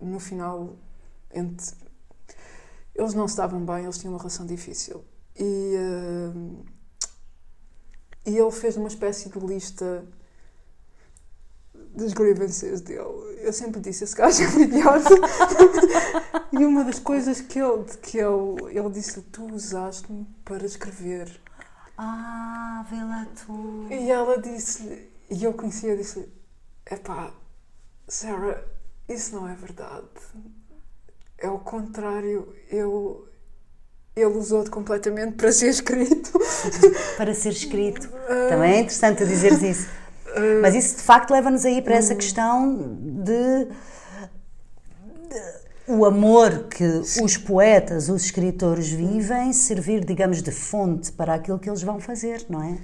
no 0.00 0.18
final, 0.18 0.76
entre... 1.32 1.76
eles 2.94 3.14
não 3.14 3.28
se 3.28 3.36
davam 3.36 3.64
bem, 3.64 3.84
eles 3.84 3.98
tinham 3.98 4.12
uma 4.12 4.18
relação 4.18 4.44
difícil. 4.44 5.04
E, 5.38 5.76
uh, 5.76 6.64
e 8.26 8.36
ele 8.36 8.50
fez 8.50 8.76
uma 8.76 8.88
espécie 8.88 9.28
de 9.28 9.38
lista 9.38 10.04
das 11.94 12.12
grievances 12.12 12.80
dele. 12.80 13.00
Eu 13.38 13.52
sempre 13.52 13.80
disse: 13.80 14.02
esse 14.04 14.16
gajo 14.16 14.42
é 14.42 14.48
um 14.48 14.60
idiota. 14.60 15.08
e 16.52 16.64
uma 16.64 16.84
das 16.84 16.98
coisas 16.98 17.40
que 17.40 17.60
ele, 17.60 17.84
que 18.02 18.18
ele, 18.18 18.76
ele 18.76 18.90
disse: 18.90 19.22
Tu 19.22 19.44
usaste-me 19.44 20.26
para 20.44 20.64
escrever. 20.66 21.40
Ah, 21.96 22.84
vê 22.90 22.96
lá 22.96 23.26
tu. 23.46 23.86
E 23.90 24.10
ela 24.10 24.38
disse 24.40 25.11
e 25.32 25.44
eu 25.44 25.52
conhecia 25.54 25.94
e 25.94 25.96
disse: 25.96 26.28
Epá, 26.90 27.32
Sarah, 28.06 28.62
isso 29.08 29.34
não 29.34 29.48
é 29.48 29.54
verdade. 29.54 30.06
É 31.38 31.48
o 31.48 31.58
contrário. 31.58 32.54
Eu, 32.70 33.28
ele 34.14 34.26
usou-te 34.26 34.70
completamente 34.70 35.34
para 35.36 35.50
ser 35.50 35.68
escrito. 35.68 36.32
para 37.16 37.34
ser 37.34 37.50
escrito. 37.50 38.08
Também 38.48 38.74
é 38.74 38.78
interessante 38.80 39.24
dizeres 39.24 39.62
isso. 39.62 39.88
Mas 40.60 40.74
isso 40.74 40.96
de 40.96 41.02
facto 41.02 41.30
leva-nos 41.30 41.64
aí 41.64 41.82
para 41.82 41.94
essa 41.94 42.14
questão 42.14 42.96
de, 42.98 43.68
o 45.86 46.04
amor 46.04 46.68
que 46.68 46.84
os 46.84 47.36
poetas, 47.36 48.08
os 48.08 48.24
escritores 48.24 48.88
vivem, 48.88 49.52
servir, 49.52 50.04
digamos, 50.04 50.42
de 50.42 50.50
fonte 50.50 51.12
para 51.12 51.34
aquilo 51.34 51.58
que 51.58 51.68
eles 51.68 51.82
vão 51.82 52.00
fazer, 52.00 52.44
não 52.48 52.62
é? 52.62 52.78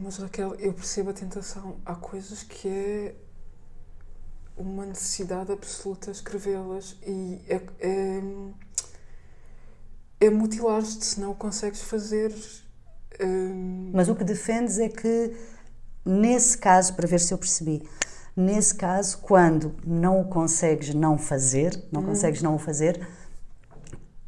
Mas 0.00 0.18
Raquel, 0.18 0.54
eu 0.56 0.72
percebo 0.72 1.10
a 1.10 1.12
tentação. 1.12 1.76
Há 1.84 1.94
coisas 1.94 2.42
que 2.42 2.68
é 2.68 3.14
uma 4.56 4.86
necessidade 4.86 5.52
absoluta 5.52 6.10
escrevê-las 6.10 6.96
e 7.06 7.40
é, 7.48 7.60
é, 7.80 8.22
é 10.20 10.30
mutilar-te 10.30 11.04
se 11.04 11.20
não 11.20 11.32
o 11.32 11.34
consegues 11.34 11.82
fazer. 11.82 12.34
Hum... 13.20 13.90
Mas 13.92 14.08
o 14.08 14.14
que 14.14 14.24
defendes 14.24 14.78
é 14.78 14.88
que, 14.88 15.36
nesse 16.04 16.56
caso, 16.56 16.94
para 16.94 17.08
ver 17.08 17.20
se 17.20 17.34
eu 17.34 17.38
percebi, 17.38 17.82
nesse 18.36 18.74
caso, 18.74 19.18
quando 19.18 19.74
não 19.84 20.20
o 20.20 20.28
consegues 20.28 20.94
não 20.94 21.18
fazer, 21.18 21.84
não 21.90 22.02
hum. 22.02 22.06
consegues 22.06 22.40
não 22.40 22.54
o 22.54 22.58
fazer, 22.58 23.06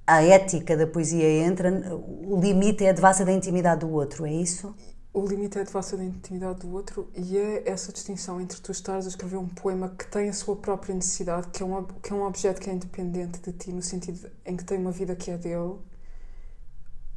a 0.05 0.23
ética 0.23 0.77
da 0.77 0.87
poesia 0.87 1.29
entra, 1.45 1.71
o 1.95 2.41
limite 2.41 2.85
é 2.85 2.91
a 2.91 2.93
devassa 2.93 3.25
da 3.25 3.33
intimidade 3.33 3.81
do 3.81 3.91
outro, 3.93 4.27
é 4.27 4.33
isso? 4.33 4.75
O 5.13 5.27
limite 5.27 5.59
é 5.59 5.63
a 5.63 5.65
devassa 5.65 5.97
da 5.97 6.05
intimidade 6.05 6.61
do 6.61 6.73
outro 6.73 7.11
e 7.15 7.37
é 7.37 7.69
essa 7.69 7.93
distinção 7.93 8.41
entre 8.41 8.61
tu 8.61 8.71
estares 8.71 9.07
a 9.07 9.09
escrever 9.09 9.37
um 9.37 9.49
poema 9.49 9.89
que 9.89 10.07
tem 10.07 10.29
a 10.29 10.33
sua 10.33 10.57
própria 10.57 10.95
necessidade, 10.95 11.49
que 11.49 11.63
é 11.63 11.67
um, 11.67 11.85
que 11.85 12.13
é 12.13 12.17
um 12.17 12.25
objeto 12.25 12.61
que 12.61 12.71
é 12.71 12.73
independente 12.73 13.41
de 13.41 13.53
ti, 13.53 13.73
no 13.73 13.83
sentido 13.83 14.31
em 14.45 14.57
que 14.57 14.65
tem 14.65 14.79
uma 14.79 14.93
vida 14.93 15.17
que 15.17 15.31
é 15.31 15.39
dele, 15.39 15.79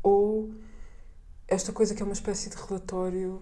ou 0.01 0.51
esta 1.47 1.71
coisa 1.73 1.93
que 1.93 2.01
é 2.01 2.05
uma 2.05 2.13
espécie 2.13 2.49
de 2.49 2.55
relatório 2.55 3.41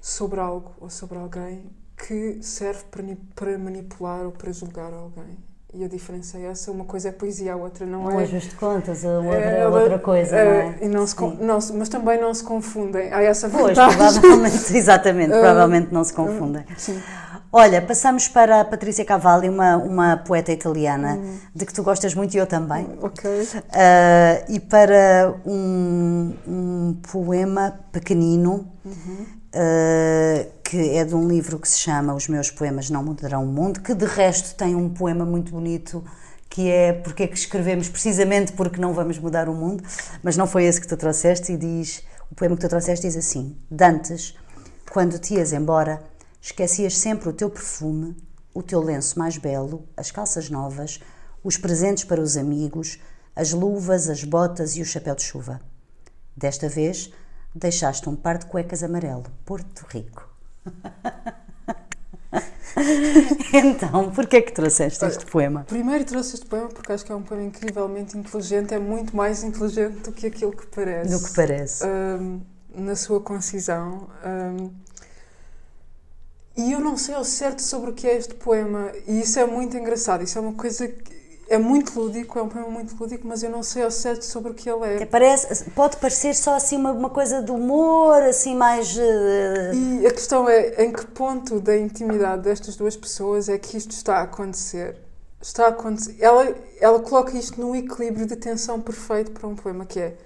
sobre 0.00 0.40
algo 0.40 0.74
ou 0.78 0.90
sobre 0.90 1.18
alguém 1.18 1.70
que 1.96 2.42
serve 2.42 2.84
para, 2.90 3.02
para 3.34 3.58
manipular 3.58 4.24
ou 4.24 4.32
para 4.32 4.52
julgar 4.52 4.92
alguém. 4.92 5.49
E 5.72 5.84
a 5.84 5.88
diferença 5.88 6.36
é 6.36 6.46
essa, 6.46 6.72
uma 6.72 6.84
coisa 6.84 7.10
é 7.10 7.12
poesia, 7.12 7.52
a 7.52 7.56
outra 7.56 7.86
não, 7.86 8.10
é. 8.10 8.14
Não 8.14 8.20
é 8.20 8.26
justo 8.26 8.56
contas, 8.56 9.04
a 9.04 9.20
outra 9.20 9.38
é, 9.38 9.68
outra 9.68 9.98
coisa, 10.00 10.36
é, 10.36 10.44
não 10.44 10.52
é? 10.52 10.78
E 10.82 10.88
não 10.88 11.06
se, 11.06 11.16
não, 11.20 11.58
mas 11.74 11.88
também 11.88 12.20
não 12.20 12.34
se 12.34 12.42
confundem. 12.42 13.12
Há 13.12 13.22
essa 13.22 13.48
pois, 13.48 13.78
provavelmente, 13.78 14.56
exatamente, 14.76 15.30
provavelmente 15.30 15.92
não 15.92 16.02
se 16.02 16.12
confundem. 16.12 16.64
Sim. 16.76 17.00
Olha, 17.52 17.80
passamos 17.82 18.26
para 18.26 18.60
a 18.60 18.64
Patrícia 18.64 19.04
Cavalli, 19.04 19.48
uma, 19.48 19.76
uma 19.76 20.16
poeta 20.16 20.50
italiana 20.50 21.14
hum. 21.14 21.38
de 21.54 21.66
que 21.66 21.72
tu 21.72 21.84
gostas 21.84 22.14
muito 22.14 22.34
e 22.34 22.38
eu 22.38 22.46
também. 22.46 22.88
Ok. 23.00 23.30
Uh, 23.30 23.46
e 24.48 24.58
para 24.58 25.34
um, 25.46 26.32
um 26.46 26.96
poema 27.12 27.78
pequenino 27.92 28.68
uhum. 28.84 29.26
Uh, 29.54 30.50
que 30.62 30.96
é 30.96 31.04
de 31.04 31.14
um 31.14 31.26
livro 31.26 31.58
que 31.58 31.68
se 31.68 31.78
chama 31.78 32.14
Os 32.14 32.28
Meus 32.28 32.50
Poemas 32.50 32.90
Não 32.90 33.02
Mudarão 33.02 33.44
o 33.44 33.46
Mundo, 33.46 33.80
que 33.80 33.94
de 33.94 34.06
resto 34.06 34.54
tem 34.54 34.74
um 34.74 34.88
poema 34.88 35.24
muito 35.24 35.52
bonito 35.52 36.04
que 36.50 36.68
é 36.68 36.92
porque 36.92 37.22
é 37.22 37.26
que 37.28 37.38
escrevemos 37.38 37.88
precisamente 37.88 38.52
porque 38.52 38.80
não 38.80 38.92
vamos 38.92 39.18
mudar 39.18 39.48
o 39.48 39.54
mundo, 39.54 39.84
mas 40.20 40.36
não 40.36 40.48
foi 40.48 40.64
esse 40.64 40.80
que 40.80 40.88
tu 40.88 40.96
trouxeste 40.96 41.52
e 41.52 41.56
diz, 41.56 42.02
o 42.28 42.34
poema 42.34 42.56
que 42.56 42.62
tu 42.62 42.68
trouxeste 42.68 43.06
diz 43.06 43.16
assim, 43.16 43.56
Dantes, 43.70 44.34
quando 44.90 45.16
te 45.16 45.34
ias 45.34 45.52
embora, 45.52 46.02
esquecias 46.42 46.98
sempre 46.98 47.28
o 47.28 47.32
teu 47.32 47.48
perfume, 47.48 48.16
o 48.52 48.64
teu 48.64 48.80
lenço 48.80 49.16
mais 49.16 49.38
belo, 49.38 49.88
as 49.96 50.10
calças 50.10 50.50
novas, 50.50 51.00
os 51.44 51.56
presentes 51.56 52.02
para 52.02 52.20
os 52.20 52.36
amigos, 52.36 52.98
as 53.36 53.52
luvas, 53.52 54.08
as 54.08 54.24
botas 54.24 54.76
e 54.76 54.82
o 54.82 54.84
chapéu 54.84 55.14
de 55.14 55.22
chuva. 55.22 55.60
Desta 56.36 56.68
vez, 56.68 57.12
deixaste 57.54 58.08
um 58.08 58.16
par 58.16 58.38
de 58.38 58.46
cuecas 58.46 58.82
amarelo, 58.82 59.24
Porto 59.44 59.86
Rico. 59.88 60.28
então, 63.52 64.10
porquê 64.10 64.36
é 64.36 64.42
que 64.42 64.52
trouxeste 64.52 65.04
este 65.04 65.26
poema? 65.26 65.64
Primeiro 65.64 66.04
trouxe 66.04 66.34
este 66.34 66.46
poema 66.46 66.68
porque 66.68 66.92
acho 66.92 67.04
que 67.04 67.12
é 67.12 67.14
um 67.14 67.22
poema 67.22 67.44
incrivelmente 67.44 68.16
inteligente, 68.16 68.74
é 68.74 68.78
muito 68.78 69.16
mais 69.16 69.42
inteligente 69.42 70.00
do 70.00 70.12
que 70.12 70.26
aquilo 70.26 70.52
que 70.52 70.66
parece. 70.66 71.10
Do 71.10 71.24
que 71.24 71.34
parece. 71.34 71.84
Um, 71.86 72.40
na 72.74 72.94
sua 72.94 73.20
concisão. 73.20 74.08
Um, 74.24 74.70
e 76.56 76.72
eu 76.72 76.80
não 76.80 76.96
sei 76.96 77.14
ao 77.14 77.24
certo 77.24 77.62
sobre 77.62 77.90
o 77.90 77.94
que 77.94 78.06
é 78.06 78.16
este 78.16 78.34
poema, 78.34 78.92
e 79.06 79.20
isso 79.20 79.38
é 79.38 79.46
muito 79.46 79.76
engraçado. 79.76 80.22
Isso 80.22 80.38
é 80.38 80.40
uma 80.40 80.52
coisa 80.52 80.86
que 80.86 81.19
é 81.50 81.58
muito 81.58 81.98
lúdico, 82.00 82.38
é 82.38 82.42
um 82.42 82.48
poema 82.48 82.68
muito 82.70 82.94
lúdico, 82.98 83.26
mas 83.26 83.42
eu 83.42 83.50
não 83.50 83.60
sei 83.60 83.82
ao 83.82 83.90
certo 83.90 84.22
sobre 84.22 84.52
o 84.52 84.54
que 84.54 84.70
ele 84.70 85.02
é. 85.02 85.04
Parece, 85.04 85.68
pode 85.70 85.96
parecer 85.96 86.32
só 86.32 86.54
assim 86.54 86.76
uma, 86.76 86.92
uma 86.92 87.10
coisa 87.10 87.42
de 87.42 87.50
humor, 87.50 88.22
assim 88.22 88.54
mais. 88.54 88.96
Uh... 88.96 89.74
E 90.00 90.06
a 90.06 90.12
questão 90.12 90.48
é 90.48 90.84
em 90.84 90.92
que 90.92 91.04
ponto 91.08 91.60
da 91.60 91.76
intimidade 91.76 92.42
destas 92.42 92.76
duas 92.76 92.96
pessoas 92.96 93.48
é 93.48 93.58
que 93.58 93.76
isto 93.76 93.90
está 93.90 94.18
a 94.18 94.22
acontecer. 94.22 94.96
Está 95.42 95.66
a 95.66 95.68
acontecer. 95.70 96.16
Ela, 96.20 96.54
ela 96.80 97.00
coloca 97.00 97.36
isto 97.36 97.60
num 97.60 97.74
equilíbrio 97.74 98.26
de 98.26 98.36
tensão 98.36 98.80
perfeito 98.80 99.32
para 99.32 99.48
um 99.48 99.56
poema 99.56 99.84
que 99.84 99.98
é 99.98 100.16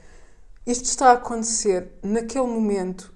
isto 0.67 0.85
está 0.85 1.11
a 1.11 1.13
acontecer 1.13 1.89
naquele 2.03 2.47
momento 2.47 3.15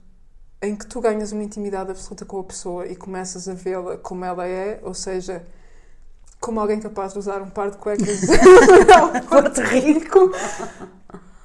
em 0.62 0.74
que 0.74 0.86
tu 0.86 0.98
ganhas 0.98 1.30
uma 1.30 1.43
intimidade 1.43 1.90
absoluta 1.90 2.24
com 2.24 2.40
a 2.40 2.44
pessoa 2.44 2.86
e 2.86 2.97
começas 2.97 3.48
a 3.48 3.55
vê-la 3.55 3.98
como 3.98 4.24
ela 4.24 4.47
é, 4.47 4.80
ou 4.82 4.94
seja, 4.94 5.47
como 6.40 6.60
alguém 6.60 6.81
capaz 6.81 7.12
de 7.12 7.19
usar 7.19 7.43
um 7.43 7.51
par 7.51 7.70
de 7.70 7.77
cuecas 7.77 8.06
Porto 9.28 9.60
Rico. 9.62 10.32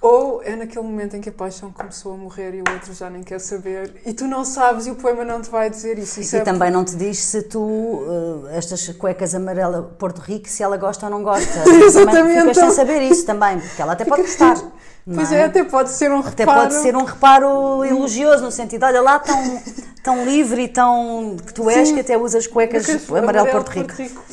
Ou 0.04 0.44
é 0.44 0.54
naquele 0.54 0.86
momento 0.86 1.16
em 1.16 1.22
que 1.22 1.30
a 1.30 1.32
paixão 1.32 1.72
começou 1.72 2.14
a 2.14 2.18
morrer 2.18 2.56
e 2.56 2.62
o 2.62 2.66
outro 2.74 2.94
já 2.94 3.10
nem 3.10 3.24
quer 3.24 3.40
saber 3.40 4.02
e 4.06 4.14
tu 4.14 4.28
não 4.28 4.44
sabes 4.44 4.86
e 4.86 4.92
o 4.92 4.96
poema 4.96 5.24
não 5.24 5.42
te 5.42 5.50
vai 5.50 5.70
dizer 5.70 5.98
isso. 5.98 6.20
isso 6.20 6.36
e 6.36 6.40
é 6.40 6.42
também 6.42 6.70
não 6.70 6.84
te 6.84 6.94
diz 6.98 7.20
se 7.20 7.42
tu, 7.44 7.62
uh, 7.62 8.48
estas 8.52 8.86
cuecas 8.90 9.34
amarelas 9.34 9.86
Porto 9.98 10.20
Rico, 10.20 10.50
se 10.50 10.62
ela 10.62 10.76
gosta 10.76 11.06
ou 11.06 11.10
não 11.10 11.24
gosta. 11.24 11.64
Exatamente. 11.86 12.42
Ficas 12.42 12.58
sem 12.58 12.72
saber 12.72 13.02
isso 13.04 13.26
também, 13.26 13.62
porque 13.62 13.82
ela 13.82 13.94
até 13.94 14.04
pode 14.04 14.24
gostar. 14.24 14.58
Pois 15.06 15.32
é? 15.32 15.40
é? 15.40 15.44
até 15.46 15.64
pode 15.64 15.90
ser 15.90 16.12
um 16.12 16.20
até 16.20 16.44
reparo. 16.44 16.60
Até 16.60 16.70
pode 16.70 16.82
ser 16.82 16.96
um 16.96 17.04
reparo 17.04 17.84
elogioso, 17.84 18.44
no 18.44 18.52
sentido, 18.52 18.86
olha 18.86 19.02
lá 19.02 19.20
tão, 19.20 19.62
tão 20.02 20.26
livre 20.26 20.64
e 20.64 20.68
tão 20.68 21.36
que 21.46 21.54
tu 21.54 21.70
és 21.70 21.90
Sim. 21.90 21.96
que 21.96 22.00
até 22.00 22.18
usas 22.18 22.48
cuecas 22.48 22.90
amarelo, 22.90 23.18
amarelo 23.18 23.48
Porto 23.52 23.70
Rico. 23.70 23.88
Porto 23.88 24.02
Rico. 24.02 24.24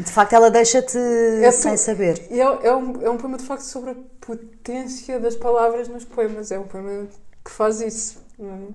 De 0.00 0.12
facto, 0.12 0.32
ela 0.32 0.50
deixa-te 0.50 0.98
é 0.98 1.50
sem 1.52 1.76
saber. 1.76 2.26
É, 2.30 2.38
é, 2.38 2.74
um, 2.74 3.02
é 3.02 3.10
um 3.10 3.16
poema 3.16 3.36
de 3.36 3.44
facto 3.44 3.62
sobre 3.62 3.90
a 3.90 3.94
potência 4.24 5.20
das 5.20 5.36
palavras 5.36 5.88
nos 5.88 6.04
poemas. 6.04 6.50
É 6.50 6.58
um 6.58 6.66
poema 6.66 7.06
que 7.44 7.50
faz 7.50 7.80
isso. 7.80 8.22
Um, 8.38 8.72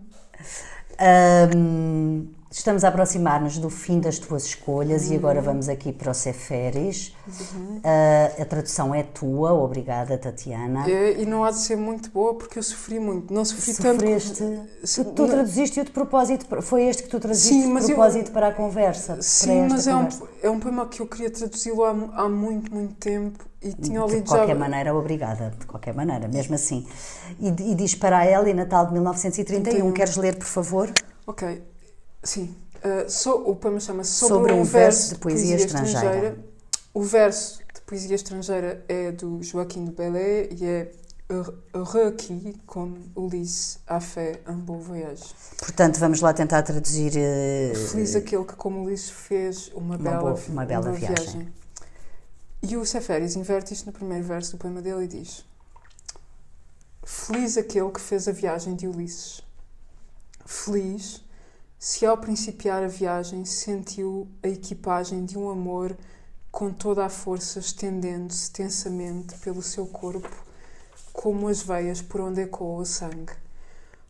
Estamos 2.52 2.84
a 2.84 2.88
aproximar-nos 2.88 3.60
do 3.60 3.70
fim 3.70 4.00
das 4.00 4.18
tuas 4.18 4.46
escolhas 4.46 5.06
uhum. 5.06 5.14
e 5.14 5.16
agora 5.18 5.40
vamos 5.40 5.70
aqui 5.70 5.94
para 5.94 6.10
o 6.10 6.14
Ceferes. 6.16 7.16
Uhum. 7.28 7.78
Uh, 7.78 8.42
a 8.42 8.46
tradução 8.46 8.96
é 8.96 9.04
tua, 9.04 9.54
obrigada 9.54 10.18
Tatiana. 10.18 10.90
É, 10.90 11.22
e 11.22 11.28
não 11.28 11.44
há 11.44 11.52
de 11.52 11.60
ser 11.60 11.76
muito 11.76 12.10
boa 12.10 12.34
porque 12.34 12.58
eu 12.58 12.64
sofri 12.64 13.00
muito. 13.00 13.32
Não 13.32 13.46
sofri 13.46 13.76
Sofreste, 13.76 14.40
tanto. 14.40 14.68
Tu, 14.82 15.06
tu 15.14 15.28
traduziste-o 15.28 15.86
de 15.86 15.92
propósito, 15.92 16.62
foi 16.64 16.86
este 16.86 17.04
que 17.04 17.10
tu 17.10 17.20
traduziste 17.20 17.54
Sim, 17.54 17.72
de 17.76 17.86
propósito 17.86 18.30
eu, 18.30 18.34
para 18.34 18.48
a 18.48 18.52
conversa. 18.52 19.22
Sim, 19.22 19.68
mas 19.70 19.86
é 19.86 19.96
um, 19.96 20.08
é 20.42 20.50
um 20.50 20.60
poema 20.60 20.88
que 20.88 21.04
eu 21.04 21.08
queria 21.08 21.30
traduzi-lo 21.30 21.84
há, 21.84 21.92
há 22.14 22.28
muito, 22.28 22.74
muito 22.74 22.96
tempo 22.96 23.46
e 23.62 23.74
tinha 23.74 24.04
lido 24.06 24.24
De 24.24 24.30
qualquer 24.30 24.48
já... 24.48 24.56
maneira, 24.56 24.96
obrigada, 24.96 25.54
de 25.56 25.68
qualquer 25.68 25.94
maneira, 25.94 26.28
mesmo 26.28 26.56
assim. 26.56 26.88
E, 27.40 27.50
e 27.50 27.76
diz 27.76 27.94
para 27.94 28.18
a 28.18 28.26
Ellie, 28.26 28.56
Natal 28.56 28.88
de 28.88 28.94
1931, 28.94 29.62
31. 29.62 29.92
queres 29.92 30.18
ler, 30.18 30.36
por 30.36 30.48
favor? 30.48 30.92
Ok. 31.28 31.62
Sim. 32.24 32.56
Uh, 32.78 33.10
so, 33.10 33.32
o 33.46 33.56
poema 33.56 33.80
chama-se 33.80 34.12
Sobre, 34.12 34.36
Sobre, 34.36 34.54
um, 34.54 34.64
verso, 34.64 35.14
de 35.16 35.20
poesia, 35.20 35.58
poesia 35.58 35.66
estrangeira. 35.66 36.06
estrangeira. 36.06 36.46
O 36.94 37.04
verso 37.04 37.60
de 37.74 37.82
poesia 37.82 38.16
estrangeira 38.16 38.86
é 38.88 39.12
do 39.12 39.42
Joaquim 39.44 39.86
de 39.86 39.92
Belé 39.92 40.50
e 40.52 40.66
é 40.66 40.92
Requis 41.94 42.56
comme 42.66 43.12
Ulysse 43.16 43.78
a 43.86 44.00
fait 44.00 44.42
un 44.48 44.58
beau 44.66 44.80
voyage. 44.80 45.24
Portanto, 45.60 46.00
vamos 46.00 46.22
lá 46.22 46.34
tentar 46.34 46.64
traduzir. 46.64 47.12
Uh, 47.12 47.76
Feliz 47.76 48.16
aquele 48.16 48.44
que, 48.46 48.56
como 48.56 48.84
Ulisses, 48.84 49.12
fez 49.12 49.72
uma, 49.76 49.96
uma 49.96 49.98
bela, 49.98 50.20
boa, 50.20 50.40
uma 50.48 50.66
bela 50.66 50.86
uma 50.88 50.94
viagem. 50.94 51.26
viagem. 51.26 51.54
E 52.64 52.76
o 52.76 52.84
Seferis 52.86 53.36
inverte 53.36 53.74
isto 53.74 53.86
no 53.86 53.92
primeiro 53.92 54.24
verso 54.24 54.54
do 54.54 54.58
poema 54.58 54.82
dele 54.82 55.04
e 55.04 55.08
diz: 55.08 55.46
Feliz 57.04 57.58
aquele 57.58 57.92
que 57.92 58.02
fez 58.02 58.28
a 58.28 58.32
viagem 58.32 58.76
de 58.76 58.88
Ulisses. 58.88 59.42
Feliz 60.48 61.24
se 61.80 62.06
ao 62.06 62.18
principiar 62.18 62.84
a 62.84 62.90
viagem 62.90 63.46
sentiu 63.46 64.28
a 64.44 64.50
equipagem 64.50 65.24
de 65.24 65.38
um 65.38 65.50
amor 65.50 65.98
com 66.52 66.74
toda 66.74 67.06
a 67.06 67.10
força 67.10 67.60
estendendo-se 67.60 68.52
tensamente 68.52 69.38
pelo 69.38 69.62
seu 69.62 69.88
corpo, 69.88 70.30
como 71.14 71.48
as 71.48 71.62
veias 71.62 72.02
por 72.02 72.20
onde 72.20 72.42
ecoa 72.42 72.82
o 72.82 72.86
sangue. 72.86 73.32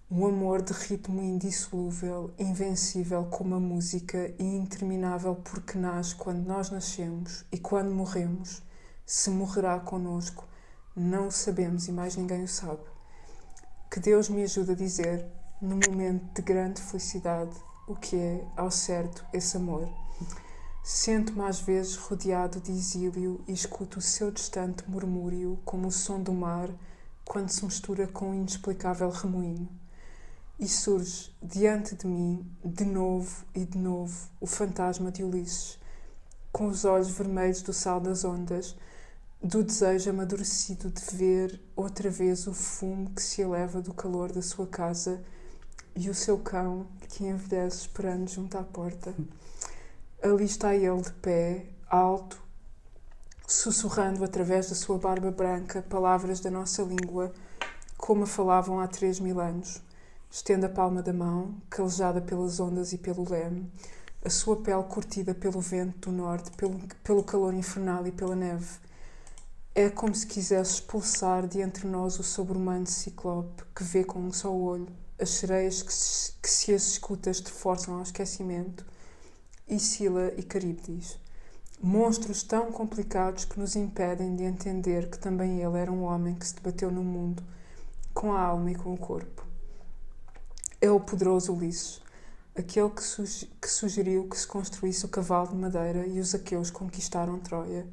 Um 0.09 0.25
amor 0.25 0.63
de 0.63 0.73
ritmo 0.73 1.21
indissolúvel, 1.21 2.31
invencível 2.39 3.25
como 3.25 3.53
a 3.53 3.59
música 3.59 4.33
e 4.39 4.43
interminável 4.43 5.35
porque 5.35 5.77
nasce 5.77 6.15
quando 6.15 6.43
nós 6.47 6.71
nascemos 6.71 7.45
e 7.51 7.59
quando 7.59 7.93
morremos, 7.93 8.63
se 9.05 9.29
morrerá 9.29 9.79
conosco, 9.79 10.43
não 10.95 11.27
o 11.27 11.31
sabemos 11.31 11.87
e 11.87 11.91
mais 11.91 12.15
ninguém 12.15 12.45
o 12.45 12.47
sabe. 12.47 12.81
Que 13.91 13.99
Deus 13.99 14.27
me 14.27 14.41
ajude 14.41 14.71
a 14.71 14.75
dizer 14.75 15.38
no 15.61 15.77
momento 15.89 16.33
de 16.33 16.41
grande 16.41 16.81
felicidade, 16.81 17.53
o 17.85 17.93
que 17.93 18.15
é, 18.15 18.45
ao 18.55 18.71
certo, 18.71 19.25
esse 19.33 19.57
amor. 19.57 19.89
Sento-me 20.81 21.41
às 21.41 21.59
vezes 21.59 21.97
rodeado 21.97 22.61
de 22.61 22.71
exílio 22.71 23.43
e 23.45 23.51
escuto 23.51 23.99
o 23.99 24.01
seu 24.01 24.31
distante 24.31 24.89
murmúrio 24.89 25.59
como 25.65 25.89
o 25.89 25.91
som 25.91 26.21
do 26.21 26.31
mar 26.31 26.69
quando 27.25 27.49
se 27.49 27.65
mistura 27.65 28.07
com 28.07 28.29
um 28.29 28.35
inexplicável 28.35 29.09
remoinho. 29.09 29.69
E 30.57 30.67
surge 30.67 31.35
diante 31.43 31.93
de 31.95 32.07
mim, 32.07 32.49
de 32.63 32.85
novo 32.85 33.45
e 33.53 33.65
de 33.65 33.77
novo, 33.77 34.29
o 34.39 34.47
fantasma 34.47 35.11
de 35.11 35.23
Ulisses, 35.23 35.77
com 36.53 36.67
os 36.67 36.85
olhos 36.85 37.09
vermelhos 37.09 37.61
do 37.61 37.73
sal 37.73 37.99
das 37.99 38.23
ondas, 38.23 38.77
do 39.43 39.63
desejo 39.63 40.09
amadurecido 40.09 40.89
de 40.89 41.15
ver 41.15 41.61
outra 41.75 42.09
vez 42.09 42.47
o 42.47 42.53
fumo 42.53 43.09
que 43.11 43.21
se 43.21 43.41
eleva 43.41 43.81
do 43.81 43.93
calor 43.93 44.31
da 44.31 44.41
sua 44.41 44.65
casa 44.65 45.21
e 45.99 46.09
o 46.09 46.15
seu 46.15 46.37
cão 46.37 46.87
que 47.09 47.25
envelhece 47.25 47.81
esperando 47.81 48.29
junto 48.29 48.57
à 48.57 48.63
porta. 48.63 49.13
Ali 50.23 50.45
está 50.45 50.73
ele 50.73 51.01
de 51.01 51.11
pé, 51.11 51.65
alto, 51.89 52.41
sussurrando 53.45 54.23
através 54.23 54.69
da 54.69 54.75
sua 54.75 54.97
barba 54.97 55.29
branca 55.29 55.81
palavras 55.81 56.39
da 56.39 56.49
nossa 56.49 56.83
língua, 56.83 57.33
como 57.97 58.23
a 58.23 58.27
falavam 58.27 58.79
há 58.79 58.87
três 58.87 59.19
mil 59.19 59.41
anos. 59.41 59.81
Estende 60.31 60.67
a 60.67 60.69
palma 60.69 61.03
da 61.03 61.11
mão, 61.11 61.55
calejada 61.69 62.21
pelas 62.21 62.61
ondas 62.61 62.93
e 62.93 62.97
pelo 62.97 63.29
leme, 63.29 63.69
a 64.23 64.29
sua 64.29 64.55
pele 64.55 64.83
curtida 64.83 65.35
pelo 65.35 65.59
vento 65.59 66.09
do 66.09 66.15
norte, 66.15 66.49
pelo, 66.51 66.79
pelo 67.03 67.23
calor 67.25 67.53
infernal 67.53 68.07
e 68.07 68.11
pela 68.13 68.37
neve. 68.37 68.79
É 69.75 69.89
como 69.89 70.15
se 70.15 70.25
quisesse 70.25 70.75
expulsar 70.75 71.45
de 71.45 71.59
entre 71.59 71.85
nós 71.85 72.17
o 72.19 72.23
sobre-humano 72.23 72.87
ciclope 72.87 73.63
que 73.75 73.83
vê 73.83 74.05
com 74.05 74.19
um 74.19 74.31
só 74.31 74.49
olho, 74.49 74.87
as 75.19 75.29
sereias 75.29 75.81
que 75.83 75.93
se, 75.93 76.33
que 76.41 76.49
se 76.49 76.73
as 76.73 76.83
escutas 76.87 77.41
te 77.41 77.51
forçam 77.51 77.95
ao 77.95 78.03
esquecimento, 78.03 78.85
e 79.67 79.77
Sila 79.79 80.33
e 80.37 80.43
Caribdis. 80.43 81.17
Monstros 81.81 82.43
tão 82.43 82.71
complicados 82.71 83.45
que 83.45 83.59
nos 83.59 83.75
impedem 83.75 84.35
de 84.35 84.43
entender 84.43 85.09
que 85.09 85.19
também 85.19 85.61
ele 85.61 85.77
era 85.77 85.91
um 85.91 86.03
homem 86.03 86.35
que 86.35 86.47
se 86.47 86.55
debateu 86.55 86.91
no 86.91 87.03
mundo, 87.03 87.43
com 88.13 88.33
a 88.33 88.41
alma 88.41 88.71
e 88.71 88.75
com 88.75 88.93
o 88.93 88.97
corpo. 88.97 89.45
É 90.81 90.89
o 90.89 90.99
poderoso 90.99 91.53
Ulisses, 91.53 92.01
aquele 92.55 92.89
que, 92.89 93.03
suge 93.03 93.45
que 93.61 93.69
sugeriu 93.69 94.27
que 94.27 94.37
se 94.37 94.47
construísse 94.47 95.05
o 95.05 95.09
cavalo 95.09 95.49
de 95.49 95.55
madeira 95.55 96.05
e 96.05 96.19
os 96.19 96.33
aqueus 96.33 96.71
conquistaram 96.71 97.39
Troia. 97.39 97.87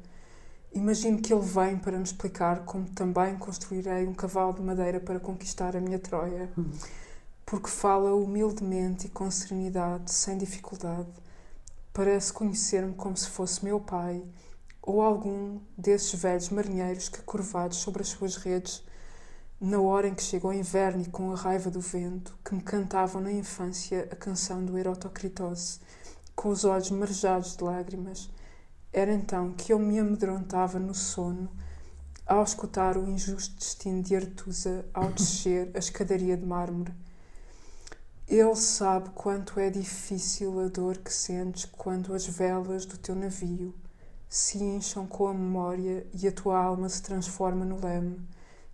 Imagino 0.73 1.21
que 1.21 1.33
ele 1.33 1.45
vem 1.45 1.77
para 1.77 1.97
me 1.97 2.03
explicar 2.03 2.65
como 2.65 2.89
também 2.89 3.37
construirei 3.37 4.05
um 4.05 4.13
cavalo 4.13 4.53
de 4.53 4.61
madeira 4.61 4.99
para 4.99 5.19
conquistar 5.19 5.75
a 5.75 5.81
minha 5.81 5.99
Troia. 5.99 6.49
Porque 7.49 7.69
fala 7.69 8.13
humildemente 8.13 9.07
e 9.07 9.09
com 9.09 9.31
serenidade, 9.31 10.11
sem 10.11 10.37
dificuldade. 10.37 11.07
Parece 11.93 12.33
conhecer-me 12.33 12.93
como 12.93 13.15
se 13.15 13.29
fosse 13.29 13.63
meu 13.63 13.79
pai 13.79 14.21
ou 14.81 15.01
algum 15.01 15.57
desses 15.77 16.13
velhos 16.19 16.49
marinheiros 16.49 17.07
que, 17.07 17.21
curvados 17.21 17.77
sobre 17.77 18.01
as 18.01 18.09
suas 18.09 18.35
redes, 18.35 18.83
na 19.61 19.79
hora 19.79 20.09
em 20.09 20.13
que 20.13 20.23
chegou 20.23 20.51
o 20.51 20.53
inverno 20.53 21.03
e 21.03 21.09
com 21.09 21.31
a 21.31 21.37
raiva 21.37 21.71
do 21.71 21.79
vento, 21.79 22.37
que 22.43 22.53
me 22.53 22.61
cantavam 22.61 23.21
na 23.21 23.31
infância 23.31 24.09
a 24.11 24.15
canção 24.17 24.65
do 24.65 24.77
Erotocritose, 24.77 25.79
com 26.35 26.49
os 26.49 26.65
olhos 26.65 26.91
marejados 26.91 27.55
de 27.55 27.63
lágrimas, 27.63 28.29
era 28.91 29.13
então 29.13 29.53
que 29.53 29.71
eu 29.71 29.79
me 29.79 29.97
amedrontava 29.97 30.79
no 30.79 30.93
sono 30.93 31.49
ao 32.25 32.43
escutar 32.43 32.97
o 32.97 33.07
injusto 33.07 33.55
destino 33.55 34.03
de 34.03 34.17
Artusa 34.17 34.85
ao 34.93 35.13
descer 35.13 35.71
a 35.73 35.79
escadaria 35.79 36.35
de 36.35 36.45
mármore 36.45 36.93
ele 38.29 38.55
sabe 38.57 39.09
quanto 39.11 39.57
é 39.57 39.69
difícil 39.69 40.59
a 40.59 40.67
dor 40.67 40.97
que 40.97 41.13
sentes 41.13 41.63
quando 41.63 42.13
as 42.13 42.27
velas 42.27 42.85
do 42.85 42.97
teu 42.97 43.15
navio 43.15 43.73
se 44.27 44.61
incham 44.61 45.07
com 45.07 45.27
a 45.27 45.33
memória 45.33 46.05
e 46.13 46.27
a 46.27 46.31
tua 46.33 46.61
alma 46.61 46.89
se 46.89 47.01
transforma 47.01 47.63
no 47.63 47.79
leme, 47.79 48.19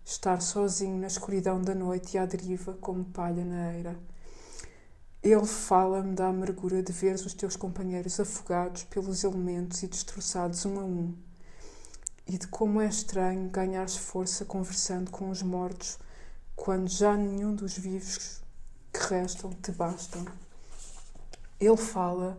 estar 0.04 0.42
sozinho 0.42 0.98
na 0.98 1.06
escuridão 1.06 1.62
da 1.62 1.76
noite 1.76 2.16
e 2.16 2.18
à 2.18 2.26
deriva 2.26 2.74
como 2.82 3.06
palha 3.06 3.46
na 3.46 3.74
eira. 3.74 3.96
Ele 5.22 5.46
fala-me 5.46 6.16
da 6.16 6.30
amargura 6.30 6.82
de 6.82 6.92
ver 6.92 7.14
os 7.14 7.36
teus 7.36 7.56
companheiros 7.56 8.20
afogados 8.20 8.86
pelos 8.86 9.24
elementos 9.24 9.84
e 9.84 9.88
destroçados 9.88 10.66
um 10.66 10.80
a 10.80 10.84
um, 10.84 11.16
e 12.26 12.40
de 12.40 12.48
como 12.48 12.82
é 12.82 12.88
estranho 12.88 13.52
ganhares 13.52 13.98
força 13.98 14.46
conversando 14.46 15.12
com 15.12 15.30
os 15.30 15.44
mortos 15.44 16.00
quando 16.56 16.90
já 16.90 17.16
nenhum 17.16 17.54
dos 17.54 17.78
vivos 17.78 18.43
que 18.94 19.00
restam 19.14 19.52
te 19.62 19.72
bastam. 19.72 20.24
Ele 21.60 21.78
fala, 21.78 22.38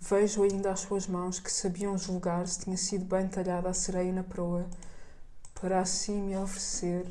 vejo 0.00 0.42
ainda 0.42 0.70
as 0.70 0.80
suas 0.80 1.06
mãos 1.06 1.40
que 1.40 1.50
sabiam 1.50 1.96
julgar 1.96 2.46
se 2.46 2.60
tinha 2.60 2.76
sido 2.76 3.04
bem 3.04 3.26
talhada 3.26 3.68
a 3.68 3.74
sereia 3.74 4.12
na 4.12 4.22
proa, 4.22 4.66
para 5.60 5.80
assim 5.80 6.20
me 6.20 6.36
oferecer 6.36 7.06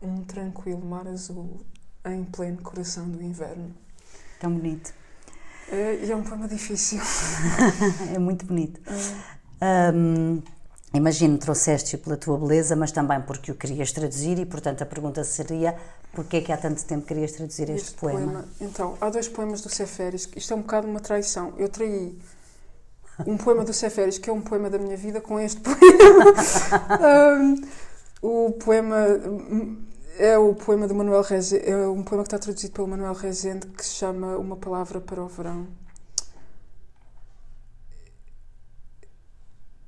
um 0.00 0.24
tranquilo 0.24 0.84
mar 0.84 1.06
azul 1.06 1.60
em 2.04 2.24
pleno 2.24 2.62
coração 2.62 3.08
do 3.08 3.22
inverno. 3.22 3.72
Tão 4.40 4.52
bonito. 4.52 4.92
É, 5.70 6.04
e 6.04 6.10
é 6.10 6.16
um 6.16 6.22
poema 6.22 6.48
difícil. 6.48 7.00
é 8.14 8.18
muito 8.18 8.44
bonito. 8.46 8.80
É. 9.60 9.92
Um, 9.94 10.42
imagino 10.92 11.38
trouxeste-o 11.38 11.98
pela 12.00 12.16
tua 12.16 12.36
beleza, 12.38 12.74
mas 12.74 12.90
também 12.90 13.20
porque 13.22 13.52
o 13.52 13.54
querias 13.54 13.92
traduzir 13.92 14.38
e, 14.38 14.46
portanto, 14.46 14.82
a 14.82 14.86
pergunta 14.86 15.22
seria 15.22 15.76
Porquê 16.12 16.38
é 16.38 16.40
que 16.42 16.52
há 16.52 16.58
tanto 16.58 16.84
tempo 16.84 17.06
querias 17.06 17.32
traduzir 17.32 17.70
este, 17.70 17.88
este 17.88 18.00
poema? 18.00 18.20
poema? 18.20 18.48
Então, 18.60 18.98
há 19.00 19.08
dois 19.08 19.28
poemas 19.28 19.62
do 19.62 19.70
Ceferes. 19.70 20.28
Isto 20.36 20.52
é 20.52 20.56
um 20.56 20.60
bocado 20.60 20.86
uma 20.86 21.00
traição. 21.00 21.54
Eu 21.56 21.68
traí 21.70 22.18
um 23.26 23.36
poema 23.38 23.64
do 23.64 23.72
Ceferes, 23.72 24.18
que 24.18 24.28
é 24.28 24.32
um 24.32 24.42
poema 24.42 24.68
da 24.68 24.78
minha 24.78 24.96
vida, 24.96 25.20
com 25.20 25.40
este 25.40 25.60
poema. 25.64 26.24
um, 27.40 27.62
o 28.20 28.52
poema 28.52 29.06
é 30.18 30.36
o 30.36 30.54
poema 30.54 30.86
do 30.86 30.94
Manuel 30.94 31.22
Rezende, 31.22 31.68
é 31.68 31.76
um 31.88 32.02
poema 32.02 32.24
que 32.24 32.28
está 32.28 32.38
traduzido 32.38 32.74
pelo 32.74 32.88
Manuel 32.88 33.14
Rezende, 33.14 33.66
que 33.68 33.84
se 33.84 33.94
chama 33.94 34.36
Uma 34.36 34.56
Palavra 34.56 35.00
para 35.00 35.22
o 35.22 35.28
Verão. 35.28 35.66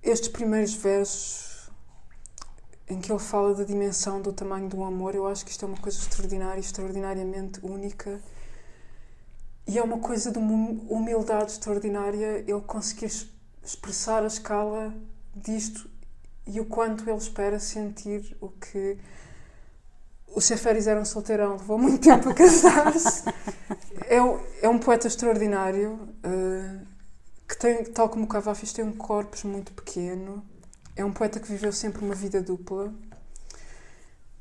Estes 0.02 0.28
primeiros 0.28 0.74
versos 0.74 1.53
em 2.88 3.00
que 3.00 3.10
ele 3.10 3.18
fala 3.18 3.54
da 3.54 3.64
dimensão 3.64 4.20
do 4.20 4.32
tamanho 4.32 4.68
do 4.68 4.82
amor, 4.84 5.14
eu 5.14 5.26
acho 5.26 5.44
que 5.44 5.50
isto 5.50 5.64
é 5.64 5.68
uma 5.68 5.78
coisa 5.78 5.98
extraordinária, 5.98 6.60
extraordinariamente 6.60 7.60
única. 7.62 8.20
E 9.66 9.78
é 9.78 9.82
uma 9.82 9.98
coisa 9.98 10.30
de 10.30 10.38
uma 10.38 10.54
humildade 10.90 11.52
extraordinária 11.52 12.44
ele 12.46 12.60
conseguir 12.66 13.10
expressar 13.62 14.22
a 14.22 14.26
escala 14.26 14.94
disto 15.34 15.88
e 16.46 16.60
o 16.60 16.66
quanto 16.66 17.08
ele 17.08 17.16
espera 17.16 17.58
sentir 17.58 18.36
o 18.40 18.50
que. 18.50 18.98
O 20.36 20.40
Ceferis 20.40 20.86
era 20.86 21.00
um 21.00 21.04
solteirão, 21.04 21.52
levou 21.52 21.78
muito 21.78 22.02
tempo 22.02 22.28
a 22.28 22.34
casar-se. 22.34 23.22
é, 24.08 24.16
é 24.62 24.68
um 24.68 24.78
poeta 24.78 25.06
extraordinário 25.06 25.92
uh, 25.92 26.86
que 27.48 27.56
tem, 27.56 27.84
tal 27.84 28.10
como 28.10 28.24
o 28.24 28.28
Cavafis, 28.28 28.72
tem 28.72 28.84
um 28.84 28.92
corpo 28.92 29.36
muito 29.46 29.72
pequeno 29.72 30.44
é 30.96 31.04
um 31.04 31.12
poeta 31.12 31.40
que 31.40 31.48
viveu 31.48 31.72
sempre 31.72 32.04
uma 32.04 32.14
vida 32.14 32.40
dupla. 32.40 32.92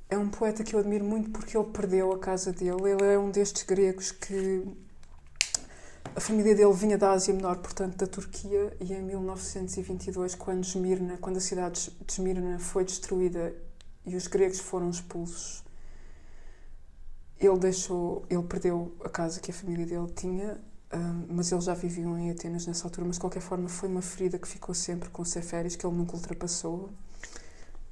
É 0.10 0.18
um 0.18 0.30
poeta 0.30 0.64
que 0.64 0.76
eu 0.76 0.80
admiro 0.80 1.04
muito 1.04 1.32
porque 1.32 1.58
ele 1.58 1.68
perdeu 1.72 2.12
a 2.12 2.20
casa 2.20 2.52
dele. 2.52 2.92
Ele 2.92 3.14
é 3.14 3.18
um 3.18 3.32
destes 3.32 3.64
gregos 3.64 4.12
que 4.12 4.64
a 6.16 6.20
família 6.20 6.54
dele 6.54 6.74
vinha 6.74 6.96
da 6.96 7.12
Ásia 7.12 7.34
Menor, 7.34 7.58
portanto 7.58 7.98
da 7.98 8.06
Turquia, 8.06 8.76
e 8.80 8.94
em 8.94 9.02
1922, 9.02 10.36
quando 10.36 10.64
Esmirna, 10.64 11.18
quando 11.18 11.38
a 11.38 11.42
cidade 11.42 11.92
de 12.06 12.12
Esmirna 12.12 12.60
foi 12.60 12.86
destruída 12.86 13.56
e 14.06 14.16
os 14.16 14.28
gregos 14.28 14.60
foram 14.60 14.92
expulsos, 14.92 15.64
ele 17.40 17.58
deixou, 17.58 18.24
ele 18.30 18.44
perdeu 18.44 18.96
a 19.04 19.10
casa 19.10 19.40
que 19.40 19.50
a 19.50 19.54
família 19.54 19.88
dele 19.88 20.12
tinha 20.16 20.62
um, 20.94 21.26
mas 21.30 21.52
eles 21.52 21.66
já 21.66 21.74
viviam 21.74 22.18
em 22.18 22.30
Atenas 22.30 22.68
nessa 22.68 22.86
altura, 22.86 23.08
mas 23.08 23.16
de 23.16 23.22
qualquer 23.22 23.42
forma 23.42 23.68
foi 23.68 23.90
uma 23.90 24.02
ferida 24.02 24.38
que 24.38 24.48
ficou 24.48 24.76
sempre 24.76 25.10
com 25.10 25.26
Ceferis, 25.26 25.76
que 25.76 25.86
ele 25.86 25.96
nunca 25.96 26.16
ultrapassou. 26.16 26.90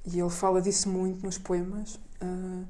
E 0.04 0.20
ele 0.20 0.30
fala 0.30 0.60
disso 0.60 0.88
muito 0.88 1.24
nos 1.24 1.38
poemas. 1.38 1.94
Uh, 2.22 2.64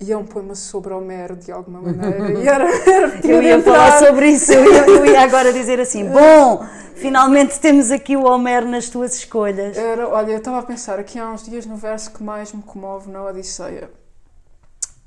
e 0.00 0.12
é 0.12 0.16
um 0.16 0.26
poema 0.26 0.54
sobre 0.54 0.92
Homero, 0.92 1.36
de 1.36 1.50
alguma 1.50 1.80
maneira. 1.80 2.40
E 2.40 2.46
era, 2.46 2.64
era 2.90 3.26
eu 3.26 3.42
ia 3.42 3.62
falar 3.62 3.98
sobre 3.98 4.30
isso, 4.30 4.52
eu 4.52 4.72
ia, 4.72 4.86
eu 4.86 5.06
ia, 5.06 5.22
agora 5.22 5.52
dizer 5.52 5.80
assim: 5.80 6.04
bom, 6.10 6.66
finalmente 6.94 7.58
temos 7.60 7.90
aqui 7.90 8.16
o 8.16 8.24
Homero 8.24 8.68
nas 8.68 8.88
tuas 8.88 9.14
escolhas. 9.14 9.76
Era, 9.76 10.08
olha, 10.08 10.32
eu 10.32 10.38
estava 10.38 10.58
a 10.58 10.62
pensar 10.62 10.98
aqui 10.98 11.18
há 11.18 11.30
uns 11.30 11.44
dias 11.44 11.64
no 11.64 11.76
verso 11.76 12.10
que 12.10 12.22
mais 12.22 12.52
me 12.52 12.62
comove 12.62 13.10
na 13.10 13.22
Odisseia. 13.24 13.90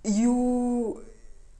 E 0.03 0.26
o, 0.27 0.98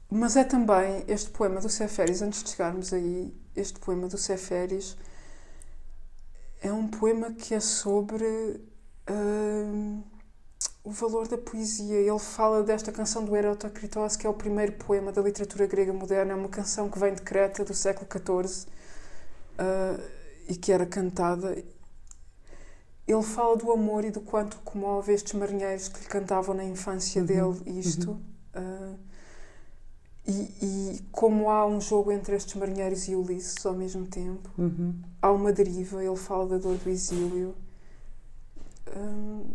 mas 0.10 0.36
é 0.36 0.44
também 0.44 1.04
este 1.08 1.30
poema 1.30 1.62
do 1.62 1.70
Ceferis, 1.70 2.22
antes 2.22 2.44
de 2.44 2.50
chegarmos 2.50 2.92
aí, 2.94 3.34
este 3.56 3.80
poema 3.80 4.08
do 4.08 4.18
Ceferis 4.18 4.98
é 6.62 6.72
um 6.72 6.88
poema 6.88 7.32
que 7.32 7.54
é 7.54 7.60
sobre 7.60 8.26
uh, 8.26 10.04
o 10.84 10.92
valor 10.92 11.28
da 11.28 11.38
poesia. 11.38 11.98
Ele 11.98 12.20
fala 12.20 12.64
desta 12.64 12.92
canção 12.92 13.24
do 13.24 13.36
Erotokritos, 13.36 14.16
que 14.16 14.28
é 14.28 14.30
o 14.30 14.34
primeiro 14.34 14.74
poema 14.74 15.12
da 15.12 15.22
literatura 15.22 15.68
grega 15.68 15.94
moderna. 15.94 16.34
É 16.34 16.36
uma 16.36 16.50
canção 16.50 16.90
que 16.90 17.00
vem 17.00 17.14
de 17.14 17.22
Creta, 17.22 17.64
do 17.64 17.74
século 17.74 18.08
XIV, 18.12 18.66
uh, 18.66 20.04
e 20.48 20.56
que 20.56 20.72
era 20.72 20.86
cantada. 20.86 21.64
Ele 23.08 23.24
fala 23.24 23.56
do 23.56 23.72
amor 23.72 24.04
e 24.04 24.12
do 24.12 24.22
quanto 24.22 24.58
comove 24.60 25.14
estes 25.14 25.34
marinheiros 25.34 25.88
que 25.88 26.02
lhe 26.02 26.08
cantavam 26.08 26.54
na 26.56 26.64
infância 26.64 27.22
uhum. 27.22 27.28
dele 27.28 27.80
isto. 27.80 28.12
Uhum. 28.12 28.96
Uh, 28.96 29.09
e, 30.30 30.54
e, 30.62 31.02
como 31.12 31.50
há 31.50 31.66
um 31.66 31.82
jogo 31.82 32.12
entre 32.12 32.36
estes 32.36 32.54
marinheiros 32.54 33.08
e 33.08 33.16
Ulisses 33.16 33.66
ao 33.66 33.74
mesmo 33.74 34.06
tempo, 34.06 34.48
uhum. 34.58 34.94
há 35.20 35.32
uma 35.32 35.52
deriva, 35.52 36.04
ele 36.04 36.16
fala 36.16 36.48
da 36.48 36.58
dor 36.60 36.78
do 36.78 36.90
exílio. 36.90 37.56
Hum, 38.96 39.46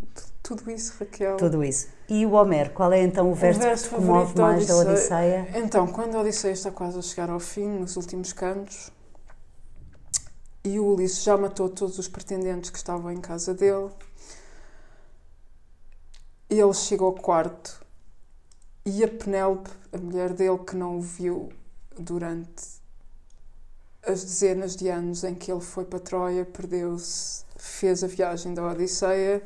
tudo 0.42 0.68
isso, 0.70 0.94
Raquel. 0.98 1.36
Tudo 1.36 1.62
isso. 1.62 1.86
E 2.08 2.26
o 2.26 2.32
Homero, 2.32 2.70
qual 2.70 2.92
é 2.92 3.02
então 3.02 3.30
o 3.30 3.34
verso, 3.34 3.60
o 3.60 3.62
verso 3.62 3.88
que 3.88 3.94
comove 3.94 4.36
mais 4.36 4.66
da 4.66 4.76
Odisseia? 4.76 5.48
Então, 5.54 5.86
quando 5.86 6.16
a 6.16 6.20
Odisseia 6.20 6.52
está 6.52 6.72
quase 6.72 6.98
a 6.98 7.02
chegar 7.02 7.30
ao 7.30 7.40
fim, 7.40 7.68
nos 7.68 7.96
últimos 7.96 8.32
cantos, 8.32 8.90
e 10.64 10.80
o 10.80 10.86
Ulisses 10.86 11.22
já 11.22 11.36
matou 11.36 11.68
todos 11.68 12.00
os 12.00 12.08
pretendentes 12.08 12.70
que 12.70 12.78
estavam 12.78 13.12
em 13.12 13.20
casa 13.20 13.54
dele, 13.54 13.90
ele 16.50 16.74
chega 16.74 17.04
ao 17.04 17.12
quarto 17.12 17.83
e 18.86 19.02
a 19.02 19.08
Penélope, 19.08 19.70
a 19.92 19.98
mulher 19.98 20.34
dele, 20.34 20.58
que 20.58 20.76
não 20.76 20.98
o 20.98 21.00
viu 21.00 21.50
durante 21.98 22.82
as 24.06 24.22
dezenas 24.22 24.76
de 24.76 24.88
anos 24.88 25.24
em 25.24 25.34
que 25.34 25.50
ele 25.50 25.60
foi 25.60 25.84
para 25.86 25.98
Troia, 25.98 26.44
perdeu-se, 26.44 27.44
fez 27.56 28.04
a 28.04 28.06
viagem 28.06 28.52
da 28.52 28.66
Odisseia, 28.66 29.42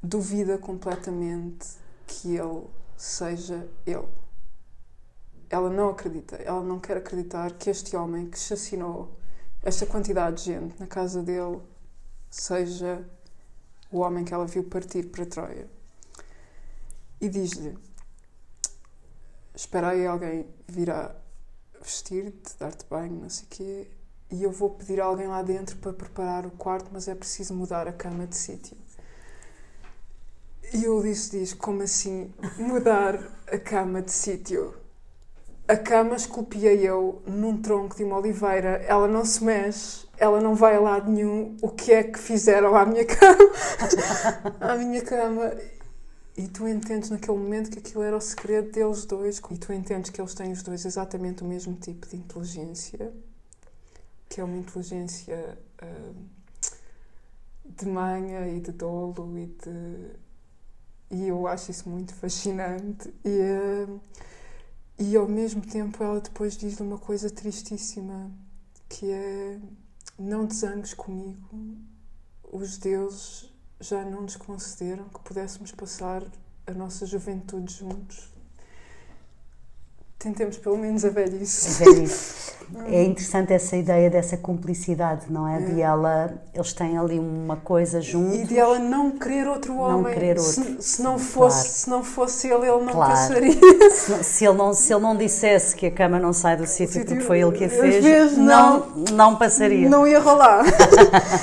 duvida 0.00 0.56
completamente 0.58 1.66
que 2.06 2.36
ele 2.36 2.66
seja 2.96 3.68
ele. 3.84 4.08
Ela 5.50 5.70
não 5.70 5.88
acredita, 5.88 6.36
ela 6.36 6.62
não 6.62 6.78
quer 6.78 6.98
acreditar 6.98 7.50
que 7.52 7.70
este 7.70 7.96
homem 7.96 8.26
que 8.26 8.36
assassinou 8.36 9.18
esta 9.62 9.86
quantidade 9.86 10.44
de 10.44 10.52
gente 10.52 10.78
na 10.78 10.86
casa 10.86 11.20
dele 11.20 11.60
seja 12.30 13.04
o 13.90 14.00
homem 14.00 14.24
que 14.24 14.32
ela 14.32 14.46
viu 14.46 14.62
partir 14.62 15.06
para 15.06 15.26
Troia. 15.26 15.68
E 17.20 17.28
diz-lhe: 17.28 17.76
Espera 19.58 19.88
aí, 19.88 20.06
alguém 20.06 20.46
virá 20.68 21.16
vestir-te, 21.82 22.56
dar-te 22.60 22.86
banho, 22.88 23.22
não 23.22 23.28
sei 23.28 23.44
o 23.44 23.48
quê, 23.48 23.90
e 24.30 24.44
eu 24.44 24.52
vou 24.52 24.70
pedir 24.70 25.00
a 25.00 25.06
alguém 25.06 25.26
lá 25.26 25.42
dentro 25.42 25.76
para 25.78 25.92
preparar 25.92 26.46
o 26.46 26.52
quarto, 26.52 26.88
mas 26.92 27.08
é 27.08 27.14
preciso 27.16 27.54
mudar 27.54 27.88
a 27.88 27.92
cama 27.92 28.24
de 28.24 28.36
sítio. 28.36 28.76
E 30.72 30.84
eu 30.84 31.02
disse: 31.02 31.36
Diz, 31.36 31.54
como 31.54 31.82
assim 31.82 32.32
mudar 32.56 33.18
a 33.48 33.58
cama 33.58 34.00
de 34.00 34.12
sítio? 34.12 34.76
A 35.66 35.76
cama 35.76 36.14
esculpia 36.14 36.72
eu 36.72 37.20
num 37.26 37.60
tronco 37.60 37.96
de 37.96 38.04
uma 38.04 38.16
oliveira, 38.16 38.80
ela 38.86 39.08
não 39.08 39.24
se 39.24 39.42
mexe, 39.42 40.06
ela 40.18 40.40
não 40.40 40.54
vai 40.54 40.76
a 40.76 40.80
lado 40.80 41.10
nenhum. 41.10 41.56
O 41.60 41.68
que 41.68 41.92
é 41.92 42.04
que 42.04 42.18
fizeram 42.20 42.76
à 42.76 42.86
minha 42.86 43.04
cama? 43.04 43.50
à 44.60 44.76
minha 44.76 45.02
cama. 45.02 45.52
E 46.38 46.46
tu 46.46 46.68
entendes 46.68 47.10
naquele 47.10 47.36
momento 47.36 47.68
que 47.68 47.80
aquilo 47.80 48.02
era 48.02 48.16
o 48.16 48.20
segredo 48.20 48.70
deles 48.70 49.04
dois, 49.04 49.38
e 49.50 49.58
tu 49.58 49.72
entendes 49.72 50.08
que 50.10 50.20
eles 50.20 50.34
têm 50.34 50.52
os 50.52 50.62
dois 50.62 50.84
exatamente 50.84 51.42
o 51.42 51.46
mesmo 51.46 51.74
tipo 51.74 52.06
de 52.06 52.16
inteligência, 52.16 53.12
que 54.28 54.40
é 54.40 54.44
uma 54.44 54.56
inteligência 54.56 55.58
uh, 55.82 56.14
de 57.64 57.86
manha 57.86 58.46
e 58.48 58.60
de 58.60 58.70
dolo 58.70 59.36
e 59.36 59.46
de. 59.46 60.10
E 61.10 61.26
eu 61.26 61.48
acho 61.48 61.72
isso 61.72 61.88
muito 61.88 62.14
fascinante. 62.14 63.12
E. 63.24 63.88
Uh, 63.88 64.00
e 65.00 65.16
ao 65.16 65.28
mesmo 65.28 65.62
tempo 65.62 66.02
ela 66.02 66.20
depois 66.20 66.56
diz-lhe 66.56 66.82
uma 66.84 66.98
coisa 66.98 67.30
tristíssima, 67.30 68.32
que 68.88 69.10
é 69.10 69.60
não 70.18 70.46
te 70.46 70.56
zangues 70.56 70.92
comigo, 70.92 71.48
os 72.52 72.78
deuses 72.78 73.48
já 73.80 74.04
não 74.04 74.22
nos 74.22 74.36
concederam 74.36 75.08
que 75.08 75.20
pudéssemos 75.20 75.72
passar 75.72 76.22
a 76.66 76.72
nossa 76.72 77.06
juventude 77.06 77.72
juntos. 77.74 78.37
Tentemos 80.18 80.56
pelo 80.58 80.76
menos 80.76 81.04
a 81.04 81.10
velhice. 81.10 81.82
A 81.82 81.86
velhice. 81.86 82.48
É 82.86 83.02
interessante 83.02 83.54
essa 83.54 83.76
ideia 83.76 84.10
dessa 84.10 84.36
cumplicidade, 84.36 85.24
não 85.30 85.48
é? 85.48 85.56
é? 85.56 85.60
De 85.60 85.80
ela, 85.80 86.34
eles 86.52 86.72
têm 86.74 86.98
ali 86.98 87.18
uma 87.18 87.56
coisa 87.56 87.98
juntos. 88.02 88.40
E 88.40 88.44
de 88.44 88.58
ela 88.58 88.78
não 88.78 89.10
querer 89.12 89.48
outro 89.48 89.74
homem. 89.78 90.02
Não 90.02 90.12
querer 90.12 90.38
outro. 90.38 90.52
Se, 90.52 90.76
se 90.82 91.02
não, 91.02 91.18
fosse, 91.18 91.62
claro. 91.62 91.72
se 91.72 91.90
não 91.90 92.04
fosse 92.04 92.46
ele, 92.46 92.66
ele 92.68 92.84
não 92.84 92.92
claro. 92.92 93.10
passaria. 93.10 93.90
Se, 93.90 94.22
se, 94.22 94.44
ele 94.44 94.58
não, 94.58 94.74
se 94.74 94.92
ele 94.92 95.00
não 95.00 95.16
dissesse 95.16 95.74
que 95.74 95.86
a 95.86 95.90
cama 95.90 96.18
não 96.18 96.34
sai 96.34 96.58
do 96.58 96.66
sítio 96.66 97.06
porque 97.06 97.20
foi 97.22 97.40
ele 97.40 97.52
que 97.52 97.64
a 97.64 97.70
fez, 97.70 98.04
vezes, 98.04 98.36
não, 98.36 98.86
não 99.12 99.36
passaria. 99.36 99.88
Não 99.88 100.06
ia 100.06 100.20
rolar. 100.20 100.62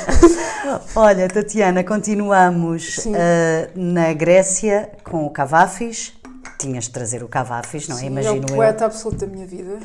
Olha, 0.95 1.27
Tatiana, 1.27 1.84
continuamos 1.84 2.97
uh, 2.97 3.11
na 3.76 4.14
Grécia 4.14 4.91
com 5.03 5.26
o 5.26 5.31
Cavafis 5.31 6.14
tinhas 6.65 6.85
de 6.85 6.89
trazer 6.89 7.23
o 7.23 7.27
Cavafis, 7.27 7.87
não 7.87 7.97
é? 7.97 8.05
Imagino 8.05 8.37
é 8.37 8.39
o 8.39 8.55
poeta 8.55 8.83
eu, 8.83 8.87
absoluto 8.87 9.19
da 9.19 9.27
minha 9.27 9.45
vida. 9.45 9.79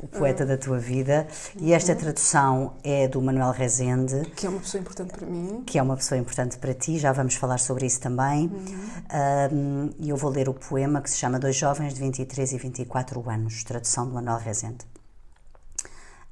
O 0.00 0.06
poeta 0.06 0.46
da 0.46 0.56
tua 0.56 0.78
vida. 0.78 1.26
E 1.58 1.72
esta 1.72 1.94
tradução 1.94 2.74
é 2.84 3.08
do 3.08 3.20
Manuel 3.20 3.50
Rezende. 3.50 4.30
Que 4.30 4.46
é 4.46 4.48
uma 4.48 4.60
pessoa 4.60 4.80
importante 4.80 5.12
para 5.12 5.26
mim. 5.26 5.62
Que 5.66 5.78
é 5.78 5.82
uma 5.82 5.96
pessoa 5.96 6.18
importante 6.18 6.56
para 6.58 6.72
ti, 6.72 6.98
já 6.98 7.12
vamos 7.12 7.34
falar 7.34 7.58
sobre 7.58 7.86
isso 7.86 8.00
também. 8.00 8.46
Uhum. 8.46 9.90
E 9.98 10.04
um, 10.04 10.08
eu 10.08 10.16
vou 10.16 10.30
ler 10.30 10.48
o 10.48 10.54
poema 10.54 11.00
que 11.02 11.10
se 11.10 11.16
chama 11.16 11.38
Dois 11.38 11.56
Jovens 11.56 11.94
de 11.94 12.00
23 12.00 12.52
e 12.52 12.58
24 12.58 13.28
anos, 13.28 13.64
tradução 13.64 14.06
do 14.06 14.14
Manuel 14.14 14.38
Rezende. 14.38 14.86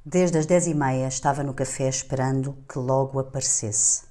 Desde 0.05 0.37
as 0.37 0.45
dez 0.45 0.65
e 0.65 0.73
meia 0.73 1.07
estava 1.07 1.43
no 1.43 1.53
café 1.53 1.89
esperando 1.89 2.57
que 2.71 2.79
logo 2.79 3.19
aparecesse. 3.19 4.03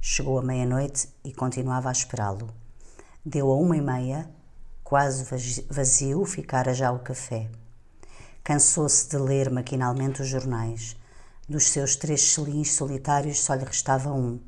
Chegou 0.00 0.38
a 0.38 0.42
meia-noite 0.42 1.08
e 1.24 1.32
continuava 1.32 1.88
a 1.88 1.92
esperá-lo. 1.92 2.48
Deu 3.24 3.50
a 3.50 3.56
uma 3.56 3.76
e 3.76 3.80
meia 3.80 4.28
Quase 4.92 5.24
vazio 5.70 6.22
ficara 6.26 6.74
já 6.74 6.92
o 6.92 6.98
café. 6.98 7.48
Cansou-se 8.44 9.08
de 9.08 9.16
ler 9.16 9.50
maquinalmente 9.50 10.20
os 10.20 10.28
jornais. 10.28 10.94
Dos 11.48 11.68
seus 11.68 11.96
três 11.96 12.20
selins 12.20 12.74
solitários 12.74 13.42
só 13.42 13.54
lhe 13.54 13.64
restava 13.64 14.12
um. 14.12 14.38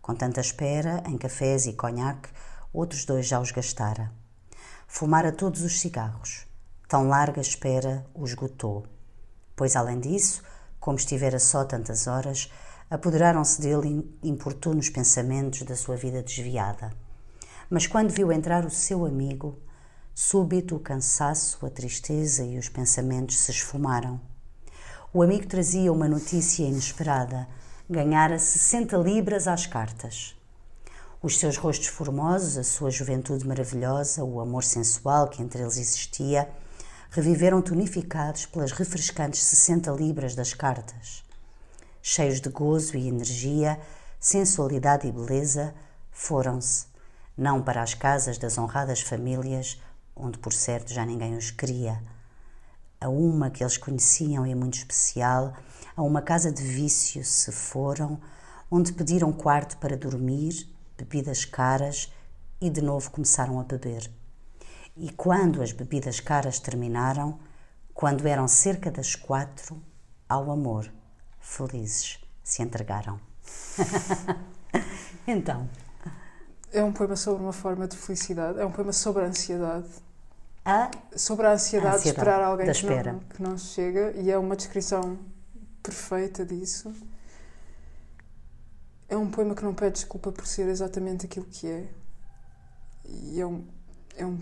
Com 0.00 0.14
tanta 0.14 0.40
espera, 0.40 1.02
em 1.06 1.18
cafés 1.18 1.66
e 1.66 1.74
conhaque, 1.74 2.30
outros 2.72 3.04
dois 3.04 3.26
já 3.26 3.38
os 3.38 3.50
gastara. 3.50 4.10
Fumara 4.88 5.30
todos 5.30 5.60
os 5.60 5.78
cigarros. 5.78 6.46
Tão 6.88 7.06
larga 7.06 7.42
espera 7.42 8.06
o 8.14 8.24
esgotou. 8.24 8.86
Pois, 9.54 9.76
além 9.76 10.00
disso, 10.00 10.42
como 10.80 10.96
estivera 10.96 11.38
só 11.38 11.66
tantas 11.66 12.06
horas, 12.06 12.50
apoderaram-se 12.88 13.60
dele 13.60 14.10
importunos 14.22 14.88
pensamentos 14.88 15.60
da 15.64 15.76
sua 15.76 15.96
vida 15.96 16.22
desviada. 16.22 16.90
Mas 17.70 17.86
quando 17.86 18.10
viu 18.10 18.32
entrar 18.32 18.66
o 18.66 18.70
seu 18.70 19.06
amigo, 19.06 19.56
súbito 20.12 20.74
o 20.74 20.80
cansaço, 20.80 21.64
a 21.64 21.70
tristeza 21.70 22.42
e 22.42 22.58
os 22.58 22.68
pensamentos 22.68 23.38
se 23.38 23.52
esfumaram. 23.52 24.20
O 25.14 25.22
amigo 25.22 25.46
trazia 25.46 25.92
uma 25.92 26.08
notícia 26.08 26.64
inesperada: 26.64 27.46
ganhara 27.88 28.40
60 28.40 28.96
libras 28.96 29.46
às 29.46 29.66
cartas. 29.66 30.36
Os 31.22 31.38
seus 31.38 31.56
rostos 31.56 31.86
formosos, 31.86 32.58
a 32.58 32.64
sua 32.64 32.90
juventude 32.90 33.46
maravilhosa, 33.46 34.24
o 34.24 34.40
amor 34.40 34.64
sensual 34.64 35.28
que 35.28 35.40
entre 35.40 35.62
eles 35.62 35.76
existia, 35.76 36.50
reviveram 37.08 37.62
tonificados 37.62 38.46
pelas 38.46 38.72
refrescantes 38.72 39.44
60 39.44 39.92
libras 39.92 40.34
das 40.34 40.52
cartas. 40.52 41.22
Cheios 42.02 42.40
de 42.40 42.48
gozo 42.48 42.96
e 42.96 43.06
energia, 43.06 43.78
sensualidade 44.18 45.06
e 45.06 45.12
beleza, 45.12 45.72
foram-se 46.10 46.89
não 47.40 47.62
para 47.62 47.82
as 47.82 47.94
casas 47.94 48.36
das 48.36 48.58
honradas 48.58 49.00
famílias, 49.00 49.80
onde 50.14 50.38
por 50.38 50.52
certo 50.52 50.92
já 50.92 51.06
ninguém 51.06 51.34
os 51.38 51.50
queria, 51.50 51.98
a 53.00 53.08
uma 53.08 53.48
que 53.48 53.64
eles 53.64 53.78
conheciam 53.78 54.46
e 54.46 54.54
muito 54.54 54.74
especial, 54.74 55.54
a 55.96 56.02
uma 56.02 56.20
casa 56.20 56.52
de 56.52 56.62
vício 56.62 57.24
se 57.24 57.50
foram, 57.50 58.20
onde 58.70 58.92
pediram 58.92 59.32
quarto 59.32 59.78
para 59.78 59.96
dormir, 59.96 60.68
bebidas 60.98 61.46
caras 61.46 62.12
e 62.60 62.68
de 62.68 62.82
novo 62.82 63.10
começaram 63.10 63.58
a 63.58 63.64
beber. 63.64 64.10
E 64.94 65.08
quando 65.10 65.62
as 65.62 65.72
bebidas 65.72 66.20
caras 66.20 66.58
terminaram, 66.58 67.40
quando 67.94 68.28
eram 68.28 68.46
cerca 68.46 68.90
das 68.90 69.14
quatro, 69.14 69.82
ao 70.28 70.50
amor, 70.50 70.92
felizes, 71.40 72.18
se 72.44 72.62
entregaram. 72.62 73.18
então, 75.26 75.66
é 76.72 76.82
um 76.82 76.92
poema 76.92 77.16
sobre 77.16 77.42
uma 77.42 77.52
forma 77.52 77.86
de 77.88 77.96
felicidade, 77.96 78.60
é 78.60 78.64
um 78.64 78.70
poema 78.70 78.92
sobre 78.92 79.24
a 79.24 79.26
ansiedade. 79.26 79.88
A? 80.64 80.90
Sobre 81.16 81.46
a 81.46 81.52
ansiedade, 81.52 81.94
a 81.94 81.96
ansiedade 81.96 82.02
de 82.02 82.08
esperar 82.08 82.42
alguém 82.42 82.72
que 82.72 82.86
não, 82.86 83.18
que 83.20 83.42
não 83.42 83.58
chega, 83.58 84.12
e 84.12 84.30
é 84.30 84.38
uma 84.38 84.56
descrição 84.56 85.18
perfeita 85.82 86.44
disso. 86.44 86.94
É 89.08 89.16
um 89.16 89.30
poema 89.30 89.54
que 89.54 89.64
não 89.64 89.74
pede 89.74 89.94
desculpa 89.94 90.30
por 90.30 90.46
ser 90.46 90.68
exatamente 90.68 91.26
aquilo 91.26 91.46
que 91.46 91.66
é. 91.66 91.88
E 93.04 93.40
é 93.40 93.46
um, 93.46 93.66
é 94.16 94.24
um, 94.24 94.38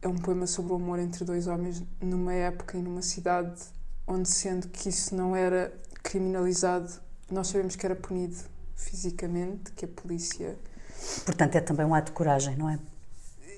é 0.00 0.08
um 0.08 0.16
poema 0.16 0.46
sobre 0.46 0.72
o 0.72 0.76
amor 0.76 0.98
entre 0.98 1.24
dois 1.24 1.46
homens 1.46 1.82
numa 2.00 2.32
época 2.32 2.78
e 2.78 2.80
numa 2.82 3.02
cidade 3.02 3.62
onde, 4.06 4.28
sendo 4.28 4.68
que 4.68 4.88
isso 4.88 5.14
não 5.14 5.34
era 5.34 5.72
criminalizado, 6.02 6.90
nós 7.30 7.48
sabemos 7.48 7.74
que 7.76 7.84
era 7.84 7.96
punido 7.96 8.36
fisicamente, 8.74 9.72
que 9.72 9.84
a 9.84 9.88
polícia 9.88 10.56
Portanto, 11.24 11.56
é 11.56 11.60
também 11.60 11.86
um 11.86 11.94
ato 11.94 12.06
de 12.06 12.12
coragem, 12.12 12.56
não 12.56 12.68
é? 12.68 12.78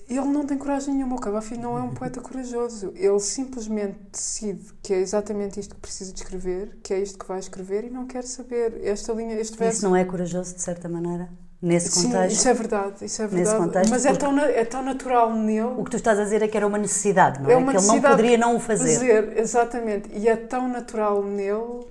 Ele 0.08 0.24
não 0.24 0.46
tem 0.46 0.56
coragem 0.56 0.94
nenhuma, 0.94 1.16
o 1.16 1.20
Cavafi 1.20 1.58
não 1.58 1.76
é 1.76 1.82
um 1.82 1.92
poeta 1.92 2.18
corajoso. 2.20 2.92
Ele 2.96 3.20
simplesmente 3.20 3.98
decide 4.10 4.72
que 4.82 4.94
é 4.94 5.00
exatamente 5.00 5.60
isto 5.60 5.74
que 5.74 5.80
precisa 5.82 6.12
de 6.14 6.18
escrever, 6.20 6.78
que 6.82 6.94
é 6.94 6.98
isto 7.00 7.18
que 7.18 7.26
vai 7.26 7.38
escrever 7.38 7.84
e 7.84 7.90
não 7.90 8.06
quer 8.06 8.24
saber. 8.24 8.80
Esta 8.82 9.12
linha, 9.12 9.34
este 9.34 9.58
verso... 9.58 9.78
Isso 9.78 9.88
não 9.88 9.94
é 9.94 10.06
corajoso, 10.06 10.54
de 10.54 10.62
certa 10.62 10.88
maneira? 10.88 11.28
Nesse 11.60 11.90
Sim, 11.90 12.04
contexto? 12.04 12.36
isso 12.36 12.48
é 12.48 12.54
verdade, 12.54 13.04
isso 13.04 13.20
é 13.20 13.26
verdade. 13.26 13.58
Contexto, 13.58 13.90
mas 13.90 14.06
é 14.06 14.14
tão, 14.14 14.38
é 14.38 14.64
tão 14.64 14.82
natural 14.82 15.34
nele. 15.34 15.74
O 15.76 15.84
que 15.84 15.90
tu 15.90 15.96
estás 15.96 16.18
a 16.18 16.22
dizer 16.22 16.40
é 16.40 16.48
que 16.48 16.56
era 16.56 16.66
uma 16.66 16.78
necessidade, 16.78 17.42
não 17.42 17.50
é? 17.50 17.54
é 17.54 17.56
uma 17.56 17.72
que 17.72 17.78
ele 17.78 17.86
não 17.86 18.00
poderia 18.00 18.38
não 18.38 18.56
o 18.56 18.60
fazer. 18.60 18.94
fazer. 18.94 19.38
Exatamente. 19.38 20.08
E 20.16 20.28
é 20.28 20.36
tão 20.36 20.68
natural 20.68 21.22
nele 21.22 21.84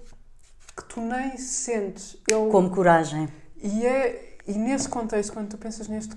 que 0.76 0.86
tu 0.86 1.02
nem 1.02 1.38
sentes. 1.38 2.18
Ele... 2.32 2.50
Como 2.50 2.70
coragem. 2.70 3.28
E 3.62 3.86
é 3.86 4.27
e 4.48 4.58
nesse 4.58 4.88
contexto, 4.90 5.34
quando 5.34 5.50
tu 5.50 5.58
pensas 5.58 5.88
neste 5.88 6.16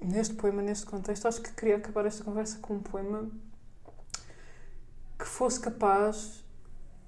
neste 0.00 0.34
poema, 0.34 0.62
neste 0.62 0.86
contexto, 0.86 1.26
acho 1.26 1.40
que 1.40 1.52
queria 1.52 1.76
acabar 1.76 2.06
esta 2.06 2.22
conversa 2.22 2.58
com 2.58 2.74
um 2.74 2.82
poema 2.82 3.28
que 5.18 5.24
fosse 5.24 5.58
capaz, 5.58 6.44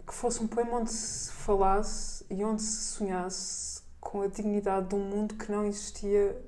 que 0.06 0.14
fosse 0.14 0.42
um 0.42 0.46
poema 0.46 0.78
onde 0.78 0.90
se 0.90 1.30
falasse 1.30 2.24
e 2.30 2.44
onde 2.44 2.62
se 2.62 2.94
sonhasse 2.94 3.82
com 4.00 4.22
a 4.22 4.26
dignidade 4.26 4.88
de 4.88 4.94
um 4.94 5.04
mundo 5.04 5.34
que 5.34 5.50
não 5.50 5.64
existia 5.64 6.40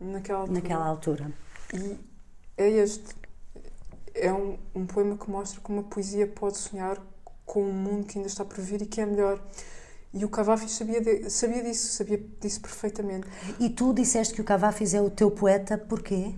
naquela 0.00 0.40
altura. 0.40 0.60
Naquela 0.60 0.86
altura. 0.86 1.32
E 1.74 1.98
é 2.56 2.68
este. 2.68 3.14
É 4.14 4.32
um, 4.32 4.58
um 4.74 4.86
poema 4.86 5.16
que 5.18 5.30
mostra 5.30 5.60
como 5.60 5.80
a 5.80 5.82
poesia 5.82 6.26
pode 6.26 6.56
sonhar 6.56 6.98
com 7.44 7.62
um 7.62 7.72
mundo 7.72 8.06
que 8.06 8.18
ainda 8.18 8.28
está 8.28 8.44
por 8.44 8.58
vir 8.60 8.80
e 8.80 8.86
que 8.86 9.00
é 9.00 9.06
melhor. 9.06 9.38
E 10.16 10.24
o 10.24 10.30
Cavafis 10.30 10.72
sabia, 10.72 10.98
de, 10.98 11.28
sabia 11.28 11.62
disso, 11.62 11.92
sabia 11.92 12.18
disso 12.40 12.62
perfeitamente. 12.62 13.26
E 13.60 13.68
tu 13.68 13.92
disseste 13.92 14.32
que 14.32 14.40
o 14.40 14.44
Cavafis 14.44 14.94
é 14.94 15.00
o 15.00 15.10
teu 15.10 15.30
poeta, 15.30 15.76
porquê? 15.76 16.34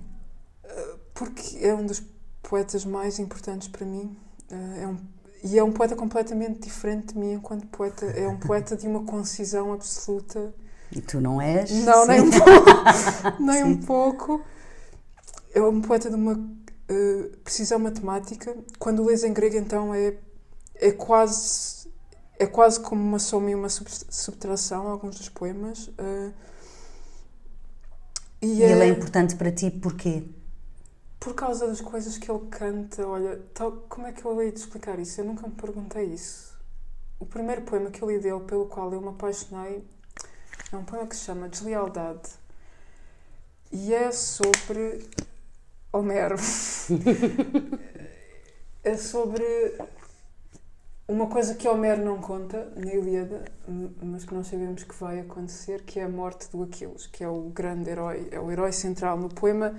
Porque 1.15 1.59
é 1.65 1.73
um 1.73 1.87
dos 1.87 2.03
poetas 2.43 2.85
mais 2.85 3.21
importantes 3.21 3.69
para 3.69 3.87
mim. 3.87 4.17
É 4.51 4.87
um, 4.87 4.97
e 5.45 5.57
é 5.57 5.63
um 5.63 5.71
poeta 5.71 5.95
completamente 5.95 6.61
diferente 6.61 7.15
de 7.15 7.19
mim 7.21 7.35
enquanto 7.35 7.69
poeta. 7.69 8.07
É 8.07 8.27
um 8.27 8.37
poeta 8.37 8.77
de 8.77 8.89
uma 8.89 9.05
concisão 9.05 9.73
absoluta. 9.73 10.53
E 10.91 11.01
tu 11.01 11.21
não 11.21 11.41
és? 11.41 11.71
Não, 11.85 12.05
nem 12.05 12.21
um 12.21 12.31
pouco. 12.31 12.73
nem 13.43 13.65
um 13.65 13.77
pouco. 13.77 14.45
É 15.55 15.61
um 15.63 15.81
poeta 15.81 16.09
de 16.09 16.17
uma 16.17 16.33
uh, 16.33 17.37
precisão 17.45 17.79
matemática. 17.79 18.57
Quando 18.77 19.05
lês 19.05 19.23
em 19.23 19.33
grego, 19.33 19.57
então, 19.57 19.95
é, 19.95 20.17
é 20.75 20.91
quase 20.91 21.78
é 22.39 22.47
quase 22.47 22.81
como 22.81 23.03
uma 23.03 23.19
soma 23.19 23.51
e 23.51 23.55
uma 23.55 23.69
subtração 23.69 24.87
alguns 24.87 25.17
dos 25.17 25.29
poemas. 25.29 25.89
Uh, 25.89 26.33
e, 28.41 28.47
e 28.47 28.63
é, 28.63 28.71
ele 28.71 28.85
é 28.85 28.89
importante 28.89 29.35
para 29.35 29.51
ti 29.51 29.71
porquê? 29.71 30.23
Por 31.19 31.35
causa 31.35 31.67
das 31.67 31.81
coisas 31.81 32.17
que 32.17 32.31
ele 32.31 32.47
canta. 32.49 33.07
Olha, 33.07 33.43
tal, 33.53 33.73
como 33.89 34.07
é 34.07 34.13
que 34.13 34.25
eu 34.25 34.41
hei 34.41 34.53
de 34.53 34.61
explicar 34.61 34.99
isso? 35.01 35.21
Eu 35.21 35.25
nunca 35.25 35.49
me 35.49 35.55
perguntei 35.55 36.05
isso. 36.05 36.57
O 37.19 37.27
primeiro 37.27 37.63
poema 37.63 37.91
que 37.91 38.01
eu 38.01 38.09
li 38.09 38.21
dele, 38.21 38.41
pelo 38.41 38.67
qual 38.67 38.93
eu 38.93 39.01
me 39.01 39.09
apaixonei, 39.09 39.85
é 40.73 40.77
um 40.77 40.85
poema 40.85 41.09
que 41.09 41.17
se 41.17 41.25
chama 41.25 41.49
Deslealdade. 41.49 42.31
E 43.73 43.93
é 43.93 44.13
sobre 44.13 45.05
Homero. 45.93 46.37
é 48.85 48.97
sobre 48.97 49.45
uma 51.09 51.27
coisa 51.27 51.55
que 51.55 51.67
Homero 51.67 52.05
não 52.05 52.21
conta 52.21 52.71
na 52.77 52.93
Ilíada, 52.93 53.43
mas 54.03 54.27
que 54.27 54.35
nós 54.35 54.47
sabemos 54.47 54.85
que 54.85 54.95
vai 54.95 55.21
acontecer, 55.21 55.83
que 55.83 55.99
é 55.99 56.05
a 56.05 56.09
morte 56.09 56.51
do 56.51 56.63
Aquiles, 56.63 57.07
que 57.07 57.25
é 57.25 57.29
o 57.29 57.49
grande 57.49 57.89
herói, 57.89 58.29
é 58.31 58.39
o 58.39 58.51
herói 58.51 58.73
central 58.73 59.17
no 59.17 59.31
poema. 59.31 59.75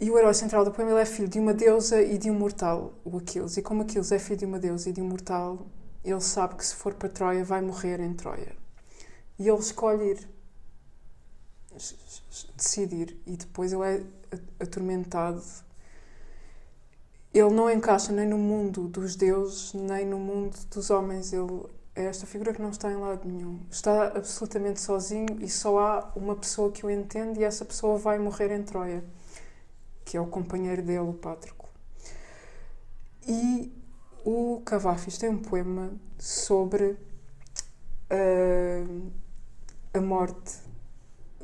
E 0.00 0.10
o 0.10 0.18
herói 0.18 0.32
central 0.32 0.64
do 0.64 0.70
poema 0.70 0.92
ele 0.92 1.00
é 1.02 1.04
filho 1.04 1.28
de 1.28 1.38
uma 1.38 1.52
deusa 1.52 2.02
e 2.02 2.16
de 2.16 2.30
um 2.30 2.34
mortal, 2.34 2.94
o 3.04 3.18
Aquiles. 3.18 3.58
E 3.58 3.62
como 3.62 3.82
Aquiles 3.82 4.10
é 4.10 4.18
filho 4.18 4.38
de 4.38 4.46
uma 4.46 4.58
deusa 4.58 4.88
e 4.88 4.92
de 4.92 5.02
um 5.02 5.06
mortal, 5.06 5.66
ele 6.02 6.20
sabe 6.20 6.54
que 6.56 6.64
se 6.64 6.74
for 6.74 6.94
para 6.94 7.10
Troia 7.10 7.44
vai 7.44 7.60
morrer 7.60 8.00
em 8.00 8.14
Troia. 8.14 8.56
E 9.38 9.48
ele 9.48 9.58
escolhe 9.58 10.12
ir, 10.12 10.28
decidir, 12.56 13.20
e 13.26 13.36
depois 13.36 13.72
ele 13.72 13.84
é 13.84 14.02
atormentado 14.60 15.42
ele 17.34 17.50
não 17.50 17.68
encaixa 17.68 18.12
nem 18.12 18.28
no 18.28 18.38
mundo 18.38 18.86
dos 18.86 19.16
deuses, 19.16 19.74
nem 19.74 20.06
no 20.06 20.18
mundo 20.20 20.56
dos 20.70 20.88
homens. 20.88 21.32
Ele 21.32 21.66
é 21.96 22.04
esta 22.04 22.26
figura 22.26 22.54
que 22.54 22.62
não 22.62 22.70
está 22.70 22.92
em 22.92 22.96
lado 22.96 23.28
nenhum. 23.28 23.58
Está 23.68 24.06
absolutamente 24.06 24.80
sozinho 24.80 25.38
e 25.40 25.48
só 25.48 25.78
há 25.80 26.12
uma 26.14 26.36
pessoa 26.36 26.70
que 26.70 26.86
o 26.86 26.90
entende 26.90 27.40
e 27.40 27.44
essa 27.44 27.64
pessoa 27.64 27.98
vai 27.98 28.20
morrer 28.20 28.52
em 28.52 28.62
Troia, 28.62 29.02
que 30.04 30.16
é 30.16 30.20
o 30.20 30.26
companheiro 30.26 30.80
dele, 30.80 31.00
o 31.00 31.12
Pátroclo. 31.12 31.68
E 33.26 33.72
o 34.24 34.62
Cavafis 34.64 35.18
tem 35.18 35.28
um 35.28 35.38
poema 35.38 35.90
sobre 36.18 36.96
uh, 38.10 39.12
a 39.92 40.00
morte 40.00 40.58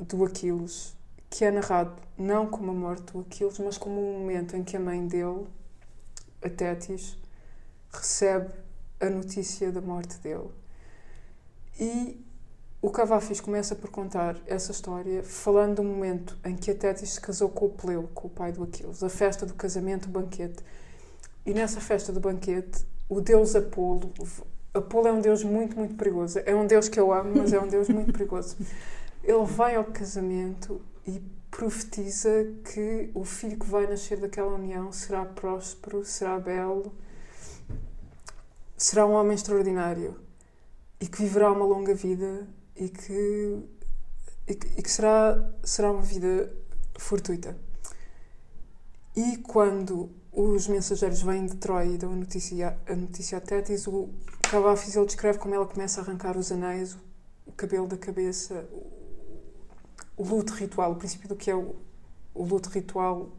do 0.00 0.24
Aquiles, 0.24 0.96
que 1.28 1.44
é 1.44 1.50
narrado 1.50 2.00
não 2.16 2.46
como 2.46 2.70
a 2.70 2.74
morte 2.74 3.12
do 3.12 3.20
Aquiles, 3.20 3.58
mas 3.58 3.76
como 3.76 4.00
um 4.00 4.20
momento 4.20 4.56
em 4.56 4.62
que 4.62 4.76
a 4.76 4.80
mãe 4.80 5.04
dele 5.04 5.46
a 6.42 6.48
Tétis, 6.48 7.16
recebe 7.92 8.50
a 9.00 9.08
notícia 9.08 9.70
da 9.72 9.80
morte 9.80 10.18
dele. 10.18 10.50
E 11.78 12.24
o 12.82 12.90
Cavafis 12.90 13.40
começa 13.40 13.74
por 13.74 13.90
contar 13.90 14.36
essa 14.46 14.72
história 14.72 15.22
falando 15.22 15.76
do 15.76 15.84
momento 15.84 16.38
em 16.44 16.56
que 16.56 16.70
a 16.70 16.74
Tétis 16.74 17.10
se 17.10 17.20
casou 17.20 17.48
com 17.48 17.66
o 17.66 17.70
Pleu, 17.70 18.08
com 18.14 18.28
o 18.28 18.30
pai 18.30 18.52
do 18.52 18.62
Aquiles, 18.62 19.02
a 19.02 19.08
festa 19.08 19.44
do 19.44 19.54
casamento, 19.54 20.06
o 20.06 20.08
banquete. 20.08 20.62
E 21.44 21.52
nessa 21.52 21.80
festa 21.80 22.12
do 22.12 22.20
banquete, 22.20 22.84
o 23.08 23.20
deus 23.20 23.56
Apolo, 23.56 24.12
Apolo 24.72 25.08
é 25.08 25.12
um 25.12 25.20
deus 25.20 25.42
muito, 25.42 25.76
muito 25.76 25.94
perigoso. 25.94 26.38
É 26.46 26.54
um 26.54 26.66
deus 26.66 26.88
que 26.88 26.98
eu 26.98 27.12
amo, 27.12 27.32
mas 27.36 27.52
é 27.52 27.60
um 27.60 27.66
deus 27.66 27.88
muito 27.88 28.12
perigoso. 28.12 28.56
Ele 29.22 29.44
vai 29.44 29.74
ao 29.74 29.84
casamento 29.84 30.80
e 31.06 31.20
profetiza 31.51 32.31
que 32.72 33.10
o 33.14 33.24
filho 33.24 33.59
que 33.59 33.66
vai 33.66 33.86
nascer 33.86 34.18
daquela 34.18 34.55
união 34.55 34.93
será 34.93 35.24
próspero, 35.24 36.05
será 36.05 36.39
belo, 36.39 36.94
será 38.77 39.06
um 39.06 39.12
homem 39.12 39.35
extraordinário 39.35 40.16
e 41.01 41.06
que 41.06 41.18
viverá 41.22 41.51
uma 41.52 41.64
longa 41.64 41.94
vida 41.94 42.47
e 42.77 42.89
que, 42.89 43.62
e 44.47 44.55
que, 44.55 44.66
e 44.78 44.82
que 44.82 44.90
será, 44.90 45.51
será 45.62 45.90
uma 45.90 46.02
vida 46.02 46.52
fortuita. 46.98 47.56
E 49.16 49.39
quando 49.39 50.10
os 50.32 50.68
mensageiros 50.68 51.22
vêm 51.22 51.47
de 51.47 51.56
Troia 51.56 51.90
e 51.90 51.98
dão 51.98 52.12
a 52.12 52.16
notícia, 52.16 52.78
a 52.86 52.94
notícia 52.94 53.39
a 53.39 53.40
Tétis, 53.40 53.86
o 53.86 54.09
Cavafis 54.43 54.94
ele 54.94 55.06
descreve 55.06 55.39
como 55.39 55.55
ela 55.55 55.66
começa 55.66 56.01
a 56.01 56.05
arrancar 56.05 56.36
os 56.36 56.52
anéis, 56.52 56.97
o 57.47 57.52
cabelo 57.52 57.86
da 57.86 57.97
cabeça, 57.97 58.68
o 60.20 60.22
luto 60.22 60.52
ritual, 60.52 60.92
o 60.92 60.97
princípio 60.97 61.26
do 61.26 61.34
que 61.34 61.51
é 61.51 61.56
o, 61.56 61.74
o 62.34 62.44
luto 62.44 62.68
ritual 62.68 63.30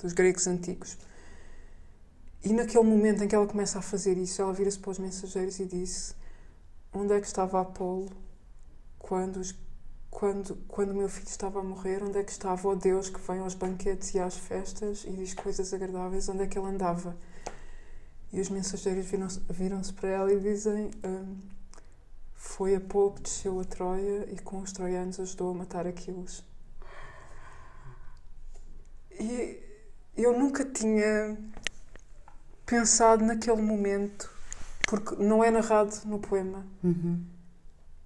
dos 0.00 0.12
gregos 0.12 0.46
antigos. 0.46 0.96
E 2.44 2.52
naquele 2.52 2.84
momento 2.84 3.24
em 3.24 3.26
que 3.26 3.34
ela 3.34 3.48
começa 3.48 3.80
a 3.80 3.82
fazer 3.82 4.16
isso, 4.16 4.40
ela 4.40 4.52
vira-se 4.52 4.78
para 4.78 4.92
os 4.92 4.98
mensageiros 5.00 5.58
e 5.58 5.66
disse: 5.66 6.14
Onde 6.92 7.14
é 7.14 7.20
que 7.20 7.26
estava 7.26 7.60
Apolo 7.60 8.08
quando, 8.96 9.38
os, 9.38 9.58
quando, 10.08 10.54
quando 10.68 10.94
meu 10.94 11.08
filho 11.08 11.26
estava 11.26 11.58
a 11.58 11.64
morrer? 11.64 12.00
Onde 12.00 12.18
é 12.18 12.22
que 12.22 12.30
estava 12.30 12.68
o 12.68 12.76
Deus 12.76 13.10
que 13.10 13.20
vem 13.20 13.40
aos 13.40 13.54
banquetes 13.54 14.14
e 14.14 14.20
às 14.20 14.36
festas 14.36 15.04
e 15.04 15.10
diz 15.10 15.34
coisas 15.34 15.74
agradáveis? 15.74 16.28
Onde 16.28 16.44
é 16.44 16.46
que 16.46 16.56
ele 16.56 16.68
andava? 16.68 17.16
E 18.32 18.40
os 18.40 18.48
mensageiros 18.48 19.04
viram-se 19.04 19.40
viram 19.50 19.80
para 19.96 20.08
ela 20.08 20.32
e 20.32 20.38
dizem: 20.38 20.92
hum, 21.04 21.38
foi 22.40 22.74
a 22.74 22.80
pouco 22.80 23.16
que 23.16 23.24
desceu 23.24 23.60
a 23.60 23.64
Troia 23.64 24.26
e 24.32 24.38
com 24.38 24.60
os 24.60 24.72
troianos 24.72 25.20
ajudou 25.20 25.50
a 25.50 25.54
matar 25.54 25.86
Aquiles. 25.86 26.42
E 29.12 29.62
eu 30.16 30.36
nunca 30.36 30.64
tinha 30.64 31.36
pensado 32.64 33.22
naquele 33.22 33.60
momento, 33.60 34.32
porque 34.88 35.22
não 35.22 35.44
é 35.44 35.50
narrado 35.50 35.94
no 36.06 36.18
poema. 36.18 36.66
Uhum. 36.82 37.22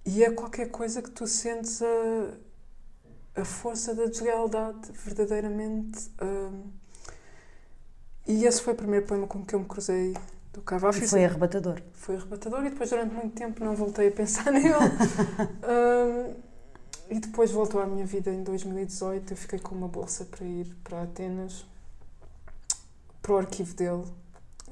E 0.05 0.21
é 0.21 0.29
qualquer 0.29 0.69
coisa 0.69 1.01
que 1.01 1.11
tu 1.11 1.25
sentes 1.25 1.81
a, 1.81 3.41
a 3.41 3.45
força 3.45 3.95
da 3.95 4.05
deslealdade, 4.05 4.91
verdadeiramente. 4.91 6.11
Um, 6.21 6.73
e 8.27 8.45
esse 8.45 8.61
foi 8.61 8.73
o 8.73 8.77
primeiro 8.77 9.05
poema 9.05 9.27
com 9.27 9.45
que 9.45 9.55
eu 9.55 9.61
me 9.61 9.65
cruzei 9.65 10.13
do 10.55 10.61
Cavafis. 10.61 11.03
E 11.03 11.07
foi 11.07 11.25
arrebatador. 11.25 11.81
Foi 11.93 12.15
arrebatador 12.15 12.65
e 12.65 12.69
depois 12.69 12.89
durante 12.89 13.13
muito 13.13 13.35
tempo 13.35 13.63
não 13.63 13.75
voltei 13.75 14.07
a 14.07 14.11
pensar 14.11 14.51
nele. 14.51 14.73
um, 14.73 16.33
e 17.09 17.19
depois 17.19 17.51
voltou 17.51 17.81
à 17.81 17.85
minha 17.85 18.05
vida 18.05 18.31
em 18.31 18.41
2018. 18.41 19.33
Eu 19.33 19.37
fiquei 19.37 19.59
com 19.59 19.75
uma 19.75 19.87
bolsa 19.87 20.25
para 20.25 20.45
ir 20.45 20.75
para 20.83 21.03
Atenas, 21.03 21.65
para 23.21 23.33
o 23.33 23.37
arquivo 23.37 23.75
dele, 23.75 24.05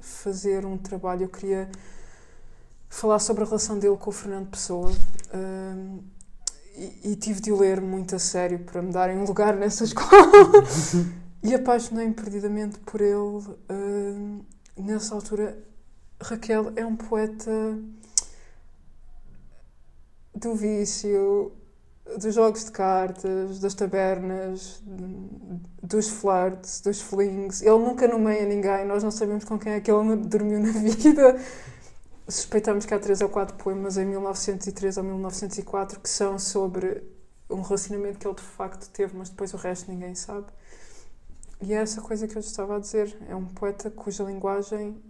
fazer 0.01 0.65
um 0.65 0.77
trabalho. 0.77 1.23
Eu 1.23 1.29
queria 1.29 1.69
falar 2.89 3.19
sobre 3.19 3.43
a 3.43 3.45
relação 3.45 3.77
dele 3.77 3.97
com 3.97 4.09
o 4.09 4.13
Fernando 4.13 4.49
Pessoa. 4.49 4.91
Um, 5.33 5.99
e, 6.75 7.11
e, 7.11 7.15
tive 7.15 7.39
de 7.39 7.51
o 7.51 7.59
ler 7.59 7.79
muito 7.79 8.15
a 8.15 8.19
sério 8.19 8.57
para 8.57 8.81
me 8.81 8.91
darem 8.91 9.17
um 9.17 9.25
lugar 9.25 9.55
nessa 9.55 9.83
escola. 9.85 10.31
e 11.43 11.53
apaixonei-me 11.53 12.13
perdidamente 12.13 12.79
por 12.79 12.99
ele. 12.99 13.43
Um, 13.69 14.41
nessa 14.75 15.13
altura 15.13 15.55
Raquel 16.23 16.73
é 16.75 16.85
um 16.85 16.95
poeta 16.95 17.77
do 20.33 20.55
vício, 20.55 21.51
dos 22.17 22.33
jogos 22.33 22.65
de 22.65 22.71
cartas, 22.71 23.59
das 23.59 23.73
tabernas, 23.73 24.81
dos 25.81 26.09
flirts, 26.09 26.81
dos 26.81 27.01
flings. 27.01 27.61
Ele 27.61 27.77
nunca 27.77 28.07
nomeia 28.07 28.45
ninguém, 28.45 28.85
nós 28.85 29.03
não 29.03 29.11
sabemos 29.11 29.43
com 29.43 29.57
quem 29.57 29.73
é 29.73 29.81
que 29.81 29.91
ele 29.91 30.15
dormiu 30.17 30.59
na 30.59 30.71
vida. 30.79 31.39
Suspeitamos 32.27 32.85
que 32.85 32.93
há 32.93 32.99
três 32.99 33.21
ou 33.21 33.29
quatro 33.29 33.55
poemas 33.55 33.97
em 33.97 34.05
1903 34.05 34.97
ou 34.97 35.03
1904 35.03 35.99
que 35.99 36.09
são 36.09 36.39
sobre 36.39 37.03
um 37.49 37.61
relacionamento 37.61 38.17
que 38.17 38.27
ele 38.27 38.35
de 38.35 38.41
facto 38.41 38.89
teve, 38.89 39.15
mas 39.15 39.29
depois 39.29 39.53
o 39.53 39.57
resto 39.57 39.91
ninguém 39.91 40.15
sabe. 40.15 40.47
E 41.61 41.73
é 41.73 41.77
essa 41.77 42.01
coisa 42.01 42.27
que 42.27 42.35
eu 42.35 42.39
estava 42.39 42.77
a 42.77 42.79
dizer. 42.79 43.15
É 43.29 43.35
um 43.35 43.45
poeta 43.45 43.89
cuja 43.89 44.23
linguagem, 44.23 45.01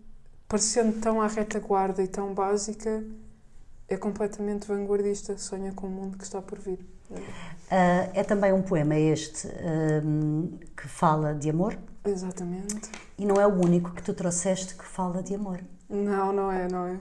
parecendo 0.54 1.00
tão 1.00 1.20
à 1.20 1.26
retaguarda 1.26 2.04
e 2.04 2.08
tão 2.08 2.32
básica, 2.32 3.04
é 3.88 3.98
completamente 3.98 4.68
vanguardista, 4.68 5.36
sonha 5.36 5.72
com 5.74 5.88
o 5.88 5.90
mundo 5.90 6.16
que 6.16 6.24
está 6.24 6.44
por 6.44 6.60
vir. 6.60 6.78
Uh, 7.10 7.18
é 8.14 8.24
também 8.24 8.54
um 8.54 8.62
poema 8.62 8.96
este 8.96 9.48
uh, 9.48 10.60
que 10.78 10.88
fala 10.88 11.34
de 11.34 11.50
amor? 11.50 11.76
Exatamente. 12.06 12.92
E 13.18 13.26
não 13.26 13.42
é 13.42 13.48
o 13.48 13.50
único 13.50 13.96
que 13.96 14.04
tu 14.04 14.14
trouxeste 14.14 14.76
que 14.76 14.86
fala 14.86 15.24
de 15.24 15.34
amor? 15.34 15.60
Não, 15.90 16.32
não 16.32 16.52
é, 16.52 16.68
não 16.68 16.86
é. 16.86 17.00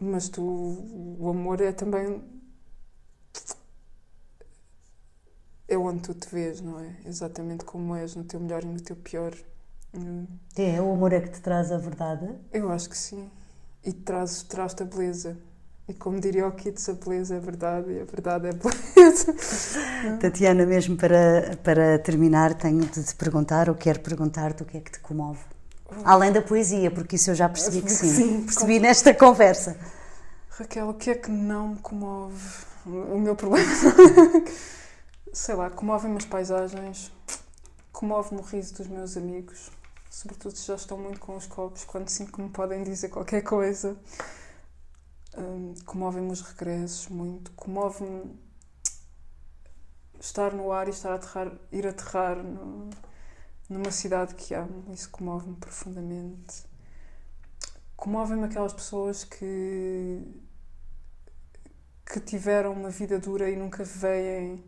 Mas 0.00 0.30
tu, 0.30 0.42
o 0.42 1.28
amor 1.28 1.60
é 1.60 1.70
também. 1.70 2.24
É 5.68 5.76
onde 5.76 6.00
tu 6.00 6.14
te 6.14 6.34
vês, 6.34 6.62
não 6.62 6.80
é? 6.80 6.96
Exatamente 7.04 7.66
como 7.66 7.94
és, 7.94 8.16
no 8.16 8.24
teu 8.24 8.40
melhor 8.40 8.62
e 8.62 8.68
no 8.68 8.80
teu 8.80 8.96
pior. 8.96 9.34
Hum. 9.94 10.26
É, 10.56 10.80
o 10.80 10.92
amor 10.92 11.12
é 11.12 11.20
que 11.20 11.30
te 11.30 11.40
traz 11.40 11.72
a 11.72 11.78
verdade? 11.78 12.28
Eu 12.52 12.70
acho 12.70 12.88
que 12.88 12.98
sim. 12.98 13.30
E 13.84 13.92
traz, 13.92 14.42
traz-te 14.42 14.82
a 14.82 14.86
beleza. 14.86 15.36
E 15.88 15.94
como 15.94 16.20
diria 16.20 16.46
o 16.46 16.52
Kids, 16.52 16.86
a 16.90 16.92
beleza 16.92 17.36
é 17.36 17.40
verdade 17.40 17.90
e 17.92 18.00
a 18.00 18.04
verdade 18.04 18.48
é 18.48 18.52
beleza. 18.52 19.34
Tatiana, 20.20 20.66
mesmo 20.66 20.96
para, 20.96 21.56
para 21.62 21.98
terminar, 21.98 22.52
tenho 22.54 22.80
de 22.80 23.02
te 23.02 23.14
perguntar, 23.14 23.70
ou 23.70 23.74
quero 23.74 24.00
perguntar-te 24.00 24.62
o 24.62 24.66
que 24.66 24.76
é 24.76 24.80
que 24.80 24.92
te 24.92 25.00
comove. 25.00 25.40
Além 26.04 26.30
da 26.30 26.42
poesia, 26.42 26.90
porque 26.90 27.16
isso 27.16 27.30
eu 27.30 27.34
já 27.34 27.48
percebi 27.48 27.80
que 27.80 27.88
sim. 27.90 28.08
sim 28.10 28.42
percebi 28.42 28.76
com... 28.76 28.82
nesta 28.82 29.14
conversa. 29.14 29.78
Raquel, 30.50 30.90
o 30.90 30.94
que 30.94 31.10
é 31.10 31.14
que 31.14 31.30
não 31.30 31.68
me 31.68 31.78
comove? 31.78 32.66
O 32.84 33.18
meu 33.18 33.34
problema. 33.34 33.66
Sei 35.32 35.54
lá, 35.54 35.70
comove-me 35.70 36.16
as 36.16 36.24
paisagens, 36.26 37.12
comove-me 37.92 38.40
o 38.40 38.44
riso 38.44 38.74
dos 38.74 38.88
meus 38.88 39.16
amigos, 39.16 39.70
sobretudo 40.18 40.56
se 40.56 40.66
já 40.66 40.74
estão 40.74 40.98
muito 40.98 41.20
com 41.20 41.36
os 41.36 41.46
copos, 41.46 41.84
quando 41.84 42.08
sinto 42.08 42.32
que 42.32 42.42
me 42.42 42.48
podem 42.48 42.82
dizer 42.82 43.08
qualquer 43.08 43.40
coisa. 43.40 43.96
Um, 45.36 45.74
comove-me 45.86 46.32
os 46.32 46.40
regressos 46.40 47.06
muito, 47.06 47.52
comove-me 47.52 48.36
estar 50.18 50.52
no 50.52 50.72
ar 50.72 50.88
e 50.88 50.90
estar 50.90 51.12
a 51.12 51.14
aterrar, 51.14 51.52
ir 51.70 51.86
aterrar 51.86 52.36
no, 52.42 52.90
numa 53.68 53.92
cidade 53.92 54.34
que 54.34 54.54
amo, 54.54 54.92
isso 54.92 55.08
comove-me 55.08 55.54
profundamente. 55.54 56.64
Comove-me 57.96 58.42
aquelas 58.44 58.72
pessoas 58.72 59.22
que 59.22 60.20
que 62.04 62.18
tiveram 62.18 62.72
uma 62.72 62.90
vida 62.90 63.20
dura 63.20 63.48
e 63.50 63.54
nunca 63.54 63.84
veem 63.84 64.64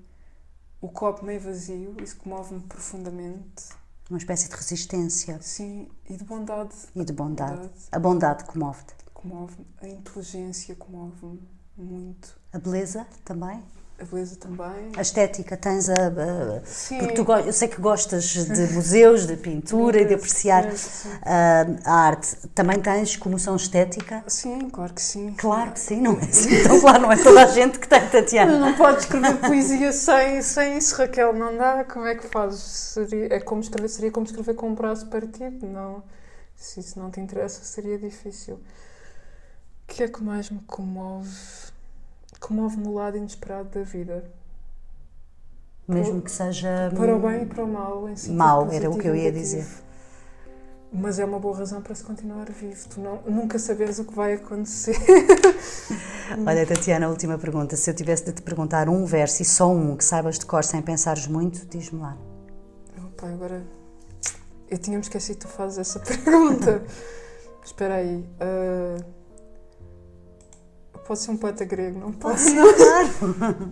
o 0.80 0.88
copo 0.88 1.24
meio 1.24 1.40
vazio, 1.40 1.96
isso 2.00 2.16
comove-me 2.18 2.60
profundamente. 2.60 3.79
Uma 4.10 4.18
espécie 4.18 4.48
de 4.48 4.56
resistência. 4.56 5.38
Sim, 5.40 5.88
e 6.08 6.16
de 6.16 6.24
bondade. 6.24 6.74
E 6.94 7.04
de 7.04 7.12
bondade. 7.12 7.56
bondade. 7.56 7.88
A 7.92 7.98
bondade 7.98 8.44
comove-te 8.44 9.00
comove-me, 9.20 9.66
a 9.82 9.88
inteligência 9.88 10.74
comove-me 10.74 11.46
muito. 11.76 12.40
A 12.52 12.58
beleza 12.58 13.06
também? 13.24 13.62
A 14.00 14.04
beleza 14.04 14.36
também. 14.36 14.92
A 14.96 15.02
estética, 15.02 15.56
tens 15.56 15.88
a. 15.90 15.94
a 15.94 16.64
sim. 16.64 16.98
Porque 16.98 17.14
tu, 17.14 17.30
eu 17.32 17.52
sei 17.52 17.68
que 17.68 17.80
gostas 17.80 18.24
de 18.24 18.72
museus, 18.72 19.26
de 19.26 19.36
pintura 19.36 20.00
e 20.00 20.04
de 20.06 20.14
apreciar 20.14 20.70
sim, 20.72 20.76
sim. 20.76 21.18
A, 21.22 21.66
a, 21.84 21.94
arte. 22.06 22.36
Também 22.54 22.80
tens 22.80 23.16
comoção 23.16 23.56
estética? 23.56 24.24
Sim, 24.26 24.70
claro 24.70 24.94
que 24.94 25.02
sim. 25.02 25.34
Claro 25.36 25.72
que 25.72 25.80
sim, 25.80 26.00
não 26.00 26.18
é 26.18 26.24
assim? 26.24 26.54
Então, 26.54 26.80
claro, 26.80 27.02
não 27.02 27.12
é 27.12 27.22
toda 27.22 27.44
a 27.44 27.46
gente 27.46 27.78
que 27.78 27.86
tem, 27.86 28.08
Tatiana. 28.08 28.58
Não 28.58 28.74
podes 28.74 29.04
escrever 29.04 29.36
poesia 29.36 29.92
sem, 29.92 30.40
sem 30.40 30.78
isso, 30.78 30.96
Raquel, 30.96 31.34
não 31.34 31.56
dá. 31.56 31.84
Como 31.84 32.06
é 32.06 32.14
que 32.14 32.26
fazes? 32.26 32.60
Seria, 32.62 33.34
é 33.34 33.40
como 33.40 33.60
escrever, 33.60 33.88
seria 33.88 34.10
como 34.10 34.24
escrever 34.24 34.54
com 34.54 34.68
um 34.68 34.74
braço 34.74 35.06
partido, 35.06 35.66
não. 35.66 36.02
Se 36.56 36.80
isso 36.80 36.98
não 36.98 37.10
te 37.10 37.20
interessa, 37.20 37.62
seria 37.64 37.98
difícil 37.98 38.58
que 39.90 40.04
é 40.04 40.08
que 40.08 40.22
mais 40.22 40.48
me 40.50 40.60
comove? 40.60 41.28
Comove-me 42.40 42.88
o 42.88 42.94
lado 42.94 43.18
inesperado 43.18 43.68
da 43.68 43.82
vida. 43.82 44.24
Mesmo 45.86 46.14
para, 46.14 46.22
que 46.22 46.30
seja. 46.30 46.90
Para 46.96 47.16
o 47.16 47.20
bem 47.20 47.42
e 47.42 47.46
para 47.46 47.64
o 47.64 47.68
mal. 47.68 48.08
Em 48.08 48.16
si, 48.16 48.30
mal, 48.30 48.70
era 48.72 48.90
o 48.90 48.98
que 48.98 49.06
eu 49.06 49.14
ia 49.14 49.30
dizer. 49.30 49.66
Mas 50.92 51.20
é 51.20 51.24
uma 51.24 51.38
boa 51.38 51.56
razão 51.56 51.80
para 51.80 51.94
se 51.94 52.02
continuar 52.02 52.50
vivo. 52.50 52.88
Tu 52.88 53.00
não, 53.00 53.20
nunca 53.26 53.58
saberes 53.58 53.98
o 53.98 54.04
que 54.04 54.14
vai 54.14 54.32
acontecer. 54.32 54.96
Olha, 56.44 56.66
Tatiana, 56.66 57.06
a 57.06 57.08
última 57.08 57.38
pergunta. 57.38 57.76
Se 57.76 57.88
eu 57.90 57.94
tivesse 57.94 58.24
de 58.24 58.32
te 58.32 58.42
perguntar 58.42 58.88
um 58.88 59.04
verso 59.04 59.42
e 59.42 59.44
só 59.44 59.70
um 59.70 59.96
que 59.96 60.04
saibas 60.04 60.38
de 60.38 60.46
cor 60.46 60.64
sem 60.64 60.82
pensares 60.82 61.28
muito, 61.28 61.64
diz-me 61.66 62.00
lá. 62.00 62.16
Opa, 63.04 63.28
agora. 63.28 63.62
Eu 64.68 64.78
tinha 64.78 64.96
me 64.96 65.02
esquecido 65.02 65.38
que 65.38 65.46
tu 65.46 65.48
fazes 65.48 65.78
essa 65.78 65.98
pergunta. 66.00 66.82
Espera 67.64 67.96
aí. 67.96 68.24
Uh... 68.40 69.19
Pode 71.10 71.22
ser 71.22 71.32
um 71.32 71.36
poeta 71.36 71.64
grego, 71.64 71.98
não? 71.98 72.12
Pode 72.12 72.38
ser, 72.38 72.54
claro. 72.78 73.08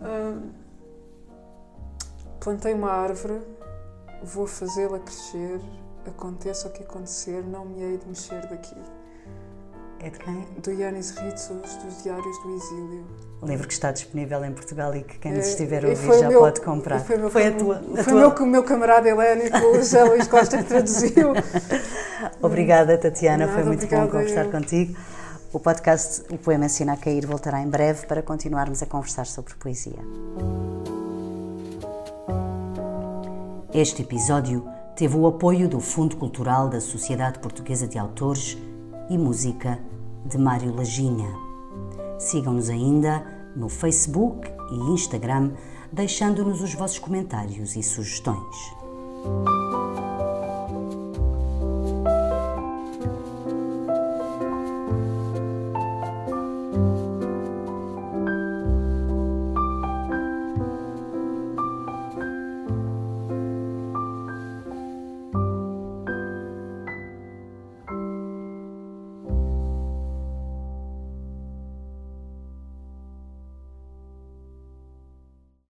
uh, 0.02 0.42
plantei 2.40 2.74
uma 2.74 2.90
árvore, 2.90 3.40
vou 4.24 4.44
fazê-la 4.44 4.98
crescer, 4.98 5.60
aconteça 6.04 6.66
o 6.66 6.72
que 6.72 6.82
acontecer, 6.82 7.44
não 7.44 7.64
me 7.64 7.80
hei 7.80 7.96
de 7.96 8.08
mexer 8.08 8.44
daqui. 8.48 8.74
É 10.00 10.10
de 10.10 10.18
quem? 10.18 10.48
Do 10.60 10.72
Yanis 10.72 11.10
Ritsos, 11.12 11.76
dos 11.76 12.02
Diários 12.02 12.42
do 12.42 12.56
Exílio. 12.56 13.06
O 13.40 13.46
livro 13.46 13.68
que 13.68 13.72
está 13.72 13.92
disponível 13.92 14.44
em 14.44 14.52
Portugal 14.52 14.92
e 14.96 15.04
que 15.04 15.20
quem 15.20 15.30
nos 15.30 15.46
é, 15.46 15.50
estiver 15.50 15.84
a 15.84 15.90
ouvir 15.90 16.18
já 16.18 16.28
meu, 16.28 16.40
pode 16.40 16.60
comprar. 16.60 16.98
Foi, 16.98 17.18
meu, 17.18 17.30
foi 17.30 17.46
a 17.46 17.52
tua. 17.52 17.76
Foi 18.02 18.14
o 18.14 18.30
tua... 18.32 18.40
meu, 18.40 18.46
meu 18.46 18.64
camarada 18.64 19.08
helénico, 19.08 19.58
o 19.58 19.76
José 19.76 20.02
Luís 20.02 20.26
Costa, 20.26 20.58
que 20.58 20.64
traduziu. 20.64 21.34
obrigada, 22.42 22.98
Tatiana, 22.98 23.46
Nada, 23.46 23.52
foi 23.52 23.62
muito 23.62 23.86
bom 23.86 24.08
conversar 24.08 24.46
eu. 24.46 24.50
contigo. 24.50 24.98
O 25.50 25.58
podcast 25.58 26.22
O 26.30 26.36
Poema 26.36 26.66
Ensina 26.66 26.92
a 26.92 26.96
Cair 26.98 27.26
voltará 27.26 27.62
em 27.62 27.68
breve 27.68 28.06
para 28.06 28.22
continuarmos 28.22 28.82
a 28.82 28.86
conversar 28.86 29.26
sobre 29.26 29.54
poesia. 29.54 29.98
Este 33.72 34.02
episódio 34.02 34.68
teve 34.94 35.16
o 35.16 35.26
apoio 35.26 35.66
do 35.66 35.80
Fundo 35.80 36.18
Cultural 36.18 36.68
da 36.68 36.82
Sociedade 36.82 37.38
Portuguesa 37.38 37.88
de 37.88 37.98
Autores 37.98 38.58
e 39.08 39.16
Música 39.16 39.78
de 40.26 40.36
Mário 40.36 40.74
Laginha. 40.74 41.30
Sigam-nos 42.18 42.68
ainda 42.68 43.24
no 43.56 43.70
Facebook 43.70 44.52
e 44.70 44.92
Instagram, 44.92 45.52
deixando-nos 45.90 46.60
os 46.60 46.74
vossos 46.74 46.98
comentários 46.98 47.74
e 47.74 47.82
sugestões. 47.82 48.56